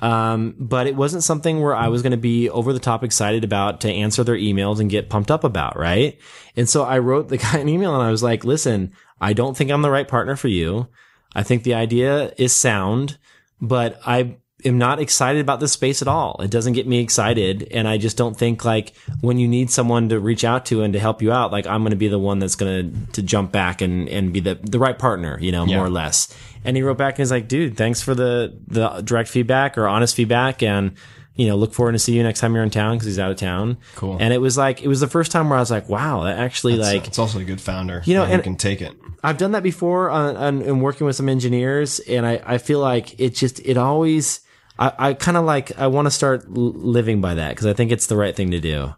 Um, 0.05 0.55
but 0.59 0.87
it 0.87 0.97
wasn't 0.97 1.23
something 1.23 1.63
where 1.63 1.75
I 1.75 1.89
was 1.89 2.03
going 2.03 2.11
to 2.11 2.19
be 2.19 2.51
over 2.51 2.75
the 2.75 2.79
top 2.79 3.03
excited 3.03 3.43
about 3.43 3.81
to 3.81 3.91
answer 3.91 4.23
their 4.23 4.37
emails 4.37 4.79
and 4.79 4.91
get 4.91 5.09
pumped 5.09 5.31
up 5.31 5.45
about, 5.45 5.79
right? 5.79 6.21
And 6.57 6.69
so 6.69 6.85
I 6.85 6.99
wrote 6.99 7.31
the 7.31 7.39
guy 7.39 7.57
an 7.57 7.71
email 7.71 7.95
and 7.95 8.03
I 8.03 8.11
was 8.11 8.23
like, 8.23 8.45
listen, 8.45 8.93
I 9.19 9.33
don't 9.33 9.57
think 9.57 9.71
I'm 9.71 9.81
the 9.81 9.91
right 9.91 10.07
partner 10.07 10.37
for 10.37 10.49
you. 10.49 10.89
I 11.35 11.43
think 11.43 11.63
the 11.63 11.73
idea 11.73 12.35
is 12.37 12.55
sound, 12.55 13.17
but 13.63 13.99
I 14.05 14.37
am 14.65 14.79
not 14.79 15.01
excited 15.01 15.41
about 15.41 15.61
this 15.61 15.73
space 15.73 16.01
at 16.03 16.09
all. 16.09 16.41
It 16.43 16.51
doesn't 16.51 16.73
get 16.73 16.87
me 16.87 17.01
excited. 17.01 17.69
And 17.71 17.87
I 17.87 17.99
just 17.99 18.17
don't 18.17 18.37
think 18.37 18.65
like 18.65 18.95
when 19.21 19.39
you 19.39 19.47
need 19.47 19.71
someone 19.71 20.09
to 20.09 20.19
reach 20.19 20.45
out 20.45 20.65
to 20.67 20.83
and 20.83 20.93
to 20.95 20.99
help 20.99 21.21
you 21.23 21.33
out, 21.33 21.53
like 21.53 21.67
I'm 21.67 21.83
going 21.83 21.91
to 21.91 21.97
be 21.97 22.09
the 22.09 22.19
one 22.19 22.39
that's 22.39 22.55
going 22.57 22.91
to, 23.07 23.13
to 23.13 23.23
jump 23.23 23.53
back 23.53 23.81
and, 23.81 24.09
and 24.09 24.33
be 24.33 24.41
the, 24.41 24.55
the 24.63 24.79
right 24.79 24.99
partner, 24.99 25.39
you 25.41 25.53
know, 25.53 25.67
Yeah. 25.67 25.77
more 25.77 25.87
or 25.87 25.91
less. 25.91 26.35
And 26.65 26.77
he 26.77 26.83
wrote 26.83 26.97
back 26.97 27.15
and 27.15 27.19
he's 27.19 27.31
like, 27.31 27.47
dude, 27.49 27.77
thanks 27.77 28.01
for 28.01 28.15
the, 28.15 28.57
the 28.67 29.03
direct 29.03 29.29
feedback 29.29 29.77
or 29.77 29.87
honest 29.87 30.15
feedback. 30.17 30.63
And, 30.63 30.93
you 31.35 31.49
know, 31.49 31.57
look 31.57 31.75
forward 31.75 31.93
to 31.93 31.99
see 31.99 32.15
you 32.15 32.23
next 32.23 32.41
time 32.41 32.55
you're 32.55 32.63
in 32.63 32.71
town 32.71 32.95
because 32.97 33.07
he's 33.07 33.19
out 33.19 33.31
of 33.31 33.37
town. 33.37 33.77
Cool. 33.97 34.17
And 34.21 34.33
it 34.33 34.39
was 34.39 34.57
like, 34.57 34.83
it 34.83 34.89
was 34.89 35.01
the 35.01 35.09
first 35.09 35.31
time 35.33 35.51
where 35.51 35.59
I 35.59 35.61
was 35.61 35.71
like, 35.71 35.89
wow, 35.89 36.23
that 36.25 36.39
actually 36.39 36.77
like, 36.77 37.07
it's 37.07 37.19
also 37.19 37.41
a 37.41 37.45
good 37.45 37.61
founder. 37.61 38.03
You 38.05 38.15
know, 38.15 38.25
and 38.25 38.43
can 38.43 38.57
take 38.57 38.81
it. 38.81 38.95
I've 39.23 39.37
done 39.37 39.53
that 39.53 39.63
before 39.63 40.11
on, 40.11 40.37
on 40.37 40.63
in 40.63 40.81
working 40.81 41.07
with 41.07 41.17
some 41.17 41.29
engineers, 41.29 41.99
and 41.99 42.25
I, 42.27 42.41
I 42.45 42.59
feel 42.59 42.79
like 42.79 43.19
it 43.19 43.31
just 43.35 43.59
it 43.61 43.77
always 43.77 44.41
I, 44.79 44.93
I 44.99 45.15
kind 45.15 45.37
of 45.37 45.45
like 45.45 45.79
I 45.79 45.87
want 45.87 46.07
to 46.07 46.11
start 46.11 46.51
living 46.51 47.21
by 47.21 47.35
that 47.35 47.51
because 47.51 47.67
I 47.67 47.73
think 47.73 47.93
it's 47.93 48.07
the 48.07 48.17
right 48.17 48.35
thing 48.35 48.51
to 48.51 48.61
do. 48.61 48.95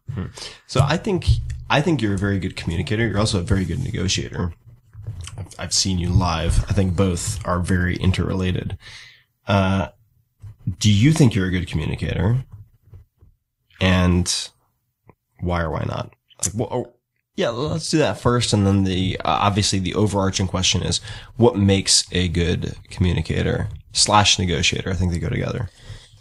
So 0.66 0.80
I 0.82 0.96
think 0.96 1.26
I 1.68 1.80
think 1.80 2.00
you're 2.00 2.14
a 2.14 2.18
very 2.18 2.38
good 2.38 2.56
communicator. 2.56 3.06
You're 3.06 3.18
also 3.18 3.40
a 3.40 3.42
very 3.42 3.64
good 3.64 3.82
negotiator. 3.82 4.52
I've, 5.36 5.54
I've 5.58 5.74
seen 5.74 5.98
you 5.98 6.08
live. 6.08 6.64
I 6.68 6.72
think 6.72 6.96
both 6.96 7.44
are 7.46 7.60
very 7.60 7.96
interrelated. 7.96 8.78
Uh, 9.46 9.88
do 10.78 10.90
you 10.90 11.12
think 11.12 11.34
you're 11.34 11.46
a 11.46 11.50
good 11.50 11.68
communicator? 11.68 12.44
And 13.80 14.50
why 15.40 15.62
or 15.62 15.70
why 15.70 15.84
not? 15.86 16.14
Like, 16.42 16.54
well, 16.54 16.68
oh, 16.70 16.92
yeah, 17.36 17.50
let's 17.50 17.90
do 17.90 17.98
that 17.98 18.18
first, 18.18 18.54
and 18.54 18.66
then 18.66 18.84
the 18.84 19.18
uh, 19.18 19.38
obviously 19.42 19.78
the 19.78 19.94
overarching 19.94 20.46
question 20.46 20.82
is 20.82 21.02
what 21.36 21.56
makes 21.56 22.06
a 22.10 22.28
good 22.28 22.76
communicator 22.88 23.68
slash 23.96 24.38
negotiator. 24.38 24.90
I 24.90 24.94
think 24.94 25.12
they 25.12 25.18
go 25.18 25.28
together. 25.28 25.68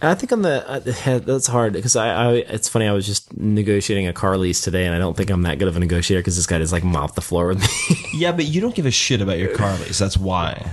I 0.01 0.13
think 0.13 0.31
on 0.33 0.41
the 0.41 0.67
uh, 0.69 0.79
that's 1.19 1.47
hard 1.47 1.73
because 1.73 1.95
I, 1.95 2.09
I 2.09 2.33
it's 2.33 2.67
funny 2.67 2.85
I 2.85 2.91
was 2.91 3.05
just 3.05 3.35
negotiating 3.37 4.07
a 4.07 4.13
car 4.13 4.37
lease 4.37 4.61
today, 4.61 4.85
and 4.85 4.93
I 4.93 4.99
don't 4.99 5.15
think 5.15 5.29
I'm 5.29 5.43
that 5.43 5.57
good 5.57 5.67
of 5.67 5.77
a 5.77 5.79
negotiator 5.79 6.21
because 6.21 6.35
this 6.35 6.45
guy 6.45 6.59
just 6.59 6.73
like 6.73 6.83
mopped 6.83 7.15
the 7.15 7.21
floor 7.21 7.47
with 7.47 7.61
me. 7.61 7.95
Yeah, 8.13 8.31
but 8.31 8.45
you 8.45 8.61
don't 8.61 8.75
give 8.75 8.85
a 8.85 8.91
shit 8.91 9.21
about 9.21 9.39
your 9.39 9.55
car 9.55 9.73
lease. 9.79 9.97
That's 9.97 10.17
why. 10.17 10.69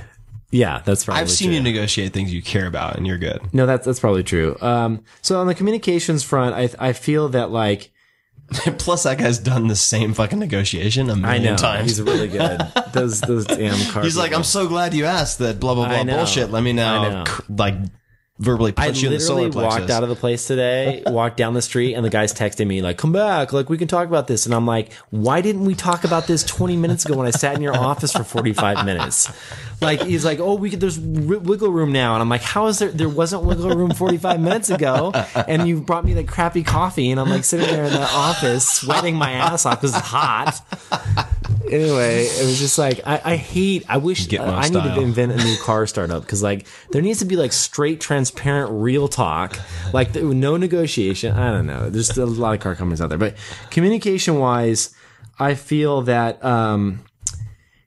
yeah, 0.50 0.82
that's 0.84 1.04
probably 1.04 1.20
I've 1.22 1.30
seen 1.30 1.48
true. 1.48 1.56
you 1.56 1.62
negotiate 1.62 2.12
things 2.12 2.32
you 2.32 2.42
care 2.42 2.66
about, 2.66 2.96
and 2.96 3.06
you're 3.06 3.18
good. 3.18 3.40
No, 3.54 3.64
that's 3.64 3.86
that's 3.86 4.00
probably 4.00 4.24
true. 4.24 4.56
Um, 4.60 5.04
so 5.22 5.40
on 5.40 5.46
the 5.46 5.54
communications 5.54 6.24
front, 6.24 6.54
I 6.54 6.88
I 6.88 6.92
feel 6.92 7.28
that 7.30 7.50
like 7.50 7.91
Plus, 8.78 9.02
that 9.04 9.18
guy's 9.18 9.38
done 9.38 9.68
the 9.68 9.76
same 9.76 10.14
fucking 10.14 10.38
negotiation 10.38 11.10
a 11.10 11.16
million 11.16 11.42
know 11.44 11.56
times. 11.56 11.88
he's 11.90 12.02
really 12.02 12.28
good. 12.28 12.60
those 12.92 13.20
those 13.20 13.46
damn 13.46 13.78
car. 13.92 14.02
He's 14.02 14.16
like. 14.16 14.32
I'm 14.32 14.44
so 14.44 14.68
glad 14.68 14.94
you 14.94 15.04
asked 15.04 15.38
that. 15.38 15.60
Blah 15.60 15.74
blah 15.74 15.88
blah 15.88 16.04
bullshit. 16.04 16.50
Let 16.50 16.62
me 16.62 16.70
I 16.70 16.74
now, 16.74 17.24
know. 17.24 17.24
like, 17.48 17.74
verbally 18.38 18.72
I 18.76 18.86
punch 18.86 19.02
you 19.02 19.08
in 19.08 19.14
the 19.14 19.20
solar 19.20 19.42
literally 19.42 19.52
plexus. 19.52 19.80
walked 19.80 19.90
out 19.90 20.02
of 20.02 20.08
the 20.08 20.16
place 20.16 20.46
today, 20.46 21.02
walked 21.06 21.36
down 21.36 21.54
the 21.54 21.62
street, 21.62 21.94
and 21.94 22.04
the 22.04 22.10
guy's 22.10 22.32
texting 22.34 22.66
me 22.66 22.82
like, 22.82 22.98
"Come 22.98 23.12
back, 23.12 23.52
like 23.52 23.68
we 23.68 23.78
can 23.78 23.88
talk 23.88 24.08
about 24.08 24.26
this." 24.26 24.46
And 24.46 24.54
I'm 24.54 24.66
like, 24.66 24.92
"Why 25.10 25.40
didn't 25.40 25.64
we 25.64 25.74
talk 25.74 26.04
about 26.04 26.26
this 26.26 26.42
20 26.44 26.76
minutes 26.76 27.04
ago 27.04 27.16
when 27.16 27.26
I 27.26 27.30
sat 27.30 27.54
in 27.56 27.62
your 27.62 27.76
office 27.76 28.12
for 28.12 28.24
45 28.24 28.84
minutes?" 28.84 29.30
Like 29.80 30.02
he's 30.02 30.24
like, 30.24 30.40
"Oh, 30.40 30.54
we 30.54 30.70
could, 30.70 30.80
there's 30.80 30.98
wi- 30.98 31.38
wiggle 31.38 31.70
room 31.70 31.92
now," 31.92 32.14
and 32.14 32.22
I'm 32.22 32.28
like, 32.28 32.42
"How 32.42 32.66
is 32.66 32.78
there? 32.78 32.90
There 32.90 33.08
wasn't 33.08 33.44
wiggle 33.44 33.70
room 33.70 33.90
45 33.92 34.40
minutes 34.40 34.70
ago, 34.70 35.12
and 35.48 35.66
you 35.68 35.80
brought 35.80 36.04
me 36.04 36.14
like 36.14 36.28
crappy 36.28 36.62
coffee, 36.62 37.10
and 37.10 37.20
I'm 37.20 37.28
like 37.30 37.44
sitting 37.44 37.66
there 37.66 37.84
in 37.84 37.92
the 37.92 38.08
office 38.12 38.68
sweating 38.68 39.16
my 39.16 39.32
ass 39.32 39.66
off 39.66 39.80
because 39.80 39.96
it's 39.96 40.06
hot." 40.06 40.60
Anyway, 41.70 42.24
it 42.24 42.44
was 42.44 42.58
just 42.58 42.76
like 42.76 43.00
I, 43.06 43.20
I 43.24 43.36
hate. 43.36 43.84
I 43.88 43.96
wish 43.96 44.26
Gitmo 44.28 44.52
I 44.52 44.68
need 44.68 44.94
to 44.94 45.00
invent 45.00 45.32
a 45.32 45.36
new 45.36 45.56
car 45.58 45.86
startup 45.86 46.22
because 46.22 46.42
like 46.42 46.66
there 46.90 47.00
needs 47.00 47.20
to 47.20 47.24
be 47.24 47.36
like 47.36 47.52
straight, 47.52 47.98
transparent, 48.22 48.70
real 48.72 49.08
talk, 49.08 49.58
like 49.92 50.12
th- 50.12 50.24
no 50.24 50.56
negotiation. 50.56 51.34
I 51.34 51.50
don't 51.50 51.66
know. 51.66 51.90
There's 51.90 52.16
a 52.16 52.26
lot 52.26 52.54
of 52.54 52.60
car 52.60 52.76
companies 52.76 53.00
out 53.00 53.08
there, 53.08 53.18
but 53.18 53.34
communication 53.70 54.38
wise, 54.38 54.94
I 55.40 55.54
feel 55.54 56.02
that 56.02 56.42
um, 56.44 57.04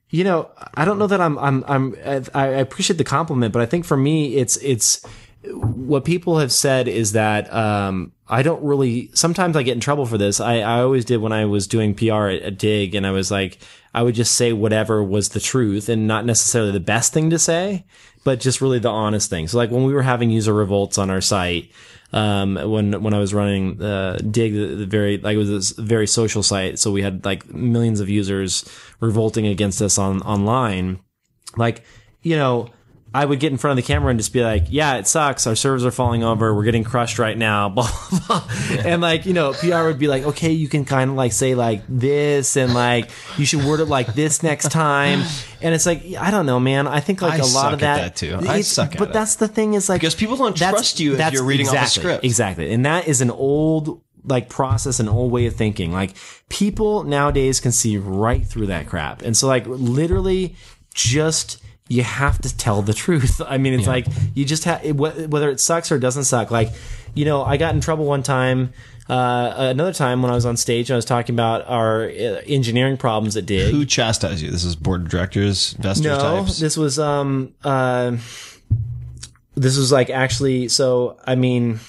you 0.09 0.25
know 0.25 0.51
I 0.73 0.83
don't 0.83 0.99
know 0.99 1.07
that 1.07 1.21
I'm 1.21 1.37
I'm 1.39 1.63
I'm 1.67 1.95
I, 2.05 2.21
I 2.33 2.45
appreciate 2.47 2.97
the 2.97 3.05
compliment, 3.05 3.53
but 3.53 3.61
I 3.61 3.65
think 3.65 3.85
for 3.85 3.95
me 3.95 4.35
it's 4.35 4.57
it's 4.57 5.05
what 5.53 6.05
people 6.05 6.39
have 6.39 6.51
said 6.51 6.87
is 6.87 7.13
that 7.13 7.51
um, 7.53 8.11
I 8.27 8.43
don't 8.43 8.63
really. 8.63 9.09
Sometimes 9.13 9.55
I 9.55 9.63
get 9.63 9.73
in 9.73 9.79
trouble 9.79 10.05
for 10.05 10.17
this. 10.17 10.39
I, 10.39 10.59
I 10.59 10.81
always 10.81 11.05
did 11.05 11.17
when 11.17 11.31
I 11.31 11.45
was 11.45 11.67
doing 11.67 11.95
PR 11.95 12.27
at, 12.27 12.41
at 12.41 12.57
Digg, 12.57 12.95
and 12.95 13.05
I 13.05 13.11
was 13.11 13.31
like, 13.31 13.59
I 13.93 14.03
would 14.03 14.15
just 14.15 14.35
say 14.35 14.53
whatever 14.53 15.03
was 15.03 15.29
the 15.29 15.39
truth, 15.39 15.89
and 15.89 16.07
not 16.07 16.25
necessarily 16.25 16.71
the 16.71 16.79
best 16.79 17.13
thing 17.13 17.29
to 17.29 17.39
say, 17.39 17.85
but 18.23 18.39
just 18.39 18.61
really 18.61 18.79
the 18.79 18.89
honest 18.89 19.29
thing. 19.29 19.47
So 19.47 19.57
like 19.57 19.71
when 19.71 19.83
we 19.83 19.93
were 19.93 20.01
having 20.01 20.29
user 20.29 20.53
revolts 20.53 20.97
on 20.97 21.09
our 21.09 21.21
site. 21.21 21.71
Um, 22.13 22.55
when, 22.55 23.03
when 23.03 23.13
I 23.13 23.19
was 23.19 23.33
running, 23.33 23.81
uh, 23.81 24.19
Digg, 24.19 24.53
the, 24.53 24.67
the 24.67 24.85
very, 24.85 25.17
like 25.17 25.35
it 25.35 25.39
was 25.39 25.77
a 25.77 25.81
very 25.81 26.07
social 26.07 26.43
site. 26.43 26.79
So 26.79 26.91
we 26.91 27.01
had 27.01 27.25
like 27.25 27.51
millions 27.53 27.99
of 27.99 28.07
users 28.07 28.63
revolting 29.01 29.47
against 29.47 29.81
us 29.81 29.97
on, 29.97 30.21
online 30.21 30.99
like 31.57 31.83
you 32.21 32.35
know 32.35 32.69
i 33.15 33.23
would 33.23 33.39
get 33.39 33.51
in 33.51 33.57
front 33.57 33.79
of 33.79 33.83
the 33.83 33.87
camera 33.87 34.09
and 34.09 34.19
just 34.19 34.33
be 34.33 34.43
like 34.43 34.65
yeah 34.69 34.97
it 34.97 35.07
sucks. 35.07 35.47
Our 35.47 35.55
servers 35.55 35.85
are 35.85 35.91
falling 35.91 36.23
over. 36.23 36.53
We're 36.53 36.63
getting 36.63 36.83
crushed 36.83 37.17
right 37.17 37.37
now 37.37 37.69
blah 37.75 37.89
blah 38.09 38.19
blah. 38.27 38.47
And 38.83 39.01
like 39.01 39.25
you 39.25 39.33
know 39.33 39.53
pr 39.53 39.83
would 39.83 39.99
be 39.99 40.07
like 40.07 40.23
okay 40.23 40.51
you 40.51 40.67
can 40.67 40.83
kind 40.85 41.11
of 41.11 41.15
like 41.15 41.31
say 41.31 41.55
like 41.55 41.81
this 41.87 42.57
and 42.57 42.73
like 42.73 43.09
you 43.37 43.45
should 43.45 43.63
word 43.63 43.79
it 43.79 43.85
like 43.85 44.13
this 44.13 44.43
next 44.43 44.69
time. 44.71 45.23
And 45.61 45.73
it's 45.73 45.85
like 45.85 46.03
i 46.19 46.29
don't 46.29 46.45
know 46.45 46.59
man. 46.59 46.87
I 46.87 46.99
think 46.99 47.21
like 47.21 47.33
I 47.33 47.37
a 47.37 47.39
lot 47.43 47.49
suck 47.49 47.73
of 47.73 47.73
at 47.73 47.79
that, 47.79 48.01
that, 48.01 48.15
too. 48.15 48.49
I 48.49 48.61
suck 48.61 48.93
at 48.93 48.99
but 48.99 49.13
that's 49.13 49.37
the 49.37 49.47
thing 49.47 49.73
is 49.75 49.87
like 49.87 50.01
Because 50.01 50.15
people 50.15 50.35
don't 50.35 50.55
trust 50.55 50.99
you 50.99 51.15
if 51.15 51.33
you're 51.33 51.43
reading 51.43 51.67
off 51.67 51.73
the 51.73 51.79
exactly, 51.81 52.01
script. 52.01 52.25
exactly. 52.25 52.73
And 52.73 52.85
that 52.85 53.07
is 53.07 53.21
an 53.21 53.31
old 53.31 54.01
like 54.27 54.49
process 54.49 54.99
and 54.99 55.07
old 55.07 55.31
way 55.31 55.45
of 55.45 55.55
thinking. 55.55 55.91
Like 55.91 56.15
people 56.49 57.03
nowadays 57.03 57.59
can 57.59 57.71
see 57.71 57.97
right 57.97 58.45
through 58.45 58.67
that 58.67 58.87
crap. 58.87 59.21
And 59.21 59.37
so 59.37 59.47
like 59.47 59.65
literally 59.67 60.55
just 60.93 61.61
you 61.87 62.01
have 62.03 62.39
to 62.41 62.55
tell 62.57 62.81
the 62.81 62.93
truth 62.93 63.41
i 63.47 63.57
mean 63.57 63.73
it's 63.73 63.87
like 63.87 64.07
you 64.33 64.43
just 64.45 64.63
have 64.63 64.83
whether 64.97 65.49
it 65.49 65.59
sucks 65.59 65.91
or 65.91 65.99
doesn't 65.99 66.23
suck 66.23 66.49
like 66.51 66.69
you 67.13 67.25
know 67.25 67.43
i 67.43 67.57
got 67.57 67.75
in 67.75 67.81
trouble 67.81 68.05
one 68.05 68.23
time 68.23 68.73
uh, 69.07 69.53
another 69.55 69.93
time 69.93 70.23
when 70.23 70.31
I 70.31 70.33
was 70.33 70.47
on 70.47 70.57
stage, 70.57 70.89
I 70.89 70.95
was 70.95 71.05
talking 71.05 71.35
about 71.35 71.67
our 71.67 72.05
uh, 72.05 72.41
engineering 72.47 72.97
problems 72.97 73.37
at 73.37 73.45
Digg. 73.45 73.71
Who 73.71 73.85
chastised 73.85 74.41
you? 74.41 74.49
This 74.49 74.63
is 74.63 74.75
board 74.75 75.03
of 75.03 75.09
directors, 75.09 75.75
investors 75.75 76.05
No, 76.07 76.17
types. 76.17 76.57
this 76.59 76.75
was 76.75 76.97
um 76.97 77.53
uh 77.63 78.17
this 79.53 79.77
was 79.77 79.91
like 79.91 80.09
actually 80.09 80.69
so 80.69 81.19
I 81.23 81.35
mean 81.35 81.79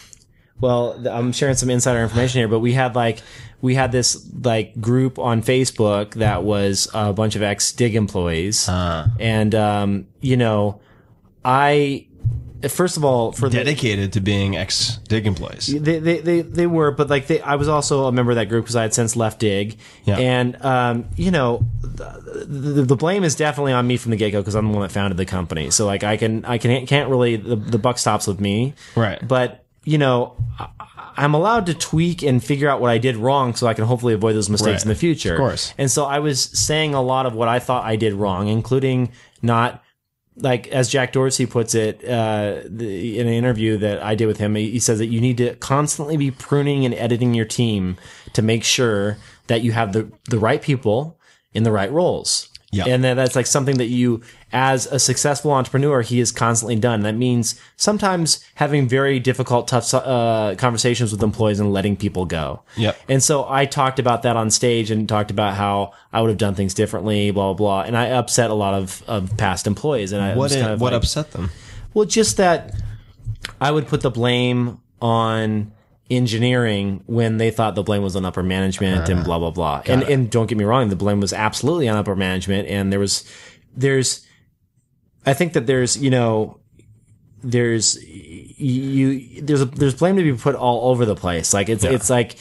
well 0.60 1.02
I'm 1.08 1.32
sharing 1.32 1.54
some 1.56 1.70
insider 1.70 2.02
information 2.02 2.40
here 2.40 2.48
but 2.48 2.60
we 2.60 2.72
had 2.74 2.94
like 2.94 3.22
we 3.60 3.74
had 3.74 3.92
this 3.92 4.28
like 4.42 4.80
group 4.80 5.18
on 5.18 5.42
Facebook 5.42 6.14
that 6.14 6.42
was 6.42 6.88
a 6.94 7.12
bunch 7.12 7.36
of 7.36 7.42
ex 7.42 7.72
Digg 7.72 7.94
employees 7.94 8.68
and 8.68 9.54
um 9.54 10.06
you 10.20 10.36
know 10.36 10.80
I 11.44 12.06
first 12.68 12.96
of 12.96 13.04
all 13.04 13.32
for 13.32 13.48
the 13.48 13.58
dedicated 13.58 14.12
to 14.14 14.20
being 14.20 14.56
ex 14.56 14.96
Digg 15.08 15.26
employees. 15.26 15.66
they, 15.66 15.98
they, 15.98 16.20
they, 16.20 16.40
they 16.40 16.66
were, 16.66 16.90
but 16.90 17.08
like 17.08 17.26
they, 17.26 17.40
I 17.40 17.56
was 17.56 17.68
also 17.68 18.06
a 18.06 18.12
member 18.12 18.32
of 18.32 18.36
that 18.36 18.48
group 18.48 18.64
because 18.64 18.76
I 18.76 18.82
had 18.82 18.94
since 18.94 19.16
left 19.16 19.40
Digg. 19.40 19.78
Yeah. 20.04 20.18
And, 20.18 20.62
um, 20.64 21.08
you 21.16 21.30
know, 21.30 21.64
the, 21.82 22.44
the, 22.46 22.82
the 22.82 22.96
blame 22.96 23.24
is 23.24 23.36
definitely 23.36 23.72
on 23.72 23.86
me 23.86 23.96
from 23.96 24.10
the 24.10 24.16
get 24.16 24.32
go 24.32 24.40
because 24.40 24.54
I'm 24.54 24.68
the 24.68 24.72
one 24.72 24.82
that 24.82 24.92
founded 24.92 25.16
the 25.16 25.26
company. 25.26 25.70
So 25.70 25.86
like 25.86 26.04
I 26.04 26.16
can, 26.16 26.44
I 26.44 26.58
can, 26.58 26.86
can't 26.86 27.10
really, 27.10 27.36
the, 27.36 27.56
the 27.56 27.78
buck 27.78 27.98
stops 27.98 28.26
with 28.26 28.40
me. 28.40 28.74
Right. 28.94 29.26
But, 29.26 29.64
you 29.84 29.98
know, 29.98 30.36
I, 30.58 30.68
I'm 31.16 31.34
allowed 31.34 31.66
to 31.66 31.74
tweak 31.74 32.22
and 32.22 32.42
figure 32.42 32.68
out 32.68 32.80
what 32.80 32.90
I 32.90 32.98
did 32.98 33.16
wrong 33.16 33.54
so 33.54 33.66
I 33.66 33.74
can 33.74 33.84
hopefully 33.84 34.14
avoid 34.14 34.34
those 34.34 34.50
mistakes 34.50 34.80
Right. 34.80 34.82
in 34.84 34.88
the 34.90 34.94
future. 34.94 35.32
Of 35.34 35.38
course. 35.38 35.74
And 35.78 35.90
so 35.90 36.04
I 36.04 36.18
was 36.18 36.40
saying 36.40 36.94
a 36.94 37.02
lot 37.02 37.26
of 37.26 37.34
what 37.34 37.48
I 37.48 37.58
thought 37.58 37.84
I 37.84 37.96
did 37.96 38.14
wrong, 38.14 38.48
including 38.48 39.12
not 39.42 39.82
like 40.38 40.68
as 40.68 40.90
Jack 40.90 41.12
Dorsey 41.12 41.46
puts 41.46 41.74
it 41.74 42.04
uh, 42.04 42.60
the, 42.66 43.18
in 43.18 43.26
an 43.26 43.32
interview 43.32 43.78
that 43.78 44.02
I 44.02 44.14
did 44.14 44.26
with 44.26 44.36
him, 44.36 44.54
he, 44.54 44.70
he 44.72 44.78
says 44.78 44.98
that 44.98 45.06
you 45.06 45.20
need 45.20 45.38
to 45.38 45.54
constantly 45.56 46.18
be 46.18 46.30
pruning 46.30 46.84
and 46.84 46.92
editing 46.94 47.32
your 47.32 47.46
team 47.46 47.96
to 48.34 48.42
make 48.42 48.62
sure 48.62 49.16
that 49.46 49.62
you 49.62 49.72
have 49.72 49.92
the 49.94 50.10
the 50.28 50.38
right 50.38 50.60
people 50.60 51.18
in 51.54 51.62
the 51.62 51.72
right 51.72 51.90
roles. 51.90 52.50
Yeah. 52.76 52.86
And 52.86 53.04
that 53.04 53.14
that's 53.14 53.34
like 53.34 53.46
something 53.46 53.78
that 53.78 53.86
you, 53.86 54.22
as 54.52 54.86
a 54.86 54.98
successful 54.98 55.52
entrepreneur, 55.52 56.02
he 56.02 56.18
has 56.18 56.32
constantly 56.32 56.76
done. 56.76 57.02
That 57.02 57.14
means 57.16 57.60
sometimes 57.76 58.44
having 58.56 58.88
very 58.88 59.18
difficult, 59.18 59.68
tough 59.68 59.92
uh, 59.94 60.54
conversations 60.58 61.12
with 61.12 61.22
employees 61.22 61.60
and 61.60 61.72
letting 61.72 61.96
people 61.96 62.24
go. 62.26 62.62
Yep. 62.76 62.98
And 63.08 63.22
so 63.22 63.46
I 63.48 63.66
talked 63.66 63.98
about 63.98 64.22
that 64.22 64.36
on 64.36 64.50
stage 64.50 64.90
and 64.90 65.08
talked 65.08 65.30
about 65.30 65.54
how 65.54 65.92
I 66.12 66.20
would 66.20 66.28
have 66.28 66.38
done 66.38 66.54
things 66.54 66.74
differently, 66.74 67.30
blah, 67.30 67.52
blah, 67.52 67.54
blah. 67.54 67.80
And 67.82 67.96
I 67.96 68.06
upset 68.08 68.50
a 68.50 68.54
lot 68.54 68.74
of, 68.74 69.02
of 69.06 69.36
past 69.36 69.66
employees. 69.66 70.12
And 70.12 70.22
I 70.22 70.34
What 70.36 70.52
kind 70.52 70.66
of 70.66 70.80
what 70.80 70.92
like, 70.92 71.02
upset 71.02 71.32
them? 71.32 71.50
well, 71.94 72.04
just 72.04 72.36
that 72.36 72.74
I 73.60 73.70
would 73.70 73.86
put 73.86 74.00
the 74.00 74.10
blame 74.10 74.80
on 75.00 75.72
engineering 76.10 77.02
when 77.06 77.36
they 77.36 77.50
thought 77.50 77.74
the 77.74 77.82
blame 77.82 78.02
was 78.02 78.14
on 78.16 78.24
upper 78.24 78.42
management 78.42 79.08
and 79.08 79.20
uh-huh. 79.20 79.24
blah 79.24 79.38
blah 79.38 79.50
blah. 79.50 79.82
And 79.86 80.02
and 80.04 80.30
don't 80.30 80.46
get 80.46 80.58
me 80.58 80.64
wrong, 80.64 80.88
the 80.88 80.96
blame 80.96 81.20
was 81.20 81.32
absolutely 81.32 81.88
on 81.88 81.96
upper 81.96 82.16
management. 82.16 82.68
And 82.68 82.92
there 82.92 83.00
was 83.00 83.24
there's 83.76 84.26
I 85.24 85.34
think 85.34 85.54
that 85.54 85.66
there's 85.66 85.96
you 85.96 86.10
know 86.10 86.60
there's 87.42 88.02
you 88.04 89.42
there's 89.42 89.62
a, 89.62 89.66
there's 89.66 89.94
blame 89.94 90.16
to 90.16 90.22
be 90.22 90.32
put 90.32 90.54
all 90.54 90.90
over 90.90 91.04
the 91.04 91.14
place. 91.14 91.52
Like 91.52 91.68
it's 91.68 91.84
it's 91.84 92.08
like 92.08 92.36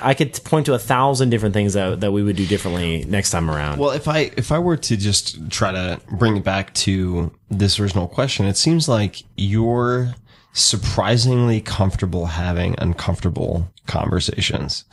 I 0.00 0.14
could 0.14 0.32
point 0.44 0.66
to 0.66 0.74
a 0.74 0.78
thousand 0.78 1.30
different 1.30 1.54
things 1.54 1.74
that 1.74 2.00
that 2.00 2.12
we 2.12 2.22
would 2.22 2.36
do 2.36 2.46
differently 2.46 3.04
next 3.04 3.30
time 3.30 3.50
around. 3.50 3.78
Well, 3.78 3.90
if 3.90 4.08
I 4.08 4.30
if 4.36 4.50
I 4.52 4.58
were 4.58 4.76
to 4.76 4.96
just 4.96 5.50
try 5.50 5.72
to 5.72 6.00
bring 6.10 6.36
it 6.36 6.44
back 6.44 6.74
to 6.74 7.32
this 7.50 7.78
original 7.78 8.08
question, 8.08 8.46
it 8.46 8.56
seems 8.56 8.88
like 8.88 9.22
you're 9.36 10.14
surprisingly 10.56 11.60
comfortable 11.60 12.26
having 12.26 12.74
uncomfortable 12.78 13.70
conversations. 13.86 14.84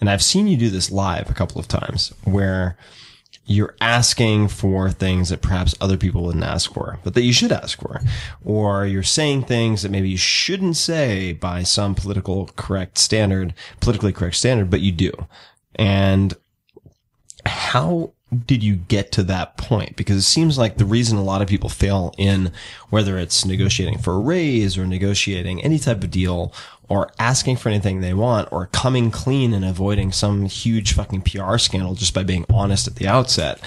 And 0.00 0.08
I've 0.08 0.22
seen 0.22 0.46
you 0.46 0.56
do 0.56 0.70
this 0.70 0.92
live 0.92 1.28
a 1.28 1.34
couple 1.34 1.60
of 1.60 1.66
times 1.66 2.14
where 2.22 2.76
you're 3.44 3.74
asking 3.80 4.46
for 4.46 4.90
things 4.90 5.30
that 5.30 5.42
perhaps 5.42 5.74
other 5.80 5.96
people 5.96 6.22
wouldn't 6.22 6.44
ask 6.44 6.72
for, 6.72 7.00
but 7.02 7.14
that 7.14 7.22
you 7.22 7.32
should 7.32 7.50
ask 7.50 7.80
for. 7.80 8.00
Or 8.44 8.86
you're 8.86 9.02
saying 9.02 9.44
things 9.44 9.82
that 9.82 9.90
maybe 9.90 10.08
you 10.08 10.16
shouldn't 10.16 10.76
say 10.76 11.32
by 11.32 11.64
some 11.64 11.96
political 11.96 12.50
correct 12.54 12.96
standard, 12.96 13.54
politically 13.80 14.12
correct 14.12 14.36
standard, 14.36 14.70
but 14.70 14.82
you 14.82 14.92
do. 14.92 15.10
And 15.74 16.34
how 17.44 18.12
did 18.46 18.62
you 18.62 18.76
get 18.76 19.10
to 19.12 19.22
that 19.24 19.56
point? 19.56 19.96
Because 19.96 20.16
it 20.16 20.22
seems 20.22 20.58
like 20.58 20.76
the 20.76 20.84
reason 20.84 21.16
a 21.16 21.22
lot 21.22 21.40
of 21.40 21.48
people 21.48 21.70
fail 21.70 22.14
in 22.18 22.52
whether 22.90 23.18
it's 23.18 23.44
negotiating 23.44 23.98
for 23.98 24.14
a 24.14 24.18
raise 24.18 24.76
or 24.76 24.86
negotiating 24.86 25.62
any 25.62 25.78
type 25.78 26.04
of 26.04 26.10
deal 26.10 26.52
or 26.88 27.10
asking 27.18 27.56
for 27.56 27.68
anything 27.68 28.00
they 28.00 28.14
want 28.14 28.50
or 28.52 28.66
coming 28.66 29.10
clean 29.10 29.52
and 29.52 29.64
avoiding 29.64 30.12
some 30.12 30.46
huge 30.46 30.92
fucking 30.92 31.22
PR 31.22 31.58
scandal 31.58 31.94
just 31.94 32.14
by 32.14 32.22
being 32.22 32.44
honest 32.50 32.86
at 32.86 32.96
the 32.96 33.08
outset. 33.08 33.60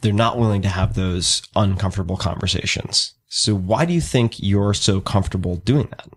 They're 0.00 0.12
not 0.12 0.38
willing 0.38 0.62
to 0.62 0.68
have 0.68 0.94
those 0.94 1.42
uncomfortable 1.54 2.16
conversations. 2.16 3.14
So 3.28 3.54
why 3.54 3.86
do 3.86 3.94
you 3.94 4.00
think 4.00 4.34
you're 4.38 4.74
so 4.74 5.00
comfortable 5.00 5.56
doing 5.56 5.88
that? 5.90 6.08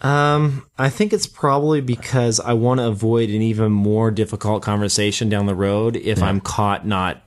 Um, 0.00 0.66
I 0.76 0.90
think 0.90 1.12
it's 1.12 1.26
probably 1.26 1.80
because 1.80 2.40
I 2.40 2.52
want 2.52 2.80
to 2.80 2.86
avoid 2.86 3.30
an 3.30 3.40
even 3.40 3.72
more 3.72 4.10
difficult 4.10 4.62
conversation 4.62 5.28
down 5.28 5.46
the 5.46 5.54
road 5.54 5.96
if 5.96 6.22
I'm 6.22 6.40
caught 6.40 6.86
not 6.86 7.22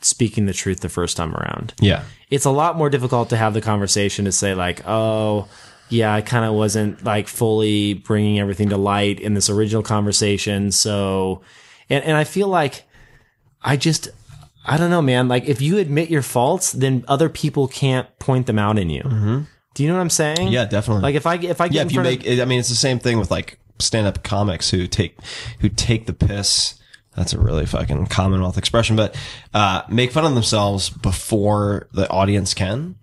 speaking 0.00 0.46
the 0.46 0.52
truth 0.52 0.80
the 0.80 0.88
first 0.88 1.16
time 1.16 1.34
around. 1.34 1.74
Yeah. 1.80 2.04
It's 2.30 2.44
a 2.44 2.50
lot 2.50 2.76
more 2.76 2.88
difficult 2.88 3.30
to 3.30 3.36
have 3.36 3.52
the 3.54 3.60
conversation 3.60 4.24
to 4.24 4.32
say 4.32 4.54
like, 4.54 4.82
"Oh, 4.86 5.48
yeah, 5.88 6.14
I 6.14 6.22
kind 6.22 6.44
of 6.44 6.54
wasn't 6.54 7.04
like 7.04 7.28
fully 7.28 7.94
bringing 7.94 8.38
everything 8.40 8.70
to 8.70 8.76
light 8.76 9.20
in 9.20 9.34
this 9.34 9.50
original 9.50 9.82
conversation." 9.82 10.72
So, 10.72 11.42
and 11.90 12.02
and 12.04 12.16
I 12.16 12.24
feel 12.24 12.48
like 12.48 12.84
I 13.62 13.76
just 13.76 14.08
I 14.64 14.76
don't 14.78 14.90
know, 14.90 15.02
man. 15.02 15.28
Like 15.28 15.44
if 15.44 15.60
you 15.60 15.78
admit 15.78 16.10
your 16.10 16.22
faults, 16.22 16.72
then 16.72 17.04
other 17.06 17.28
people 17.28 17.68
can't 17.68 18.08
point 18.18 18.46
them 18.46 18.58
out 18.58 18.78
in 18.78 18.88
you. 18.90 19.02
Do 19.74 19.82
you 19.82 19.88
know 19.88 19.96
what 19.96 20.02
I'm 20.02 20.10
saying? 20.10 20.48
Yeah, 20.48 20.64
definitely. 20.64 21.02
Like 21.02 21.14
if 21.16 21.26
I 21.26 21.34
if 21.34 21.60
I 21.60 21.68
get 21.68 21.74
yeah, 21.74 21.82
if 21.82 21.92
you 21.92 22.00
make, 22.00 22.26
of, 22.26 22.40
I 22.40 22.44
mean, 22.44 22.60
it's 22.60 22.68
the 22.68 22.74
same 22.74 22.98
thing 22.98 23.18
with 23.18 23.30
like 23.30 23.58
stand-up 23.78 24.22
comics 24.22 24.70
who 24.70 24.86
take, 24.86 25.18
who 25.60 25.68
take 25.68 26.06
the 26.06 26.12
piss. 26.12 26.80
That's 27.16 27.32
a 27.32 27.40
really 27.40 27.66
fucking 27.66 28.06
Commonwealth 28.06 28.58
expression, 28.58 28.96
but 28.96 29.16
uh, 29.52 29.82
make 29.88 30.10
fun 30.10 30.24
of 30.24 30.34
themselves 30.34 30.90
before 30.90 31.88
the 31.92 32.10
audience 32.10 32.54
can, 32.54 32.96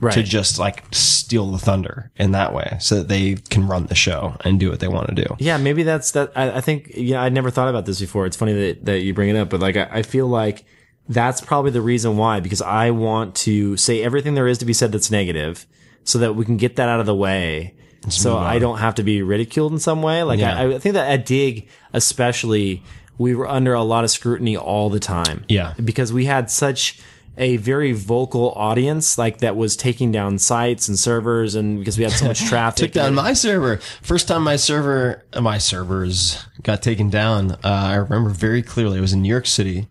right. 0.00 0.14
to 0.14 0.22
just 0.22 0.58
like 0.58 0.84
steal 0.92 1.50
the 1.50 1.58
thunder 1.58 2.10
in 2.16 2.32
that 2.32 2.54
way, 2.54 2.78
so 2.80 2.96
that 2.96 3.08
they 3.08 3.34
can 3.34 3.66
run 3.68 3.86
the 3.86 3.94
show 3.94 4.36
and 4.44 4.58
do 4.58 4.70
what 4.70 4.80
they 4.80 4.88
want 4.88 5.08
to 5.08 5.14
do. 5.14 5.36
Yeah, 5.38 5.58
maybe 5.58 5.82
that's 5.82 6.12
that. 6.12 6.32
I, 6.34 6.56
I 6.56 6.60
think 6.60 6.92
yeah, 6.94 7.22
I 7.22 7.28
never 7.28 7.50
thought 7.50 7.68
about 7.68 7.84
this 7.84 8.00
before. 8.00 8.24
It's 8.24 8.36
funny 8.36 8.54
that 8.54 8.84
that 8.86 9.00
you 9.00 9.12
bring 9.12 9.28
it 9.28 9.36
up, 9.36 9.50
but 9.50 9.60
like 9.60 9.76
I, 9.76 9.88
I 9.90 10.02
feel 10.02 10.26
like 10.26 10.64
that's 11.08 11.40
probably 11.40 11.70
the 11.70 11.82
reason 11.82 12.16
why 12.16 12.40
because 12.40 12.62
I 12.62 12.92
want 12.92 13.34
to 13.36 13.76
say 13.76 14.02
everything 14.02 14.34
there 14.34 14.48
is 14.48 14.58
to 14.58 14.64
be 14.64 14.72
said 14.72 14.92
that's 14.92 15.10
negative, 15.10 15.66
so 16.10 16.18
that 16.18 16.34
we 16.34 16.44
can 16.44 16.56
get 16.56 16.76
that 16.76 16.88
out 16.88 17.00
of 17.00 17.06
the 17.06 17.14
way. 17.14 17.74
so 18.08 18.36
I 18.38 18.58
don't 18.58 18.78
have 18.78 18.94
to 18.96 19.02
be 19.02 19.22
ridiculed 19.22 19.72
in 19.72 19.78
some 19.78 20.02
way. 20.02 20.22
Like 20.22 20.40
Yeah. 20.40 20.58
I, 20.58 20.74
I 20.74 20.78
think 20.78 20.94
that 20.94 21.10
at 21.10 21.26
Digg, 21.26 21.68
especially, 21.92 22.82
we 23.18 23.34
were 23.34 23.48
under 23.48 23.74
a 23.74 23.82
lot 23.82 24.04
of 24.04 24.10
scrutiny 24.10 24.56
all 24.56 24.90
the 24.90 25.00
time. 25.00 25.44
Yeah. 25.48 25.74
because 25.82 26.12
we 26.12 26.24
had 26.24 26.50
such 26.50 26.98
a 27.38 27.56
very 27.58 27.92
vocal 27.92 28.52
audience, 28.52 29.16
like 29.16 29.38
that 29.38 29.56
was 29.56 29.76
taking 29.76 30.12
down 30.12 30.38
sites 30.38 30.88
and 30.88 30.98
servers, 30.98 31.54
and 31.54 31.78
because 31.78 31.96
we 31.96 32.04
had 32.04 32.12
so 32.12 32.26
much 32.26 32.44
traffic. 32.48 32.86
Took 32.86 32.92
down 32.92 33.14
my 33.14 33.32
server. 33.32 33.76
First 34.02 34.28
time 34.28 34.42
my 34.42 34.56
server, 34.56 35.24
my 35.40 35.56
servers 35.58 36.44
got 36.62 36.82
taken 36.82 37.08
down. 37.08 37.52
Uh, 37.52 37.58
I 37.64 37.94
remember 37.94 38.30
very 38.30 38.62
clearly. 38.62 38.98
It 38.98 39.00
was 39.00 39.12
in 39.12 39.22
New 39.22 39.28
York 39.28 39.46
City, 39.46 39.88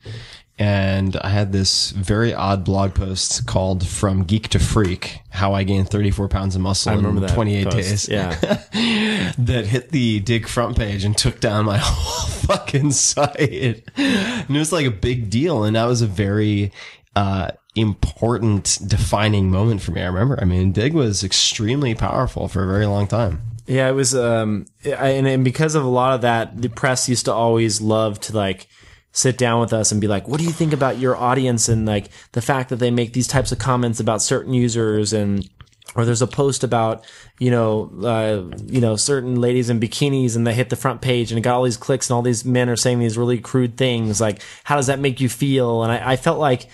and 0.60 1.16
I 1.16 1.30
had 1.30 1.54
this 1.54 1.92
very 1.92 2.34
odd 2.34 2.66
blog 2.66 2.94
post 2.94 3.48
called 3.48 3.88
"From 3.88 4.26
Geek 4.26 4.50
to 4.50 4.60
Freak: 4.60 5.22
How 5.30 5.54
I 5.54 5.64
Gained 5.64 5.90
34 5.90 6.28
Pounds 6.28 6.56
of 6.56 6.62
Muscle 6.62 6.94
in 6.94 7.28
28 7.28 7.64
post. 7.64 7.76
Days." 7.78 8.10
Yeah. 8.10 8.36
that 9.38 9.66
hit 9.68 9.92
the 9.92 10.20
Digg 10.20 10.50
front 10.50 10.78
page 10.78 11.06
and 11.06 11.18
took 11.18 11.40
down 11.40 11.64
my 11.64 11.78
whole 11.82 12.30
fucking 12.30 12.92
site. 12.92 13.84
And 13.96 14.50
it 14.50 14.60
was 14.60 14.74
like 14.74 14.86
a 14.86 14.92
big 14.92 15.30
deal. 15.30 15.64
And 15.64 15.78
that 15.78 15.86
was 15.86 16.02
a 16.02 16.08
very, 16.08 16.74
uh, 17.16 17.52
important 17.76 18.80
defining 18.86 19.50
moment 19.50 19.82
for 19.82 19.92
me. 19.92 20.02
I 20.02 20.08
remember, 20.08 20.38
I 20.42 20.46
mean, 20.46 20.74
Digg 20.74 20.94
was 20.94 21.24
extremely 21.24 21.96
powerful 21.96 22.50
for 22.50 22.64
a 22.64 22.68
very 22.68 22.86
long 22.86 23.08
time. 23.08 23.42
Yeah, 23.66 23.88
it 23.88 23.94
was, 23.94 24.14
um, 24.16 24.66
I, 24.84 25.10
and, 25.10 25.28
and 25.28 25.44
because 25.44 25.76
of 25.76 25.86
a 25.86 25.88
lot 25.88 26.14
of 26.14 26.22
that, 26.22 26.62
the 26.62 26.70
press 26.70 27.08
used 27.08 27.26
to 27.26 27.34
always 27.34 27.80
love 27.80 28.20
to 28.22 28.36
like 28.36 28.68
sit 29.12 29.38
down 29.38 29.60
with 29.60 29.74
us 29.74 29.92
and 29.92 30.00
be 30.00 30.08
like, 30.08 30.28
what 30.28 30.40
do 30.40 30.46
you 30.46 30.52
think 30.52 30.74
about 30.74 31.00
your 31.00 31.16
audience 31.16 31.68
and 31.68 31.86
like 31.86 32.10
the 32.34 32.42
fact 32.42 32.70
that 32.70 32.78
they 32.78 32.92
make 32.92 33.14
these 33.14 33.28
types 33.28 33.52
of 33.52 33.60
comments 33.60 34.00
about 34.00 34.22
certain 34.22 34.54
users 34.54 35.14
and, 35.14 35.50
or 35.96 36.06
there's 36.06 36.22
a 36.22 36.28
post 36.28 36.64
about, 36.64 37.04
you 37.40 37.50
know, 37.50 37.92
uh, 38.04 38.56
you 38.68 38.80
know, 38.80 38.96
certain 38.96 39.42
ladies 39.42 39.70
in 39.70 39.80
bikinis 39.80 40.36
and 40.36 40.46
they 40.46 40.54
hit 40.54 40.70
the 40.70 40.76
front 40.76 41.02
page 41.02 41.32
and 41.32 41.40
it 41.40 41.42
got 41.42 41.56
all 41.56 41.64
these 41.64 41.78
clicks 41.78 42.10
and 42.10 42.16
all 42.16 42.22
these 42.22 42.46
men 42.46 42.70
are 42.70 42.76
saying 42.76 43.00
these 43.00 43.18
really 43.18 43.40
crude 43.40 43.76
things. 43.76 44.22
Like, 44.22 44.42
how 44.64 44.76
does 44.76 44.88
that 44.88 45.00
make 45.00 45.20
you 45.20 45.30
feel? 45.30 45.82
And 45.84 45.92
I, 45.92 46.12
I 46.12 46.16
felt 46.16 46.40
like 46.40 46.68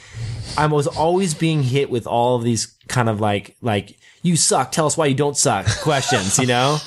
I 0.57 0.65
was 0.65 0.87
always 0.87 1.33
being 1.33 1.63
hit 1.63 1.89
with 1.89 2.05
all 2.05 2.35
of 2.35 2.43
these 2.43 2.75
kind 2.89 3.07
of 3.07 3.21
like, 3.21 3.55
like, 3.61 3.97
you 4.25 4.35
suck. 4.35 4.71
Tell 4.71 4.87
us 4.87 4.97
why 4.97 5.05
you 5.05 5.13
don't 5.13 5.37
suck 5.37 5.67
questions, 5.81 6.39
you 6.39 6.47
know? 6.47 6.77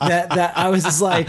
that, 0.00 0.30
that 0.30 0.56
I 0.56 0.68
was 0.68 0.84
just 0.84 1.02
like, 1.02 1.28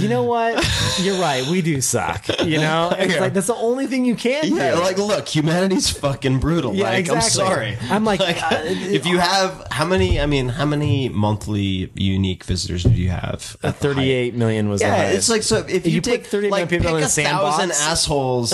you 0.00 0.08
know 0.08 0.22
what? 0.22 0.66
You're 1.00 1.20
right. 1.20 1.46
We 1.46 1.60
do 1.60 1.80
suck, 1.82 2.26
you 2.44 2.56
know? 2.58 2.90
It's 3.10 3.18
like, 3.18 3.32
that's 3.32 3.48
the 3.48 3.54
only 3.56 3.86
thing 3.86 4.04
you 4.04 4.14
can 4.14 4.44
do. 4.44 4.54
Yeah, 4.54 4.74
like 4.74 4.96
look, 4.96 5.26
humanity's 5.26 5.90
fucking 5.90 6.38
brutal. 6.38 6.74
Yeah, 6.74 6.84
like, 6.84 7.10
I'm 7.10 7.20
sorry. 7.20 7.76
I'm 7.90 8.04
like, 8.04 8.20
uh, 8.20 8.26
if 8.62 9.04
you 9.04 9.18
have 9.18 9.66
how 9.70 9.84
many? 9.84 10.20
I 10.20 10.26
mean, 10.26 10.48
how 10.48 10.64
many 10.64 11.08
monthly 11.08 11.90
unique 11.94 12.44
visitors 12.44 12.84
do 12.84 12.90
you 12.90 13.08
have? 13.08 13.56
height? 13.62 13.74
38 13.76 14.34
million 14.34 14.68
was 14.68 14.80
Yeah, 14.80 15.10
it's 15.10 15.28
like 15.28 15.42
so. 15.42 15.64
If, 15.68 15.86
you, 15.86 15.94
you 15.94 16.00
take 16.00 16.22
put 16.22 16.30
38 16.30 16.50
like 16.50 16.68
people 16.68 16.96
in 16.96 17.02
a 17.02 17.06
a 17.06 17.08
sandbox- 17.08 17.56
thousand 17.56 17.72
assholes 17.72 18.52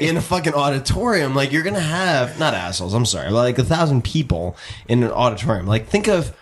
in 0.00 0.16
a 0.16 0.22
fucking 0.22 0.54
auditorium, 0.54 1.34
like 1.34 1.52
you're 1.52 1.64
gonna 1.64 1.80
have 1.80 2.38
not 2.38 2.54
assholes. 2.54 2.94
I'm 2.94 3.06
sorry, 3.06 3.30
like 3.30 3.58
a 3.58 3.64
thousand 3.64 4.04
people 4.04 4.56
in 4.88 5.02
an 5.02 5.10
auditorium. 5.10 5.65
Like 5.66 5.88
think 5.88 6.08
of 6.08 6.34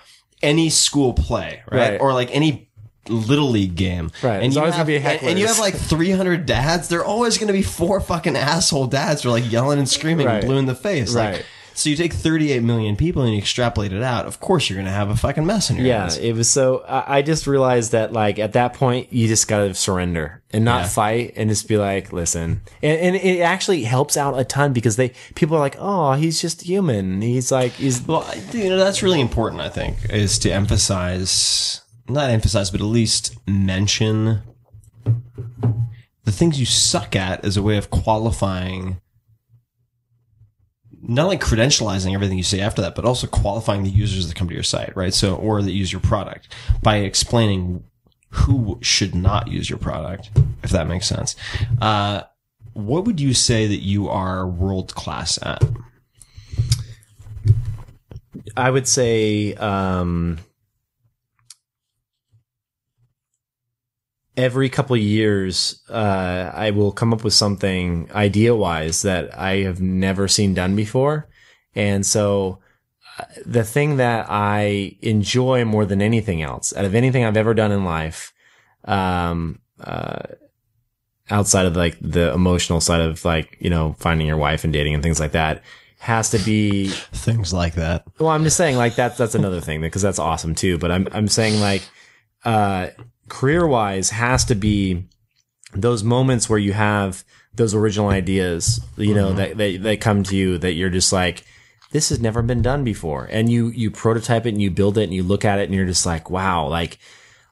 any 0.42 0.68
school 0.70 1.12
play, 1.14 1.62
right, 1.70 1.92
Right. 1.92 2.00
or 2.00 2.12
like 2.12 2.28
any 2.34 2.68
little 3.08 3.50
league 3.50 3.74
game, 3.76 4.10
Right, 4.22 4.34
And 4.36 4.44
there's 4.44 4.54
you 4.54 4.60
always 4.60 4.74
have 4.74 4.86
gonna 4.86 4.98
be 4.98 5.04
and, 5.06 5.22
and 5.22 5.38
you 5.38 5.44
hecklers. 5.44 5.48
have 5.48 5.58
like 5.58 5.74
300 5.74 6.46
dads. 6.46 6.88
They're 6.88 7.04
always 7.04 7.36
gonna 7.38 7.52
be 7.52 7.62
four 7.62 8.00
fucking 8.00 8.34
asshole 8.36 8.86
dads 8.86 9.22
who 9.22 9.28
are 9.28 9.32
like 9.32 9.50
yelling 9.50 9.78
and 9.78 9.88
screaming 9.88 10.26
Right. 10.26 10.36
and 10.38 10.46
blue 10.46 10.56
in 10.56 10.66
the 10.66 10.74
face, 10.74 11.12
Right. 11.14 11.44
So 11.76 11.90
you 11.90 11.96
take 11.96 12.12
38 12.12 12.62
million 12.62 12.94
people 12.94 13.22
and 13.22 13.32
you 13.32 13.38
extrapolate 13.38 13.92
it 13.92 14.02
out. 14.02 14.26
Of 14.26 14.38
course, 14.38 14.70
you're 14.70 14.78
gonna 14.78 14.90
have 14.92 15.10
a 15.10 15.16
fucking 15.16 15.44
mess 15.44 15.70
in 15.70 15.76
your 15.76 15.86
Yeah, 15.86 16.00
hands. 16.02 16.16
it 16.18 16.32
was 16.32 16.48
so. 16.48 16.84
I 16.88 17.18
I 17.18 17.22
just 17.22 17.46
realized 17.48 17.90
that, 17.92 18.12
like, 18.12 18.38
at 18.38 18.52
that 18.52 18.74
point, 18.74 19.12
you 19.12 19.26
just 19.26 19.48
gotta 19.48 19.74
surrender 19.74 20.40
and 20.52 20.64
not 20.64 20.82
Yeah. 20.82 20.88
fight, 20.88 21.32
and 21.36 21.50
just 21.50 21.66
be 21.66 21.76
like, 21.76 22.12
"Listen." 22.12 22.60
And, 22.82 22.98
and 23.00 23.16
it 23.16 23.40
actually 23.40 23.82
helps 23.82 24.16
out 24.16 24.38
a 24.38 24.44
ton 24.44 24.72
because 24.72 24.94
they 24.94 25.12
people 25.34 25.56
are 25.56 25.60
like, 25.60 25.76
"Oh, 25.78 26.12
he's 26.12 26.40
just 26.40 26.62
human. 26.62 27.20
He's 27.22 27.50
like, 27.50 27.72
he's 27.72 28.00
Well, 28.06 28.24
you 28.52 28.68
know, 28.68 28.76
that's 28.78 29.02
really 29.02 29.20
important, 29.20 29.60
I 29.60 29.68
think, 29.68 29.96
is 30.10 30.38
to 30.40 30.50
emphasize, 30.50 31.80
not 32.08 32.30
emphasize, 32.30 32.70
but 32.70 32.80
at 32.80 32.86
least 32.86 33.36
mention 33.48 34.42
the 36.24 36.32
things 36.32 36.58
you 36.60 36.66
suck 36.66 37.16
at 37.16 37.44
as 37.44 37.56
a 37.56 37.62
way 37.62 37.76
of 37.76 37.90
qualifying 37.90 38.98
not 41.06 41.26
like 41.26 41.40
credentializing 41.40 42.14
everything 42.14 42.38
you 42.38 42.44
say 42.44 42.60
after 42.60 42.82
that, 42.82 42.94
but 42.94 43.04
also 43.04 43.26
qualifying 43.26 43.82
the 43.82 43.90
users 43.90 44.26
that 44.28 44.36
come 44.36 44.48
to 44.48 44.54
your 44.54 44.62
site, 44.62 44.96
right? 44.96 45.12
So, 45.12 45.36
or 45.36 45.62
that 45.62 45.72
use 45.72 45.92
your 45.92 46.00
product 46.00 46.48
by 46.82 46.96
explaining 46.96 47.84
who 48.30 48.78
should 48.82 49.14
not 49.14 49.48
use 49.48 49.68
your 49.70 49.78
product, 49.78 50.30
if 50.62 50.70
that 50.70 50.88
makes 50.88 51.06
sense. 51.06 51.36
Uh, 51.80 52.22
what 52.72 53.04
would 53.04 53.20
you 53.20 53.34
say 53.34 53.66
that 53.66 53.82
you 53.82 54.08
are 54.08 54.46
world 54.46 54.94
class 54.94 55.38
at? 55.42 55.62
I 58.56 58.70
would 58.70 58.88
say 58.88 59.54
um, 59.54 60.38
every 64.36 64.68
couple 64.68 64.96
of 64.96 65.02
years, 65.02 65.82
uh, 65.88 66.50
I 66.52 66.70
will 66.70 66.92
come 66.92 67.12
up 67.12 67.24
with 67.24 67.34
something 67.34 68.10
idea 68.12 68.54
wise 68.54 69.02
that 69.02 69.36
I 69.38 69.58
have 69.58 69.80
never 69.80 70.28
seen 70.28 70.54
done 70.54 70.74
before. 70.74 71.28
And 71.74 72.04
so 72.04 72.58
uh, 73.18 73.24
the 73.46 73.64
thing 73.64 73.96
that 73.98 74.26
I 74.28 74.96
enjoy 75.02 75.64
more 75.64 75.84
than 75.84 76.02
anything 76.02 76.42
else 76.42 76.74
out 76.76 76.84
of 76.84 76.94
anything 76.94 77.24
I've 77.24 77.36
ever 77.36 77.54
done 77.54 77.72
in 77.72 77.84
life, 77.84 78.32
um, 78.84 79.60
uh, 79.80 80.22
outside 81.30 81.66
of 81.66 81.76
like 81.76 81.96
the 82.00 82.32
emotional 82.32 82.80
side 82.80 83.00
of 83.00 83.24
like, 83.24 83.56
you 83.60 83.70
know, 83.70 83.94
finding 83.98 84.26
your 84.26 84.36
wife 84.36 84.64
and 84.64 84.72
dating 84.72 84.94
and 84.94 85.02
things 85.02 85.20
like 85.20 85.32
that 85.32 85.62
has 85.98 86.30
to 86.30 86.38
be 86.38 86.88
Things 87.12 87.52
like 87.54 87.74
that. 87.76 88.04
well, 88.18 88.28
I'm 88.28 88.44
just 88.44 88.58
saying 88.58 88.76
like 88.76 88.94
that's 88.94 89.16
that's 89.16 89.34
another 89.34 89.60
thing 89.62 89.80
because 89.80 90.02
that's 90.02 90.18
awesome 90.18 90.54
too. 90.54 90.76
But 90.76 90.90
I'm 90.90 91.08
I'm 91.12 91.28
saying 91.28 91.60
like 91.60 91.82
uh 92.44 92.88
career 93.28 93.66
wise 93.66 94.10
has 94.10 94.44
to 94.46 94.54
be 94.54 95.04
those 95.72 96.04
moments 96.04 96.48
where 96.48 96.58
you 96.58 96.72
have 96.72 97.24
those 97.54 97.74
original 97.74 98.08
ideas, 98.08 98.80
you 98.96 99.14
know, 99.14 99.28
mm-hmm. 99.28 99.36
that, 99.36 99.56
that 99.56 99.82
that 99.82 100.00
come 100.00 100.22
to 100.24 100.36
you 100.36 100.58
that 100.58 100.72
you're 100.72 100.90
just 100.90 101.12
like 101.12 101.44
this 101.92 102.08
has 102.08 102.20
never 102.20 102.42
been 102.42 102.62
done 102.62 102.84
before. 102.84 103.28
And 103.30 103.50
you 103.50 103.68
you 103.68 103.90
prototype 103.90 104.46
it 104.46 104.50
and 104.50 104.62
you 104.62 104.70
build 104.70 104.98
it 104.98 105.04
and 105.04 105.14
you 105.14 105.22
look 105.22 105.44
at 105.44 105.58
it 105.58 105.64
and 105.64 105.74
you're 105.74 105.86
just 105.86 106.06
like, 106.06 106.30
wow, 106.30 106.66
like 106.66 106.98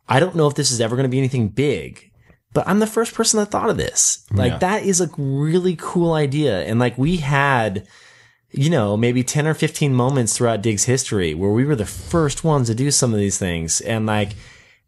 I 0.08 0.20
don't 0.20 0.34
know 0.34 0.46
if 0.46 0.54
this 0.54 0.70
is 0.70 0.80
ever 0.80 0.96
going 0.96 1.04
to 1.04 1.10
be 1.10 1.18
anything 1.18 1.48
big. 1.48 2.10
But 2.54 2.68
I'm 2.68 2.80
the 2.80 2.86
first 2.86 3.14
person 3.14 3.40
that 3.40 3.50
thought 3.50 3.70
of 3.70 3.78
this. 3.78 4.26
Like 4.30 4.52
Yeah. 4.52 4.58
that 4.58 4.82
is 4.84 5.00
a 5.00 5.10
really 5.16 5.74
cool 5.78 6.12
idea. 6.12 6.64
And 6.64 6.78
like 6.78 6.98
we 6.98 7.18
had 7.18 7.86
you 8.52 8.68
know, 8.68 8.96
maybe 8.96 9.24
10 9.24 9.46
or 9.46 9.54
15 9.54 9.94
moments 9.94 10.36
throughout 10.36 10.60
Digg's 10.60 10.84
history 10.84 11.34
where 11.34 11.50
we 11.50 11.64
were 11.64 11.74
the 11.74 11.86
first 11.86 12.44
ones 12.44 12.68
to 12.68 12.74
do 12.74 12.90
some 12.90 13.12
of 13.12 13.18
these 13.18 13.38
things. 13.38 13.80
And 13.80 14.04
like, 14.06 14.34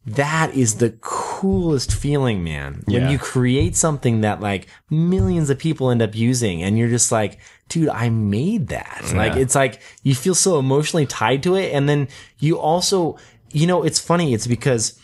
that 0.07 0.55
is 0.55 0.75
the 0.77 0.91
coolest 1.01 1.93
feeling, 1.93 2.45
man. 2.45 2.83
When 2.87 3.03
Yeah. 3.03 3.11
you 3.11 3.19
create 3.19 3.75
something 3.77 4.21
that 4.21 4.41
like 4.41 4.67
millions 4.91 5.49
of 5.51 5.59
people 5.59 5.91
end 5.91 6.03
up 6.03 6.15
using 6.15 6.63
and 6.63 6.77
you're 6.77 6.89
just 6.91 7.11
like, 7.11 7.39
dude, 7.69 7.89
I 7.89 8.11
made 8.11 8.69
that. 8.69 9.13
Like, 9.15 9.37
it's 9.37 9.55
like 9.55 9.81
you 10.03 10.15
feel 10.15 10.35
so 10.35 10.59
emotionally 10.59 11.07
tied 11.07 11.43
to 11.45 11.55
it. 11.55 11.73
And 11.73 11.89
then 11.89 12.09
you 12.39 12.59
also, 12.59 13.17
you 13.51 13.67
know, 13.67 13.83
it's 13.83 13.99
funny. 13.99 14.35
It's 14.35 14.47
because 14.47 14.99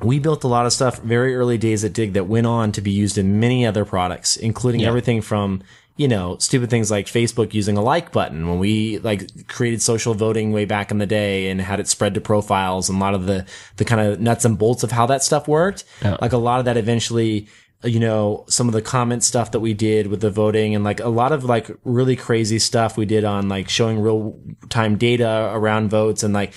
we 0.00 0.18
built 0.20 0.44
a 0.44 0.48
lot 0.48 0.66
of 0.66 0.72
stuff 0.72 1.00
very 1.00 1.34
early 1.34 1.58
days 1.58 1.84
at 1.84 1.92
Digg 1.92 2.12
that 2.12 2.26
went 2.28 2.46
on 2.46 2.70
to 2.72 2.80
be 2.80 2.90
used 2.92 3.18
in 3.18 3.40
many 3.40 3.66
other 3.66 3.84
products, 3.84 4.36
including 4.36 4.84
everything 4.84 5.20
from, 5.20 5.62
you 5.96 6.08
know, 6.08 6.36
stupid 6.38 6.70
things 6.70 6.90
like 6.90 7.06
Facebook 7.06 7.52
using 7.54 7.76
a 7.76 7.82
like 7.82 8.12
button 8.12 8.48
when 8.48 8.58
we 8.58 8.98
like 8.98 9.46
created 9.46 9.82
social 9.82 10.14
voting 10.14 10.52
way 10.52 10.64
back 10.64 10.90
in 10.90 10.98
the 10.98 11.06
day 11.06 11.50
and 11.50 11.60
had 11.60 11.80
it 11.80 11.88
spread 11.88 12.14
to 12.14 12.20
profiles 12.20 12.88
and 12.88 12.98
a 12.98 13.00
lot 13.00 13.14
of 13.14 13.26
the, 13.26 13.46
the 13.76 13.84
kind 13.84 14.00
of 14.00 14.20
nuts 14.20 14.44
and 14.44 14.58
bolts 14.58 14.82
of 14.82 14.92
how 14.92 15.06
that 15.06 15.22
stuff 15.22 15.46
worked. 15.46 15.84
Like 16.20 16.32
a 16.32 16.38
lot 16.38 16.58
of 16.58 16.64
that 16.64 16.76
eventually, 16.76 17.48
you 17.84 18.00
know, 18.00 18.44
some 18.48 18.68
of 18.68 18.74
the 18.74 18.82
comment 18.82 19.22
stuff 19.22 19.50
that 19.50 19.60
we 19.60 19.74
did 19.74 20.06
with 20.06 20.20
the 20.20 20.30
voting 20.30 20.74
and 20.74 20.82
like 20.82 21.00
a 21.00 21.08
lot 21.08 21.32
of 21.32 21.44
like 21.44 21.70
really 21.84 22.16
crazy 22.16 22.58
stuff 22.58 22.96
we 22.96 23.04
did 23.04 23.24
on 23.24 23.48
like 23.48 23.68
showing 23.68 24.00
real 24.00 24.40
time 24.70 24.96
data 24.96 25.50
around 25.52 25.90
votes 25.90 26.22
and 26.22 26.32
like, 26.32 26.54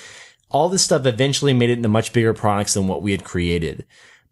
all 0.51 0.69
this 0.69 0.83
stuff 0.83 1.05
eventually 1.05 1.53
made 1.53 1.69
it 1.69 1.77
into 1.77 1.89
much 1.89 2.13
bigger 2.13 2.33
products 2.33 2.75
than 2.75 2.87
what 2.87 3.01
we 3.01 3.11
had 3.11 3.25
created. 3.25 3.85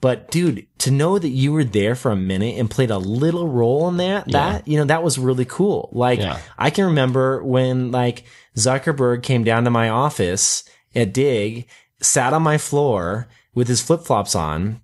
But 0.03 0.29
dude, 0.31 0.67
to 0.79 0.91
know 0.91 1.17
that 1.17 1.29
you 1.29 1.53
were 1.53 1.63
there 1.63 1.95
for 1.95 2.11
a 2.11 2.15
minute 2.17 2.57
and 2.59 2.69
played 2.69 2.91
a 2.91 2.97
little 2.97 3.47
role 3.47 3.87
in 3.87 3.95
that, 3.97 4.29
that, 4.33 4.67
you 4.67 4.77
know, 4.77 4.83
that 4.83 5.01
was 5.01 5.17
really 5.17 5.45
cool. 5.45 5.87
Like, 5.93 6.19
Yeah. 6.19 6.41
I 6.57 6.71
can 6.71 6.83
remember 6.87 7.41
when 7.41 7.89
like 7.91 8.25
Zuckerberg 8.57 9.23
came 9.23 9.45
down 9.45 9.63
to 9.63 9.69
my 9.69 9.87
office 9.87 10.65
at 10.93 11.13
Digg, 11.13 11.67
sat 12.01 12.33
on 12.33 12.41
my 12.41 12.57
floor 12.57 13.29
with 13.55 13.69
his 13.69 13.81
flip 13.81 14.01
flops 14.01 14.35
on, 14.35 14.81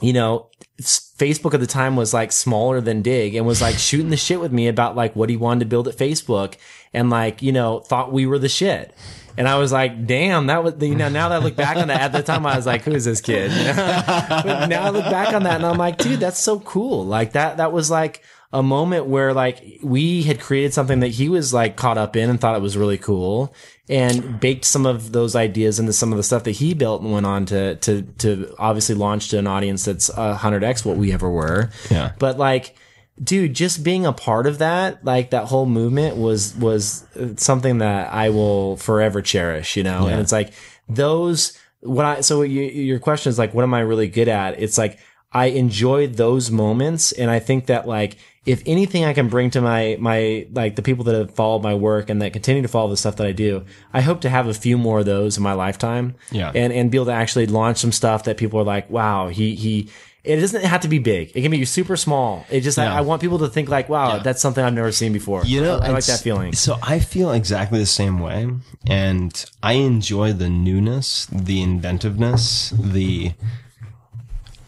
you 0.00 0.12
know, 0.12 0.48
Facebook 0.80 1.54
at 1.54 1.60
the 1.60 1.66
time 1.66 1.96
was 1.96 2.14
like 2.14 2.30
smaller 2.30 2.80
than 2.80 3.02
Digg 3.02 3.34
and 3.34 3.44
was 3.44 3.60
like 3.60 3.74
shooting 3.78 4.10
the 4.10 4.16
shit 4.16 4.38
with 4.38 4.52
me 4.52 4.68
about 4.68 4.94
like 4.94 5.16
what 5.16 5.28
he 5.28 5.36
wanted 5.36 5.58
to 5.58 5.66
build 5.66 5.88
at 5.88 5.98
Facebook 5.98 6.54
and 6.94 7.10
like, 7.10 7.42
you 7.42 7.50
know, 7.50 7.80
thought 7.80 8.12
we 8.12 8.26
were 8.26 8.38
the 8.38 8.48
shit. 8.48 8.94
And 9.36 9.48
I 9.48 9.58
was 9.58 9.72
like, 9.72 10.06
damn, 10.06 10.46
that 10.46 10.62
was, 10.62 10.74
the 10.74 10.88
you 10.88 10.94
know, 10.94 11.08
now 11.08 11.28
that 11.30 11.40
I 11.40 11.44
look 11.44 11.56
back 11.56 11.76
on 11.76 11.88
that, 11.88 12.00
at 12.00 12.12
the 12.12 12.22
time 12.22 12.44
I 12.46 12.56
was 12.56 12.66
like, 12.66 12.82
who 12.82 12.92
is 12.92 13.04
this 13.04 13.20
kid? 13.20 13.50
but 13.76 14.66
now 14.66 14.84
I 14.84 14.90
look 14.90 15.04
back 15.04 15.34
on 15.34 15.44
that 15.44 15.56
and 15.56 15.66
I'm 15.66 15.78
like, 15.78 15.98
dude, 15.98 16.20
that's 16.20 16.38
so 16.38 16.60
cool. 16.60 17.06
Like 17.06 17.32
that, 17.32 17.56
that 17.56 17.72
was 17.72 17.90
like 17.90 18.22
a 18.52 18.62
moment 18.62 19.06
where 19.06 19.32
like 19.32 19.62
we 19.82 20.22
had 20.22 20.38
created 20.38 20.74
something 20.74 21.00
that 21.00 21.08
he 21.08 21.28
was 21.28 21.54
like 21.54 21.76
caught 21.76 21.96
up 21.96 22.16
in 22.16 22.28
and 22.28 22.40
thought 22.40 22.54
it 22.54 22.60
was 22.62 22.76
really 22.76 22.98
cool 22.98 23.54
and 23.88 24.38
baked 24.38 24.64
some 24.64 24.84
of 24.84 25.12
those 25.12 25.34
ideas 25.34 25.78
into 25.78 25.92
some 25.92 26.12
of 26.12 26.18
the 26.18 26.22
stuff 26.22 26.44
that 26.44 26.52
he 26.52 26.74
built 26.74 27.02
and 27.02 27.12
went 27.12 27.26
on 27.26 27.46
to, 27.46 27.76
to, 27.76 28.02
to 28.18 28.54
obviously 28.58 28.94
launch 28.94 29.28
to 29.28 29.38
an 29.38 29.46
audience 29.46 29.86
that's 29.86 30.10
a 30.10 30.34
hundred 30.34 30.62
X 30.62 30.84
what 30.84 30.98
we 30.98 31.12
ever 31.12 31.30
were. 31.30 31.70
Yeah. 31.90 32.12
But 32.18 32.38
like, 32.38 32.76
dude, 33.22 33.54
just 33.54 33.84
being 33.84 34.06
a 34.06 34.12
part 34.12 34.46
of 34.46 34.58
that, 34.58 35.04
like 35.04 35.30
that 35.30 35.44
whole 35.44 35.66
movement 35.66 36.16
was, 36.16 36.56
was 36.56 37.06
something 37.36 37.78
that 37.78 38.12
I 38.12 38.30
will 38.30 38.76
forever 38.76 39.22
cherish, 39.22 39.76
you 39.76 39.82
know? 39.82 40.06
And 40.06 40.20
it's 40.20 40.32
like 40.32 40.52
those, 40.88 41.56
what 41.80 42.04
I, 42.04 42.20
so 42.22 42.42
you, 42.42 42.62
your 42.62 42.98
question 42.98 43.30
is 43.30 43.38
like, 43.38 43.54
what 43.54 43.62
am 43.62 43.74
I 43.74 43.80
really 43.80 44.08
good 44.08 44.28
at? 44.28 44.60
It's 44.60 44.78
like, 44.78 44.98
I 45.30 45.46
enjoy 45.46 46.08
those 46.08 46.50
moments. 46.50 47.12
And 47.12 47.30
I 47.30 47.38
think 47.38 47.66
that 47.66 47.86
like, 47.86 48.16
if 48.44 48.62
anything 48.66 49.04
I 49.04 49.12
can 49.12 49.28
bring 49.28 49.50
to 49.50 49.60
my, 49.60 49.96
my, 50.00 50.48
like 50.50 50.74
the 50.74 50.82
people 50.82 51.04
that 51.04 51.14
have 51.14 51.34
followed 51.34 51.62
my 51.62 51.74
work 51.74 52.10
and 52.10 52.20
that 52.22 52.32
continue 52.32 52.62
to 52.62 52.68
follow 52.68 52.90
the 52.90 52.96
stuff 52.96 53.16
that 53.16 53.26
I 53.26 53.32
do, 53.32 53.64
I 53.92 54.00
hope 54.00 54.20
to 54.22 54.28
have 54.28 54.48
a 54.48 54.54
few 54.54 54.76
more 54.76 54.98
of 54.98 55.06
those 55.06 55.36
in 55.36 55.42
my 55.42 55.52
lifetime. 55.52 56.16
Yeah. 56.32 56.50
And, 56.54 56.72
and 56.72 56.90
be 56.90 56.98
able 56.98 57.06
to 57.06 57.12
actually 57.12 57.46
launch 57.46 57.78
some 57.78 57.92
stuff 57.92 58.24
that 58.24 58.36
people 58.36 58.58
are 58.58 58.64
like, 58.64 58.90
wow, 58.90 59.28
he, 59.28 59.54
he, 59.54 59.88
it 60.24 60.36
doesn't 60.36 60.62
have 60.64 60.82
to 60.82 60.88
be 60.88 60.98
big. 61.00 61.32
It 61.34 61.42
can 61.42 61.50
be 61.50 61.64
super 61.64 61.96
small. 61.96 62.46
It 62.48 62.60
just, 62.60 62.78
Yeah. 62.78 62.94
I, 62.94 62.98
I 62.98 63.00
want 63.00 63.20
people 63.20 63.40
to 63.40 63.48
think 63.48 63.68
like, 63.68 63.88
wow, 63.88 64.16
Yeah. 64.16 64.22
that's 64.22 64.40
something 64.40 64.64
I've 64.64 64.72
never 64.72 64.92
seen 64.92 65.12
before. 65.12 65.44
You 65.44 65.60
know, 65.62 65.78
I 65.78 65.88
like 65.88 66.04
that 66.04 66.20
feeling. 66.20 66.52
So 66.52 66.78
I 66.82 67.00
feel 67.00 67.32
exactly 67.32 67.78
the 67.80 67.86
same 67.86 68.20
way, 68.20 68.48
and 68.86 69.44
I 69.62 69.72
enjoy 69.74 70.32
the 70.32 70.48
newness, 70.48 71.26
the 71.26 71.60
inventiveness, 71.62 72.70
the 72.78 73.32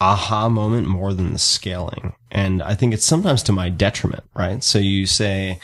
aha 0.01 0.49
moment 0.49 0.87
more 0.87 1.13
than 1.13 1.31
the 1.33 1.39
scaling. 1.39 2.13
And 2.31 2.61
I 2.61 2.75
think 2.75 2.93
it's 2.93 3.05
sometimes 3.05 3.41
to 3.43 3.51
my 3.53 3.69
detriment, 3.69 4.23
right? 4.35 4.61
So 4.63 4.77
you 4.77 5.05
say, 5.05 5.59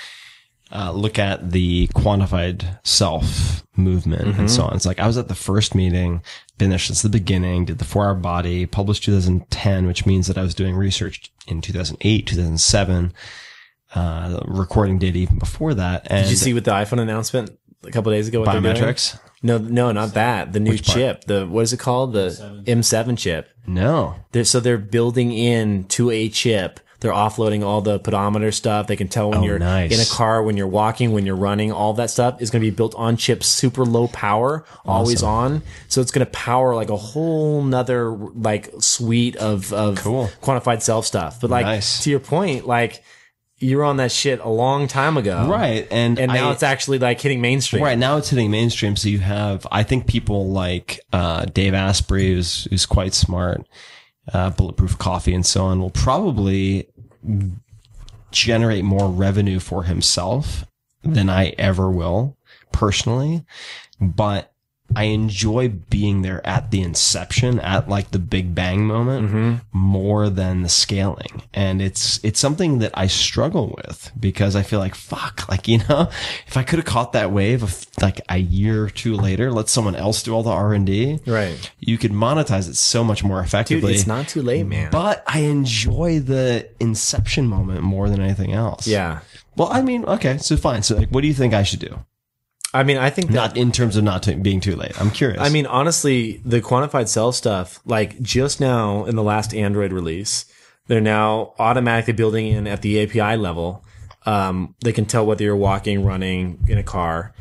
uh, 0.72 0.92
look 0.92 1.20
at 1.20 1.52
the 1.52 1.88
quantified 1.90 2.80
self 2.86 3.64
movement 3.76 4.38
and 4.38 4.50
so 4.50 4.64
on. 4.64 4.76
It's 4.76 4.86
like 4.86 5.00
I 5.00 5.08
was 5.08 5.18
at 5.18 5.28
the 5.28 5.36
first 5.36 5.76
meeting, 5.76 6.22
been 6.58 6.70
there 6.70 6.80
since 6.80 7.02
the 7.02 7.10
beginning, 7.10 7.66
did 7.66 7.80
the 7.80 7.86
four 7.86 8.06
hour 8.06 8.16
body, 8.16 8.66
published 8.66 9.04
2010, 9.04 9.88
which 9.88 10.06
means 10.06 10.28
that 10.28 10.38
I 10.38 10.42
was 10.42 10.56
doing 10.56 10.76
research 10.76 11.32
in 11.48 11.62
2008, 11.62 12.28
2007, 12.28 13.14
uh, 13.96 14.40
recording 14.46 14.98
data 15.00 15.18
even 15.20 15.40
before 15.40 15.74
that. 15.74 16.08
And 16.10 16.24
Did 16.24 16.32
you 16.32 16.38
see 16.38 16.54
with 16.54 16.66
the 16.66 16.72
iPhone 16.72 17.00
announcement 17.00 17.52
a 17.84 17.92
couple 17.92 18.12
days 18.12 18.28
ago? 18.28 18.44
Biometrics? 18.44 19.20
No, 19.44 19.58
no, 19.58 19.92
not 19.92 20.14
that. 20.14 20.54
The 20.54 20.60
new 20.60 20.78
part? 20.78 20.84
chip. 20.84 21.24
The 21.26 21.48
what 21.48 21.62
is 21.62 21.74
it 21.74 21.80
called? 21.80 22.14
The 22.14 22.64
M7 22.68 23.18
chip. 23.18 23.50
No. 23.66 24.16
They're, 24.32 24.44
so 24.46 24.60
they're 24.60 24.78
building 24.78 25.32
in 25.32 25.86
to 25.86 26.12
a 26.12 26.30
chip. 26.30 26.80
They're 27.02 27.12
offloading 27.12 27.64
all 27.64 27.82
the 27.82 28.00
pedometer 28.00 28.52
stuff. 28.52 28.88
They 28.88 28.96
can 28.96 29.08
tell 29.08 29.32
when 29.32 29.40
Oh, 29.40 29.44
you're 29.44 29.60
nice. 29.60 29.92
in 29.92 30.00
a 30.00 30.06
car, 30.06 30.42
when 30.44 30.56
you're 30.56 30.68
walking, 30.68 31.12
when 31.12 31.26
you're 31.26 31.36
running. 31.36 31.72
All 31.72 31.94
that 31.96 32.10
stuff 32.12 32.42
is 32.42 32.50
going 32.52 32.64
to 32.64 32.70
be 32.72 32.76
built 32.76 32.94
on 32.96 33.18
chips, 33.18 33.48
super 33.48 33.84
low 33.84 34.08
power, 34.08 34.64
always 34.86 35.24
on. 35.24 35.64
So 35.88 36.00
it's 36.02 36.12
going 36.12 36.26
to 36.26 36.32
power 36.32 36.76
like 36.76 36.90
a 36.92 36.96
whole 36.98 37.64
nother 37.64 38.12
like 38.12 38.70
suite 38.80 39.36
of 39.36 39.74
of 39.74 39.98
Cool. 39.98 40.30
quantified 40.42 40.82
self 40.82 41.06
stuff. 41.08 41.42
But 41.42 41.50
like 41.50 41.66
Nice. 41.66 42.04
to 42.04 42.10
your 42.12 42.20
point, 42.20 42.68
like 42.68 43.04
you 43.58 43.78
were 43.78 43.84
on 43.84 43.98
that 43.98 44.12
shit 44.12 44.40
a 44.40 44.50
long 44.50 44.88
time 44.88 45.18
ago, 45.18 45.48
Right. 45.48 45.88
And, 45.92 46.18
And 46.20 46.32
now 46.34 46.50
I- 46.50 46.54
it's 46.54 46.64
actually 46.64 46.98
like 46.98 47.22
hitting 47.22 47.42
mainstream. 47.42 47.84
Right 47.84 47.98
now, 47.98 48.18
it's 48.18 48.30
hitting 48.30 48.50
mainstream. 48.50 48.96
So 48.96 49.08
you 49.08 49.20
have, 49.20 49.68
I 49.72 49.84
think, 49.84 50.08
people 50.08 50.50
like 50.50 51.00
uh, 51.14 51.46
Dave 51.46 51.76
Asprey, 51.76 52.34
who's 52.34 52.66
who's 52.72 52.88
quite 52.88 53.14
smart, 53.14 53.68
uh, 54.34 54.50
Bulletproof 54.50 54.98
Coffee, 54.98 55.36
and 55.36 55.46
so 55.46 55.66
on, 55.66 55.80
will 55.80 55.92
probably 55.92 56.88
generate 58.32 58.84
more 58.84 59.10
revenue 59.10 59.60
for 59.60 59.84
himself 59.84 60.66
than 61.04 61.30
I 61.30 61.50
ever 61.58 61.90
will 61.90 62.38
personally. 62.72 63.44
But 64.00 64.51
I 64.96 65.04
enjoy 65.06 65.70
being 65.70 66.22
there 66.22 66.46
at 66.46 66.72
the 66.72 66.82
inception, 66.82 67.60
at 67.60 67.88
like 67.90 68.12
the 68.12 68.20
big 68.20 68.54
bang 68.56 68.86
moment, 68.86 69.28
Mm-hmm. 69.30 69.56
more 69.78 70.30
than 70.30 70.62
the 70.64 70.70
scaling. 70.70 71.44
And 71.54 71.82
it's 71.82 72.20
it's 72.24 72.40
something 72.40 72.80
that 72.80 72.92
I 72.94 73.08
struggle 73.08 73.76
with 73.84 74.12
because 74.20 74.56
I 74.56 74.64
feel 74.64 74.80
like 74.80 74.96
fuck, 74.96 75.48
like 75.50 75.68
you 75.68 75.80
know, 75.90 76.10
if 76.48 76.58
I 76.58 76.64
could 76.64 76.80
have 76.80 76.86
caught 76.86 77.14
that 77.14 77.32
wave 77.32 77.64
of 77.64 77.86
like 78.02 78.22
a 78.30 78.38
year 78.38 78.84
or 78.86 78.90
two 78.90 79.16
later, 79.16 79.52
let 79.52 79.70
someone 79.70 79.96
else 79.96 80.24
do 80.24 80.34
all 80.34 80.44
the 80.44 80.50
R 80.52 80.74
and 80.74 80.86
D, 80.86 81.20
Right. 81.26 81.72
You 81.80 81.98
could 81.98 82.12
monetize 82.12 82.70
it 82.70 82.76
so 82.76 83.04
much 83.04 83.24
more 83.24 83.40
Dude, 83.40 83.48
effectively. 83.48 83.94
it's 83.94 84.08
not 84.08 84.28
too 84.28 84.42
late, 84.42 84.64
man. 84.66 84.92
but 84.92 85.24
I 85.28 85.40
enjoy 85.40 86.20
the 86.20 86.68
inception 86.80 87.48
moment 87.48 87.82
more 87.82 88.10
than 88.10 88.22
anything 88.22 88.54
else. 88.54 88.88
yeah. 88.88 89.20
Well, 89.58 89.68
I 89.70 89.82
mean, 89.82 90.06
okay, 90.06 90.38
so 90.38 90.56
fine. 90.56 90.82
So, 90.82 90.96
like, 90.96 91.10
what 91.10 91.22
do 91.22 91.28
you 91.28 91.34
think 91.34 91.54
I 91.54 91.64
should 91.64 91.82
do? 91.82 92.00
I 92.74 92.84
mean, 92.84 92.98
I 92.98 93.10
think 93.10 93.28
that 93.32 93.34
Not 93.34 93.58
in 93.58 93.72
terms 93.72 93.98
of 93.98 94.04
not 94.04 94.26
being 94.42 94.62
too 94.62 94.76
late. 94.76 95.00
I'm 95.00 95.12
curious. 95.12 95.42
I 95.42 95.50
mean, 95.50 95.66
honestly, 95.66 96.42
the 96.46 96.62
quantified 96.62 97.08
self 97.08 97.36
stuff, 97.36 97.80
like 97.86 98.22
just 98.22 98.62
now 98.62 99.06
in 99.06 99.16
the 99.16 99.24
last 99.24 99.54
Android 99.54 99.92
release, 99.92 100.46
they're 100.88 101.02
now 101.02 101.54
automatically 101.60 102.14
building 102.14 102.48
in 102.48 102.68
at 102.68 102.82
the 102.82 103.02
API 103.02 103.38
level. 103.38 103.84
Um, 104.26 104.76
they 104.84 104.94
can 104.94 105.06
tell 105.06 105.26
whether 105.26 105.44
you're 105.44 105.56
walking, 105.56 106.06
running 106.06 106.64
in 106.68 106.78
a 106.78 106.84
car. 106.84 107.34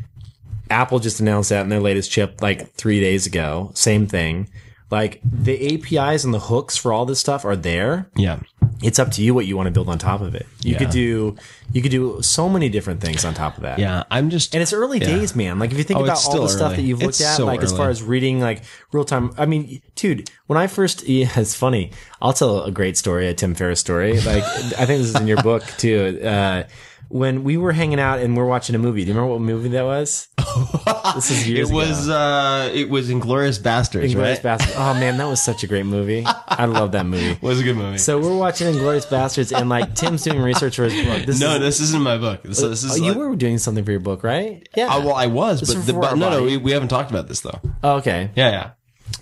Apple 0.70 0.98
just 0.98 1.20
announced 1.20 1.50
that 1.50 1.62
in 1.62 1.68
their 1.68 1.80
latest 1.80 2.10
chip 2.10 2.40
like 2.40 2.72
three 2.72 3.00
days 3.00 3.26
ago. 3.26 3.70
Same 3.74 4.06
thing. 4.06 4.48
Like 4.90 5.20
the 5.24 5.74
APIs 5.74 6.24
and 6.24 6.34
the 6.34 6.40
hooks 6.40 6.76
for 6.76 6.92
all 6.92 7.06
this 7.06 7.20
stuff 7.20 7.44
are 7.44 7.56
there. 7.56 8.10
yeah, 8.16 8.40
It's 8.82 8.98
up 8.98 9.10
to 9.12 9.22
you 9.22 9.34
what 9.34 9.46
you 9.46 9.56
want 9.56 9.66
to 9.66 9.70
build 9.70 9.88
on 9.88 9.98
top 9.98 10.20
of 10.22 10.34
it. 10.34 10.46
You 10.62 10.72
Yeah. 10.72 10.78
could 10.78 10.90
do, 10.90 11.36
you 11.72 11.82
could 11.82 11.90
do 11.90 12.18
so 12.22 12.48
many 12.48 12.68
different 12.68 13.00
things 13.00 13.24
on 13.24 13.34
top 13.34 13.56
of 13.56 13.62
that. 13.62 13.78
yeah. 13.78 14.04
I'm 14.10 14.30
just 14.30 14.54
And 14.54 14.62
it's 14.62 14.72
early 14.72 14.98
Yeah. 14.98 15.06
days, 15.18 15.36
man. 15.36 15.58
Like 15.58 15.70
if 15.72 15.78
you 15.78 15.84
think 15.84 16.00
Oh, 16.00 16.04
about 16.04 16.24
all 16.26 16.40
the 16.42 16.48
stuff 16.48 16.76
that 16.76 16.82
you've 16.82 17.00
looked 17.00 17.20
It's 17.20 17.20
at, 17.24 17.36
so 17.36 17.46
like 17.46 17.62
as 17.62 17.72
far 17.72 17.90
as 17.90 18.02
reading 18.02 18.40
like 18.40 18.62
real 18.92 19.04
time. 19.04 19.32
I 19.36 19.44
mean, 19.46 19.82
dude, 19.96 20.30
when 20.46 20.56
I 20.58 20.66
first, 20.66 21.06
yeah, 21.08 21.28
it's 21.36 21.54
funny. 21.54 21.90
I'll 22.22 22.32
tell 22.32 22.62
a 22.64 22.70
great 22.70 22.96
story, 22.96 23.28
a 23.28 23.34
Tim 23.34 23.54
Ferriss 23.54 23.80
story. 23.80 24.14
Like 24.20 24.44
I 24.44 24.86
think 24.86 25.00
this 25.02 25.08
is 25.08 25.14
in 25.16 25.26
your 25.26 25.42
book 25.42 25.62
too. 25.78 26.18
Uh, 26.24 26.62
when 27.10 27.42
we 27.42 27.56
were 27.56 27.72
hanging 27.72 27.98
out 27.98 28.20
and 28.20 28.36
we're 28.36 28.46
watching 28.46 28.76
a 28.76 28.78
movie, 28.78 29.02
do 29.04 29.08
you 29.08 29.14
remember 29.14 29.32
what 29.32 29.40
movie 29.42 29.70
that 29.70 29.84
was? 29.84 30.28
this 31.16 31.30
is 31.32 31.48
years 31.48 31.68
It 31.68 31.74
was 31.74 32.06
ago. 32.06 32.16
uh, 32.16 32.70
it 32.72 32.88
was 32.88 33.10
Inglourious 33.10 33.60
Basterds, 33.60 34.12
Inglourious 34.12 34.16
right? 34.34 34.42
Bastards. 34.44 34.74
Oh 34.78 34.94
man, 34.94 35.16
that 35.18 35.26
was 35.26 35.42
such 35.42 35.64
a 35.64 35.66
great 35.66 35.86
movie. 35.86 36.24
I 36.24 36.66
love 36.66 36.92
that 36.92 37.06
movie. 37.06 37.36
was 37.42 37.60
a 37.60 37.64
good 37.64 37.76
movie. 37.76 37.98
So 37.98 38.20
we're 38.20 38.36
watching 38.36 38.72
Inglourious 38.72 39.06
Basterds, 39.08 39.50
and 39.56 39.68
like 39.68 39.96
Tim's 39.96 40.22
doing 40.22 40.40
research 40.40 40.76
for 40.76 40.84
his 40.84 41.04
book. 41.04 41.26
This 41.26 41.40
no, 41.40 41.54
is, 41.56 41.60
this 41.60 41.80
isn't 41.80 42.02
my 42.02 42.16
book. 42.16 42.44
This, 42.44 42.60
this 42.60 42.84
Oh, 42.84 42.94
is 42.94 43.00
you 43.00 43.14
were 43.14 43.34
doing 43.34 43.58
something 43.58 43.84
for 43.84 43.90
your 43.90 44.00
book, 44.00 44.22
right? 44.22 44.66
Yeah. 44.76 44.86
Uh, 44.94 45.00
well, 45.00 45.14
I 45.14 45.26
was, 45.26 45.60
This 45.60 45.74
but, 45.74 45.86
the, 45.86 45.92
but 45.94 46.14
no, 46.16 46.30
no, 46.30 46.44
we, 46.44 46.56
we 46.58 46.70
haven't 46.70 46.88
talked 46.88 47.10
about 47.10 47.26
this 47.26 47.40
though. 47.40 47.58
Oh, 47.82 47.96
okay. 47.96 48.30
Yeah, 48.36 48.50
yeah. 48.50 48.70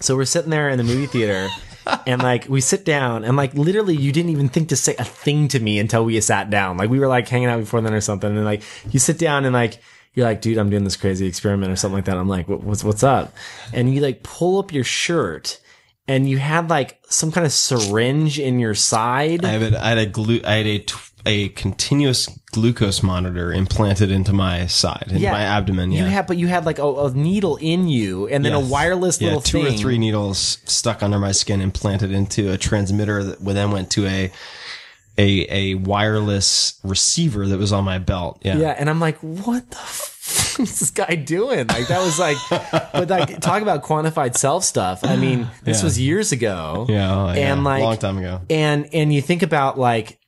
So 0.00 0.14
we're 0.14 0.26
sitting 0.26 0.50
there 0.50 0.68
in 0.68 0.76
the 0.76 0.84
movie 0.84 1.06
theater 1.06 1.48
and 2.06 2.22
like 2.22 2.48
we 2.48 2.60
sit 2.60 2.84
down 2.84 3.24
and 3.24 3.36
like 3.36 3.54
literally 3.54 3.96
you 3.96 4.12
didn't 4.12 4.30
even 4.30 4.48
think 4.48 4.68
to 4.70 4.76
say 4.76 4.94
a 4.98 5.04
thing 5.04 5.48
to 5.48 5.60
me 5.60 5.78
until 5.78 6.04
we 6.04 6.20
sat 6.20 6.50
down. 6.50 6.76
Like 6.76 6.90
we 6.90 6.98
were 6.98 7.08
like 7.08 7.28
hanging 7.28 7.48
out 7.48 7.60
before 7.60 7.80
then 7.80 7.94
or 7.94 8.00
something. 8.00 8.34
And 8.34 8.44
like 8.44 8.62
you 8.92 8.98
sit 8.98 9.18
down 9.18 9.44
and 9.44 9.52
like, 9.52 9.78
you're 10.14 10.26
like, 10.26 10.40
dude, 10.40 10.58
I'm 10.58 10.70
doing 10.70 10.84
this 10.84 10.96
crazy 10.96 11.26
experiment 11.26 11.72
or 11.72 11.76
something 11.76 11.96
like 11.96 12.06
that. 12.06 12.16
I'm 12.16 12.28
like, 12.28 12.48
what's, 12.48 12.82
what's 12.82 13.02
up? 13.02 13.34
And 13.72 13.94
you 13.94 14.00
like 14.00 14.22
pull 14.22 14.58
up 14.58 14.72
your 14.72 14.84
shirt 14.84 15.60
and 16.08 16.28
you 16.28 16.38
had 16.38 16.70
like 16.70 16.98
some 17.08 17.30
kind 17.30 17.46
of 17.46 17.52
syringe 17.52 18.40
in 18.40 18.58
your 18.58 18.74
side. 18.74 19.44
I 19.44 19.50
had, 19.50 19.74
I 19.74 19.88
had 19.90 19.98
a 19.98 20.06
glue. 20.06 20.40
I 20.44 20.54
had 20.54 20.66
a 20.66 20.84
a 21.26 21.48
continuous 21.50 22.26
glucose 22.52 23.02
monitor 23.02 23.52
implanted 23.52 24.10
into 24.10 24.32
my 24.32 24.66
side, 24.66 25.04
into 25.08 25.28
my 25.30 25.42
abdomen. 25.42 25.92
Yeah, 25.92 26.04
You 26.04 26.10
had, 26.10 26.26
but 26.26 26.36
you 26.38 26.46
had 26.46 26.64
like 26.64 26.78
a, 26.78 26.86
a 26.86 27.10
needle 27.12 27.56
in 27.60 27.88
you 27.88 28.26
and 28.28 28.44
then 28.44 28.52
Yes. 28.52 28.62
a 28.64 28.66
wireless 28.72 29.20
yeah, 29.20 29.26
little 29.28 29.42
two 29.42 29.62
thing. 29.64 29.74
or 29.74 29.78
three 29.78 29.98
needles 29.98 30.58
stuck 30.64 31.02
under 31.02 31.18
my 31.18 31.32
skin, 31.32 31.60
implanted 31.60 32.12
into 32.12 32.50
a 32.52 32.56
transmitter 32.56 33.22
that 33.24 33.44
then 33.44 33.70
went 33.70 33.90
to 33.92 34.06
a 34.06 34.30
a 35.18 35.46
a 35.50 35.74
wireless 35.74 36.78
receiver 36.84 37.46
that 37.48 37.58
was 37.58 37.72
on 37.72 37.84
my 37.84 37.98
belt. 37.98 38.40
Yeah, 38.44 38.56
Yeah, 38.58 38.76
and 38.78 38.88
I'm 38.88 39.00
like, 39.00 39.18
what 39.18 39.68
the 39.70 39.76
f- 39.76 40.56
is 40.60 40.78
this 40.80 40.90
guy 40.90 41.14
doing? 41.16 41.66
Like 41.66 41.88
that 41.88 42.00
was 42.00 42.18
like, 42.18 42.36
but 42.92 43.08
like 43.10 43.40
talk 43.40 43.62
about 43.62 43.82
quantified 43.82 44.36
self 44.36 44.62
stuff. 44.64 45.00
I 45.02 45.16
mean, 45.16 45.48
this 45.64 45.78
Yeah. 45.80 45.84
was 45.84 45.98
years 46.00 46.32
ago. 46.32 46.86
yeah, 46.88 47.12
oh, 47.14 47.26
yeah. 47.32 47.52
and 47.52 47.64
like 47.64 47.82
long 47.82 47.96
time 47.96 48.18
ago. 48.18 48.40
and 48.48 48.88
and 48.92 49.12
you 49.12 49.20
think 49.20 49.42
about 49.42 49.78
like 49.78 50.18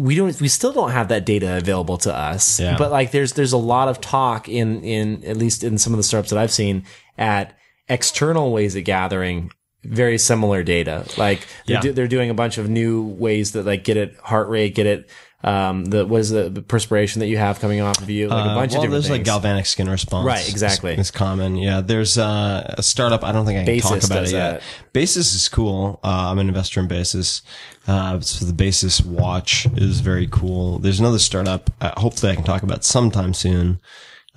we 0.00 0.14
don't 0.14 0.40
we 0.40 0.48
still 0.48 0.72
don't 0.72 0.92
have 0.92 1.08
that 1.08 1.26
data 1.26 1.56
available 1.58 1.98
to 1.98 2.14
us 2.14 2.58
Yeah. 2.58 2.76
but 2.78 2.90
like 2.90 3.10
there's 3.10 3.34
there's 3.34 3.52
a 3.52 3.58
lot 3.58 3.88
of 3.88 4.00
talk 4.00 4.48
in 4.48 4.82
in 4.82 5.22
at 5.24 5.36
least 5.36 5.62
in 5.62 5.76
some 5.78 5.92
of 5.92 5.98
the 5.98 6.02
startups 6.02 6.30
that 6.30 6.38
i've 6.38 6.50
seen 6.52 6.84
at 7.18 7.54
external 7.88 8.52
ways 8.52 8.76
of 8.76 8.84
gathering 8.84 9.50
very 9.84 10.16
similar 10.18 10.62
data 10.62 11.04
like 11.16 11.40
they're, 11.66 11.76
Yeah. 11.76 11.80
do, 11.80 11.92
they're 11.92 12.08
doing 12.08 12.30
a 12.30 12.34
bunch 12.34 12.56
of 12.58 12.68
new 12.68 13.02
ways 13.02 13.52
that 13.52 13.66
like 13.66 13.84
get 13.84 13.96
it 13.96 14.16
heart 14.22 14.48
rate 14.48 14.74
get 14.74 14.86
it 14.86 15.10
um 15.42 15.86
the 15.86 16.04
what 16.04 16.20
is 16.20 16.30
the 16.30 16.50
perspiration 16.68 17.20
that 17.20 17.28
you 17.28 17.38
have 17.38 17.60
coming 17.60 17.80
off 17.80 18.00
of 18.02 18.10
you 18.10 18.28
like 18.28 18.44
a 18.46 18.50
Uh, 18.50 18.54
bunch 18.54 18.72
well, 18.72 18.80
of 18.80 18.84
different 18.84 18.90
there's 18.92 19.04
things 19.06 19.18
like 19.18 19.24
galvanic 19.24 19.64
skin 19.64 19.88
response. 19.88 20.26
Right, 20.26 20.46
exactly. 20.48 20.92
It's, 20.92 21.00
it's 21.00 21.10
common. 21.10 21.56
Yeah, 21.56 21.80
there's 21.80 22.18
uh, 22.18 22.74
a 22.76 22.82
startup. 22.82 23.24
I 23.24 23.32
don't 23.32 23.46
think 23.46 23.56
I 23.56 23.64
can 23.64 23.66
Basis 23.74 23.90
talk 23.90 24.04
about 24.10 24.24
it 24.24 24.32
yet. 24.32 24.52
that. 24.60 24.62
Basis 24.92 25.34
is 25.34 25.48
cool. 25.48 25.98
Uh, 26.04 26.30
I'm 26.30 26.38
an 26.38 26.48
investor 26.48 26.80
in 26.80 26.88
Basis. 26.88 27.40
Uh, 27.88 28.20
so 28.20 28.44
the 28.44 28.52
Basis 28.52 29.00
watch 29.00 29.66
is 29.76 30.00
very 30.00 30.28
cool. 30.30 30.78
There's 30.78 31.00
another 31.00 31.18
startup. 31.18 31.70
Uh, 31.80 31.98
hopefully, 31.98 32.32
I 32.32 32.34
can 32.34 32.44
talk 32.44 32.62
about 32.62 32.84
sometime 32.84 33.32
soon. 33.32 33.80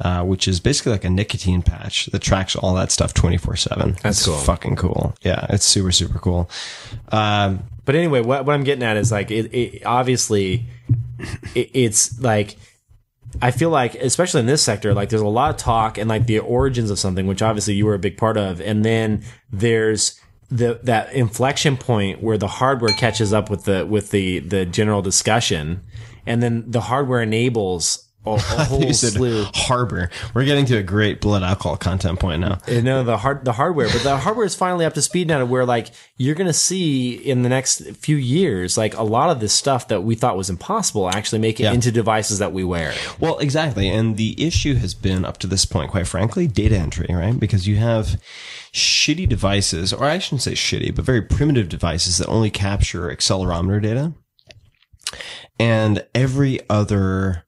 Uh, 0.02 0.24
which 0.24 0.48
is 0.48 0.60
basically 0.60 0.92
like 0.92 1.04
a 1.06 1.10
nicotine 1.10 1.62
patch 1.62 2.08
that 2.08 2.20
tracks 2.20 2.56
all 2.56 2.74
that 2.74 2.92
stuff 2.92 3.14
24 3.14 3.56
7. 3.56 3.96
That's 4.02 4.26
cool. 4.26 4.36
Fucking 4.38 4.76
cool. 4.76 5.16
Yeah, 5.22 5.46
it's 5.50 5.66
super, 5.66 5.92
super 5.92 6.18
cool. 6.18 6.50
Um, 7.10 7.64
But 7.86 7.96
anyway, 7.96 8.22
what, 8.22 8.46
what 8.46 8.54
I'm 8.54 8.64
getting 8.64 8.84
at 8.84 8.98
is 8.98 9.12
like, 9.12 9.32
it, 9.32 9.54
it 9.54 9.86
obviously, 9.86 10.68
it, 11.54 11.70
it's 11.74 12.20
like, 12.22 12.56
I 13.42 13.52
feel 13.52 13.70
like, 13.70 13.96
especially 13.96 14.42
in 14.42 14.46
this 14.46 14.62
sector, 14.62 14.94
like 14.94 15.10
there's 15.10 15.22
a 15.22 15.28
lot 15.28 15.50
of 15.50 15.58
talk 15.58 15.98
and 15.98 16.08
like 16.08 16.28
the 16.28 16.40
origins 16.40 16.90
of 16.90 17.00
something, 17.00 17.28
which 17.28 17.42
obviously 17.42 17.74
you 17.74 17.86
were 17.86 17.96
a 17.96 18.00
big 18.00 18.18
part 18.18 18.38
of, 18.38 18.62
and 18.62 18.86
then 18.86 19.24
there's 19.52 20.20
the 20.50 20.80
that 20.84 21.12
inflection 21.14 21.78
point 21.78 22.22
where 22.22 22.38
the 22.38 22.48
hardware 22.48 22.94
catches 22.94 23.34
up 23.34 23.50
with 23.50 23.64
the 23.64 23.86
with 23.86 24.12
the 24.12 24.40
the 24.40 24.66
general 24.66 25.02
discussion, 25.02 25.82
and 26.28 26.44
then 26.44 26.70
the 26.70 26.82
hardware 26.82 27.24
enables 27.24 28.03
a, 28.26 28.38
whole 28.66 28.82
you 28.84 28.94
said 28.94 29.14
slew. 29.14 29.44
harbor. 29.54 30.10
We're 30.34 30.46
getting 30.46 30.66
to 30.68 30.78
a 30.78 30.84
great 30.84 31.20
blood 31.22 31.44
alcohol 31.44 31.78
content 31.78 32.20
point 32.20 32.42
now. 32.42 32.60
Uh, 32.68 32.82
No, 32.82 33.04
the 33.04 33.18
hard 33.18 33.44
the 33.46 33.54
hardware, 33.54 33.88
but 33.92 34.04
the 34.04 34.18
hardware 34.26 34.46
is 34.46 34.56
finally 34.56 34.86
up 34.86 34.94
to 34.94 35.02
speed 35.02 35.28
now 35.28 35.40
to 35.40 35.46
where 35.46 35.66
like 35.66 35.90
you're 36.18 36.36
gonna 36.36 36.54
see 36.54 37.14
in 37.14 37.42
the 37.44 37.50
next 37.50 37.82
few 37.98 38.16
years, 38.16 38.78
like 38.78 38.96
a 38.96 39.04
lot 39.04 39.30
of 39.30 39.40
this 39.40 39.54
stuff 39.54 39.88
that 39.90 40.02
we 40.04 40.16
thought 40.16 40.38
was 40.38 40.50
impossible 40.50 41.10
actually 41.10 41.40
make 41.40 41.60
it 41.60 41.64
Yeah. 41.64 41.74
into 41.74 41.92
devices 41.92 42.40
that 42.40 42.54
we 42.54 42.64
wear. 42.64 42.94
Well, 43.20 43.38
exactly. 43.40 43.90
And 43.90 44.18
the 44.18 44.42
issue 44.42 44.76
has 44.76 44.94
been 44.94 45.26
up 45.26 45.38
to 45.40 45.48
this 45.48 45.66
point, 45.66 45.92
quite 45.92 46.08
frankly, 46.08 46.48
data 46.48 46.78
entry, 46.78 47.08
right? 47.10 47.38
Because 47.40 47.68
you 47.68 47.76
have 47.78 48.22
shitty 48.74 49.28
devices, 49.30 49.94
or 49.94 50.06
I 50.06 50.18
shouldn't 50.20 50.42
say 50.42 50.54
shitty, 50.54 50.96
but 50.96 51.06
very 51.06 51.22
primitive 51.22 51.70
devices 51.70 52.18
that 52.18 52.28
only 52.28 52.50
capture 52.50 53.10
accelerometer 53.16 53.82
data. 53.82 54.14
And 55.60 56.06
every 56.16 56.60
other 56.70 57.46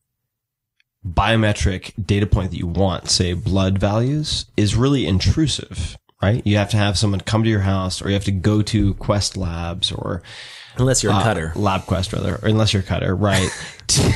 biometric 1.06 1.94
data 2.04 2.26
point 2.26 2.52
that 2.52 2.58
you 2.58 2.68
want, 2.68 3.10
say 3.10 3.34
blood 3.34 3.78
values, 3.78 4.46
is 4.58 4.76
really 4.76 5.06
intrusive, 5.06 5.98
right? 6.22 6.42
You 6.46 6.58
have 6.58 6.70
to 6.70 6.78
have 6.78 6.98
someone 6.98 7.22
come 7.22 7.44
to 7.44 7.50
your 7.50 7.60
house 7.62 8.02
or 8.02 8.08
you 8.08 8.14
have 8.16 8.26
to 8.26 8.32
go 8.32 8.62
to 8.64 8.94
Quest 8.96 9.38
Labs 9.38 9.92
or 9.92 10.22
Unless 10.78 11.04
you're 11.04 11.14
a 11.14 11.16
uh, 11.16 11.24
cutter. 11.24 11.54
LabQuest 11.56 12.12
rather, 12.12 12.36
or 12.36 12.50
unless 12.50 12.74
you're 12.74 12.82
a 12.82 12.86
cutter, 12.86 13.16
right? 13.16 13.50
to 13.88 14.14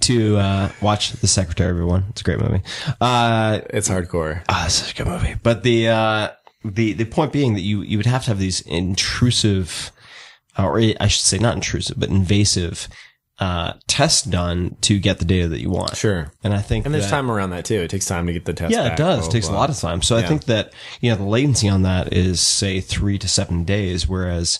to 0.00 0.36
uh, 0.36 0.72
watch 0.82 1.12
The 1.12 1.28
Secretary, 1.28 1.70
everyone. 1.70 2.06
It's 2.08 2.22
a 2.22 2.24
great 2.24 2.40
movie. 2.40 2.62
Uh, 3.00 3.60
It's 3.70 3.88
hardcore. 3.88 4.42
ah, 4.48 4.64
it's 4.66 4.74
such 4.74 4.98
a 4.98 5.04
good 5.04 5.06
movie. 5.12 5.36
But 5.40 5.62
the 5.62 5.88
uh, 5.88 6.28
the 6.64 6.94
the 6.94 7.04
point 7.04 7.32
being 7.32 7.54
that 7.54 7.60
you 7.60 7.82
you 7.82 7.98
would 7.98 8.06
have 8.06 8.24
to 8.24 8.30
have 8.30 8.40
these 8.40 8.62
intrusive, 8.62 9.92
or 10.58 10.80
I 10.80 11.06
should 11.06 11.22
say 11.22 11.38
not 11.38 11.54
intrusive, 11.54 12.00
but 12.00 12.08
invasive 12.08 12.88
uh, 13.40 13.72
tests 13.86 14.22
done 14.22 14.76
to 14.82 14.98
get 14.98 15.18
the 15.18 15.24
data 15.24 15.48
that 15.48 15.60
you 15.60 15.70
want. 15.70 15.96
Sure. 15.96 16.30
And 16.44 16.52
I 16.54 16.60
think 16.60 16.84
And 16.84 16.94
there's 16.94 17.04
that- 17.06 17.10
time 17.10 17.30
around 17.30 17.50
that 17.50 17.64
too. 17.64 17.76
It 17.80 17.88
takes 17.90 18.04
time 18.06 18.26
to 18.26 18.32
get 18.32 18.44
the 18.44 18.52
test. 18.52 18.70
yeah, 18.72 18.84
back, 18.84 18.92
it 18.92 18.96
does. 19.02 19.18
blah, 19.20 19.28
It 19.28 19.32
takes 19.32 19.48
blah, 19.48 19.56
a 19.56 19.58
lot 19.58 19.70
of 19.70 19.78
time. 19.78 20.02
So 20.02 20.16
I 20.16 20.22
think 20.22 20.44
that, 20.44 20.72
you 21.00 21.10
know, 21.10 21.16
the 21.16 21.24
latency 21.24 21.68
on 21.68 21.82
that 21.82 22.12
is 22.12 22.40
say 22.40 22.80
three 22.80 23.18
to 23.18 23.26
seven 23.28 23.64
days. 23.64 24.06
Whereas 24.06 24.58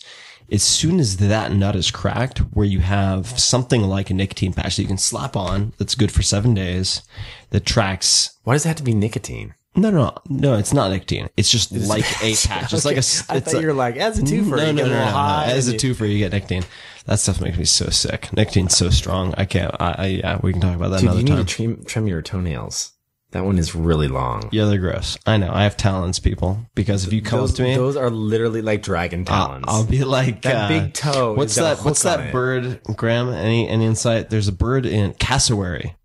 as 0.51 0.63
soon 0.63 0.99
as 0.99 1.19
that 1.19 1.53
nut 1.53 1.77
is 1.77 1.91
cracked, 1.91 2.39
where 2.55 2.67
you 2.67 2.81
have 2.81 3.39
something 3.39 3.83
like 3.83 4.11
a 4.11 4.15
nicotine 4.15 4.53
patch 4.55 4.77
that 4.77 4.83
you 4.83 4.89
can 4.89 4.99
slap 4.99 5.37
on 5.37 5.73
that's 5.79 5.95
good 5.95 6.11
for 6.11 6.23
seven 6.23 6.55
days 6.55 7.03
that 7.51 7.67
tracks. 7.67 8.31
Why 8.45 8.55
does 8.55 8.65
it 8.65 8.69
have 8.69 8.77
to 8.79 8.83
be 8.83 8.95
nicotine? 8.95 9.55
No, 9.77 9.91
no, 9.91 9.99
no, 10.01 10.15
No, 10.29 10.59
it's 10.59 10.73
not 10.73 10.91
nicotine. 10.91 11.29
It's 11.37 11.49
just 11.49 11.71
like 11.71 12.05
a 12.23 12.35
patch. 12.35 12.73
It's 12.73 12.85
like 12.85 12.97
a, 12.97 12.99
s- 12.99 13.25
I 13.29 13.37
it's 13.37 13.53
thought 13.53 13.59
a- 13.59 13.61
you 13.61 13.69
were 13.69 13.73
like, 13.73 13.97
as 13.97 14.19
a 14.19 14.23
twofer, 14.23 14.57
no, 14.57 14.67
you 14.67 14.73
no, 14.73 14.75
get 14.75 14.77
no, 14.77 14.85
no, 14.89 15.05
no. 15.05 15.11
high. 15.13 15.53
As 15.53 15.69
a 15.69 15.75
twofer, 15.75 16.11
you 16.11 16.19
get 16.19 16.33
nicotine. 16.33 16.65
That 17.11 17.19
stuff 17.19 17.41
makes 17.41 17.59
me 17.59 17.65
so 17.65 17.91
sick. 17.91 18.33
Nicotine's 18.33 18.77
so 18.77 18.89
strong. 18.89 19.35
I 19.37 19.45
can't, 19.45 19.75
I, 19.81 19.95
I 19.99 20.07
yeah, 20.07 20.39
we 20.41 20.53
can 20.53 20.61
talk 20.61 20.77
about 20.77 20.91
that 20.91 21.01
Dude, 21.01 21.07
you 21.07 21.11
another 21.11 21.39
need 21.39 21.49
to 21.49 21.55
trim, 21.57 21.85
trim 21.85 22.07
your 22.07 22.23
toenails. 22.23 22.93
That 23.33 23.45
one 23.45 23.59
is 23.59 23.75
really 23.75 24.07
long. 24.07 24.49
Yeah, 24.53 24.67
they're 24.67 24.79
gross. 24.79 25.19
I 25.27 25.37
know. 25.37 25.51
I 25.53 25.65
have 25.65 25.77
talons, 25.77 26.21
people. 26.21 26.67
Because 26.77 27.05
if 27.05 27.13
you 27.13 27.21
come 27.21 27.41
Those, 27.41 27.51
up 27.51 27.57
to 27.57 27.63
me, 27.65 27.75
those 27.75 27.97
are 27.97 28.11
literally 28.11 28.63
like 28.63 28.83
dragon 28.83 29.25
I'll, 29.27 29.47
talons. 29.49 29.65
I'll 29.67 29.85
be 29.85 30.05
like 30.05 30.43
That 30.43 30.55
uh, 30.55 30.69
big 30.69 30.95
toe 30.95 31.33
What's 31.33 31.57
has 31.57 31.65
got 31.65 31.73
a 31.73 31.77
that? 31.79 31.85
What's 31.85 32.03
that 32.05 32.21
it. 32.29 32.33
bird, 32.33 32.81
Graham? 32.95 33.31
Any 33.31 33.69
any 33.69 33.87
insight? 33.87 34.31
There's 34.31 34.47
a 34.47 34.53
bird 34.53 34.87
in 34.87 35.15
cassowary. 35.15 35.97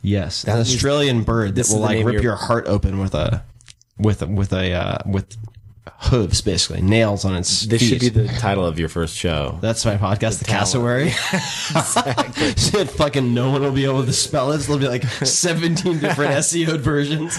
Yes, 0.00 0.44
an 0.44 0.54
means- 0.54 0.74
Australian 0.74 1.24
bird 1.24 1.54
that 1.56 1.68
will 1.68 1.80
like 1.80 2.02
rip 2.02 2.14
your- 2.14 2.22
your 2.22 2.36
heart 2.36 2.66
open 2.66 2.98
with 2.98 3.14
a 3.14 3.44
with 3.98 4.22
a, 4.22 4.26
with 4.26 4.54
a 4.54 4.72
uh, 4.72 4.98
with 5.04 5.36
hooves, 6.04 6.40
basically 6.40 6.82
nails 6.82 7.24
on 7.24 7.34
its. 7.36 7.62
this 7.66 7.80
feet. 7.80 7.88
should 8.02 8.14
be 8.14 8.22
the 8.22 8.28
title 8.38 8.64
of 8.66 8.78
your 8.78 8.88
first 8.88 9.16
show. 9.16 9.58
That's 9.60 9.84
my 9.84 9.96
podcast, 9.96 10.38
The, 10.40 10.44
talent. 10.44 10.60
Cassowary. 10.60 11.10
Shit, 12.56 12.90
fucking 12.90 13.32
no 13.34 13.50
one 13.50 13.62
will 13.62 13.72
be 13.72 13.84
able 13.84 14.04
to 14.04 14.12
spell 14.12 14.52
it. 14.52 14.58
There'll 14.58 14.78
be 14.80 14.88
like 14.88 15.04
17 15.04 15.98
different 15.98 16.32
SEO 16.36 16.78
versions. 16.78 17.38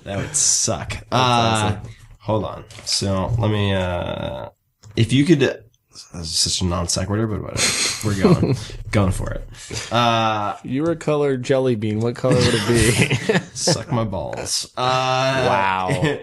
That 0.00 0.18
would 0.18 0.34
suck. 0.36 0.96
Uh, 1.12 1.78
hold 2.18 2.44
on. 2.44 2.64
So 2.84 3.34
let 3.38 3.50
me, 3.50 3.72
uh, 3.74 4.48
if 4.96 5.12
you 5.12 5.24
could, 5.24 5.40
that's 5.40 6.28
such 6.30 6.60
a 6.60 6.64
non 6.64 6.88
sequitur, 6.88 7.26
but 7.26 7.42
whatever. 7.42 7.62
We're 8.04 8.22
going, 8.22 8.56
going 8.92 9.10
for 9.12 9.30
it. 9.32 9.92
Uh, 9.92 10.56
You 10.62 10.82
were 10.82 10.92
a 10.92 10.96
colored 10.96 11.42
jelly 11.42 11.74
bean. 11.74 12.00
What 12.00 12.14
color 12.14 12.36
would 12.36 12.54
it 12.54 12.68
be? 12.68 13.38
suck 13.54 13.90
my 13.90 14.04
balls. 14.04 14.72
Uh, 14.76 15.46
Wow. 15.48 16.18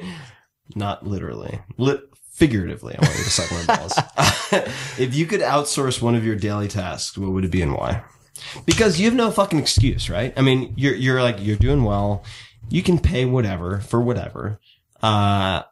Not 0.75 1.07
literally. 1.07 1.61
Lit- 1.77 2.03
figuratively, 2.31 2.95
I 2.95 3.01
want 3.01 3.17
you 3.17 3.23
to 3.23 3.29
suck 3.31 3.51
my 3.51 3.75
balls. 3.75 3.93
if 4.99 5.15
you 5.15 5.25
could 5.25 5.39
outsource 5.41 6.01
one 6.01 6.15
of 6.15 6.25
your 6.25 6.35
daily 6.35 6.67
tasks, 6.67 7.17
what 7.17 7.31
would 7.31 7.45
it 7.45 7.51
be 7.51 7.61
and 7.61 7.73
why? 7.73 8.03
Because 8.65 8.99
you 8.99 9.05
have 9.05 9.15
no 9.15 9.31
fucking 9.31 9.57
excuse, 9.59 10.09
right? 10.09 10.33
I 10.35 10.41
mean, 10.41 10.73
you're 10.75 10.93
you're 10.95 11.23
like 11.23 11.37
you're 11.39 11.55
doing 11.55 11.83
well. 11.85 12.23
You 12.69 12.83
can 12.83 12.99
pay 12.99 13.23
whatever 13.25 13.79
for 13.79 14.01
whatever. 14.01 14.59
Uh 15.01 15.63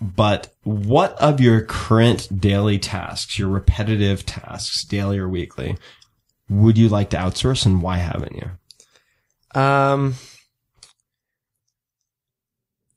but 0.00 0.52
what 0.64 1.12
of 1.20 1.40
your 1.40 1.60
current 1.62 2.40
daily 2.40 2.78
tasks, 2.78 3.38
your 3.38 3.48
repetitive 3.48 4.26
tasks, 4.26 4.84
daily 4.84 5.18
or 5.18 5.28
weekly, 5.28 5.76
would 6.48 6.76
you 6.76 6.88
like 6.88 7.10
to 7.10 7.16
outsource 7.16 7.64
and 7.66 7.82
why 7.82 7.98
haven't 7.98 8.34
you? 8.36 8.50
um, 9.60 10.14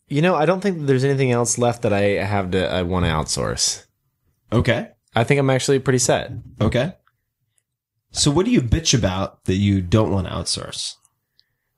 you 0.07 0.21
know, 0.21 0.35
I 0.35 0.45
don't 0.45 0.61
think 0.61 0.85
there's 0.87 1.03
anything 1.03 1.31
else 1.31 1.57
left 1.57 1.81
that 1.83 1.93
I 1.93 2.01
have 2.23 2.51
to. 2.51 2.69
I 2.71 2.83
want 2.83 3.05
to 3.05 3.11
outsource. 3.11 3.85
Okay. 4.51 4.89
I 5.15 5.23
think 5.23 5.39
I'm 5.39 5.49
actually 5.49 5.79
pretty 5.79 5.99
set. 5.99 6.31
Okay. 6.61 6.93
So 8.11 8.31
what 8.31 8.45
do 8.45 8.51
you 8.51 8.61
bitch 8.61 8.97
about 8.97 9.43
that 9.45 9.55
you 9.55 9.81
don't 9.81 10.11
want 10.11 10.27
to 10.27 10.33
outsource? 10.33 10.95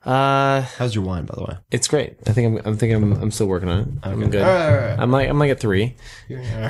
Uh, 0.05 0.61
How's 0.77 0.95
your 0.95 1.03
wine, 1.03 1.25
by 1.25 1.35
the 1.35 1.43
way? 1.43 1.57
it's 1.71 1.87
great. 1.87 2.15
I 2.25 2.31
think 2.31 2.59
I'm. 2.59 2.67
I'm 2.67 2.77
thinking 2.77 2.95
I'm. 2.95 3.21
I'm 3.21 3.31
still 3.31 3.47
working 3.47 3.67
on 3.67 3.79
it. 3.79 3.87
I'm 4.03 4.29
good. 4.29 4.41
All 4.41 4.47
right, 4.47 4.65
all 4.65 4.71
right, 4.73 4.81
all 4.81 4.87
right. 4.89 4.99
I'm 4.99 5.11
like. 5.11 5.29
I'm 5.29 5.37
like 5.39 5.51
at 5.51 5.59
three. 5.59 5.97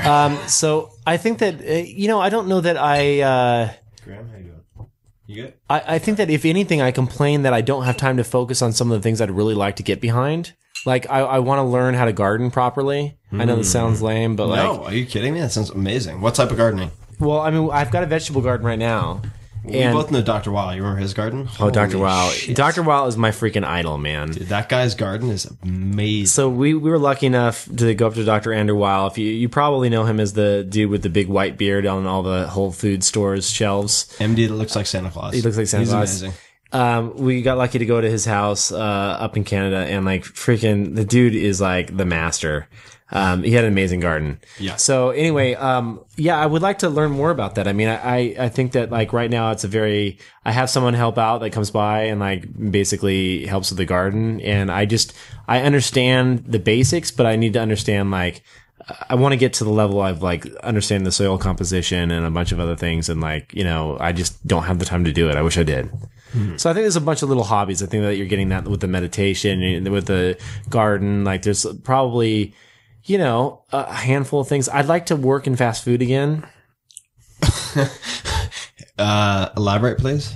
Um. 0.04 0.36
So 0.48 0.92
I 1.06 1.18
think 1.18 1.38
that 1.40 1.62
uh, 1.62 1.74
you 1.74 2.08
know. 2.08 2.20
I 2.20 2.30
don't 2.30 2.48
know 2.48 2.60
that 2.62 2.76
I. 2.78 3.22
Uh, 3.22 3.74
Graham, 4.04 4.30
how 4.30 4.38
you 4.38 4.44
doing? 4.46 4.90
You 5.28 5.44
good? 5.44 5.54
I, 5.70 5.84
I 5.96 6.00
think 6.00 6.18
that 6.18 6.32
if 6.32 6.44
anything, 6.44 6.82
I 6.82 6.90
complain 6.90 7.44
that 7.44 7.54
I 7.54 7.62
don't 7.62 7.84
have 7.84 7.98
time 7.98 8.18
to 8.18 8.24
focus 8.24 8.64
on 8.64 8.74
some 8.74 8.92
of 8.92 8.98
the 9.00 9.04
things 9.04 9.22
I'd 9.22 9.30
really 9.30 9.54
like 9.54 9.76
to 9.76 9.84
get 9.84 10.02
behind. 10.02 10.54
Like 10.86 11.10
I, 11.10 11.20
I 11.20 11.40
want 11.40 11.60
to 11.60 11.64
learn 11.64 11.94
how 11.94 12.06
to 12.06 12.14
garden 12.14 12.52
properly. 12.52 13.18
I 13.32 13.46
know 13.46 13.56
this 13.56 13.68
hmm. 13.68 13.72
sounds 13.72 14.02
lame, 14.02 14.36
but 14.36 14.48
like, 14.48 14.64
no, 14.64 14.86
are 14.86 14.94
you 14.94 15.06
kidding 15.06 15.34
me? 15.34 15.40
That 15.40 15.52
sounds 15.52 15.70
amazing. 15.70 16.22
What 16.22 16.36
type 16.36 16.52
of 16.52 16.58
gardening? 16.58 16.92
well, 17.20 17.40
I 17.40 17.52
mean, 17.52 17.70
I've 17.72 17.92
got 17.92 18.04
a 18.04 18.06
vegetable 18.06 18.42
garden 18.42 18.66
right 18.66 18.80
now, 18.80 19.22
we 19.64 19.72
both 19.72 20.12
know 20.12 20.22
Dr. 20.22 20.52
Weil. 20.52 20.76
You 20.76 20.82
remember 20.82 21.02
his 21.02 21.14
garden? 21.14 21.48
oh, 21.60 21.70
Dr. 21.70 21.94
Holy 21.94 22.04
Wow, 22.04 22.30
shit. 22.30 22.56
Dr. 22.56 22.84
Weil 22.84 23.08
is 23.08 23.18
my 23.18 23.32
freaking 23.32 23.64
idol, 23.64 23.98
man. 23.98 24.32
Dude, 24.32 24.48
that 24.48 24.70
guy's 24.70 24.96
garden 24.96 25.30
is 25.30 25.48
amazing. 25.64 26.28
So 26.28 26.50
we, 26.50 26.74
we 26.74 26.90
were 26.90 27.00
lucky 27.00 27.26
enough 27.26 27.68
to 27.78 27.94
go 27.94 28.08
up 28.08 28.14
to 28.16 28.24
Dr. 28.24 28.54
Andrew 28.54 28.78
Weil. 28.78 29.08
If 29.08 29.18
you 29.18 29.30
you 29.30 29.50
probably 29.50 29.90
know 29.90 30.06
him 30.06 30.20
as 30.20 30.34
the 30.34 30.66
dude 30.68 30.90
with 30.90 31.04
the 31.04 31.10
big 31.10 31.28
white 31.28 31.58
beard 31.58 31.86
on 31.86 32.06
all 32.06 32.24
the 32.24 32.48
Whole 32.48 32.72
Food 32.72 33.04
stores 33.04 33.50
shelves. 33.50 34.06
MD 34.20 34.48
that 34.48 34.54
looks 34.54 34.76
like 34.76 34.86
Santa 34.86 35.10
Claus. 35.10 35.34
He 35.34 35.42
looks 35.42 35.58
like 35.58 35.68
Santa 35.68 35.84
He's 35.84 35.92
Claus. 35.92 36.22
amazing. 36.22 36.40
Um, 36.72 37.16
we 37.18 37.42
got 37.42 37.58
lucky 37.58 37.80
to 37.80 37.86
go 37.86 38.00
to 38.00 38.10
his 38.10 38.26
house 38.26 38.72
uh, 38.72 38.78
up 38.78 39.36
in 39.36 39.44
Canada, 39.44 39.78
and 39.78 40.06
like 40.06 40.24
freaking 40.24 40.96
the 40.96 41.06
dude 41.06 41.36
is 41.36 41.60
like 41.60 41.96
the 41.96 42.06
master. 42.06 42.68
Um, 43.12 43.42
he 43.42 43.54
had 43.54 43.64
an 43.64 43.72
amazing 43.72 44.02
garden. 44.02 44.40
Yeah. 44.60 44.76
So 44.76 45.10
anyway, 45.10 45.56
um, 45.56 46.00
yeah, 46.16 46.38
I 46.38 46.46
would 46.46 46.62
like 46.62 46.80
to 46.80 46.90
learn 46.90 47.10
more 47.10 47.32
about 47.32 47.56
that. 47.56 47.68
I 47.68 47.74
mean, 47.74 47.88
I, 47.88 47.96
I, 47.96 48.36
I 48.38 48.50
think 48.50 48.74
that 48.74 48.92
like 48.92 49.14
right 49.14 49.32
now 49.32 49.50
it's 49.50 49.64
a 49.64 49.68
very, 49.68 50.20
I 50.46 50.52
have 50.52 50.70
someone 50.70 50.94
help 50.94 51.18
out 51.18 51.40
that 51.40 51.50
comes 51.50 51.72
by 51.72 52.04
and 52.04 52.20
like 52.20 52.46
basically 52.72 53.48
helps 53.48 53.72
with 53.72 53.80
the 53.80 53.86
garden. 53.86 54.40
And 54.42 54.70
I 54.70 54.86
just, 54.86 55.16
I 55.48 55.62
understand 55.62 56.46
the 56.46 56.60
basics, 56.60 57.10
but 57.10 57.26
I 57.26 57.36
need 57.36 57.54
to 57.54 57.60
understand 57.60 58.12
like, 58.12 58.44
I 59.10 59.16
want 59.16 59.34
to 59.34 59.38
get 59.38 59.54
to 59.54 59.64
the 59.64 59.72
level 59.72 60.04
of 60.04 60.22
like 60.22 60.46
understanding 60.58 61.06
the 61.06 61.12
soil 61.12 61.40
composition 61.40 62.12
and 62.12 62.28
a 62.28 62.32
bunch 62.32 62.52
of 62.52 62.60
other 62.60 62.76
things. 62.76 63.10
And 63.10 63.22
like, 63.22 63.52
you 63.56 63.64
know, 63.64 63.98
I 64.00 64.12
just 64.12 64.46
don't 64.46 64.64
have 64.64 64.78
the 64.78 64.86
time 64.86 65.04
to 65.06 65.12
do 65.12 65.30
it. 65.30 65.36
I 65.36 65.42
wish 65.42 65.58
I 65.58 65.64
did. 65.64 65.90
So 66.58 66.70
I 66.70 66.74
think 66.74 66.84
there's 66.84 66.96
a 66.96 67.02
bunch 67.02 67.24
of 67.24 67.30
little 67.30 67.44
hobbies. 67.44 67.82
I 67.82 67.88
think 67.88 68.04
that 68.04 68.16
you're 68.16 68.28
getting 68.28 68.50
that 68.50 68.66
with 68.66 68.82
the 68.82 68.88
meditation, 68.88 69.64
and 69.64 69.88
with 69.90 70.06
the 70.08 70.38
garden. 70.70 71.24
Like 71.24 71.42
there's 71.42 71.66
probably, 71.84 72.54
you 73.06 73.18
know, 73.18 73.64
a 73.72 73.92
handful 73.94 74.42
of 74.42 74.48
things. 74.48 74.70
I'd 74.70 74.86
like 74.86 75.08
to 75.08 75.16
work 75.16 75.48
in 75.48 75.56
fast 75.56 75.84
food 75.84 76.02
again. 76.02 76.46
Uh, 79.00 79.50
elaborate, 79.56 79.98
please. 79.98 80.36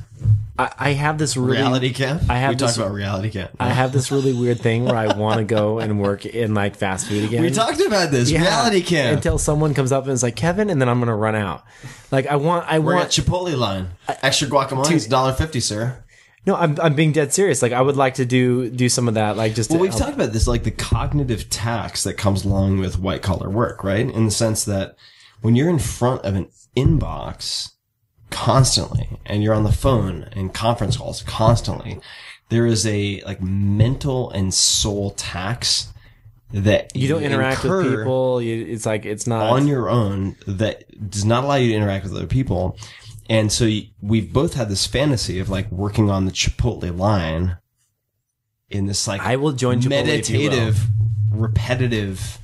I, 0.58 0.72
I 0.78 0.90
have 0.92 1.18
this 1.18 1.36
really, 1.36 1.58
Reality 1.58 1.92
camp. 1.94 2.24
I 2.30 2.38
have 2.38 2.50
we 2.52 2.56
this- 2.56 2.76
talked 2.76 2.86
about 2.86 2.94
reality 2.96 3.32
camp. 3.32 3.52
I 3.60 3.70
have 3.70 3.92
this 3.92 4.12
really 4.12 4.34
weird 4.34 4.60
thing 4.60 4.86
where 4.86 4.96
I 4.96 5.16
want 5.18 5.40
to 5.40 5.44
go 5.44 5.80
and 5.80 6.00
work 6.00 6.26
in 6.28 6.54
like 6.54 6.76
fast 6.76 7.08
food 7.08 7.24
again. 7.24 7.42
we 7.42 7.50
talked 7.50 7.82
about 7.82 8.12
this. 8.12 8.30
Yeah. 8.30 8.42
Reality 8.42 8.82
camp. 8.82 9.16
until 9.16 9.38
someone 9.40 9.74
comes 9.74 9.92
up 9.92 10.04
and 10.04 10.14
is 10.14 10.22
like 10.22 10.36
Kevin, 10.36 10.70
and 10.70 10.80
then 10.80 10.90
I'm 10.90 11.00
gonna 11.00 11.16
run 11.16 11.36
out. 11.36 11.64
Like 12.12 12.28
I 12.28 12.36
want, 12.36 12.68
I 12.72 12.78
We're 12.80 12.96
want. 12.96 13.10
Chipotle 13.10 13.58
line. 13.58 13.90
Extra 14.22 14.48
guacamole 14.48 14.92
is 14.92 15.08
$1.50, 15.08 15.62
sir. 15.62 16.04
No, 16.46 16.56
I'm 16.56 16.78
I'm 16.82 16.94
being 16.94 17.14
dead 17.14 17.34
serious. 17.34 17.62
Like 17.62 17.72
I 17.72 17.82
would 17.82 17.96
like 17.96 18.16
to 18.16 18.26
do 18.26 18.70
do 18.70 18.90
some 18.90 19.08
of 19.08 19.14
that. 19.16 19.38
Like 19.38 19.56
just 19.56 19.70
Well, 19.72 19.80
to 19.80 19.82
we've 19.82 19.92
help- 19.92 20.04
talked 20.04 20.16
about 20.16 20.34
this, 20.34 20.46
like 20.48 20.64
the 20.66 20.72
cognitive 20.72 21.50
tax 21.50 22.04
that 22.04 22.14
comes 22.16 22.44
along 22.46 22.78
with 22.80 23.00
white 23.00 23.22
collar 23.22 23.50
work, 23.50 23.84
right? 23.84 24.08
In 24.08 24.26
the 24.26 24.32
sense 24.32 24.66
that 24.66 24.98
when 25.42 25.56
you're 25.56 25.70
in 25.70 25.80
front 25.80 26.22
of 26.26 26.36
an 26.36 26.50
inbox 26.76 27.72
constantly 28.34 29.08
and 29.26 29.42
you're 29.44 29.54
on 29.54 29.64
the 29.64 29.72
phone 29.72 30.28
and 30.34 30.54
conference 30.54 30.98
calls 30.98 31.22
constantly, 31.24 32.00
there 32.50 32.66
is 32.66 32.86
a 32.86 33.22
like 33.22 33.42
mental 33.42 34.30
and 34.32 34.54
soul 34.54 35.12
tax 35.12 35.94
that 36.52 36.96
you 36.96 37.08
don't 37.08 37.24
interact 37.24 37.64
with 37.64 37.84
people. 37.84 38.42
You, 38.42 38.66
it's 38.66 38.86
like 38.86 39.06
it's 39.06 39.26
not 39.26 39.50
on 39.50 39.68
your 39.68 39.90
own 39.90 40.36
that 40.46 40.84
does 41.10 41.26
not 41.26 41.44
allow 41.44 41.56
you 41.56 41.70
to 41.70 41.76
interact 41.76 42.04
with 42.04 42.16
other 42.16 42.28
people. 42.28 42.78
And 43.30 43.52
so 43.52 43.66
y- 43.66 43.90
we've 44.02 44.32
both 44.32 44.54
had 44.54 44.70
this 44.70 44.86
fantasy 44.86 45.40
of 45.40 45.50
like 45.50 45.72
working 45.72 46.10
on 46.10 46.26
the 46.26 46.32
Chipotle 46.32 46.96
line 46.98 47.58
in 48.70 48.86
this 48.88 49.08
like 49.08 49.22
I 49.22 49.36
will 49.38 49.54
join 49.54 49.82
you 49.82 49.90
meditative, 49.90 50.80
repetitive 51.32 52.40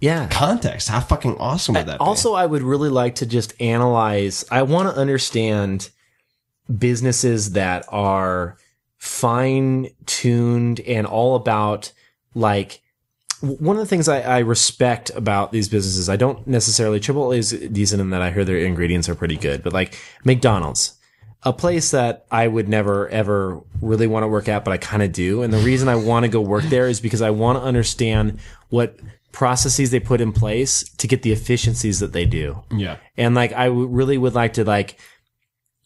yeah. 0.00 0.28
context. 0.28 0.88
How 0.88 1.00
fucking 1.00 1.36
awesome 1.38 1.74
would 1.74 1.86
that 1.86 1.98
be? 1.98 2.04
Also, 2.04 2.34
I 2.34 2.46
would 2.46 2.62
really 2.62 2.88
like 2.88 3.16
to 3.16 3.26
just 3.26 3.60
analyze. 3.60 4.44
I 4.50 4.62
want 4.62 4.88
to 4.88 4.98
understand 4.98 5.90
businesses 6.78 7.52
that 7.52 7.84
are 7.88 8.56
fine 8.96 9.88
tuned 10.06 10.80
and 10.80 11.06
all 11.06 11.34
about 11.34 11.92
like 12.34 12.80
one 13.40 13.76
of 13.76 13.80
the 13.80 13.86
things 13.86 14.08
I, 14.08 14.20
I 14.20 14.38
respect 14.40 15.10
about 15.14 15.52
these 15.52 15.68
businesses. 15.68 16.08
I 16.08 16.16
don't 16.16 16.46
necessarily 16.46 17.00
Chipotle 17.00 17.36
is 17.36 17.50
decent 17.50 18.00
in 18.00 18.10
that 18.10 18.20
I 18.20 18.30
hear 18.30 18.44
their 18.44 18.58
ingredients 18.58 19.08
are 19.08 19.14
pretty 19.14 19.36
good, 19.36 19.62
but 19.62 19.72
like 19.72 19.98
McDonald's. 20.24 20.96
A 21.42 21.54
place 21.54 21.92
that 21.92 22.26
I 22.30 22.46
would 22.46 22.68
never 22.68 23.08
ever 23.08 23.62
really 23.80 24.06
want 24.06 24.24
to 24.24 24.28
work 24.28 24.46
at, 24.46 24.62
but 24.62 24.72
I 24.72 24.76
kind 24.76 25.02
of 25.02 25.10
do. 25.10 25.42
And 25.42 25.50
the 25.50 25.58
reason 25.58 25.88
I 25.88 25.96
want 25.96 26.24
to 26.24 26.28
go 26.28 26.42
work 26.42 26.64
there 26.64 26.86
is 26.86 27.00
because 27.00 27.22
I 27.22 27.30
want 27.30 27.58
to 27.58 27.64
understand 27.64 28.40
what 28.68 29.00
processes 29.32 29.90
they 29.90 30.00
put 30.00 30.20
in 30.20 30.32
place 30.32 30.82
to 30.96 31.06
get 31.06 31.22
the 31.22 31.32
efficiencies 31.32 32.00
that 32.00 32.12
they 32.12 32.26
do. 32.26 32.62
yeah. 32.70 32.96
And 33.16 33.34
like, 33.34 33.52
I 33.52 33.66
w- 33.66 33.86
really 33.86 34.18
would 34.18 34.34
like 34.34 34.54
to 34.54 34.64
like, 34.64 34.98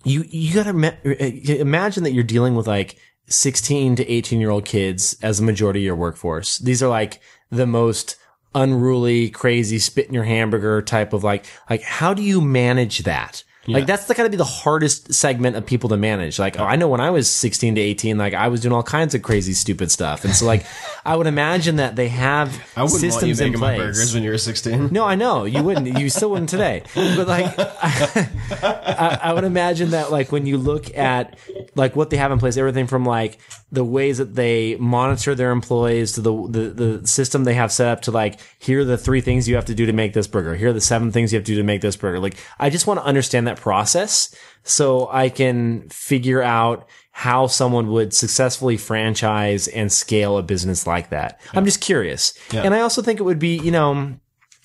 you, 0.04 0.24
you 0.28 0.54
gotta 0.54 0.72
ma- 0.72 0.92
uh, 1.04 1.10
imagine 1.14 2.04
that 2.04 2.12
you're 2.12 2.24
dealing 2.24 2.54
with 2.54 2.66
like 2.66 2.98
16 3.26 3.96
to 3.96 4.10
18 4.10 4.40
year 4.40 4.50
old 4.50 4.64
kids 4.64 5.16
as 5.22 5.40
a 5.40 5.42
majority 5.42 5.80
of 5.80 5.84
your 5.84 5.96
workforce. 5.96 6.58
These 6.58 6.82
are 6.82 6.88
like 6.88 7.20
the 7.50 7.66
most 7.66 8.16
unruly, 8.54 9.30
crazy, 9.30 9.78
spit 9.78 10.06
in 10.08 10.14
your 10.14 10.24
hamburger 10.24 10.80
type 10.82 11.12
of 11.12 11.24
like, 11.24 11.46
like, 11.68 11.82
how 11.82 12.14
do 12.14 12.22
you 12.22 12.40
manage 12.40 13.00
that? 13.00 13.44
Like 13.66 13.86
that's 13.86 14.07
the 14.07 14.15
gotta 14.15 14.31
be 14.31 14.36
the 14.36 14.45
hardest 14.45 15.15
segment 15.15 15.57
of 15.57 15.65
people 15.65 15.89
to 15.91 15.97
manage. 15.97 16.39
Like, 16.39 16.59
oh, 16.59 16.65
I 16.65 16.77
know 16.77 16.89
when 16.89 17.01
I 17.01 17.11
was 17.11 17.31
16 17.31 17.77
to 17.77 17.81
18, 17.81 18.19
like 18.19 18.35
I 18.35 18.49
was 18.49 18.61
doing 18.61 18.73
all 18.73 18.82
kinds 18.82 19.15
of 19.15 19.23
crazy, 19.23 19.55
stupid 19.55 19.91
stuff. 19.91 20.24
And 20.24 20.35
so 20.35 20.47
like, 20.47 20.66
I 21.05 21.16
would 21.16 21.27
imagine 21.27 21.77
that 21.77 21.97
they 21.97 22.09
have 22.09 22.61
I 22.77 22.82
wouldn't 22.82 23.01
systems 23.01 23.41
want 23.41 23.51
you 23.51 23.55
in 23.55 23.59
place. 23.59 23.78
burgers 23.78 24.15
when 24.15 24.23
you 24.23 24.31
were 24.31 24.39
16. 24.39 24.89
No, 24.91 25.05
I 25.05 25.15
know 25.15 25.45
you 25.45 25.62
wouldn't. 25.62 25.99
You 25.99 26.11
still 26.11 26.31
wouldn't 26.31 26.51
today. 26.51 26.82
But 26.95 27.27
like, 27.27 27.55
I, 27.59 29.19
I 29.23 29.32
would 29.32 29.45
imagine 29.45 29.91
that 29.91 30.11
like 30.11 30.32
when 30.32 30.47
you 30.47 30.59
look 30.59 30.97
at 30.97 31.39
like 31.74 31.97
what 31.97 32.11
they 32.11 32.16
have 32.16 32.32
in 32.32 32.39
place, 32.39 32.57
everything 32.57 32.86
from 32.86 33.05
like 33.05 33.39
the 33.73 33.85
ways 33.85 34.19
that 34.19 34.35
they 34.35 34.77
monitor 34.77 35.35
their 35.35 35.51
employees 35.51 36.12
to 36.12 36.20
the 36.20 36.49
the, 36.49 36.70
the 36.70 37.07
system 37.07 37.45
they 37.45 37.55
have 37.55 37.73
set 37.73 37.89
up 37.89 38.03
to 38.03 38.11
like 38.11 38.41
here 38.59 38.81
are 38.81 38.85
the 38.85 38.99
three 38.99 39.20
things 39.20 39.49
you 39.49 39.57
have 39.57 39.65
to 39.65 39.74
do 39.74 39.86
to 39.86 39.93
make 39.93 40.12
this 40.12 40.27
burger. 40.27 40.55
Here 40.55 40.69
are 40.69 40.73
the 40.73 40.81
seven 40.81 41.11
things 41.12 41.32
you 41.32 41.39
have 41.39 41.45
to 41.47 41.53
do 41.53 41.57
to 41.57 41.65
make 41.65 41.81
this 41.81 41.97
burger. 41.97 42.20
Like 42.20 42.36
I 42.59 42.70
just 42.70 42.86
want 42.86 43.01
to 43.01 43.05
understand 43.05 43.47
that 43.47 43.53
process 43.56 44.35
so 44.62 45.09
I 45.10 45.28
can 45.28 45.89
figure 45.90 46.43
out 46.43 46.89
how 47.12 47.47
someone 47.47 47.90
would 47.93 48.12
successfully 48.12 48.76
franchise 48.76 49.68
and 49.68 49.93
scale 49.93 50.36
a 50.36 50.43
business 50.43 50.86
like 50.86 51.10
that. 51.10 51.40
I'm 51.52 51.64
just 51.64 51.81
curious. 51.81 52.35
And 52.52 52.74
I 52.74 52.81
also 52.81 53.02
think 53.02 53.20
it 53.20 53.24
would 53.24 53.39
be, 53.39 53.56
you 53.59 53.70
know, 53.70 54.14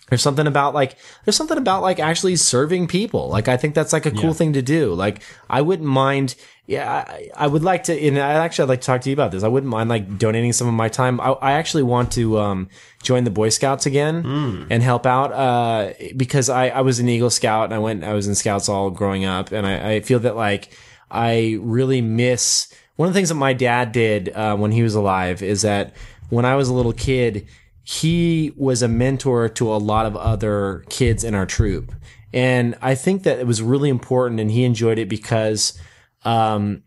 there's 0.10 0.22
something 0.22 0.48
about 0.48 0.74
like 0.74 0.98
there's 1.26 1.36
something 1.36 1.58
about 1.58 1.82
like 1.82 2.00
actually 2.00 2.36
serving 2.36 2.88
people. 2.88 3.30
Like 3.30 3.48
I 3.48 3.58
think 3.58 3.76
that's 3.76 3.94
like 3.94 4.06
a 4.06 4.12
cool 4.12 4.34
thing 4.34 4.54
to 4.54 4.62
do. 4.62 4.94
Like 4.94 5.22
I 5.50 5.62
wouldn't 5.62 5.88
mind. 5.88 6.36
Yeah, 6.66 7.04
I, 7.08 7.30
I 7.36 7.48
would 7.48 7.64
like 7.64 7.86
to. 7.86 8.00
And 8.00 8.18
I 8.20 8.34
actually 8.46 8.64
I'd 8.64 8.70
like 8.70 8.82
to 8.82 8.86
talk 8.86 9.02
to 9.02 9.10
you 9.10 9.14
about 9.14 9.32
this. 9.32 9.44
I 9.44 9.48
wouldn't 9.48 9.70
mind 9.72 9.90
like 9.90 10.20
donating 10.20 10.54
some 10.54 10.68
of 10.68 10.74
my 10.74 10.88
time. 10.88 11.20
I, 11.20 11.32
I 11.32 11.52
actually 11.54 11.84
want 11.84 12.12
to 12.12 12.38
um, 12.38 12.70
join 13.02 13.24
the 13.24 13.32
Boy 13.32 13.50
Scouts 13.50 13.86
again 13.88 14.68
and 14.70 14.84
help 14.84 15.06
out 15.06 15.32
uh, 15.34 15.94
because 16.16 16.50
I 16.50 16.70
I 16.70 16.82
was 16.82 17.00
an 17.00 17.10
Eagle 17.10 17.32
Scout 17.32 17.66
and 17.66 17.74
I 17.74 17.80
went 17.80 18.04
I 18.04 18.14
was 18.14 18.28
in 18.28 18.36
Scouts 18.36 18.70
all 18.70 18.92
growing 18.92 19.26
up 19.26 19.52
and 19.52 19.66
I, 19.66 19.94
I 19.94 20.00
feel 20.02 20.20
that 20.20 20.36
like 20.36 20.70
I 21.10 21.58
really 21.62 22.02
miss 22.02 22.72
one 22.98 23.08
of 23.08 23.14
the 23.14 23.18
things 23.18 23.30
that 23.30 23.36
my 23.36 23.54
dad 23.54 23.92
did 23.92 24.30
uh, 24.30 24.56
when 24.58 24.72
he 24.72 24.84
was 24.84 24.94
alive 24.94 25.42
is 25.42 25.62
that 25.62 25.94
when 26.30 26.46
I 26.46 26.56
was 26.56 26.68
a 26.70 26.74
little 26.74 26.94
kid 26.94 27.48
he 27.84 28.54
was 28.56 28.82
a 28.82 28.88
mentor 28.88 29.50
to 29.50 29.74
a 29.74 29.78
lot 29.78 30.06
of 30.06 30.16
other 30.16 30.84
kids 30.90 31.24
in 31.24 31.34
our 31.34 31.46
troop. 31.46 31.92
And 32.34 32.78
I 32.82 32.96
think 32.96 33.24
that 33.24 33.40
it 33.40 33.48
was 33.48 33.62
really 33.62 33.90
important 33.90 34.40
and 34.40 34.52
he 34.52 34.64
enjoyed 34.64 35.00
it 35.00 35.10
because, 35.10 35.80
um, 36.24 36.84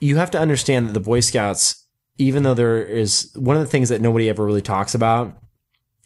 you 0.00 0.16
have 0.16 0.30
to 0.32 0.40
understand 0.40 0.88
that 0.88 0.92
the 0.92 1.00
Boy 1.00 1.20
Scouts, 1.20 1.86
even 2.18 2.42
though 2.42 2.54
there 2.54 2.82
is 2.82 3.30
one 3.36 3.56
of 3.56 3.62
the 3.62 3.68
things 3.68 3.88
that 3.88 4.00
nobody 4.00 4.28
ever 4.28 4.44
really 4.44 4.62
talks 4.62 4.94
about 4.94 5.36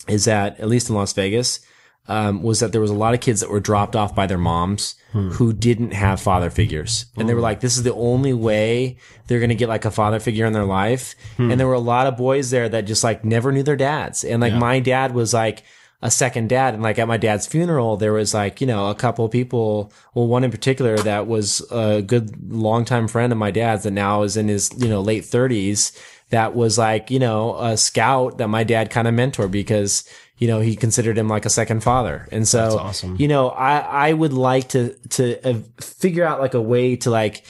is 0.08 0.24
that, 0.26 0.58
at 0.60 0.68
least 0.68 0.88
in 0.88 0.94
Las 0.94 1.12
Vegas, 1.12 1.60
um, 2.08 2.42
was 2.42 2.60
that 2.60 2.72
there 2.72 2.80
was 2.80 2.90
a 2.90 2.94
lot 2.94 3.14
of 3.14 3.20
kids 3.20 3.40
that 3.40 3.50
were 3.50 3.60
dropped 3.60 3.96
off 3.96 4.14
by 4.14 4.26
their 4.26 4.38
moms 4.38 4.94
hmm. 5.12 5.30
who 5.30 5.52
didn't 5.52 5.92
have 5.92 6.20
father 6.20 6.50
figures. 6.50 7.06
And 7.16 7.28
they 7.28 7.34
were 7.34 7.40
hmm. 7.40 7.44
like, 7.44 7.60
this 7.60 7.76
is 7.76 7.82
the 7.82 7.94
only 7.94 8.32
way 8.32 8.98
they're 9.26 9.40
going 9.40 9.50
to 9.50 9.56
get 9.56 9.68
like 9.68 9.84
a 9.84 9.90
father 9.90 10.20
figure 10.20 10.46
in 10.46 10.52
their 10.52 10.64
life. 10.64 11.14
Hmm. 11.36 11.50
And 11.50 11.60
there 11.60 11.66
were 11.66 11.74
a 11.74 11.80
lot 11.80 12.06
of 12.06 12.16
boys 12.16 12.50
there 12.50 12.68
that 12.68 12.82
just 12.82 13.02
like 13.02 13.24
never 13.24 13.52
knew 13.52 13.62
their 13.62 13.76
dads. 13.76 14.24
And 14.24 14.40
like 14.40 14.54
my 14.54 14.80
dad 14.80 15.14
was 15.14 15.34
like, 15.34 15.64
a 16.02 16.10
second 16.10 16.50
dad. 16.50 16.74
And 16.74 16.82
like 16.82 16.98
at 16.98 17.08
my 17.08 17.16
dad's 17.16 17.46
funeral, 17.46 17.96
there 17.96 18.12
was 18.12 18.34
like, 18.34 18.60
you 18.60 18.66
know, 18.66 18.90
a 18.90 18.94
couple 18.94 19.24
of 19.24 19.30
people, 19.30 19.92
well, 20.14 20.26
one 20.26 20.44
in 20.44 20.50
particular 20.50 20.96
that 20.98 21.26
was 21.26 21.66
a 21.70 22.02
good 22.02 22.52
longtime 22.52 23.08
friend 23.08 23.32
of 23.32 23.38
my 23.38 23.50
dad's 23.50 23.84
that 23.84 23.92
now 23.92 24.22
is 24.22 24.36
in 24.36 24.48
his, 24.48 24.70
you 24.76 24.88
know, 24.88 25.00
late 25.00 25.24
thirties 25.24 25.98
that 26.30 26.54
was 26.54 26.76
like, 26.76 27.10
you 27.10 27.18
know, 27.18 27.56
a 27.58 27.76
scout 27.76 28.38
that 28.38 28.48
my 28.48 28.64
dad 28.64 28.90
kind 28.90 29.08
of 29.08 29.14
mentored 29.14 29.50
because, 29.50 30.08
you 30.38 30.48
know, 30.48 30.60
he 30.60 30.76
considered 30.76 31.18
him 31.18 31.28
like 31.28 31.46
a 31.46 31.50
second 31.50 31.82
father. 31.82 32.28
And 32.32 32.46
so, 32.46 32.78
awesome. 32.78 33.16
you 33.18 33.28
know, 33.28 33.48
I, 33.48 34.08
I 34.08 34.12
would 34.12 34.32
like 34.32 34.68
to, 34.70 34.94
to 35.10 35.48
uh, 35.48 35.58
figure 35.80 36.24
out 36.24 36.40
like 36.40 36.54
a 36.54 36.62
way 36.62 36.96
to 36.96 37.10
like, 37.10 37.44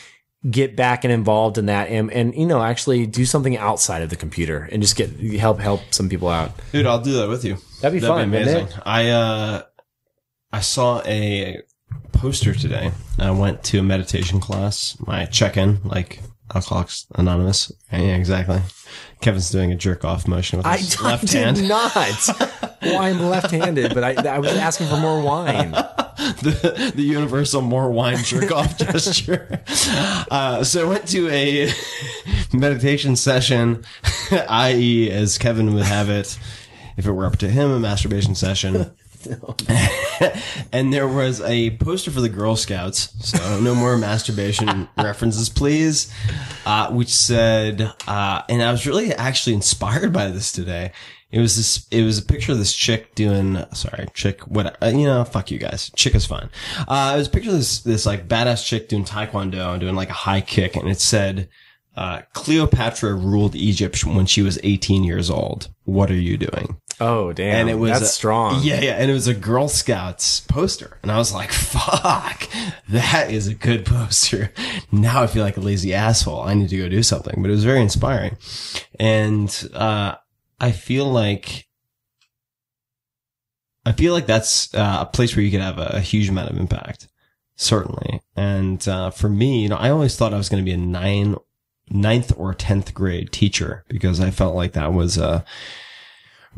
get 0.48 0.76
back 0.76 1.02
and 1.02 1.12
involved 1.12 1.58
in 1.58 1.66
that 1.66 1.88
and, 1.88 2.12
and, 2.12 2.32
you 2.36 2.46
know, 2.46 2.62
actually 2.62 3.04
do 3.04 3.24
something 3.24 3.56
outside 3.56 4.02
of 4.02 4.10
the 4.10 4.16
computer 4.16 4.68
and 4.70 4.80
just 4.80 4.94
get, 4.94 5.10
help, 5.40 5.58
help 5.58 5.80
some 5.90 6.08
people 6.08 6.28
out. 6.28 6.52
Dude, 6.70 6.86
I'll 6.86 7.00
do 7.00 7.14
that 7.14 7.28
with 7.28 7.44
you. 7.44 7.56
That'd 7.80 8.00
be 8.00 8.06
fun, 8.06 8.30
wouldn't 8.30 8.48
amazing. 8.48 8.80
I 8.84 9.08
uh, 9.08 9.62
I 10.52 10.60
saw 10.60 11.02
a 11.04 11.62
poster 12.12 12.54
today. 12.54 12.92
I 13.18 13.32
went 13.32 13.64
to 13.64 13.80
a 13.80 13.82
meditation 13.82 14.38
class. 14.38 14.96
My 15.04 15.24
check-in, 15.24 15.80
like 15.82 16.20
Alcoholics 16.54 17.06
Anonymous. 17.16 17.72
Yeah, 17.90 18.14
exactly. 18.14 18.60
Kevin's 19.20 19.50
doing 19.50 19.72
a 19.72 19.74
jerk 19.74 20.04
off 20.04 20.28
motion 20.28 20.58
with 20.58 20.66
his 20.66 21.00
I 21.00 21.04
left 21.08 21.34
I 21.34 21.38
hand. 21.38 21.68
not. 21.68 21.94
well, 22.82 22.98
I'm 22.98 23.20
left-handed, 23.20 23.94
but 23.94 24.04
I, 24.04 24.34
I 24.34 24.38
was 24.38 24.52
asking 24.52 24.88
for 24.88 24.98
more 24.98 25.20
wine. 25.20 25.70
the, 26.42 26.92
the 26.94 27.02
universal 27.02 27.62
more 27.62 27.90
wine 27.90 28.18
jerk 28.18 28.52
off 28.52 28.78
gesture. 28.78 29.62
Uh, 30.30 30.62
so 30.62 30.86
I 30.86 30.88
went 30.88 31.08
to 31.08 31.28
a 31.30 31.72
meditation 32.52 33.16
session, 33.16 33.84
i.e., 34.48 35.10
as 35.10 35.38
Kevin 35.38 35.74
would 35.74 35.84
have 35.84 36.08
it, 36.10 36.38
if 36.96 37.06
it 37.06 37.12
were 37.12 37.26
up 37.26 37.36
to 37.38 37.48
him, 37.48 37.70
a 37.70 37.80
masturbation 37.80 38.34
session. 38.34 38.90
and 40.72 40.92
there 40.92 41.08
was 41.08 41.40
a 41.40 41.76
poster 41.78 42.10
for 42.10 42.20
the 42.20 42.28
Girl 42.28 42.56
Scouts, 42.56 43.14
so 43.20 43.60
no 43.60 43.74
more 43.74 43.96
masturbation 43.98 44.88
references, 44.96 45.48
please. 45.48 46.12
Uh, 46.64 46.90
which 46.90 47.14
said, 47.14 47.92
uh, 48.08 48.42
and 48.48 48.62
I 48.62 48.72
was 48.72 48.86
really 48.86 49.12
actually 49.12 49.54
inspired 49.54 50.12
by 50.12 50.28
this 50.28 50.50
today. 50.52 50.92
It 51.30 51.40
was 51.40 51.56
this. 51.56 51.86
It 51.90 52.02
was 52.02 52.18
a 52.18 52.24
picture 52.24 52.52
of 52.52 52.58
this 52.58 52.74
chick 52.74 53.14
doing. 53.14 53.58
Sorry, 53.74 54.06
chick. 54.14 54.46
What? 54.46 54.80
Uh, 54.82 54.86
you 54.86 55.04
know, 55.04 55.24
fuck 55.24 55.50
you 55.50 55.58
guys. 55.58 55.90
Chick 55.96 56.14
is 56.14 56.24
fine. 56.24 56.48
Uh, 56.86 57.12
it 57.14 57.18
was 57.18 57.26
a 57.26 57.30
picture 57.30 57.50
of 57.50 57.56
this 57.56 57.80
this 57.80 58.06
like 58.06 58.28
badass 58.28 58.64
chick 58.64 58.88
doing 58.88 59.04
taekwondo 59.04 59.72
and 59.72 59.80
doing 59.80 59.96
like 59.96 60.10
a 60.10 60.14
high 60.14 60.40
kick, 60.40 60.76
and 60.76 60.88
it 60.88 61.00
said, 61.00 61.48
uh, 61.96 62.22
"Cleopatra 62.32 63.14
ruled 63.14 63.56
Egypt 63.56 64.04
when 64.04 64.26
she 64.26 64.40
was 64.40 64.58
18 64.62 65.02
years 65.02 65.28
old. 65.28 65.68
What 65.84 66.10
are 66.10 66.14
you 66.14 66.36
doing?" 66.36 66.80
Oh, 66.98 67.32
damn. 67.32 67.54
and 67.56 67.70
it 67.70 67.74
was 67.74 67.90
That's 67.90 68.02
a- 68.04 68.06
strong. 68.06 68.62
Yeah, 68.62 68.80
yeah, 68.80 68.92
and 68.92 69.10
it 69.10 69.14
was 69.14 69.28
a 69.28 69.34
Girl 69.34 69.68
Scouts 69.68 70.40
poster, 70.40 70.98
and 71.02 71.12
I 71.12 71.18
was 71.18 71.32
like, 71.32 71.52
"Fuck, 71.52 72.48
that 72.88 73.30
is 73.30 73.48
a 73.48 73.54
good 73.54 73.84
poster." 73.84 74.52
Now 74.90 75.22
I 75.22 75.26
feel 75.26 75.44
like 75.44 75.56
a 75.58 75.60
lazy 75.60 75.92
asshole. 75.92 76.40
I 76.40 76.54
need 76.54 76.70
to 76.70 76.76
go 76.78 76.88
do 76.88 77.02
something, 77.02 77.42
but 77.42 77.48
it 77.50 77.54
was 77.54 77.64
very 77.64 77.82
inspiring, 77.82 78.36
and 78.98 79.68
uh, 79.74 80.14
I 80.58 80.72
feel 80.72 81.04
like 81.06 81.66
I 83.84 83.92
feel 83.92 84.12
like 84.12 84.26
that's 84.26 84.74
uh, 84.74 84.98
a 85.02 85.06
place 85.06 85.36
where 85.36 85.44
you 85.44 85.50
could 85.50 85.60
have 85.60 85.78
a, 85.78 85.96
a 85.96 86.00
huge 86.00 86.28
amount 86.28 86.50
of 86.50 86.58
impact, 86.58 87.08
certainly. 87.56 88.20
And 88.34 88.86
uh, 88.88 89.10
for 89.10 89.28
me, 89.28 89.62
you 89.62 89.68
know, 89.68 89.76
I 89.76 89.90
always 89.90 90.16
thought 90.16 90.34
I 90.34 90.38
was 90.38 90.48
going 90.48 90.62
to 90.62 90.68
be 90.68 90.72
a 90.74 90.76
nine, 90.76 91.36
ninth 91.88 92.32
or 92.36 92.52
tenth 92.52 92.94
grade 92.94 93.30
teacher 93.32 93.84
because 93.88 94.18
I 94.20 94.30
felt 94.30 94.56
like 94.56 94.72
that 94.72 94.92
was 94.92 95.18
a 95.18 95.44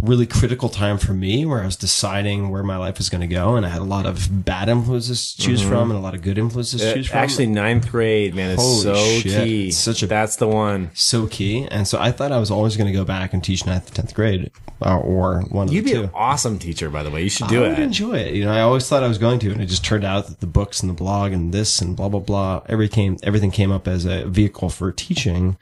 really 0.00 0.26
critical 0.26 0.68
time 0.68 0.96
for 0.98 1.12
me 1.12 1.44
where 1.44 1.60
I 1.60 1.64
was 1.64 1.76
deciding 1.76 2.50
where 2.50 2.62
my 2.62 2.76
life 2.76 2.98
was 2.98 3.08
going 3.08 3.20
to 3.22 3.26
go, 3.26 3.56
and 3.56 3.66
I 3.66 3.68
had 3.68 3.80
a 3.80 3.84
lot 3.84 4.06
of 4.06 4.44
bad 4.44 4.68
influences 4.68 5.34
to 5.34 5.42
choose 5.42 5.60
from 5.62 5.90
and 5.90 5.98
a 5.98 6.02
lot 6.02 6.14
of 6.14 6.22
good 6.22 6.38
influences 6.38 6.80
to 6.80 6.90
Uh, 6.90 6.94
choose 6.94 7.08
from. 7.08 7.18
Actually, 7.18 7.46
ninth 7.46 7.90
grade, 7.90 8.34
man, 8.34 8.50
is 8.50 8.60
Holy 8.60 8.82
so 8.82 8.94
shit. 9.20 9.44
key. 9.44 9.68
It's 9.68 9.76
such 9.76 10.02
a- 10.02 10.06
That's 10.06 10.36
the 10.36 10.46
one. 10.46 10.90
so 10.94 11.26
key, 11.26 11.66
and 11.70 11.88
so 11.88 11.98
I 11.98 12.12
thought 12.12 12.30
I 12.30 12.38
was 12.38 12.50
always 12.50 12.76
going 12.76 12.86
to 12.86 12.92
go 12.96 13.04
back 13.04 13.32
and 13.34 13.42
teach 13.42 13.66
ninth, 13.66 13.92
tenth 13.92 14.14
grade, 14.14 14.50
uh, 14.80 14.96
or 14.98 15.42
one 15.50 15.66
of 15.68 15.74
You'd 15.74 15.84
be 15.84 15.92
two. 15.92 16.04
an 16.04 16.10
awesome 16.14 16.58
teacher, 16.58 16.88
by 16.90 17.02
the 17.02 17.10
way. 17.10 17.22
You 17.24 17.30
should 17.30 17.48
do 17.48 17.64
I 17.64 17.64
do 17.64 17.70
would 17.70 17.78
it. 17.80 17.82
enjoy 17.82 18.18
it. 18.18 18.34
You 18.34 18.44
know, 18.44 18.52
I 18.52 18.60
always 18.60 18.88
thought 18.88 19.02
I 19.02 19.08
was 19.08 19.18
going 19.18 19.40
to, 19.40 19.50
and 19.50 19.60
it 19.60 19.66
just 19.66 19.84
turned 19.84 20.04
out 20.04 20.28
that 20.28 20.40
the 20.40 20.46
books 20.46 20.80
and 20.80 20.88
the 20.88 20.94
blog 20.94 21.32
and 21.32 21.52
this 21.52 21.80
and 21.80 21.96
blah 21.96 22.08
blah 22.08 22.20
blah, 22.20 22.62
everything 22.68 22.88
came, 23.16 23.16
everything 23.24 23.50
came 23.50 23.72
up 23.72 23.88
as 23.88 24.04
a 24.04 24.24
vehicle 24.26 24.68
for 24.70 24.92
teaching. 24.92 25.56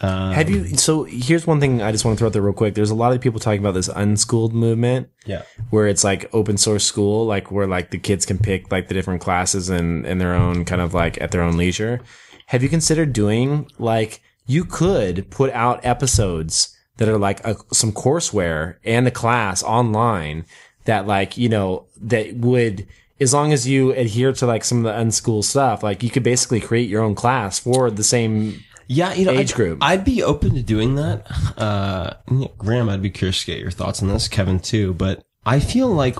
Have 0.00 0.50
you? 0.50 0.76
So 0.76 1.04
here's 1.04 1.46
one 1.46 1.60
thing 1.60 1.82
I 1.82 1.92
just 1.92 2.04
want 2.04 2.16
to 2.16 2.18
throw 2.18 2.28
out 2.28 2.32
there 2.32 2.42
real 2.42 2.52
quick. 2.52 2.74
There's 2.74 2.90
a 2.90 2.94
lot 2.94 3.12
of 3.12 3.20
people 3.20 3.40
talking 3.40 3.60
about 3.60 3.74
this 3.74 3.88
unschooled 3.88 4.52
movement. 4.52 5.08
Yeah. 5.26 5.42
where 5.70 5.86
it's 5.86 6.04
like 6.04 6.28
open 6.34 6.56
source 6.56 6.84
school, 6.84 7.26
like 7.26 7.50
where 7.50 7.66
like 7.66 7.90
the 7.90 7.98
kids 7.98 8.26
can 8.26 8.38
pick 8.38 8.70
like 8.70 8.88
the 8.88 8.94
different 8.94 9.22
classes 9.22 9.70
and 9.70 10.04
in 10.06 10.18
their 10.18 10.34
own 10.34 10.64
kind 10.64 10.80
of 10.82 10.92
like 10.94 11.20
at 11.20 11.30
their 11.30 11.42
own 11.42 11.56
leisure. 11.56 12.00
Have 12.46 12.62
you 12.62 12.68
considered 12.68 13.12
doing 13.12 13.70
like 13.78 14.20
you 14.46 14.64
could 14.64 15.30
put 15.30 15.50
out 15.52 15.84
episodes 15.84 16.76
that 16.98 17.08
are 17.08 17.18
like 17.18 17.44
a, 17.46 17.56
some 17.72 17.92
courseware 17.92 18.76
and 18.84 19.06
a 19.06 19.10
class 19.10 19.62
online 19.62 20.44
that 20.84 21.06
like 21.06 21.38
you 21.38 21.48
know 21.48 21.86
that 22.00 22.34
would 22.36 22.86
as 23.20 23.32
long 23.32 23.52
as 23.52 23.66
you 23.66 23.92
adhere 23.92 24.32
to 24.32 24.46
like 24.46 24.64
some 24.64 24.78
of 24.78 24.84
the 24.84 25.00
unschool 25.00 25.42
stuff, 25.42 25.82
like 25.82 26.02
you 26.02 26.10
could 26.10 26.22
basically 26.22 26.60
create 26.60 26.88
your 26.88 27.02
own 27.02 27.14
class 27.14 27.58
for 27.58 27.90
the 27.90 28.04
same. 28.04 28.62
Yeah, 28.86 29.14
you 29.14 29.24
know, 29.24 29.32
Age 29.32 29.52
I'd, 29.52 29.56
group. 29.56 29.78
I'd 29.80 30.04
be 30.04 30.22
open 30.22 30.54
to 30.54 30.62
doing 30.62 30.94
that. 30.96 31.26
Uh, 31.58 32.14
Graham, 32.58 32.88
I'd 32.88 33.02
be 33.02 33.10
curious 33.10 33.40
to 33.40 33.46
get 33.46 33.58
your 33.58 33.70
thoughts 33.70 34.02
on 34.02 34.08
this. 34.08 34.28
Kevin 34.28 34.60
too, 34.60 34.94
but 34.94 35.24
I 35.46 35.60
feel 35.60 35.88
like 35.88 36.16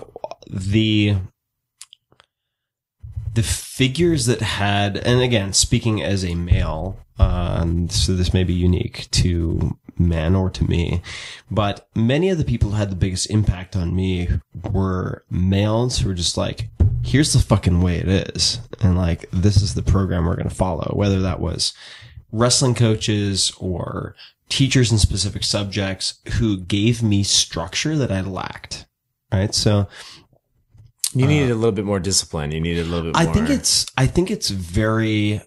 the 0.48 1.16
the 3.34 3.42
figures 3.42 4.26
that 4.26 4.40
had, 4.40 4.96
and 4.96 5.20
again, 5.20 5.52
speaking 5.52 6.00
as 6.00 6.24
a 6.24 6.36
male, 6.36 7.00
uh, 7.18 7.58
and 7.60 7.90
so 7.90 8.14
this 8.14 8.32
may 8.32 8.44
be 8.44 8.54
unique 8.54 9.08
to 9.10 9.76
men 9.98 10.36
or 10.36 10.50
to 10.50 10.64
me, 10.64 11.02
but 11.50 11.88
many 11.94 12.30
of 12.30 12.38
the 12.38 12.44
people 12.44 12.70
who 12.70 12.76
had 12.76 12.90
the 12.90 12.96
biggest 12.96 13.28
impact 13.30 13.74
on 13.74 13.94
me 13.94 14.28
were 14.70 15.24
males 15.30 15.98
who 15.98 16.08
were 16.08 16.14
just 16.14 16.36
like 16.36 16.68
here's 17.04 17.32
the 17.32 17.38
fucking 17.38 17.80
way 17.80 17.96
it 17.96 18.08
is. 18.08 18.60
And 18.80 18.96
like, 18.96 19.28
this 19.30 19.60
is 19.60 19.74
the 19.74 19.82
program 19.82 20.24
we're 20.26 20.36
going 20.36 20.48
to 20.48 20.54
follow, 20.54 20.92
whether 20.94 21.20
that 21.20 21.40
was 21.40 21.74
wrestling 22.34 22.74
coaches 22.74 23.52
or 23.58 24.14
teachers 24.48 24.90
in 24.92 24.98
specific 24.98 25.44
subjects 25.44 26.18
who 26.34 26.58
gave 26.58 27.02
me 27.02 27.22
structure 27.22 27.96
that 27.96 28.10
I 28.10 28.20
lacked. 28.20 28.86
Right. 29.32 29.54
So 29.54 29.88
You 31.14 31.26
needed 31.26 31.50
uh, 31.50 31.54
a 31.54 31.56
little 31.56 31.72
bit 31.72 31.84
more 31.84 32.00
discipline. 32.00 32.50
You 32.50 32.60
needed 32.60 32.86
a 32.86 32.90
little 32.90 33.12
bit 33.12 33.14
more. 33.14 33.22
I 33.22 33.24
more. 33.24 33.34
think 33.34 33.50
it's, 33.50 33.86
I 33.96 34.06
think 34.06 34.30
it's 34.30 34.50
very, 34.50 35.40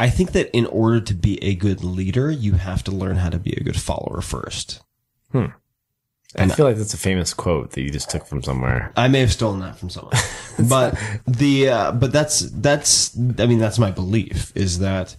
I 0.00 0.08
think 0.10 0.32
that 0.32 0.50
in 0.56 0.66
order 0.66 1.00
to 1.00 1.14
be 1.14 1.42
a 1.42 1.54
good 1.54 1.84
leader, 1.84 2.30
you 2.30 2.54
have 2.54 2.82
to 2.84 2.90
learn 2.90 3.16
how 3.16 3.30
to 3.30 3.38
be 3.38 3.52
a 3.52 3.62
good 3.62 3.80
follower 3.80 4.20
first. 4.20 4.82
Hmm. 5.32 5.46
I 6.36 6.46
feel 6.48 6.66
like 6.66 6.76
that's 6.76 6.94
a 6.94 6.98
famous 6.98 7.32
quote 7.32 7.70
that 7.70 7.80
you 7.80 7.90
just 7.90 8.10
took 8.10 8.26
from 8.26 8.42
somewhere. 8.42 8.92
I 8.96 9.08
may 9.08 9.20
have 9.20 9.32
stolen 9.32 9.60
that 9.60 9.78
from 9.78 9.88
someone, 9.88 10.14
but 10.68 10.98
the 11.26 11.70
uh, 11.70 11.92
but 11.92 12.12
that's 12.12 12.40
that's 12.40 13.16
I 13.16 13.46
mean 13.46 13.58
that's 13.58 13.78
my 13.78 13.90
belief 13.90 14.52
is 14.54 14.80
that 14.80 15.16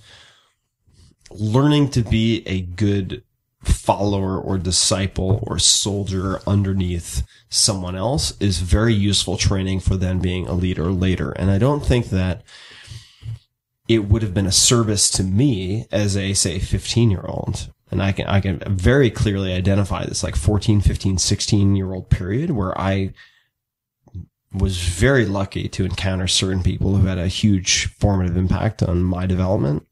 learning 1.31 1.89
to 1.89 2.03
be 2.03 2.43
a 2.47 2.61
good 2.61 3.23
follower 3.63 4.39
or 4.39 4.57
disciple 4.57 5.43
or 5.47 5.59
soldier 5.59 6.41
underneath 6.47 7.23
someone 7.49 7.95
else 7.95 8.39
is 8.39 8.59
very 8.59 8.93
useful 8.93 9.37
training 9.37 9.79
for 9.79 9.97
then 9.97 10.19
being 10.19 10.47
a 10.47 10.53
leader 10.53 10.91
later. 10.91 11.31
And 11.31 11.51
I 11.51 11.57
don't 11.57 11.85
think 11.85 12.09
that 12.09 12.43
it 13.87 14.05
would 14.05 14.21
have 14.21 14.33
been 14.33 14.45
a 14.45 14.51
service 14.51 15.09
to 15.11 15.23
me 15.23 15.87
as 15.91 16.15
a 16.15 16.33
say 16.33 16.59
15 16.59 17.11
year 17.11 17.25
old 17.27 17.71
and 17.91 18.01
I 18.01 18.11
can 18.11 18.27
I 18.27 18.39
can 18.39 18.59
very 18.67 19.09
clearly 19.09 19.53
identify 19.53 20.05
this 20.05 20.23
like 20.23 20.35
14 20.35 20.81
15 20.81 21.17
16 21.17 21.75
year 21.75 21.93
old 21.93 22.09
period 22.09 22.51
where 22.51 22.79
I 22.79 23.13
was 24.53 24.77
very 24.81 25.25
lucky 25.25 25.67
to 25.69 25.85
encounter 25.85 26.27
certain 26.27 26.63
people 26.63 26.95
who 26.95 27.07
had 27.07 27.17
a 27.17 27.27
huge 27.27 27.87
formative 27.99 28.35
impact 28.35 28.81
on 28.81 29.03
my 29.03 29.25
development. 29.25 29.87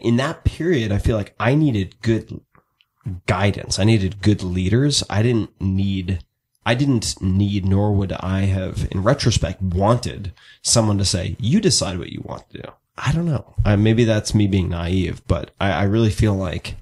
In 0.00 0.16
that 0.16 0.44
period, 0.44 0.92
I 0.92 0.98
feel 0.98 1.16
like 1.16 1.34
I 1.38 1.54
needed 1.54 2.02
good 2.02 2.40
guidance. 3.26 3.78
I 3.78 3.84
needed 3.84 4.20
good 4.20 4.42
leaders. 4.42 5.02
I 5.08 5.22
didn't 5.22 5.58
need, 5.60 6.24
I 6.64 6.74
didn't 6.74 7.22
need, 7.22 7.64
nor 7.64 7.92
would 7.92 8.12
I 8.12 8.40
have, 8.40 8.88
in 8.90 9.02
retrospect, 9.02 9.62
wanted 9.62 10.32
someone 10.62 10.98
to 10.98 11.04
say, 11.04 11.36
you 11.38 11.60
decide 11.60 11.98
what 11.98 12.10
you 12.10 12.20
want 12.24 12.50
to 12.50 12.62
do. 12.62 12.68
I 12.98 13.12
don't 13.12 13.26
know. 13.26 13.54
Uh, 13.64 13.76
maybe 13.76 14.04
that's 14.04 14.34
me 14.34 14.46
being 14.46 14.68
naive, 14.70 15.22
but 15.26 15.50
I, 15.60 15.70
I 15.72 15.82
really 15.84 16.10
feel 16.10 16.34
like 16.34 16.76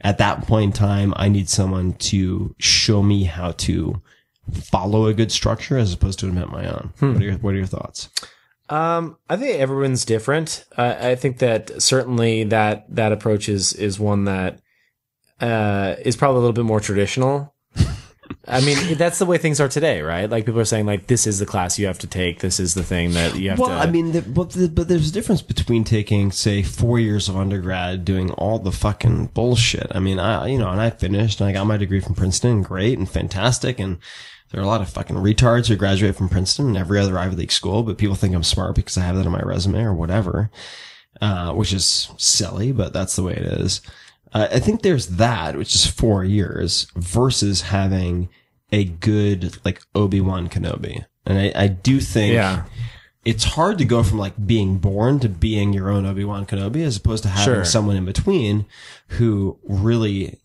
at 0.00 0.18
that 0.18 0.46
point 0.46 0.64
in 0.64 0.72
time, 0.72 1.14
I 1.16 1.28
need 1.28 1.48
someone 1.48 1.94
to 1.94 2.54
show 2.58 3.02
me 3.02 3.24
how 3.24 3.52
to 3.52 4.02
follow 4.52 5.06
a 5.06 5.14
good 5.14 5.32
structure 5.32 5.78
as 5.78 5.92
opposed 5.92 6.18
to 6.18 6.26
invent 6.26 6.50
my 6.50 6.66
own. 6.66 6.92
What, 6.98 7.16
are 7.16 7.24
your, 7.24 7.34
what 7.34 7.54
are 7.54 7.58
your 7.58 7.66
thoughts? 7.66 8.10
Um, 8.68 9.16
I 9.28 9.36
think 9.36 9.58
everyone's 9.58 10.04
different. 10.04 10.64
Uh, 10.76 10.96
I 11.00 11.14
think 11.14 11.38
that 11.38 11.82
certainly 11.82 12.44
that 12.44 12.86
that 12.94 13.12
approach 13.12 13.48
is 13.48 13.72
is 13.74 14.00
one 14.00 14.24
that 14.24 14.60
uh, 15.40 15.96
is 16.00 16.16
probably 16.16 16.38
a 16.38 16.40
little 16.40 16.54
bit 16.54 16.64
more 16.64 16.80
traditional. 16.80 17.53
I 18.46 18.60
mean, 18.60 18.98
that's 18.98 19.18
the 19.18 19.26
way 19.26 19.38
things 19.38 19.60
are 19.60 19.68
today, 19.68 20.02
right? 20.02 20.28
Like 20.28 20.44
people 20.44 20.60
are 20.60 20.66
saying, 20.66 20.86
like 20.86 21.06
this 21.06 21.26
is 21.26 21.38
the 21.38 21.46
class 21.46 21.78
you 21.78 21.86
have 21.86 21.98
to 22.00 22.06
take. 22.06 22.40
This 22.40 22.60
is 22.60 22.74
the 22.74 22.82
thing 22.82 23.12
that 23.12 23.36
you 23.36 23.50
have 23.50 23.58
Well, 23.58 23.68
to. 23.68 23.74
Well, 23.74 23.82
I 23.82 23.90
mean, 23.90 24.12
the, 24.12 24.22
but, 24.22 24.50
the, 24.50 24.68
but 24.68 24.88
there's 24.88 25.08
a 25.08 25.12
difference 25.12 25.40
between 25.40 25.84
taking, 25.84 26.30
say, 26.30 26.62
four 26.62 26.98
years 26.98 27.28
of 27.28 27.36
undergrad, 27.36 28.04
doing 28.04 28.30
all 28.32 28.58
the 28.58 28.72
fucking 28.72 29.26
bullshit. 29.28 29.86
I 29.94 29.98
mean, 30.00 30.18
I, 30.18 30.48
you 30.48 30.58
know, 30.58 30.68
and 30.68 30.80
I 30.80 30.90
finished 30.90 31.40
and 31.40 31.48
I 31.48 31.52
got 31.52 31.66
my 31.66 31.78
degree 31.78 32.00
from 32.00 32.14
Princeton, 32.14 32.62
great 32.62 32.98
and 32.98 33.08
fantastic. 33.08 33.78
And 33.78 33.98
there 34.50 34.60
are 34.60 34.64
a 34.64 34.68
lot 34.68 34.82
of 34.82 34.90
fucking 34.90 35.16
retards 35.16 35.68
who 35.68 35.76
graduate 35.76 36.14
from 36.14 36.28
Princeton 36.28 36.68
and 36.68 36.76
every 36.76 37.00
other 37.00 37.18
Ivy 37.18 37.36
League 37.36 37.52
school, 37.52 37.82
but 37.82 37.98
people 37.98 38.14
think 38.14 38.34
I'm 38.34 38.44
smart 38.44 38.74
because 38.74 38.98
I 38.98 39.02
have 39.02 39.16
that 39.16 39.26
on 39.26 39.32
my 39.32 39.40
resume 39.40 39.82
or 39.82 39.94
whatever, 39.94 40.50
uh, 41.20 41.52
which 41.52 41.72
is 41.72 42.10
silly, 42.18 42.72
but 42.72 42.92
that's 42.92 43.16
the 43.16 43.22
way 43.22 43.32
it 43.32 43.46
is. 43.46 43.80
Uh, 44.34 44.48
I 44.52 44.58
think 44.58 44.82
there's 44.82 45.06
that, 45.06 45.56
which 45.56 45.74
is 45.74 45.86
four 45.86 46.24
years 46.24 46.88
versus 46.96 47.62
having 47.62 48.28
a 48.72 48.84
good, 48.84 49.56
like, 49.64 49.80
Obi-Wan 49.94 50.48
Kenobi. 50.48 51.04
And 51.24 51.38
I, 51.38 51.52
I 51.54 51.68
do 51.68 52.00
think 52.00 52.34
yeah, 52.34 52.64
it's 53.24 53.44
hard 53.44 53.78
to 53.78 53.84
go 53.86 54.02
from 54.02 54.18
like 54.18 54.34
being 54.46 54.76
born 54.78 55.20
to 55.20 55.28
being 55.28 55.72
your 55.72 55.88
own 55.88 56.04
Obi-Wan 56.04 56.44
Kenobi 56.44 56.82
as 56.84 56.96
opposed 56.98 57.22
to 57.22 57.30
having 57.30 57.54
Sure. 57.54 57.64
someone 57.64 57.96
in 57.96 58.04
between 58.04 58.66
who 59.08 59.58
really 59.62 60.38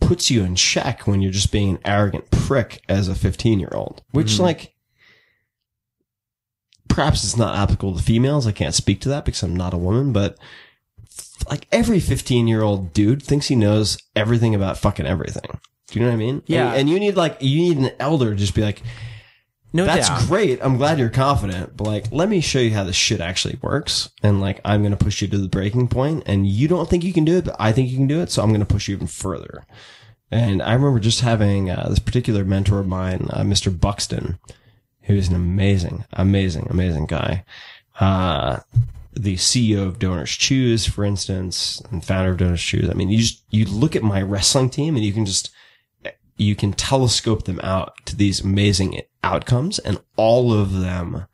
puts 0.00 0.30
you 0.30 0.44
in 0.44 0.54
check 0.56 1.06
when 1.06 1.22
you're 1.22 1.32
just 1.32 1.50
being 1.50 1.70
an 1.70 1.78
arrogant 1.86 2.30
prick 2.30 2.82
as 2.88 3.08
a 3.08 3.14
15 3.14 3.58
year 3.58 3.70
old, 3.72 4.02
which 4.10 4.38
like 4.38 4.74
perhaps 6.88 7.24
it's 7.24 7.36
not 7.36 7.56
applicable 7.56 7.96
to 7.96 8.02
females. 8.02 8.46
I 8.46 8.52
can't 8.52 8.74
speak 8.74 9.00
to 9.00 9.08
that 9.08 9.24
because 9.24 9.42
I'm 9.42 9.56
not 9.56 9.74
a 9.74 9.78
woman, 9.78 10.12
but 10.12 10.36
like 11.48 11.66
every 11.72 12.00
15 12.00 12.48
year 12.48 12.62
old 12.62 12.92
dude 12.92 13.22
thinks 13.22 13.48
he 13.48 13.56
knows 13.56 13.98
everything 14.14 14.54
about 14.54 14.78
fucking 14.78 15.06
everything. 15.06 15.60
Do 15.88 15.98
you 15.98 16.04
know 16.04 16.10
what 16.10 16.14
I 16.14 16.18
mean? 16.18 16.42
Yeah. 16.46 16.68
And, 16.68 16.80
and 16.80 16.90
you 16.90 16.98
need 16.98 17.16
like, 17.16 17.38
you 17.40 17.74
need 17.74 17.78
an 17.78 17.90
elder 18.00 18.30
to 18.30 18.36
just 18.36 18.54
be 18.54 18.62
like, 18.62 18.82
no 19.72 19.84
that's 19.84 20.08
doubt. 20.08 20.26
great. 20.26 20.58
I'm 20.62 20.78
glad 20.78 20.98
you're 20.98 21.10
confident, 21.10 21.76
but 21.76 21.86
like, 21.86 22.10
let 22.10 22.28
me 22.28 22.40
show 22.40 22.58
you 22.58 22.70
how 22.70 22.84
this 22.84 22.96
shit 22.96 23.20
actually 23.20 23.58
works. 23.60 24.10
And 24.22 24.40
like, 24.40 24.60
I'm 24.64 24.80
going 24.80 24.96
to 24.96 25.04
push 25.04 25.20
you 25.20 25.28
to 25.28 25.38
the 25.38 25.48
breaking 25.48 25.88
point 25.88 26.22
and 26.26 26.46
you 26.46 26.66
don't 26.66 26.88
think 26.88 27.04
you 27.04 27.12
can 27.12 27.24
do 27.24 27.36
it, 27.36 27.44
but 27.44 27.56
I 27.58 27.72
think 27.72 27.90
you 27.90 27.96
can 27.96 28.06
do 28.06 28.20
it. 28.20 28.30
So 28.30 28.42
I'm 28.42 28.48
going 28.48 28.60
to 28.60 28.66
push 28.66 28.88
you 28.88 28.96
even 28.96 29.06
further. 29.06 29.66
And 30.30 30.62
I 30.62 30.72
remember 30.72 30.98
just 30.98 31.20
having 31.20 31.70
uh, 31.70 31.86
this 31.88 31.98
particular 31.98 32.44
mentor 32.44 32.80
of 32.80 32.86
mine, 32.86 33.28
uh, 33.30 33.42
Mr. 33.42 33.78
Buxton, 33.78 34.38
who's 35.02 35.28
an 35.28 35.36
amazing, 35.36 36.04
amazing, 36.12 36.66
amazing 36.68 37.06
guy. 37.06 37.44
Uh, 38.00 38.60
the 39.16 39.36
CEO 39.36 39.86
of 39.86 39.98
Donors 39.98 40.30
Choose, 40.30 40.86
for 40.86 41.04
instance, 41.04 41.82
and 41.90 42.04
founder 42.04 42.32
of 42.32 42.36
Donors 42.36 42.62
Choose. 42.62 42.90
I 42.90 42.94
mean, 42.94 43.08
you 43.08 43.18
just, 43.18 43.42
you 43.50 43.64
look 43.64 43.96
at 43.96 44.02
my 44.02 44.20
wrestling 44.20 44.70
team 44.70 44.94
and 44.94 45.04
you 45.04 45.12
can 45.12 45.24
just, 45.24 45.50
you 46.36 46.54
can 46.54 46.74
telescope 46.74 47.44
them 47.44 47.58
out 47.62 47.94
to 48.04 48.14
these 48.14 48.40
amazing 48.40 49.00
outcomes 49.24 49.78
and 49.78 50.00
all 50.16 50.52
of 50.52 50.80
them, 50.80 51.26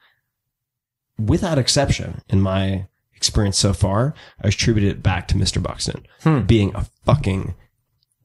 without 1.18 1.58
exception, 1.58 2.22
in 2.28 2.40
my 2.40 2.86
experience 3.16 3.58
so 3.58 3.72
far, 3.72 4.14
I 4.42 4.48
attribute 4.48 4.88
it 4.88 5.02
back 5.02 5.26
to 5.28 5.34
Mr. 5.34 5.62
Buxton 5.62 6.06
hmm. 6.22 6.42
being 6.42 6.74
a 6.74 6.86
fucking 7.04 7.54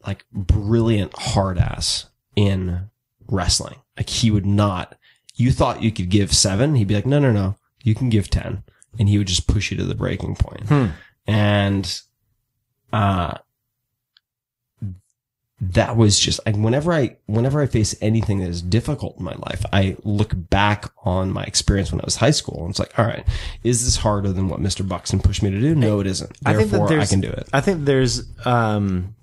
like 0.05 0.25
brilliant 0.31 1.13
hard 1.17 1.57
ass 1.57 2.05
in 2.35 2.89
wrestling. 3.27 3.81
Like 3.97 4.09
he 4.09 4.29
would 4.29 4.45
not, 4.45 4.97
you 5.35 5.51
thought 5.51 5.83
you 5.83 5.91
could 5.91 6.09
give 6.09 6.33
seven. 6.33 6.75
He'd 6.75 6.87
be 6.87 6.95
like, 6.95 7.05
no, 7.05 7.19
no, 7.19 7.31
no, 7.31 7.57
you 7.83 7.95
can 7.95 8.09
give 8.09 8.29
10. 8.29 8.63
And 8.99 9.07
he 9.09 9.17
would 9.17 9.27
just 9.27 9.47
push 9.47 9.71
you 9.71 9.77
to 9.77 9.83
the 9.85 9.95
breaking 9.95 10.35
point. 10.35 10.91
And, 11.27 12.01
uh, 12.93 13.37
that 15.59 15.97
was 15.97 16.19
just 16.19 16.39
like 16.45 16.55
whenever 16.55 16.93
I 16.93 17.17
whenever 17.25 17.59
I 17.61 17.65
face 17.65 17.95
anything 17.99 18.39
that 18.39 18.49
is 18.49 18.61
difficult 18.61 19.17
in 19.17 19.23
my 19.25 19.33
life, 19.33 19.65
I 19.73 19.97
look 20.03 20.33
back 20.35 20.91
on 21.03 21.31
my 21.31 21.43
experience 21.43 21.91
when 21.91 21.99
I 21.99 22.05
was 22.05 22.17
high 22.17 22.29
school 22.31 22.61
and 22.61 22.69
it's 22.69 22.77
like, 22.79 22.97
all 22.99 23.05
right, 23.05 23.25
is 23.63 23.83
this 23.83 23.97
harder 23.97 24.31
than 24.31 24.49
what 24.49 24.59
Mr. 24.59 24.87
Buxton 24.87 25.19
pushed 25.19 25.41
me 25.41 25.49
to 25.49 25.59
do? 25.59 25.73
No, 25.73 25.99
it 25.99 26.05
isn't. 26.05 26.31
I 26.45 26.53
think 26.53 26.69
Therefore, 26.69 26.85
I, 26.87 26.89
there's- 26.89 27.09
can 27.09 27.21
do 27.21 27.29
it. 27.29 27.49
I 27.51 27.61
think 27.61 27.85
there's 27.85 28.23
um 28.45 29.15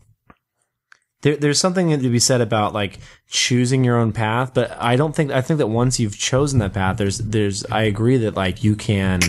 there, 1.23 1.37
there's 1.37 1.61
something 1.61 1.91
to 1.91 2.11
be 2.11 2.19
said 2.19 2.41
about 2.41 2.75
like 2.75 2.99
choosing 3.29 3.85
your 3.85 3.97
own 3.97 4.13
path, 4.13 4.53
but 4.55 4.77
I 4.81 4.97
don't 4.97 5.15
think 5.15 5.31
I 5.31 5.41
think 5.41 5.59
that 5.59 5.69
once 5.69 6.01
you've 6.01 6.19
chosen 6.19 6.59
that 6.59 6.75
path, 6.75 6.97
there's 6.97 7.19
there's 7.19 7.65
I 7.67 7.83
agree 7.83 8.17
that 8.17 8.35
like 8.35 8.65
you 8.65 8.75
can 8.75 9.21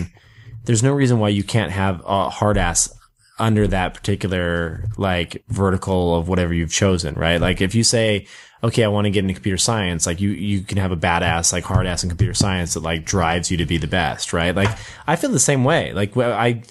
there's 0.66 0.82
no 0.82 0.92
reason 0.92 1.18
why 1.18 1.30
you 1.30 1.42
can't 1.42 1.72
have 1.72 2.02
a 2.04 2.28
hard 2.28 2.58
ass 2.58 2.92
under 3.38 3.66
that 3.66 3.94
particular 3.94 4.84
like 4.96 5.44
vertical 5.48 6.16
of 6.16 6.28
whatever 6.28 6.54
you've 6.54 6.72
chosen, 6.72 7.14
right? 7.14 7.40
Like 7.40 7.60
if 7.60 7.74
you 7.74 7.84
say, 7.84 8.26
okay, 8.64 8.82
I 8.82 8.88
want 8.88 9.04
to 9.04 9.10
get 9.10 9.20
into 9.20 9.34
computer 9.34 9.58
science, 9.58 10.06
like 10.06 10.20
you 10.20 10.30
you 10.30 10.62
can 10.62 10.78
have 10.78 10.92
a 10.92 10.96
badass 10.96 11.52
like 11.52 11.64
hard 11.64 11.86
ass 11.86 12.02
in 12.02 12.08
computer 12.08 12.34
science 12.34 12.74
that 12.74 12.80
like 12.80 13.04
drives 13.04 13.50
you 13.50 13.56
to 13.58 13.66
be 13.66 13.78
the 13.78 13.86
best, 13.86 14.32
right? 14.32 14.54
Like 14.54 14.70
I 15.06 15.16
feel 15.16 15.30
the 15.30 15.38
same 15.38 15.64
way. 15.64 15.92
Like 15.92 16.16
I 16.16 16.62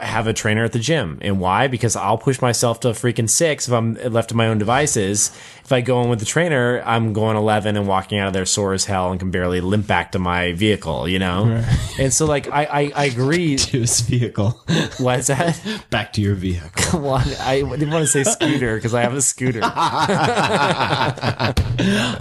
have 0.00 0.26
a 0.26 0.32
trainer 0.32 0.64
at 0.64 0.72
the 0.72 0.78
gym. 0.78 1.18
And 1.22 1.40
why? 1.40 1.66
Because 1.66 1.96
I'll 1.96 2.18
push 2.18 2.40
myself 2.40 2.80
to 2.80 2.88
freaking 2.88 3.28
six 3.30 3.66
if 3.66 3.74
I'm 3.74 3.94
left 3.94 4.28
to 4.30 4.36
my 4.36 4.46
own 4.48 4.58
devices. 4.58 5.30
If 5.64 5.72
I 5.72 5.80
go 5.80 6.02
in 6.02 6.10
with 6.10 6.18
the 6.18 6.26
trainer, 6.26 6.82
I'm 6.84 7.12
going 7.12 7.36
11 7.36 7.76
and 7.76 7.86
walking 7.86 8.18
out 8.18 8.26
of 8.26 8.32
there 8.32 8.44
sore 8.44 8.72
as 8.72 8.84
hell 8.84 9.10
and 9.10 9.18
can 9.20 9.30
barely 9.30 9.60
limp 9.60 9.86
back 9.86 10.12
to 10.12 10.18
my 10.18 10.52
vehicle, 10.52 11.08
you 11.08 11.18
know? 11.18 11.64
And 11.98 12.14
so, 12.14 12.24
like, 12.24 12.48
I, 12.48 12.64
I, 12.64 12.92
I 12.96 13.04
agree. 13.06 13.56
To 13.60 13.80
his 13.80 14.00
vehicle. 14.00 14.50
What's 14.98 15.26
that? 15.26 15.60
back 15.90 16.14
to 16.14 16.22
your 16.22 16.34
vehicle. 16.34 16.70
Come 16.74 17.04
on. 17.04 17.22
I 17.40 17.60
didn't 17.60 17.90
want 17.90 18.02
to 18.04 18.06
say 18.06 18.24
scooter 18.24 18.76
because 18.76 18.94
I 18.94 19.02
have 19.02 19.12
a 19.14 19.20
scooter. 19.20 19.60
I 19.62 21.52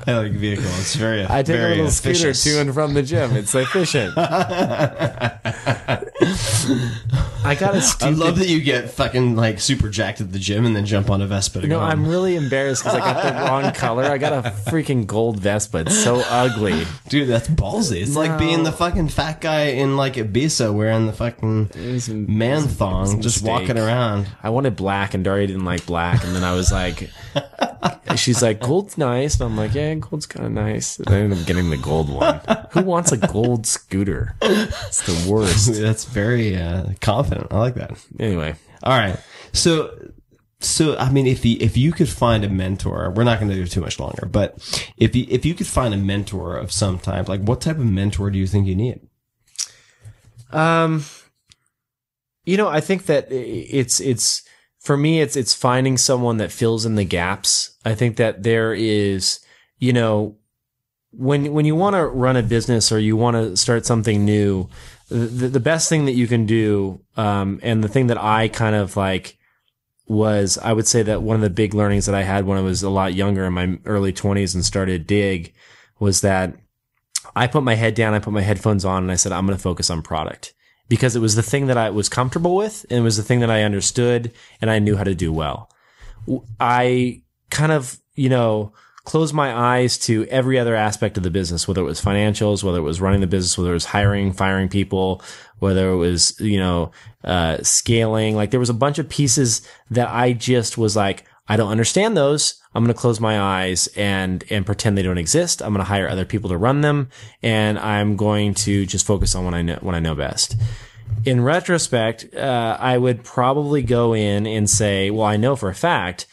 like 0.08 0.34
vehicle. 0.34 0.66
It's 0.66 0.96
very 0.96 1.24
I 1.24 1.44
take 1.44 1.56
a 1.56 1.60
very 1.60 1.76
little 1.78 1.92
scooter 1.92 2.34
to 2.34 2.60
and 2.60 2.74
from 2.74 2.94
the 2.94 3.04
gym. 3.04 3.36
It's 3.36 3.56
efficient. 3.56 4.16
I 7.50 7.54
I 7.54 7.56
got 7.56 7.74
a 7.74 7.78
I 7.78 7.82
stupid. 7.82 8.18
love 8.18 8.38
that 8.40 8.48
you 8.48 8.62
get 8.62 8.92
fucking 8.92 9.36
like 9.36 9.60
super 9.60 9.90
jacked 9.90 10.22
at 10.22 10.32
the 10.32 10.38
gym 10.40 10.66
and 10.66 10.76
then 10.76 10.86
jump 10.86 11.10
on 11.10 11.22
a 11.22 11.28
Vespa 11.28 11.62
to 11.62 11.68
No. 11.68 11.80
I'm 11.80 12.08
really 12.08 12.36
embarrassed 12.36 12.84
because 12.84 13.00
I 13.00 13.00
got 13.00 13.24
the 13.24 13.50
wrong 13.50 13.74
color. 13.74 14.04
I 14.04 14.18
got 14.20 14.34
a 14.46 14.50
freaking 14.52 15.08
gold 15.08 15.40
Vespa. 15.40 15.80
It's 15.80 15.98
so 16.04 16.22
ugly. 16.30 16.86
Dude, 17.10 17.28
that's 17.28 17.48
ballsy. 17.48 18.02
It's 18.02 18.16
like 18.16 18.38
being 18.38 18.64
the 18.64 18.72
fucking 18.72 19.10
fat 19.10 19.42
guy 19.42 19.62
in 19.70 19.98
like 19.98 20.14
Ibiza 20.14 20.74
wearing 20.74 21.08
the 21.08 21.14
fucking 21.14 21.72
man 22.28 22.64
thong, 22.68 23.22
just 23.22 23.44
mistake. 23.44 23.50
walking 23.52 23.78
around. 23.80 24.28
I 24.44 24.50
wanted 24.50 24.76
black, 24.76 25.14
and 25.14 25.24
Darya 25.24 25.48
didn't 25.48 25.66
like 25.66 25.86
black. 25.86 26.24
And 26.24 26.36
then 26.36 26.44
I 26.44 26.54
was 26.54 26.72
like, 26.72 27.10
she's 28.16 28.42
like, 28.42 28.60
gold's 28.60 28.98
nice. 28.98 29.40
And 29.40 29.44
I'm 29.50 29.58
like, 29.58 29.74
yeah, 29.74 29.94
gold's 29.96 30.26
kind 30.26 30.46
of 30.46 30.52
nice. 30.52 31.00
And 31.00 31.10
I 31.10 31.20
ended 31.20 31.40
up 31.40 31.46
getting 31.46 31.70
the 31.70 31.78
gold 31.78 32.10
one. 32.10 32.42
Who 32.72 32.82
wants 32.84 33.12
a 33.12 33.18
gold 33.18 33.66
scooter? 33.66 34.36
It's 34.42 35.02
the 35.06 35.32
worst. 35.32 35.74
That's 35.82 36.06
very 36.06 36.56
uh, 36.56 36.94
confident. 37.02 37.48
I 37.52 37.60
like 37.60 37.76
that. 37.76 37.98
Anyway, 38.20 38.56
All 38.84 38.98
right. 38.98 39.20
So, 39.54 40.12
so 40.60 40.98
I 40.98 41.10
mean, 41.12 41.28
if 41.28 41.46
you, 41.46 41.58
if 41.60 41.78
you 41.78 41.92
could 41.92 42.10
find 42.10 42.44
a 42.44 42.50
mentor, 42.50 43.12
we're 43.16 43.24
not 43.24 43.40
going 43.40 43.50
to 43.50 43.56
do 43.56 43.66
too 43.66 43.82
much 43.82 44.00
longer, 44.00 44.26
but 44.26 44.58
if 44.98 45.16
you, 45.16 45.26
if 45.30 45.46
you 45.46 45.54
could 45.54 45.68
find 45.68 45.94
a 45.94 45.98
mentor 45.98 46.58
of 46.58 46.72
some 46.72 47.00
type, 47.00 47.30
like 47.30 47.42
what 47.42 47.62
type 47.62 47.78
of 47.78 47.86
mentor 47.86 48.30
do 48.30 48.38
you 48.38 48.48
think 48.48 48.68
you 48.68 48.76
need? 48.76 49.02
Um, 50.52 51.06
you 52.46 52.58
know, 52.58 52.68
I 52.68 52.82
think 52.82 53.06
that 53.06 53.32
it's 53.32 54.00
it's 54.00 54.44
for 54.80 54.96
me, 54.96 55.22
it's 55.22 55.36
it's 55.36 55.54
finding 55.54 55.98
someone 55.98 56.38
that 56.38 56.52
fills 56.52 56.86
in 56.86 56.96
the 56.96 57.04
gaps. 57.04 57.78
I 57.86 57.96
think 57.96 58.16
that 58.18 58.44
there 58.44 58.74
is, 58.74 59.40
you 59.78 59.94
know, 59.94 60.38
when 61.12 61.54
when 61.54 61.66
you 61.66 61.76
want 61.76 61.96
to 61.96 62.06
run 62.06 62.38
a 62.38 62.44
business 62.44 62.92
or 62.92 63.00
you 63.00 63.18
want 63.18 63.36
to 63.36 63.58
start 63.58 63.86
something 63.86 64.24
new, 64.24 64.70
the, 65.10 65.50
the 65.50 65.60
best 65.60 65.90
thing 65.90 66.06
that 66.06 66.14
you 66.14 66.28
can 66.28 66.46
do, 66.46 67.02
um, 67.18 67.60
and 67.62 67.84
the 67.84 67.90
thing 67.90 68.08
that 68.08 68.22
I 68.22 68.48
kind 68.48 68.76
of 68.76 68.96
like 68.96 69.38
was, 70.08 70.58
I 70.58 70.74
would 70.74 70.88
say 70.88 71.04
that 71.04 71.22
one 71.22 71.36
of 71.36 71.42
the 71.42 71.50
big 71.50 71.74
learnings 71.74 72.06
that 72.06 72.16
I 72.16 72.24
had 72.24 72.46
when 72.46 72.58
I 72.58 72.62
was 72.62 72.82
a 72.82 72.90
lot 72.90 73.14
younger 73.14 73.46
in 73.46 73.54
my 73.54 73.78
early 73.86 74.14
twenties 74.14 74.56
and 74.56 74.64
started 74.64 75.08
Digg 75.08 75.54
was 76.00 76.22
that 76.22 76.56
I 77.36 77.48
put 77.48 77.64
my 77.64 77.76
head 77.76 77.96
down, 77.96 78.14
I 78.14 78.20
put 78.20 78.34
my 78.34 78.42
headphones 78.42 78.86
on, 78.86 79.04
and 79.04 79.12
I 79.12 79.16
said, 79.16 79.34
I'm 79.34 79.46
going 79.46 79.58
to 79.58 79.62
focus 79.62 79.90
on 79.90 80.02
product 80.02 80.54
because 80.90 81.16
it 81.16 81.20
was 81.20 81.36
the 81.36 81.44
thing 81.44 81.68
that 81.68 81.78
I 81.78 81.92
was 81.92 82.10
comfortable 82.10 82.56
with 82.56 82.86
and 82.90 83.00
it 83.00 83.04
was 83.04 83.18
the 83.18 83.24
thing 83.24 83.40
that 83.40 83.52
I 83.52 83.64
understood 83.64 84.34
and 84.60 84.70
I 84.70 84.80
knew 84.80 84.98
how 84.98 85.04
to 85.04 85.16
do 85.16 85.32
well. 85.32 85.72
I 86.60 87.22
kind 87.50 87.72
of, 87.72 88.00
you 88.16 88.30
know, 88.30 88.74
closed 89.06 89.34
my 89.34 89.56
eyes 89.56 89.98
to 89.98 90.26
every 90.28 90.60
other 90.60 90.76
aspect 90.76 91.18
of 91.18 91.24
the 91.24 91.32
business, 91.32 91.68
whether 91.68 91.82
it 91.82 91.86
was 91.86 92.02
financials, 92.02 92.64
whether 92.64 92.80
it 92.80 92.84
was 92.84 93.02
running 93.02 93.22
the 93.22 93.28
business, 93.28 93.58
whether 93.58 93.72
it 93.72 93.76
was 93.76 93.86
hiring, 93.86 94.34
firing 94.34 94.70
people, 94.70 95.22
whether 95.60 95.90
it 95.90 95.96
was, 95.96 96.40
you 96.40 96.60
know, 96.60 96.92
uh, 97.24 97.58
scaling. 97.64 98.36
Like 98.36 98.52
there 98.52 98.60
was 98.60 98.70
a 98.70 98.74
bunch 98.74 99.00
of 99.00 99.10
pieces 99.10 99.68
that 99.90 100.10
I 100.10 100.34
just 100.34 100.78
was 100.78 100.96
like, 100.96 101.26
I 101.50 101.58
don't 101.58 101.72
understand 101.72 102.16
those. 102.16 102.62
I'm 102.76 102.84
going 102.84 102.94
to 102.94 103.00
close 103.00 103.20
my 103.20 103.40
eyes 103.40 103.88
and, 103.98 104.44
and 104.52 104.66
pretend 104.66 104.98
they 104.98 105.02
don't 105.02 105.18
exist. 105.18 105.62
I'm 105.62 105.74
going 105.74 105.84
to 105.84 105.90
hire 105.90 106.08
other 106.08 106.26
people 106.26 106.50
to 106.52 106.58
run 106.58 106.82
them 106.82 107.10
and 107.42 107.80
I'm 107.80 108.16
going 108.16 108.54
to 108.54 108.86
just 108.86 109.06
focus 109.06 109.34
on 109.34 109.44
what 109.44 109.56
I 109.56 109.64
know, 109.64 109.80
what 109.82 109.96
I 109.96 110.00
know 110.00 110.14
best. 110.14 110.56
In 111.26 111.42
retrospect, 111.42 112.34
uh, 112.36 112.78
I 112.80 112.98
would 112.98 113.24
probably 113.24 113.82
go 113.82 114.14
in 114.14 114.46
and 114.46 114.70
say, 114.70 115.10
well, 115.10 115.26
I 115.26 115.38
know 115.38 115.56
for 115.56 115.70
a 115.70 115.76
fact 115.76 116.28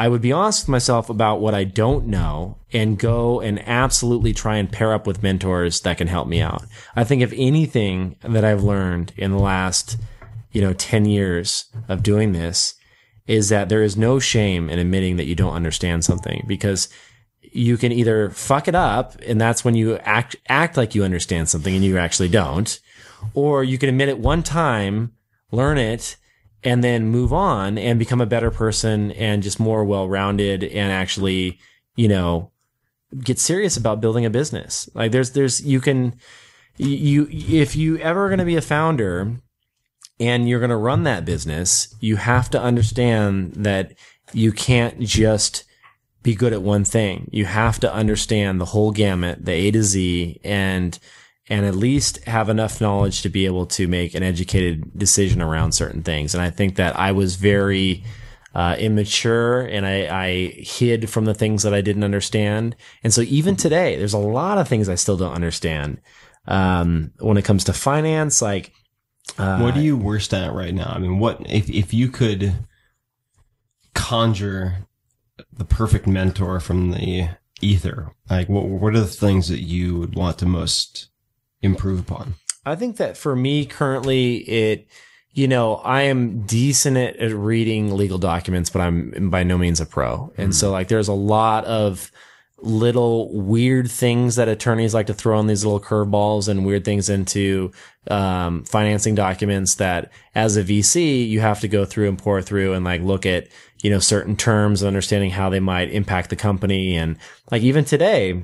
I 0.00 0.08
would 0.08 0.22
be 0.22 0.30
honest 0.30 0.62
with 0.62 0.68
myself 0.68 1.10
about 1.10 1.40
what 1.40 1.54
I 1.54 1.64
don't 1.64 2.06
know 2.06 2.58
and 2.72 2.96
go 2.96 3.40
and 3.40 3.60
absolutely 3.66 4.32
try 4.32 4.56
and 4.56 4.70
pair 4.70 4.94
up 4.94 5.08
with 5.08 5.24
mentors 5.24 5.80
that 5.80 5.98
can 5.98 6.06
help 6.06 6.28
me 6.28 6.40
out. 6.40 6.64
I 6.94 7.02
think 7.02 7.20
if 7.20 7.32
anything 7.36 8.14
that 8.22 8.44
I've 8.44 8.62
learned 8.62 9.12
in 9.16 9.32
the 9.32 9.40
last, 9.40 9.96
you 10.52 10.60
know, 10.60 10.72
10 10.72 11.06
years 11.06 11.64
of 11.88 12.04
doing 12.04 12.30
this 12.30 12.74
is 13.28 13.50
that 13.50 13.68
there 13.68 13.82
is 13.82 13.96
no 13.96 14.18
shame 14.18 14.68
in 14.68 14.80
admitting 14.80 15.16
that 15.16 15.26
you 15.26 15.36
don't 15.36 15.54
understand 15.54 16.04
something 16.04 16.44
because 16.48 16.88
you 17.40 17.76
can 17.76 17.92
either 17.92 18.30
fuck 18.30 18.66
it 18.66 18.74
up 18.74 19.14
and 19.26 19.40
that's 19.40 19.64
when 19.64 19.74
you 19.74 19.96
act 19.98 20.34
act 20.48 20.76
like 20.76 20.94
you 20.94 21.04
understand 21.04 21.48
something 21.48 21.74
and 21.74 21.84
you 21.84 21.96
actually 21.96 22.28
don't 22.28 22.80
or 23.34 23.62
you 23.62 23.78
can 23.78 23.88
admit 23.88 24.08
it 24.08 24.18
one 24.18 24.42
time 24.42 25.12
learn 25.52 25.78
it 25.78 26.16
and 26.64 26.82
then 26.82 27.06
move 27.06 27.32
on 27.32 27.78
and 27.78 27.98
become 28.00 28.20
a 28.20 28.26
better 28.26 28.50
person 28.50 29.12
and 29.12 29.44
just 29.44 29.60
more 29.60 29.84
well-rounded 29.84 30.64
and 30.64 30.90
actually 30.90 31.58
you 31.94 32.08
know 32.08 32.50
get 33.22 33.38
serious 33.38 33.76
about 33.76 34.00
building 34.00 34.24
a 34.24 34.30
business. 34.30 34.88
Like 34.94 35.12
there's 35.12 35.32
there's 35.32 35.60
you 35.60 35.80
can 35.80 36.14
you 36.76 37.28
if 37.30 37.74
you 37.74 37.98
ever 37.98 38.28
going 38.28 38.38
to 38.38 38.44
be 38.44 38.56
a 38.56 38.62
founder 38.62 39.36
and 40.20 40.48
you're 40.48 40.60
going 40.60 40.70
to 40.70 40.76
run 40.76 41.04
that 41.04 41.24
business, 41.24 41.94
you 42.00 42.16
have 42.16 42.50
to 42.50 42.60
understand 42.60 43.54
that 43.54 43.94
you 44.32 44.52
can't 44.52 45.00
just 45.00 45.64
be 46.22 46.34
good 46.34 46.52
at 46.52 46.62
one 46.62 46.84
thing. 46.84 47.28
You 47.32 47.44
have 47.44 47.80
to 47.80 47.92
understand 47.92 48.60
the 48.60 48.66
whole 48.66 48.90
gamut, 48.90 49.44
the 49.44 49.52
A 49.52 49.70
to 49.70 49.82
Z, 49.82 50.40
and 50.44 50.98
and 51.50 51.64
at 51.64 51.74
least 51.74 52.22
have 52.24 52.50
enough 52.50 52.80
knowledge 52.80 53.22
to 53.22 53.30
be 53.30 53.46
able 53.46 53.64
to 53.64 53.88
make 53.88 54.14
an 54.14 54.22
educated 54.22 54.98
decision 54.98 55.40
around 55.40 55.72
certain 55.72 56.02
things. 56.02 56.34
And 56.34 56.42
I 56.42 56.50
think 56.50 56.76
that 56.76 56.98
I 56.98 57.12
was 57.12 57.36
very 57.36 58.04
uh, 58.54 58.76
immature 58.78 59.62
and 59.62 59.86
I, 59.86 60.24
I 60.24 60.52
hid 60.56 61.08
from 61.08 61.24
the 61.24 61.32
things 61.32 61.62
that 61.62 61.72
I 61.72 61.80
didn't 61.80 62.04
understand. 62.04 62.76
And 63.02 63.14
so 63.14 63.22
even 63.22 63.56
today, 63.56 63.96
there's 63.96 64.12
a 64.12 64.18
lot 64.18 64.58
of 64.58 64.68
things 64.68 64.90
I 64.90 64.94
still 64.94 65.16
don't 65.16 65.32
understand. 65.32 66.02
Um, 66.46 67.12
when 67.18 67.36
it 67.36 67.44
comes 67.44 67.64
to 67.64 67.72
finance, 67.72 68.42
like, 68.42 68.72
uh, 69.36 69.58
what 69.58 69.76
are 69.76 69.80
you 69.80 69.96
worst 69.96 70.32
at 70.32 70.52
right 70.52 70.74
now? 70.74 70.92
I 70.94 70.98
mean, 70.98 71.18
what 71.18 71.40
if 71.48 71.68
if 71.68 71.92
you 71.92 72.08
could 72.08 72.54
conjure 73.94 74.86
the 75.52 75.64
perfect 75.64 76.06
mentor 76.06 76.60
from 76.60 76.90
the 76.92 77.28
ether? 77.60 78.12
Like, 78.30 78.48
what 78.48 78.64
what 78.64 78.94
are 78.94 79.00
the 79.00 79.06
things 79.06 79.48
that 79.48 79.60
you 79.60 79.98
would 79.98 80.14
want 80.14 80.38
to 80.38 80.46
most 80.46 81.08
improve 81.62 82.00
upon? 82.00 82.34
I 82.64 82.76
think 82.76 82.96
that 82.98 83.16
for 83.16 83.34
me 83.34 83.64
currently, 83.64 84.36
it, 84.36 84.88
you 85.32 85.48
know, 85.48 85.76
I 85.76 86.02
am 86.02 86.42
decent 86.42 86.96
at, 86.96 87.16
at 87.16 87.32
reading 87.32 87.96
legal 87.96 88.18
documents, 88.18 88.70
but 88.70 88.80
I'm 88.80 89.30
by 89.30 89.42
no 89.42 89.56
means 89.56 89.80
a 89.80 89.86
pro. 89.86 90.32
And 90.36 90.54
so 90.54 90.70
like 90.70 90.88
there's 90.88 91.08
a 91.08 91.14
lot 91.14 91.64
of 91.64 92.10
little 92.60 93.32
weird 93.32 93.90
things 93.90 94.36
that 94.36 94.48
attorneys 94.48 94.92
like 94.92 95.06
to 95.06 95.14
throw 95.14 95.38
in 95.38 95.46
these 95.46 95.64
little 95.64 95.80
curveballs 95.80 96.48
and 96.48 96.66
weird 96.66 96.84
things 96.84 97.08
into 97.08 97.70
um, 98.10 98.64
financing 98.64 99.14
documents 99.14 99.76
that 99.76 100.10
as 100.34 100.56
a 100.56 100.64
VC 100.64 101.28
you 101.28 101.40
have 101.40 101.60
to 101.60 101.68
go 101.68 101.84
through 101.84 102.08
and 102.08 102.18
pour 102.18 102.42
through 102.42 102.72
and 102.72 102.84
like 102.84 103.02
look 103.02 103.26
at 103.26 103.48
you 103.82 103.90
know 103.90 103.98
certain 103.98 104.36
terms 104.36 104.82
and 104.82 104.86
understanding 104.86 105.30
how 105.30 105.48
they 105.48 105.60
might 105.60 105.90
impact 105.90 106.30
the 106.30 106.36
company 106.36 106.96
and 106.96 107.16
like 107.50 107.62
even 107.62 107.84
today 107.84 108.42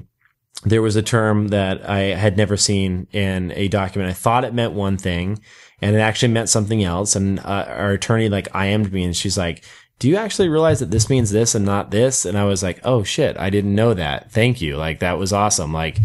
there 0.65 0.83
was 0.83 0.97
a 0.97 1.03
term 1.03 1.49
that 1.49 1.89
I 1.89 1.99
had 1.99 2.37
never 2.37 2.57
seen 2.57 3.07
in 3.13 3.53
a 3.53 3.69
document. 3.69 4.11
I 4.11 4.15
thought 4.15 4.45
it 4.45 4.55
meant 4.55 4.73
one 4.73 4.97
thing 4.97 5.41
and 5.83 5.95
it 5.95 5.99
actually 5.99 6.33
meant 6.33 6.49
something 6.49 6.83
else. 6.83 7.17
And 7.17 7.41
uh, 7.41 7.67
our 7.69 7.93
attorney 7.93 8.29
like 8.29 8.55
IM'd 8.55 8.93
me 8.93 9.05
and 9.05 9.17
she's 9.17 9.37
like, 9.37 9.65
do 9.99 10.09
you 10.09 10.17
actually 10.17 10.49
realize 10.49 10.81
that 10.81 10.91
this 10.91 11.11
means 11.11 11.31
this 11.31 11.55
and 11.55 11.65
not 11.65 11.91
this? 11.91 12.25
And 12.25 12.39
I 12.39 12.45
was 12.45 12.63
like, 12.63 12.81
oh 12.85 13.03
shit, 13.03 13.37
I 13.39 13.51
didn't 13.51 13.75
know 13.75 13.95
that. 13.95 14.31
Thank 14.31 14.61
you. 14.61 14.77
Like 14.77 15.01
that 15.01 15.19
was 15.19 15.33
awesome. 15.33 15.73
Like 15.73 15.99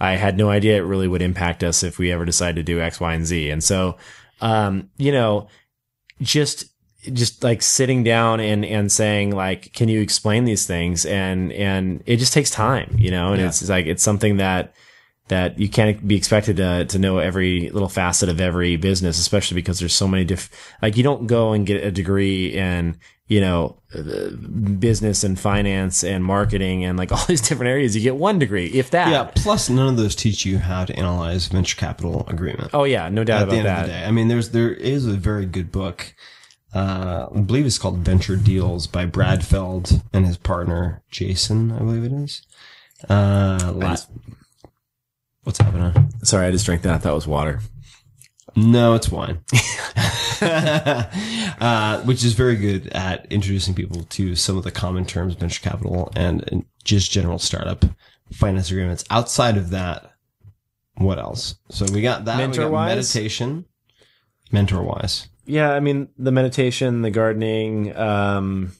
I 0.00 0.16
had 0.16 0.36
no 0.36 0.50
idea 0.50 0.76
it 0.76 0.86
really 0.86 1.08
would 1.08 1.22
impact 1.22 1.64
us 1.64 1.82
if 1.82 1.98
we 1.98 2.12
ever 2.12 2.24
decide 2.24 2.56
to 2.56 2.62
do 2.62 2.80
X, 2.80 3.00
Y, 3.00 3.14
and 3.14 3.26
Z. 3.26 3.50
And 3.50 3.64
so, 3.64 3.96
um, 4.40 4.90
you 4.98 5.12
know, 5.12 5.48
just 6.20 6.66
just 7.12 7.44
like 7.44 7.62
sitting 7.62 8.02
down 8.02 8.40
and 8.40 8.64
and 8.64 8.90
saying 8.90 9.34
like 9.34 9.72
can 9.72 9.88
you 9.88 10.00
explain 10.00 10.44
these 10.44 10.66
things 10.66 11.06
and 11.06 11.52
and 11.52 12.02
it 12.06 12.16
just 12.16 12.32
takes 12.32 12.50
time 12.50 12.96
you 12.98 13.10
know 13.10 13.32
and 13.32 13.40
it's 13.40 13.68
like 13.68 13.86
it's 13.86 14.02
something 14.02 14.38
that 14.38 14.74
that 15.28 15.58
you 15.58 15.68
can't 15.68 16.06
be 16.06 16.16
expected 16.16 16.56
to 16.56 16.84
to 16.86 16.98
know 16.98 17.18
every 17.18 17.70
little 17.70 17.88
facet 17.88 18.28
of 18.28 18.40
every 18.40 18.76
business 18.76 19.18
especially 19.18 19.54
because 19.54 19.78
there's 19.78 19.94
so 19.94 20.08
many 20.08 20.24
diff 20.24 20.50
like 20.82 20.96
you 20.96 21.02
don't 21.02 21.26
go 21.26 21.52
and 21.52 21.66
get 21.66 21.84
a 21.84 21.90
degree 21.90 22.48
in 22.56 22.96
you 23.28 23.40
know 23.40 23.76
business 24.78 25.24
and 25.24 25.38
finance 25.38 26.04
and 26.04 26.24
marketing 26.24 26.84
and 26.84 26.96
like 26.98 27.10
all 27.16 27.24
these 27.26 27.40
different 27.40 27.68
areas 27.70 27.96
you 27.96 28.02
get 28.02 28.16
one 28.16 28.38
degree 28.38 28.66
if 28.66 28.90
that 28.90 29.08
Yeah. 29.08 29.24
Plus, 29.34 29.68
none 29.68 29.88
of 29.88 29.96
those 29.96 30.14
teach 30.14 30.44
you 30.46 30.58
how 30.58 30.84
to 30.84 30.96
analyze 30.96 31.46
venture 31.48 31.76
capital 31.76 32.24
agreement. 32.28 32.70
oh 32.74 32.84
yeah 32.84 33.08
no 33.08 33.24
doubt 33.24 33.42
At 33.42 33.48
the 33.50 33.54
about 33.54 33.58
end 33.58 33.66
that 33.66 33.80
of 33.80 33.86
the 33.86 33.92
day, 33.92 34.04
I 34.04 34.10
mean, 34.10 34.28
there's 34.28 34.50
there 34.50 34.72
is 34.72 35.06
a 35.06 35.12
very 35.14 35.46
good 35.46 35.72
book. 35.72 36.14
Uh, 36.74 37.28
I 37.34 37.40
believe 37.40 37.64
it's 37.64 37.78
called 37.78 37.98
Venture 38.00 38.36
Deals 38.36 38.86
by 38.86 39.06
Brad 39.06 39.44
Feld 39.46 40.02
and 40.12 40.26
his 40.26 40.36
partner 40.36 41.02
Jason. 41.10 41.72
I 41.72 41.78
believe 41.78 42.04
it 42.04 42.12
is. 42.12 42.42
Uh, 43.08 43.72
la- 43.74 43.96
what's 45.44 45.58
happening? 45.58 46.12
sorry 46.22 46.46
i 46.46 46.50
just 46.50 46.66
drank 46.66 46.82
that 46.82 47.02
that 47.02 47.12
was 47.14 47.26
water 47.26 47.60
No, 48.56 48.94
it's 48.94 49.10
wine. 49.10 49.40
uh, 50.40 52.00
which 52.02 52.24
is 52.24 52.32
very 52.32 52.56
good 52.56 52.88
at 52.88 53.30
introducing 53.30 53.74
people 53.74 54.04
to 54.04 54.34
some 54.34 54.56
of 54.56 54.64
the 54.64 54.70
common 54.70 55.04
terms 55.04 55.34
of 55.34 55.40
venture 55.40 55.60
capital 55.62 56.10
and, 56.16 56.42
and 56.50 56.64
just 56.82 57.10
general 57.10 57.38
startup 57.38 57.84
finance 58.32 58.70
agreements. 58.70 59.04
Outside 59.10 59.56
of 59.58 59.70
that, 59.70 60.12
what 60.96 61.18
else? 61.18 61.56
So 61.68 61.84
we 61.92 62.00
got 62.00 62.24
that. 62.24 62.36
we 62.36 62.42
got 62.42 62.48
Mentor-wise? 62.48 62.96
meditation, 62.96 63.66
mentor 64.50 64.82
wise. 64.82 65.28
yeah, 65.44 65.72
I 65.72 65.80
mean 65.80 66.08
the 66.18 66.32
meditation, 66.32 67.02
the 67.02 67.10
gardening. 67.10 67.94
Um, 67.96 68.72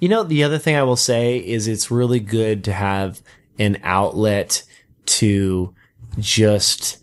you 0.00 0.08
know, 0.08 0.22
the 0.22 0.44
other 0.44 0.58
thing 0.58 0.76
I 0.76 0.82
will 0.84 0.96
say 0.96 1.38
is 1.38 1.68
it's 1.68 1.90
really 1.90 2.20
good 2.20 2.64
to 2.64 2.72
have 2.72 3.20
an 3.58 3.78
outlet 3.82 4.62
to 5.06 5.74
just 6.18 6.97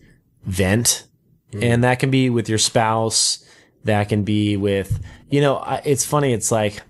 vent, 0.46 1.08
mm-hmm. 1.52 1.64
and 1.64 1.84
that 1.84 2.00
can 2.00 2.12
be 2.12 2.30
with 2.30 2.50
your 2.50 2.58
spouse. 2.58 3.44
That 3.84 4.10
can 4.10 4.24
be 4.24 4.58
with 4.58 5.00
you 5.30 5.42
know. 5.42 5.64
It's 5.86 6.06
funny. 6.06 6.34
It's 6.34 6.52
like 6.52 6.82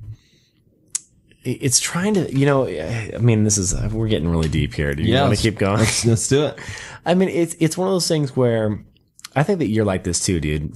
it's 1.43 1.79
trying 1.79 2.13
to 2.15 2.33
you 2.35 2.45
know. 2.45 2.67
I 2.67 3.17
mean, 3.19 3.43
this 3.43 3.57
is 3.57 3.73
uh, 3.73 3.89
we're 3.91 4.07
getting 4.07 4.29
really 4.29 4.49
deep 4.49 4.73
here. 4.73 4.93
Do 4.93 5.03
you 5.03 5.15
want 5.15 5.35
to 5.35 5.41
keep 5.41 5.57
going? 5.57 5.79
Let's, 5.79 6.05
let's 6.05 6.27
do 6.27 6.45
it. 6.45 6.59
I 7.05 7.13
mean, 7.13 7.29
it's 7.29 7.55
it's 7.59 7.77
one 7.77 7.87
of 7.87 7.93
those 7.93 8.07
things 8.07 8.35
where 8.35 8.83
I 9.35 9.43
think 9.43 9.59
that 9.59 9.67
you're 9.67 9.85
like 9.85 10.03
this 10.03 10.23
too, 10.23 10.39
dude. 10.39 10.75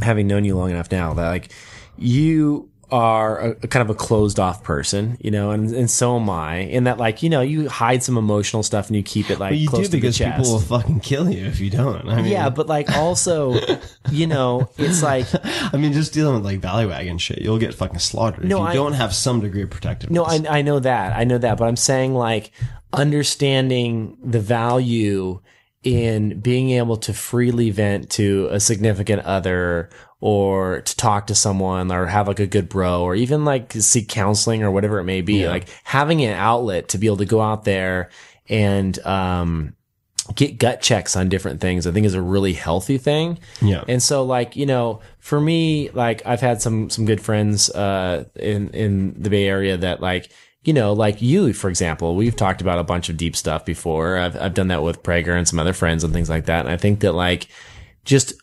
Having 0.00 0.26
known 0.26 0.44
you 0.44 0.56
long 0.56 0.70
enough 0.70 0.90
now, 0.90 1.14
that 1.14 1.28
like 1.28 1.52
you 1.96 2.71
are 2.92 3.38
a, 3.40 3.50
a 3.62 3.66
kind 3.66 3.80
of 3.82 3.90
a 3.90 3.94
closed 3.98 4.38
off 4.38 4.62
person, 4.62 5.16
you 5.20 5.30
know, 5.30 5.50
and 5.50 5.72
and 5.74 5.90
so 5.90 6.16
am 6.16 6.28
I. 6.30 6.58
In 6.58 6.84
that, 6.84 6.98
like, 6.98 7.22
you 7.22 7.30
know, 7.30 7.40
you 7.40 7.68
hide 7.68 8.02
some 8.02 8.16
emotional 8.18 8.62
stuff 8.62 8.86
and 8.88 8.94
you 8.96 9.02
keep 9.02 9.30
it 9.30 9.38
like 9.40 9.50
But 9.52 9.58
you 9.58 9.68
close 9.68 9.88
do 9.88 9.92
to 9.92 9.96
because 9.96 10.18
the 10.18 10.24
chest. 10.24 10.36
people 10.38 10.52
will 10.52 10.60
fucking 10.60 11.00
kill 11.00 11.28
you 11.30 11.46
if 11.46 11.58
you 11.58 11.70
don't. 11.70 12.08
I 12.08 12.16
mean, 12.22 12.26
yeah, 12.30 12.50
but 12.50 12.66
like 12.68 12.90
also, 12.92 13.58
you 14.10 14.26
know, 14.26 14.68
it's 14.78 15.02
like 15.02 15.26
I 15.74 15.76
mean, 15.78 15.92
just 15.94 16.12
dealing 16.12 16.34
with 16.36 16.44
like 16.44 16.60
Valleywag 16.60 17.18
shit, 17.18 17.40
you'll 17.40 17.58
get 17.58 17.74
fucking 17.74 17.98
slaughtered 17.98 18.44
No, 18.44 18.58
if 18.58 18.60
you 18.62 18.68
I- 18.68 18.74
don't 18.74 18.92
have 18.92 19.14
some 19.14 19.40
degree 19.40 19.62
of 19.62 19.70
protectiveness. 19.70 20.14
No, 20.14 20.24
I, 20.24 20.58
I 20.58 20.62
know 20.62 20.78
that. 20.78 21.16
I 21.16 21.24
know 21.24 21.38
that. 21.38 21.56
But 21.58 21.66
I'm 21.68 21.76
saying 21.76 22.14
like 22.14 22.52
understanding 22.92 24.16
the 24.22 24.40
value 24.40 25.40
in 25.82 26.40
being 26.40 26.70
able 26.70 26.96
to 26.96 27.12
freely 27.12 27.70
vent 27.70 28.10
to 28.10 28.48
a 28.50 28.60
significant 28.60 29.22
other 29.22 29.90
or 30.20 30.82
to 30.82 30.96
talk 30.96 31.26
to 31.26 31.34
someone 31.34 31.90
or 31.90 32.06
have 32.06 32.28
like 32.28 32.38
a 32.38 32.46
good 32.46 32.68
bro 32.68 33.02
or 33.02 33.14
even 33.14 33.44
like 33.44 33.72
seek 33.72 34.08
counseling 34.08 34.62
or 34.62 34.70
whatever 34.70 35.00
it 35.00 35.04
may 35.04 35.20
be. 35.20 35.48
Like 35.48 35.68
having 35.82 36.22
an 36.22 36.34
outlet 36.34 36.88
to 36.90 36.98
be 36.98 37.06
able 37.06 37.16
to 37.16 37.24
go 37.24 37.40
out 37.40 37.64
there 37.64 38.10
and, 38.48 38.96
um, 39.04 39.74
get 40.36 40.58
gut 40.58 40.80
checks 40.80 41.16
on 41.16 41.28
different 41.28 41.60
things, 41.60 41.86
I 41.86 41.90
think 41.90 42.06
is 42.06 42.14
a 42.14 42.22
really 42.22 42.52
healthy 42.52 42.96
thing. 42.96 43.40
Yeah. 43.60 43.82
And 43.88 44.00
so 44.00 44.24
like, 44.24 44.54
you 44.54 44.66
know, 44.66 45.00
for 45.18 45.40
me, 45.40 45.90
like 45.90 46.22
I've 46.24 46.40
had 46.40 46.62
some 46.62 46.90
some 46.90 47.04
good 47.04 47.20
friends 47.20 47.70
uh 47.70 48.24
in 48.36 48.70
in 48.70 49.20
the 49.20 49.30
Bay 49.30 49.46
Area 49.46 49.76
that 49.76 50.00
like 50.00 50.30
you 50.64 50.72
know, 50.72 50.92
like 50.92 51.20
you, 51.20 51.52
for 51.52 51.68
example, 51.68 52.14
we've 52.14 52.36
talked 52.36 52.60
about 52.60 52.78
a 52.78 52.84
bunch 52.84 53.08
of 53.08 53.16
deep 53.16 53.34
stuff 53.34 53.64
before. 53.64 54.16
I've, 54.16 54.36
I've 54.40 54.54
done 54.54 54.68
that 54.68 54.82
with 54.82 55.02
Prager 55.02 55.36
and 55.36 55.46
some 55.46 55.58
other 55.58 55.72
friends 55.72 56.04
and 56.04 56.12
things 56.12 56.30
like 56.30 56.46
that. 56.46 56.60
And 56.60 56.68
I 56.68 56.76
think 56.76 57.00
that 57.00 57.12
like 57.12 57.48
just 58.04 58.34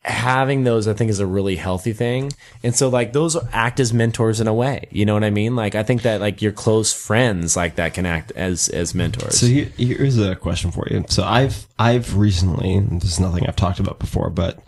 having 0.00 0.64
those, 0.64 0.88
I 0.88 0.94
think 0.94 1.10
is 1.10 1.18
a 1.20 1.26
really 1.26 1.56
healthy 1.56 1.92
thing. 1.92 2.32
And 2.62 2.74
so 2.74 2.88
like 2.88 3.12
those 3.12 3.36
act 3.52 3.80
as 3.80 3.92
mentors 3.92 4.40
in 4.40 4.46
a 4.46 4.54
way. 4.54 4.88
You 4.90 5.04
know 5.04 5.14
what 5.14 5.24
I 5.24 5.30
mean? 5.30 5.56
Like 5.56 5.74
I 5.74 5.82
think 5.82 6.02
that 6.02 6.20
like 6.20 6.40
your 6.40 6.52
close 6.52 6.92
friends 6.92 7.56
like 7.56 7.74
that 7.74 7.92
can 7.92 8.06
act 8.06 8.32
as, 8.32 8.68
as 8.68 8.94
mentors. 8.94 9.38
So 9.38 9.46
here, 9.46 9.70
here's 9.76 10.18
a 10.18 10.36
question 10.36 10.70
for 10.70 10.86
you. 10.90 11.04
So 11.08 11.24
I've 11.24 11.66
I've 11.78 12.16
recently, 12.16 12.80
this 12.80 13.12
is 13.12 13.20
nothing 13.20 13.46
I've 13.46 13.56
talked 13.56 13.80
about 13.80 13.98
before, 13.98 14.30
but 14.30 14.60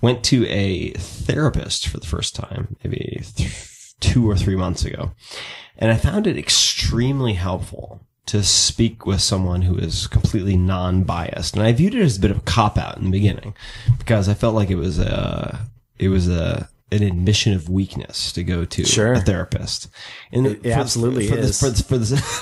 went 0.00 0.24
to 0.24 0.46
a 0.48 0.90
therapist 0.94 1.86
for 1.88 1.98
the 1.98 2.06
first 2.06 2.34
time, 2.34 2.76
maybe 2.82 3.22
th- 3.36 3.75
two 4.00 4.28
or 4.28 4.36
three 4.36 4.56
months 4.56 4.84
ago, 4.84 5.12
and 5.78 5.90
I 5.90 5.96
found 5.96 6.26
it 6.26 6.38
extremely 6.38 7.34
helpful 7.34 8.00
to 8.26 8.42
speak 8.42 9.06
with 9.06 9.20
someone 9.20 9.62
who 9.62 9.76
is 9.76 10.06
completely 10.06 10.56
non-biased, 10.56 11.54
and 11.54 11.62
I 11.62 11.72
viewed 11.72 11.94
it 11.94 12.02
as 12.02 12.16
a 12.16 12.20
bit 12.20 12.30
of 12.30 12.38
a 12.38 12.42
cop 12.42 12.76
out 12.76 12.98
in 12.98 13.04
the 13.04 13.10
beginning 13.10 13.54
because 13.98 14.28
I 14.28 14.34
felt 14.34 14.54
like 14.54 14.70
it 14.70 14.76
was 14.76 14.98
a 14.98 15.66
it 15.98 16.08
was 16.08 16.28
a 16.28 16.68
an 16.92 17.02
admission 17.02 17.52
of 17.52 17.68
weakness 17.68 18.30
to 18.32 18.44
go 18.44 18.64
to 18.64 18.84
Sure. 18.84 19.14
a 19.14 19.20
therapist. 19.20 19.88
And 20.30 20.46
It 20.46 20.66
absolutely 20.66 21.26
for, 21.28 21.36
is. 21.36 21.58
For, 21.58 21.68
this, 21.68 21.82
for, 21.82 21.98
this, 21.98 22.10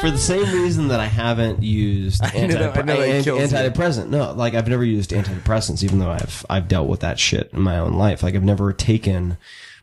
for 0.00 0.10
the 0.10 0.16
same 0.18 0.50
reason 0.52 0.88
that 0.88 0.98
I 1.00 1.06
haven't 1.06 1.62
used 1.62 2.22
know 2.22 2.28
I 2.30 2.46
know 2.46 2.96
that 3.00 3.08
anti- 3.08 3.30
antidepressant. 3.30 4.08
No, 4.08 4.32
like 4.32 4.54
I've 4.54 4.68
never 4.68 4.84
used 4.84 5.10
antidepressants, 5.10 5.82
even 5.84 5.98
though 5.98 6.10
I've 6.10 6.46
I've 6.48 6.68
dealt 6.68 6.88
with 6.88 7.00
that 7.00 7.18
shit 7.18 7.50
in 7.52 7.60
my 7.60 7.78
own 7.78 7.94
life. 7.94 8.22
Like 8.22 8.34
I've 8.34 8.44
never 8.44 8.72
taken 8.72 9.36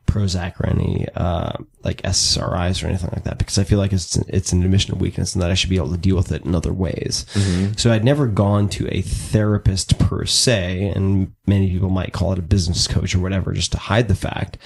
Prozac 0.06 0.60
or 0.60 0.68
any 0.68 1.08
uh, 1.16 1.54
like 1.84 2.02
SSRIs 2.04 2.84
or 2.84 2.88
anything 2.88 3.10
like 3.14 3.24
that 3.26 3.38
because 3.38 3.58
I 3.58 3.64
feel 3.64 3.80
like 3.80 3.94
it's 3.94 4.16
it's 4.28 4.52
an 4.54 4.64
admission 4.64 4.94
of 4.94 5.02
weakness 5.02 5.34
and 5.34 5.42
that 5.42 5.52
I 5.52 5.56
should 5.56 5.70
be 5.70 5.78
able 5.78 5.92
to 5.92 5.98
deal 5.98 6.16
with 6.16 6.32
it 6.32 6.46
in 6.46 6.56
other 6.56 6.74
ways. 6.74 7.26
Mm-hmm. 7.34 7.74
So 7.78 7.92
I'd 7.92 8.04
never 8.06 8.28
gone 8.28 8.70
to 8.70 8.88
a 8.96 9.02
therapist 9.02 10.00
per 10.00 10.26
se, 10.26 10.92
and 10.96 11.34
many 11.46 11.70
people 11.70 11.90
might 11.90 12.14
call 12.14 12.32
it 12.34 12.40
a 12.40 12.44
business 12.44 12.88
coach 12.88 13.14
or 13.16 13.20
whatever, 13.20 13.52
just 13.54 13.72
to 13.74 13.78
hide 13.78 14.08
the 14.08 14.16
fact. 14.16 14.58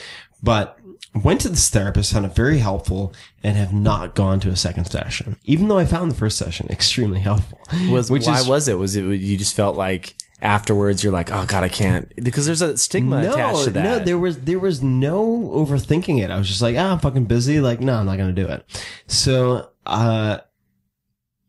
But 0.42 0.78
went 1.16 1.42
to 1.42 1.50
this 1.50 1.70
therapist, 1.70 2.14
found 2.14 2.26
it 2.26 2.36
very 2.36 2.60
helpful, 2.60 3.14
and 3.44 3.58
have 3.58 3.74
not 3.74 4.14
gone 4.16 4.40
to 4.42 4.50
a 4.50 4.56
second 4.56 4.86
session, 4.86 5.38
even 5.46 5.68
though 5.68 5.78
I 5.80 5.86
found 5.86 6.12
the 6.12 6.16
first 6.16 6.38
session 6.38 6.68
extremely 6.70 7.20
helpful. 7.20 7.60
was 7.90 8.12
which 8.12 8.28
why 8.28 8.40
is- 8.40 8.48
was 8.48 8.68
it? 8.68 8.78
Was 8.78 8.96
it 8.96 9.04
you 9.04 9.38
just 9.38 9.56
felt 9.56 9.76
like 9.76 10.16
afterwards 10.42 11.04
you're 11.04 11.14
like, 11.14 11.32
oh 11.32 11.46
god, 11.46 11.64
I 11.64 11.70
can't 11.70 12.14
because 12.24 12.46
there's 12.46 12.62
a 12.62 12.78
stigma 12.78 13.20
attached 13.20 13.66
to 13.66 13.70
that. 13.72 13.84
No, 13.84 14.00
there 14.00 14.18
was 14.18 14.40
there 14.42 14.60
was 14.60 14.82
no 14.82 15.26
overthinking 15.54 16.22
it. 16.24 16.32
I 16.32 16.38
was 16.38 16.48
just 16.48 16.62
like, 16.62 16.76
ah, 16.78 16.92
I'm 16.94 17.00
fucking 17.00 17.26
busy. 17.26 17.60
Like, 17.60 17.80
no, 17.82 17.96
I'm 17.96 18.06
not 18.06 18.18
gonna 18.18 18.34
do 18.34 18.48
it. 18.48 18.66
So, 19.08 19.70
uh, 19.86 20.40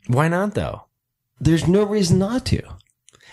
why 0.07 0.29
not 0.29 0.55
though? 0.55 0.85
there's 1.43 1.67
no 1.67 1.85
reason 1.85 2.19
not 2.19 2.45
to. 2.47 2.61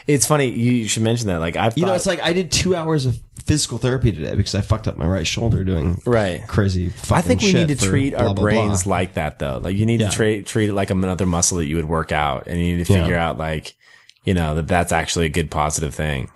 It's 0.08 0.26
funny 0.26 0.46
you 0.48 0.88
should 0.88 1.04
mention 1.04 1.28
that. 1.28 1.40
Like 1.42 1.58
I've 1.58 1.78
You 1.78 1.86
know, 1.86 1.94
it's 1.94 2.06
like 2.06 2.22
I 2.22 2.32
did 2.32 2.52
two 2.52 2.74
hours 2.74 3.06
of 3.06 3.20
physical 3.44 3.78
therapy 3.78 4.14
today 4.14 4.36
because 4.36 4.56
I 4.56 4.62
fucked 4.62 4.88
up 4.88 4.96
my 4.96 5.06
right 5.06 5.28
shoulder 5.28 5.66
doing 5.66 6.02
right. 6.06 6.48
crazy. 6.48 6.88
Fucking 6.90 7.18
I 7.18 7.22
think 7.22 7.42
we 7.42 7.52
need 7.52 7.68
to 7.68 7.76
treat 7.76 8.14
our 8.16 8.34
blah, 8.34 8.44
brains 8.44 8.84
blah. 8.86 8.92
like 8.96 9.16
that 9.16 9.40
though. 9.40 9.58
Like 9.62 9.76
you 9.76 9.86
need 9.86 10.00
Yeah. 10.00 10.10
to 10.10 10.16
treat 10.16 10.46
treat 10.46 10.70
it 10.70 10.74
like 10.74 10.90
another 10.90 11.26
muscle 11.26 11.58
that 11.58 11.66
you 11.66 11.76
would 11.76 11.90
work 11.90 12.14
out, 12.14 12.48
and 12.48 12.58
you 12.58 12.78
need 12.78 12.86
to 12.86 12.94
Yeah. 12.94 13.02
figure 13.02 13.18
out 13.18 13.38
like 13.38 13.76
you 14.28 14.34
know 14.34 14.54
that 14.56 14.68
that's 14.68 14.92
actually 14.92 15.26
a 15.26 15.30
good 15.30 15.50
positive 15.50 15.96
thing. 15.96 16.30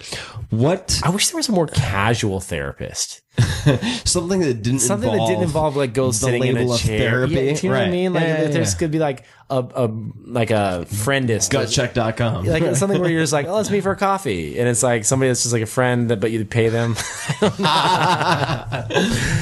what 0.49 0.99
I 1.03 1.09
wish 1.09 1.27
there 1.29 1.35
was 1.37 1.49
a 1.49 1.51
more 1.51 1.67
casual 1.67 2.39
therapist. 2.39 3.21
something 4.05 4.41
that 4.41 4.61
didn't 4.61 4.79
Something 4.79 5.09
involve 5.09 5.27
that 5.29 5.33
didn't 5.33 5.43
involve 5.43 5.75
like 5.77 5.93
go 5.93 6.11
sitting 6.11 6.43
in 6.43 6.57
a 6.57 6.77
chair. 6.77 6.99
therapy. 7.27 7.33
Yeah, 7.33 7.41
you 7.61 7.69
know 7.69 7.75
what 7.75 7.87
I 7.87 7.89
mean? 7.89 8.13
Like 8.13 8.23
Yeah, 8.23 8.41
yeah, 8.43 8.47
there's 8.49 8.75
could 8.75 8.91
be 8.91 8.99
like 8.99 9.23
a, 9.49 9.59
a 9.59 9.87
like 10.25 10.51
a 10.51 10.85
friendist 10.89 11.49
gutcheck.com. 11.51 12.45
like 12.45 12.75
something 12.75 12.99
where 13.01 13.09
you're 13.09 13.21
just 13.21 13.33
like, 13.33 13.47
oh, 13.47 13.55
let's 13.55 13.69
meet 13.69 13.83
for 13.83 13.91
a 13.91 13.95
coffee, 13.97 14.57
and 14.59 14.67
it's 14.69 14.83
like 14.83 15.03
somebody 15.05 15.29
that's 15.29 15.43
just 15.43 15.53
like 15.53 15.61
a 15.61 15.65
friend, 15.67 16.09
that 16.09 16.19
but 16.21 16.31
you 16.31 16.43
pay 16.45 16.69
them. 16.69 16.95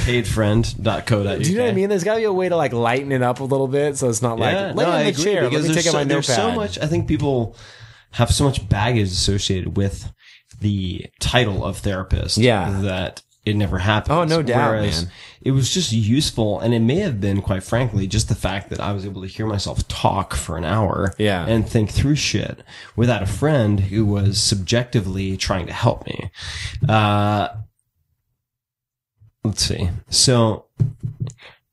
paidfriend.co.uk. 0.05 1.39
Do 1.41 1.51
you 1.51 1.57
know 1.57 1.63
what 1.65 1.69
I 1.71 1.73
mean? 1.73 1.89
There's 1.89 2.03
got 2.03 2.15
to 2.15 2.19
be 2.19 2.25
a 2.25 2.33
way 2.33 2.49
to 2.49 2.55
like 2.55 2.73
lighten 2.73 3.11
it 3.11 3.21
up 3.21 3.39
a 3.39 3.43
little 3.43 3.67
bit, 3.67 3.97
so 3.97 4.09
it's 4.09 4.21
not 4.21 4.39
like 4.39 4.53
Yeah, 4.53 4.73
lay 4.73 4.85
no, 4.85 4.97
in 4.97 5.13
the 5.13 5.23
chair. 5.23 5.43
Let 5.43 5.49
because 5.51 5.67
me 5.67 5.73
take 5.75 5.87
out 5.87 5.93
my 5.93 6.03
so, 6.03 6.07
there's 6.07 6.27
so 6.27 6.51
much. 6.51 6.79
I 6.79 6.87
think 6.87 7.07
people 7.07 7.55
have 8.11 8.31
so 8.31 8.43
much 8.45 8.67
baggage 8.69 9.09
associated 9.09 9.77
with 9.77 10.11
the 10.61 11.05
title 11.19 11.63
of 11.63 11.77
therapist. 11.77 12.37
Yeah. 12.37 12.79
that 12.81 13.21
it 13.45 13.55
never 13.55 13.79
happened. 13.79 14.13
Oh, 14.19 14.23
no 14.25 14.43
doubt, 14.43 14.71
Whereas 14.71 15.03
man. 15.05 15.13
It 15.41 15.51
was 15.51 15.73
just 15.73 15.93
useful, 15.93 16.59
and 16.59 16.73
it 16.73 16.81
may 16.81 16.97
have 16.97 17.21
been, 17.21 17.41
quite 17.41 17.63
frankly, 17.63 18.05
just 18.05 18.27
the 18.27 18.35
fact 18.35 18.69
that 18.69 18.79
I 18.81 18.91
was 18.91 19.05
able 19.05 19.21
to 19.21 19.27
hear 19.27 19.47
myself 19.47 19.87
talk 19.87 20.33
for 20.35 20.57
an 20.57 20.65
hour, 20.65 21.15
Yeah. 21.17 21.45
and 21.47 21.67
think 21.67 21.89
through 21.91 22.15
shit 22.17 22.61
without 22.97 23.23
a 23.23 23.25
friend 23.25 23.79
who 23.79 24.05
was 24.05 24.39
subjectively 24.41 25.37
trying 25.37 25.65
to 25.67 25.73
help 25.73 26.05
me. 26.05 26.29
Uh, 26.87 27.47
let's 29.45 29.63
see. 29.63 29.89
So, 30.09 30.65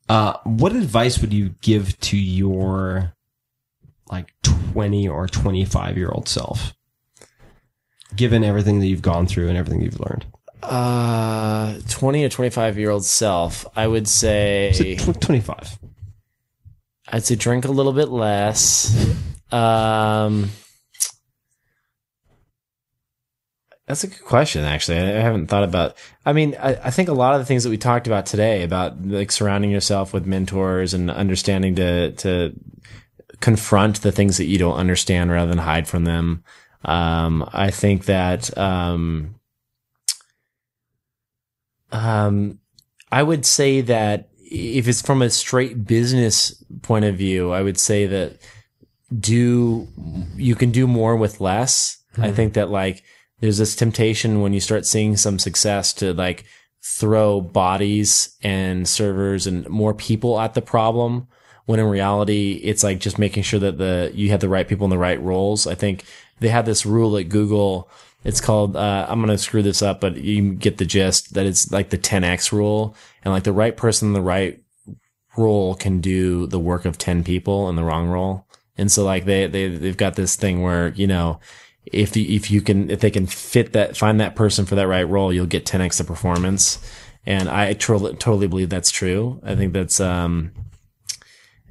uh, 0.09 0.35
what 0.45 0.73
advice 0.77 1.19
would 1.21 1.33
you 1.33 1.51
give 1.61 1.99
to 2.01 2.17
your 2.17 3.13
like 4.11 4.33
20 4.43 5.09
or 5.09 5.27
25 5.27 5.97
year 5.97 6.11
old 6.11 6.29
self? 6.29 6.75
Given 8.15 8.45
everything 8.45 8.81
that 8.81 8.87
you've 8.87 9.03
gone 9.03 9.27
through 9.27 9.49
and 9.49 9.57
everything 9.59 9.83
you've 9.83 10.01
learned. 10.01 10.27
Uh, 10.63 11.79
twenty 11.89 12.25
or 12.25 12.29
twenty-five 12.29 12.79
year 12.79 12.91
old 12.91 13.05
self, 13.05 13.67
I 13.77 13.87
would 13.87 14.09
say, 14.09 14.97
tw- 14.99 15.21
25. 15.21 15.79
I'd 17.09 17.25
say 17.25 17.37
drink 17.37 17.67
a 17.67 17.71
little 17.71 17.93
bit 17.93 18.09
less. 18.09 19.15
Um, 19.53 20.51
that's 23.87 24.03
a 24.03 24.09
good 24.09 24.25
question. 24.25 24.65
Actually, 24.65 24.99
I 24.99 25.19
I 25.19 25.21
haven't 25.21 25.47
thought 25.47 25.63
about. 25.63 25.97
I 26.25 26.33
mean, 26.33 26.57
I, 26.59 26.75
I 26.75 26.91
think 26.91 27.09
a 27.09 27.13
lot 27.13 27.35
of 27.35 27.41
the 27.41 27.47
things 27.47 27.63
that 27.63 27.71
we 27.71 27.79
talked 27.79 28.09
about 28.09 28.27
today 28.27 28.65
about 28.65 29.07
like 29.07 29.31
surrounding 29.31 29.71
yourself 29.71 30.13
with 30.13 30.27
mentors 30.27 30.95
and 30.95 31.11
understanding 31.11 31.77
to 31.77 32.13
to 32.13 32.53
confront 33.41 34.03
the 34.03 34.13
things 34.13 34.37
that 34.39 34.47
you 34.47 34.59
don't 34.59 34.77
understand 34.77 35.31
rather 35.31 35.51
than 35.51 35.59
hide 35.59 35.89
from 35.89 36.05
them. 36.05 36.45
Um, 36.85 37.49
I 37.53 37.71
think 37.71 38.05
that 38.05 38.57
um, 38.57 39.35
um, 41.93 42.59
I 43.11 43.23
would 43.23 43.45
say 43.45 43.81
that 43.83 44.29
if 44.39 44.87
it's 44.87 45.03
from 45.03 45.23
a 45.23 45.31
straight 45.31 45.85
business 45.85 46.63
point 46.83 47.05
of 47.05 47.17
view, 47.17 47.53
I 47.53 47.63
would 47.63 47.79
say 47.79 48.07
that 48.07 48.39
do 49.19 49.89
you 50.37 50.55
can 50.55 50.71
do 50.71 50.87
more 50.87 51.17
with 51.17 51.41
less. 51.41 52.03
I 52.19 52.33
think 52.33 52.55
that 52.55 52.71
like 52.71 53.03
there's 53.41 53.59
this 53.59 53.77
temptation 53.77 54.41
when 54.41 54.53
you 54.53 54.61
start 54.61 54.87
seeing 54.87 55.17
some 55.17 55.39
success 55.39 55.93
to 55.95 56.15
like 56.15 56.45
throw 56.83 57.41
bodies 57.41 58.37
and 58.43 58.89
servers 58.89 59.47
and 59.47 59.69
more 59.69 59.93
people 59.93 60.41
at 60.41 60.55
the 60.55 60.63
problem 60.63 61.29
when 61.67 61.79
in 61.79 61.87
reality 61.87 62.61
it's 62.65 62.83
like 62.83 62.99
just 62.99 63.19
making 63.19 63.43
sure 63.43 63.61
that 63.61 63.79
the 63.79 64.11
you 64.15 64.31
have 64.31 64.41
the 64.41 64.49
right 64.49 64.69
people 64.69 64.85
in 64.85 64.91
the 64.91 64.99
right 64.99 65.21
roles 65.21 65.67
i 65.67 65.75
think 65.75 66.05
they 66.41 66.49
have 66.49 66.67
this 66.67 66.87
rule 66.87 67.17
at 67.17 67.29
google 67.29 67.89
it's 68.25 68.41
called 68.41 68.77
uh, 68.77 69.07
i'm 69.09 69.21
going 69.21 69.29
to 69.29 69.39
screw 69.39 69.63
this 69.63 69.83
up 69.83 70.01
but 70.01 70.17
you 70.17 70.55
get 70.55 70.79
the 70.79 70.85
gist 70.85 71.35
that 71.35 71.47
it's 71.47 71.71
like 71.71 71.91
the 71.91 71.99
10x 71.99 72.51
rule 72.53 72.97
and 73.25 73.33
like 73.33 73.45
the 73.45 73.53
right 73.53 73.77
person 73.77 74.09
in 74.09 74.15
the 74.15 74.21
right 74.23 74.63
role 75.37 75.75
can 75.75 76.01
do 76.01 76.47
the 76.47 76.59
work 76.59 76.85
of 76.85 76.97
10 76.97 77.23
people 77.23 77.69
in 77.69 77.77
the 77.77 77.85
wrong 77.85 78.09
role 78.09 78.47
and 78.79 78.91
so 78.91 79.05
like 79.05 79.25
they 79.25 79.47
they 79.47 79.69
they've 79.69 79.97
got 79.97 80.17
this 80.17 80.35
thing 80.37 80.63
where 80.63 80.89
you 80.89 81.07
know 81.07 81.39
if 81.87 82.17
if 82.17 82.51
you 82.51 82.61
can 82.61 82.91
if 82.91 83.01
they 83.01 83.11
can 83.11 83.27
fit 83.27 83.73
that 83.73 83.97
find 83.97 84.21
that 84.21 84.35
person 84.35 84.67
for 84.67 84.75
that 84.75 84.89
right 84.89 85.09
role, 85.09 85.33
you'll 85.33 85.47
get 85.47 85.65
10x 85.65 85.99
the 85.99 86.05
performance. 86.05 86.79
And 87.25 87.49
I 87.49 87.73
totally 87.73 88.15
totally 88.15 88.47
believe 88.47 88.71
that's 88.71 88.91
true. 88.91 89.41
I 89.45 89.55
think 89.55 89.73
that's 89.73 90.01
um 90.01 90.53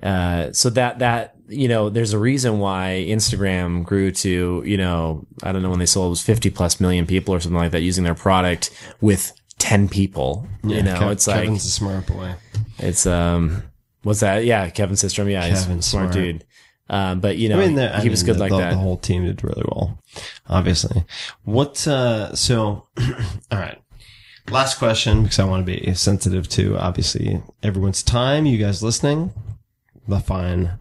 uh 0.03 0.51
so 0.51 0.69
that 0.71 0.99
that 0.99 1.35
you 1.47 1.67
know 1.67 1.89
there's 1.89 2.13
a 2.13 2.19
reason 2.19 2.59
why 2.59 3.05
Instagram 3.07 3.83
grew 3.83 4.11
to 4.11 4.63
you 4.65 4.77
know 4.77 5.25
I 5.43 5.51
don't 5.51 5.61
know 5.61 5.69
when 5.69 5.79
they 5.79 5.85
sold 5.85 6.07
it 6.07 6.09
was 6.09 6.21
50 6.21 6.49
plus 6.49 6.79
million 6.79 7.05
people 7.05 7.33
or 7.33 7.39
something 7.39 7.57
like 7.57 7.71
that 7.71 7.81
using 7.81 8.03
their 8.03 8.15
product 8.15 8.71
with 9.01 9.31
10 9.59 9.87
people. 9.89 10.47
you 10.63 10.83
know, 10.83 10.95
Kev- 10.95 11.11
it's 11.13 11.27
like 11.27 11.43
Kevin's 11.43 11.65
a 11.65 11.69
smart 11.71 12.05
boy. 12.07 12.35
it's 12.79 13.05
um 13.05 13.63
what's 14.03 14.19
that? 14.19 14.43
Yeah, 14.45 14.69
Kevin 14.69 14.95
Systrom. 14.95 15.31
Yeah, 15.31 15.47
he's 15.47 15.61
a 15.61 15.63
smart, 15.63 15.83
smart. 15.83 16.11
dude. 16.13 16.45
Um, 16.87 17.19
but 17.19 17.37
you 17.37 17.49
know, 17.49 17.59
I 17.59 17.65
mean, 17.65 17.75
the- 17.75 17.99
he 18.01 18.09
was 18.09 18.21
good 18.21 18.35
the, 18.35 18.39
like 18.39 18.51
the, 18.51 18.57
that. 18.57 18.69
The 18.71 18.77
whole 18.77 18.97
team 18.97 19.25
did 19.25 19.43
really 19.43 19.63
well, 19.65 19.97
obviously. 20.47 21.03
What? 21.43 21.87
Uh, 21.87 22.35
so, 22.35 22.87
all 23.51 23.57
right. 23.57 23.81
Last 24.51 24.77
question, 24.77 25.23
because 25.23 25.39
I 25.39 25.45
want 25.45 25.65
to 25.65 25.71
be 25.79 25.91
sensitive 25.95 26.47
to 26.49 26.77
obviously 26.77 27.41
everyone's 27.63 28.03
time. 28.03 28.45
You 28.45 28.59
guys 28.59 28.83
listening, 28.83 29.33
the 30.07 30.19
fine 30.19 30.71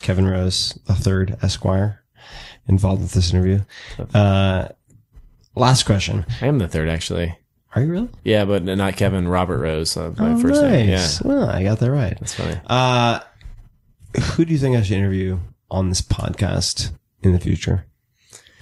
Kevin 0.00 0.26
Rose, 0.26 0.78
the 0.86 0.94
third 0.94 1.36
Esquire, 1.42 2.02
involved 2.68 3.02
with 3.02 3.12
this 3.12 3.32
interview. 3.32 3.60
Uh, 4.14 4.68
last 5.54 5.84
question. 5.84 6.26
I 6.40 6.46
am 6.46 6.58
the 6.58 6.68
third 6.68 6.88
actually. 6.88 7.36
Are 7.74 7.82
you 7.82 7.90
really? 7.90 8.08
Yeah, 8.22 8.44
but 8.44 8.64
not 8.64 8.96
Kevin. 8.96 9.26
Robert 9.28 9.58
Rose. 9.58 9.96
Uh, 9.96 10.12
my 10.18 10.32
Oh, 10.32 10.38
first 10.38 10.60
name. 10.62 10.88
Yeah, 10.90 10.96
nice. 10.96 11.22
Well, 11.22 11.48
I 11.48 11.62
got 11.62 11.78
that 11.78 11.90
right. 11.90 12.16
that's 12.20 12.34
funny. 12.34 12.60
Uh, 12.66 13.20
who 14.34 14.44
do 14.44 14.52
you 14.52 14.58
think 14.58 14.76
I 14.76 14.82
should 14.82 14.96
interview 14.98 15.38
on 15.70 15.88
this 15.88 16.02
podcast 16.02 16.90
in 17.22 17.32
the 17.32 17.40
future? 17.40 17.86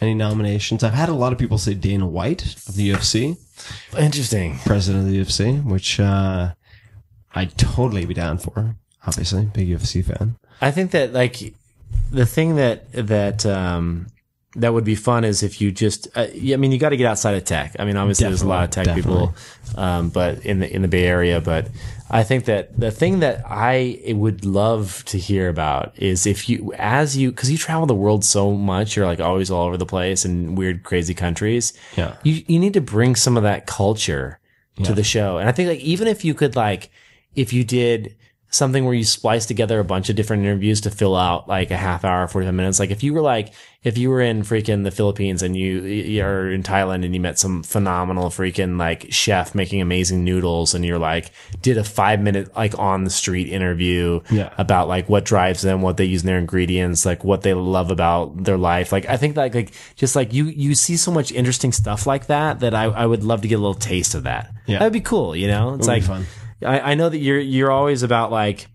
Any 0.00 0.14
nominations? 0.14 0.84
I've 0.84 0.94
had 0.94 1.08
a 1.08 1.14
lot 1.14 1.32
of 1.32 1.38
people 1.38 1.58
say 1.58 1.74
Dana 1.74 2.06
White 2.06 2.42
of 2.68 2.76
the 2.76 2.90
UFC, 2.90 3.36
Interesting. 3.98 4.58
president 4.64 5.04
of 5.04 5.10
the 5.10 5.20
UFC, 5.20 5.62
which 5.64 5.98
uh, 6.00 6.54
I'd 7.34 7.58
totally 7.58 8.06
be 8.06 8.14
down 8.14 8.38
for. 8.38 8.76
Obviously, 9.06 9.46
big 9.46 9.68
UFC 9.68 10.04
fan. 10.04 10.36
I 10.60 10.70
think 10.70 10.90
that 10.90 11.12
like 11.12 11.54
the 12.10 12.26
thing 12.26 12.56
that 12.56 12.90
that 12.92 13.46
um 13.46 14.08
that 14.56 14.74
would 14.74 14.84
be 14.84 14.96
fun 14.96 15.24
is 15.24 15.44
if 15.44 15.60
you 15.60 15.70
just 15.70 16.08
uh, 16.16 16.26
yeah, 16.34 16.54
I 16.54 16.56
mean 16.56 16.72
you 16.72 16.78
got 16.78 16.88
to 16.88 16.96
get 16.96 17.06
outside 17.06 17.36
of 17.36 17.44
tech. 17.44 17.76
I 17.78 17.84
mean 17.84 17.96
obviously 17.96 18.26
there's 18.26 18.42
a 18.42 18.48
lot 18.48 18.64
of 18.64 18.70
tech 18.70 18.86
Definitely, 18.86 19.28
people 19.28 19.34
um 19.76 20.10
but 20.10 20.44
in 20.44 20.58
the 20.58 20.74
in 20.74 20.82
the 20.82 20.88
Bay 20.88 21.04
Area 21.04 21.40
but 21.40 21.68
I 22.10 22.24
think 22.24 22.46
that 22.46 22.78
the 22.78 22.90
thing 22.90 23.20
that 23.20 23.44
I 23.46 24.02
would 24.08 24.44
love 24.44 25.04
to 25.06 25.18
hear 25.18 25.48
about 25.48 25.96
is 25.96 26.26
if 26.26 26.48
you 26.48 26.72
as 26.76 27.16
you 27.16 27.30
cuz 27.30 27.50
you 27.50 27.56
travel 27.56 27.86
the 27.86 27.94
world 27.94 28.24
so 28.24 28.52
much 28.52 28.96
you're 28.96 29.06
like 29.06 29.20
always 29.20 29.50
all 29.50 29.66
over 29.66 29.76
the 29.76 29.86
place 29.86 30.24
in 30.24 30.56
weird 30.56 30.82
crazy 30.82 31.14
countries. 31.14 31.72
Yeah. 31.96 32.16
You 32.24 32.42
you 32.46 32.58
need 32.58 32.74
to 32.74 32.80
bring 32.80 33.14
some 33.14 33.36
of 33.36 33.44
that 33.44 33.66
culture 33.66 34.40
to 34.82 34.94
the 34.94 35.04
show. 35.04 35.36
And 35.36 35.46
I 35.48 35.52
think 35.52 35.68
like 35.68 35.80
even 35.80 36.08
if 36.08 36.24
you 36.24 36.34
could 36.34 36.56
like 36.56 36.90
if 37.36 37.52
you 37.52 37.64
did 37.64 38.16
something 38.50 38.84
where 38.84 38.94
you 38.94 39.04
splice 39.04 39.46
together 39.46 39.78
a 39.78 39.84
bunch 39.84 40.10
of 40.10 40.16
different 40.16 40.42
interviews 40.42 40.80
to 40.82 40.90
fill 40.90 41.14
out 41.16 41.48
like 41.48 41.70
a 41.70 41.76
half 41.76 42.04
hour, 42.04 42.26
45 42.26 42.52
minutes. 42.52 42.80
Like 42.80 42.90
if 42.90 43.02
you 43.04 43.14
were 43.14 43.20
like, 43.20 43.52
if 43.84 43.96
you 43.96 44.10
were 44.10 44.20
in 44.20 44.42
freaking 44.42 44.82
the 44.84 44.90
Philippines 44.90 45.42
and 45.42 45.56
you, 45.56 45.82
you're 45.82 46.50
in 46.50 46.62
Thailand 46.62 47.04
and 47.04 47.14
you 47.14 47.20
met 47.20 47.38
some 47.38 47.62
phenomenal 47.62 48.24
freaking 48.28 48.76
like 48.78 49.06
chef 49.10 49.54
making 49.54 49.80
amazing 49.80 50.24
noodles 50.24 50.74
and 50.74 50.84
you're 50.84 50.98
like, 50.98 51.30
did 51.62 51.78
a 51.78 51.84
five 51.84 52.20
minute 52.20 52.54
like 52.56 52.76
on 52.78 53.04
the 53.04 53.10
street 53.10 53.48
interview 53.48 54.20
Yeah. 54.30 54.52
about 54.58 54.88
like 54.88 55.08
what 55.08 55.24
drives 55.24 55.62
them, 55.62 55.80
what 55.80 55.96
they 55.96 56.04
use 56.04 56.22
in 56.22 56.26
their 56.26 56.38
ingredients, 56.38 57.06
like 57.06 57.22
what 57.24 57.42
they 57.42 57.54
love 57.54 57.90
about 57.92 58.42
their 58.44 58.58
life. 58.58 58.90
Like 58.90 59.06
I 59.08 59.16
think 59.16 59.36
like, 59.36 59.54
like 59.54 59.72
just 59.94 60.16
like 60.16 60.32
you, 60.34 60.46
you 60.46 60.74
see 60.74 60.96
so 60.96 61.10
much 61.12 61.30
interesting 61.32 61.70
stuff 61.72 62.04
like 62.06 62.26
that, 62.26 62.60
that 62.60 62.74
I, 62.74 62.84
I 62.84 63.06
would 63.06 63.22
love 63.22 63.42
to 63.42 63.48
get 63.48 63.54
a 63.54 63.62
little 63.62 63.74
taste 63.74 64.14
of 64.16 64.24
that. 64.24 64.50
Yeah. 64.66 64.80
That'd 64.80 64.92
be 64.92 65.00
cool. 65.00 65.34
You 65.36 65.46
know, 65.46 65.74
it's 65.74 65.86
It 65.86 65.90
like, 65.90 66.02
fun. 66.02 66.26
I, 66.64 66.92
I 66.92 66.94
know 66.94 67.08
that 67.08 67.18
you're 67.18 67.38
you're 67.38 67.70
always 67.70 68.02
about 68.02 68.30
like 68.30 68.66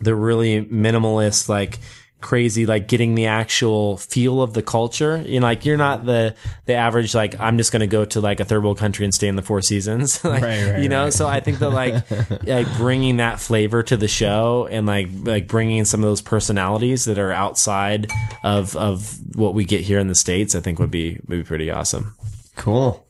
the 0.00 0.14
really 0.14 0.64
minimalist, 0.64 1.48
like 1.48 1.78
crazy, 2.20 2.66
like 2.66 2.86
getting 2.86 3.14
the 3.14 3.26
actual 3.26 3.96
feel 3.96 4.42
of 4.42 4.52
the 4.52 4.62
culture. 4.62 5.22
You 5.26 5.40
know, 5.40 5.46
like 5.46 5.64
you're 5.64 5.76
not 5.76 6.04
the 6.04 6.34
the 6.66 6.74
average 6.74 7.14
like 7.14 7.38
I'm 7.40 7.58
just 7.58 7.72
going 7.72 7.80
to 7.80 7.86
go 7.86 8.04
to 8.04 8.20
like 8.20 8.40
a 8.40 8.44
third 8.44 8.62
world 8.62 8.78
country 8.78 9.04
and 9.04 9.14
stay 9.14 9.28
in 9.28 9.36
the 9.36 9.42
Four 9.42 9.62
Seasons. 9.62 10.24
like, 10.24 10.42
Right, 10.42 10.72
right, 10.72 10.82
you 10.82 10.88
know, 10.88 11.04
right. 11.04 11.12
so 11.12 11.26
I 11.26 11.40
think 11.40 11.58
that 11.58 11.70
like 11.70 12.10
like 12.46 12.76
bringing 12.76 13.18
that 13.18 13.40
flavor 13.40 13.82
to 13.84 13.96
the 13.96 14.08
show 14.08 14.68
and 14.70 14.86
like 14.86 15.08
like 15.22 15.48
bringing 15.48 15.84
some 15.84 16.00
of 16.00 16.08
those 16.08 16.22
personalities 16.22 17.04
that 17.06 17.18
are 17.18 17.32
outside 17.32 18.10
of 18.42 18.76
of 18.76 19.18
what 19.36 19.54
we 19.54 19.64
get 19.64 19.80
here 19.80 19.98
in 19.98 20.08
the 20.08 20.14
states, 20.14 20.54
I 20.54 20.60
think 20.60 20.78
would 20.78 20.90
be 20.90 21.20
would 21.26 21.38
be 21.38 21.44
pretty 21.44 21.70
awesome. 21.70 22.14
Cool. 22.56 23.06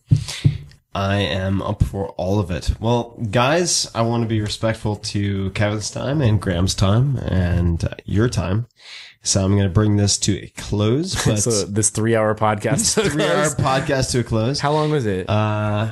I 0.95 1.19
am 1.19 1.63
up 1.63 1.85
for 1.85 2.09
all 2.11 2.41
of 2.41 2.51
it. 2.51 2.73
Well, 2.81 3.17
guys, 3.31 3.91
I 3.95 4.03
want 4.03 4.25
to 4.25 4.29
be 4.29 4.41
respectful 4.41 4.97
to 4.97 5.51
Kevin's 5.51 5.91
time 5.91 6.21
and 6.21 6.41
Graham's 6.41 6.75
time 6.75 7.17
and 7.19 7.83
uh, 7.85 7.91
your 8.05 8.29
time. 8.29 8.67
So 9.23 9.45
I'm 9.45 9.53
going 9.53 9.65
to 9.65 9.69
bring 9.71 9.97
this 9.97 10.19
to 10.19 10.37
a 10.43 10.49
close. 10.57 11.15
But 11.27 11.37
so 11.39 11.65
this 11.67 11.91
three 11.91 12.17
hour 12.17 12.35
podcast, 12.35 12.95
three 13.11 13.25
hour 13.25 13.45
podcast 13.51 14.11
to 14.13 14.21
a 14.21 14.25
close. 14.25 14.59
How 14.59 14.73
long 14.73 14.91
was 14.91 15.07
it? 15.07 15.29
Uh, 15.29 15.91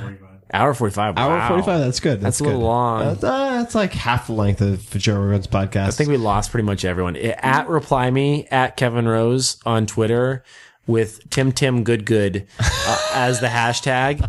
hour 0.53 0.73
forty 0.73 0.93
five. 0.93 1.17
hour 1.17 1.47
45. 1.47 1.79
That's 1.79 1.99
good. 1.99 2.19
That's, 2.19 2.23
That's 2.23 2.39
a 2.41 2.43
little 2.43 2.59
good. 2.59 2.65
long. 2.65 3.05
That's, 3.05 3.23
uh, 3.23 3.49
that's 3.61 3.75
like 3.75 3.93
half 3.93 4.27
the 4.27 4.33
length 4.33 4.61
of 4.61 4.89
Joe 4.89 5.21
Rogan's 5.21 5.47
podcast. 5.47 5.87
I 5.87 5.91
think 5.91 6.09
we 6.09 6.17
lost 6.17 6.51
pretty 6.51 6.65
much 6.65 6.83
everyone. 6.83 7.15
At 7.15 7.69
reply 7.69 8.09
me 8.09 8.47
at 8.51 8.75
Kevin 8.75 9.07
Rose 9.07 9.57
on 9.65 9.85
Twitter 9.85 10.43
with 10.89 11.29
Tim 11.29 11.51
Tim 11.51 11.83
Good 11.83 12.03
Good 12.05 12.47
uh, 12.59 13.11
as 13.13 13.39
the 13.39 13.47
hashtag. 13.47 14.25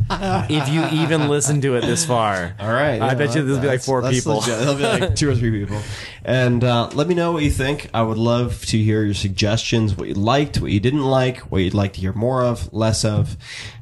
if 0.50 0.68
you 0.68 0.84
even 1.02 1.28
listen 1.28 1.60
to 1.62 1.76
it 1.76 1.80
this 1.80 2.04
far, 2.04 2.54
All 2.60 2.72
right. 2.72 3.00
I 3.00 3.14
bet 3.14 3.34
you 3.34 3.42
there'll 3.42 3.60
be 3.60 3.66
like 3.66 3.82
four 3.82 4.02
people. 4.08 4.36
legit. 4.36 4.58
There'll 4.58 4.76
be 4.76 4.82
like 4.82 5.16
two 5.16 5.30
or 5.30 5.34
three 5.34 5.50
people. 5.50 5.80
And 6.22 6.62
uh, 6.62 6.90
let 6.92 7.08
me 7.08 7.14
know 7.14 7.32
what 7.32 7.42
you 7.42 7.50
think. 7.50 7.88
I 7.94 8.02
would 8.02 8.18
love 8.18 8.64
to 8.66 8.78
hear 8.78 9.02
your 9.02 9.14
suggestions, 9.14 9.96
what 9.96 10.08
you 10.08 10.14
liked, 10.14 10.60
what 10.60 10.70
you 10.70 10.80
didn't 10.80 11.04
like, 11.04 11.38
what 11.50 11.62
you'd 11.62 11.74
like 11.74 11.94
to 11.94 12.00
hear 12.00 12.12
more 12.12 12.44
of, 12.44 12.72
less 12.72 13.04
of. 13.04 13.36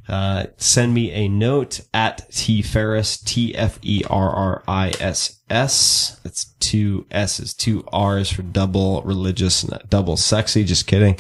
Uh, 0.09 0.47
send 0.57 0.95
me 0.95 1.13
a 1.13 1.29
note 1.29 1.81
at 1.93 2.31
T 2.33 2.63
Ferriss, 2.63 3.19
T 3.19 3.55
F 3.55 3.79
E 3.83 4.03
R 4.09 4.31
R 4.31 4.63
I 4.67 4.89
S 5.01 5.41
S. 5.51 6.19
That's 6.23 6.47
two 6.61 7.07
S's, 7.11 7.55
two 7.55 7.85
R's 7.93 8.31
for 8.31 8.43
double 8.43 9.03
religious, 9.03 9.63
double 9.89 10.17
sexy. 10.17 10.65
Just 10.65 10.87
kidding. 10.87 11.19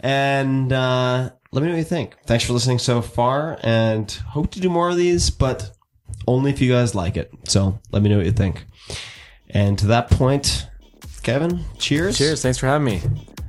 And, 0.00 0.72
uh, 0.72 1.30
let 1.52 1.60
me 1.62 1.68
know 1.68 1.74
what 1.74 1.78
you 1.78 1.84
think. 1.84 2.16
Thanks 2.26 2.44
for 2.44 2.52
listening 2.52 2.80
so 2.80 3.00
far 3.00 3.60
and 3.62 4.10
hope 4.10 4.50
to 4.52 4.60
do 4.60 4.68
more 4.68 4.90
of 4.90 4.96
these, 4.96 5.30
but 5.30 5.70
only 6.26 6.50
if 6.50 6.60
you 6.60 6.72
guys 6.72 6.96
like 6.96 7.16
it. 7.16 7.32
So 7.44 7.78
let 7.92 8.02
me 8.02 8.08
know 8.08 8.16
what 8.16 8.26
you 8.26 8.32
think. 8.32 8.64
And 9.50 9.78
to 9.78 9.86
that 9.86 10.10
point, 10.10 10.66
Kevin, 11.22 11.64
cheers. 11.78 12.18
Cheers! 12.18 12.42
Thanks 12.42 12.58
for 12.58 12.66
having 12.66 12.84
me. 12.84 13.02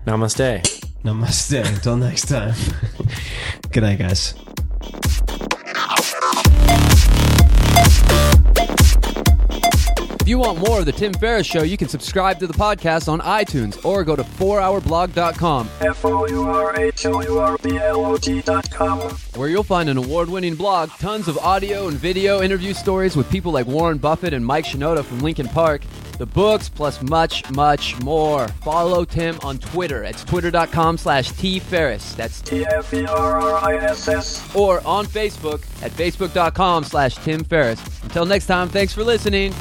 Namaste. 0.06 0.86
Namaste. 1.04 1.68
Until 1.68 1.98
next 1.98 2.28
time. 2.28 2.54
Good 3.72 3.82
night, 3.82 4.00
guys. 4.00 4.36
If 10.22 10.30
you 10.30 10.40
want 10.40 10.58
more 10.58 10.80
of 10.80 10.88
the 10.88 10.92
Tim 10.92 11.14
Ferriss 11.14 11.46
Show, 11.46 11.62
you 11.62 11.78
can 11.78 11.88
subscribe 11.88 12.40
to 12.40 12.48
the 12.48 12.54
podcast 12.54 13.08
on 13.08 13.20
iTunes 13.22 13.86
or 13.86 14.04
go 14.04 14.16
to 14.16 14.24
4hourblog.com, 14.24 15.70
F-O-U-R-H-O-U-R-B-L-O-G 15.82 18.42
dot 18.42 18.72
com. 18.72 19.00
where 19.36 19.50
you'll 19.50 19.62
find 19.62 19.88
an 19.88 19.98
award-winning 19.98 20.56
blog, 20.56 20.90
tons 20.98 21.28
of 21.28 21.38
audio 21.38 21.88
and 21.90 21.98
video 21.98 22.42
interview 22.42 22.74
stories 22.74 23.16
with 23.16 23.30
people 23.30 23.52
like 23.52 23.68
Warren 23.68 24.00
Buffett 24.00 24.34
and 24.34 24.44
Mike 24.44 24.66
Shinoda 24.66 25.04
from 25.06 25.20
Linkin 25.20 25.48
Park, 25.48 25.84
the 26.18 26.26
books, 26.26 26.70
plus 26.70 27.02
much, 27.02 27.50
much 27.52 28.00
more. 28.02 28.48
Follow 28.48 29.06
Tim 29.06 29.38
on 29.44 29.58
Twitter. 29.58 30.04
It's 30.04 30.24
twitter.com 30.24 30.98
slash 30.98 31.32
tferriss. 31.32 32.16
That's 32.16 32.42
T-F-E-R-R-I-S-S. 32.42 33.06
or 34.56 34.86
on 34.86 35.06
Facebook 35.06 35.62
at 35.84 35.92
facebook.com 35.92 36.84
slash 36.84 37.16
Tim 37.16 37.44
Ferriss. 37.44 37.82
Until 38.04 38.26
next 38.26 38.48
time, 38.48 38.70
thanks 38.70 38.94
for 38.94 39.04
listening. 39.04 39.54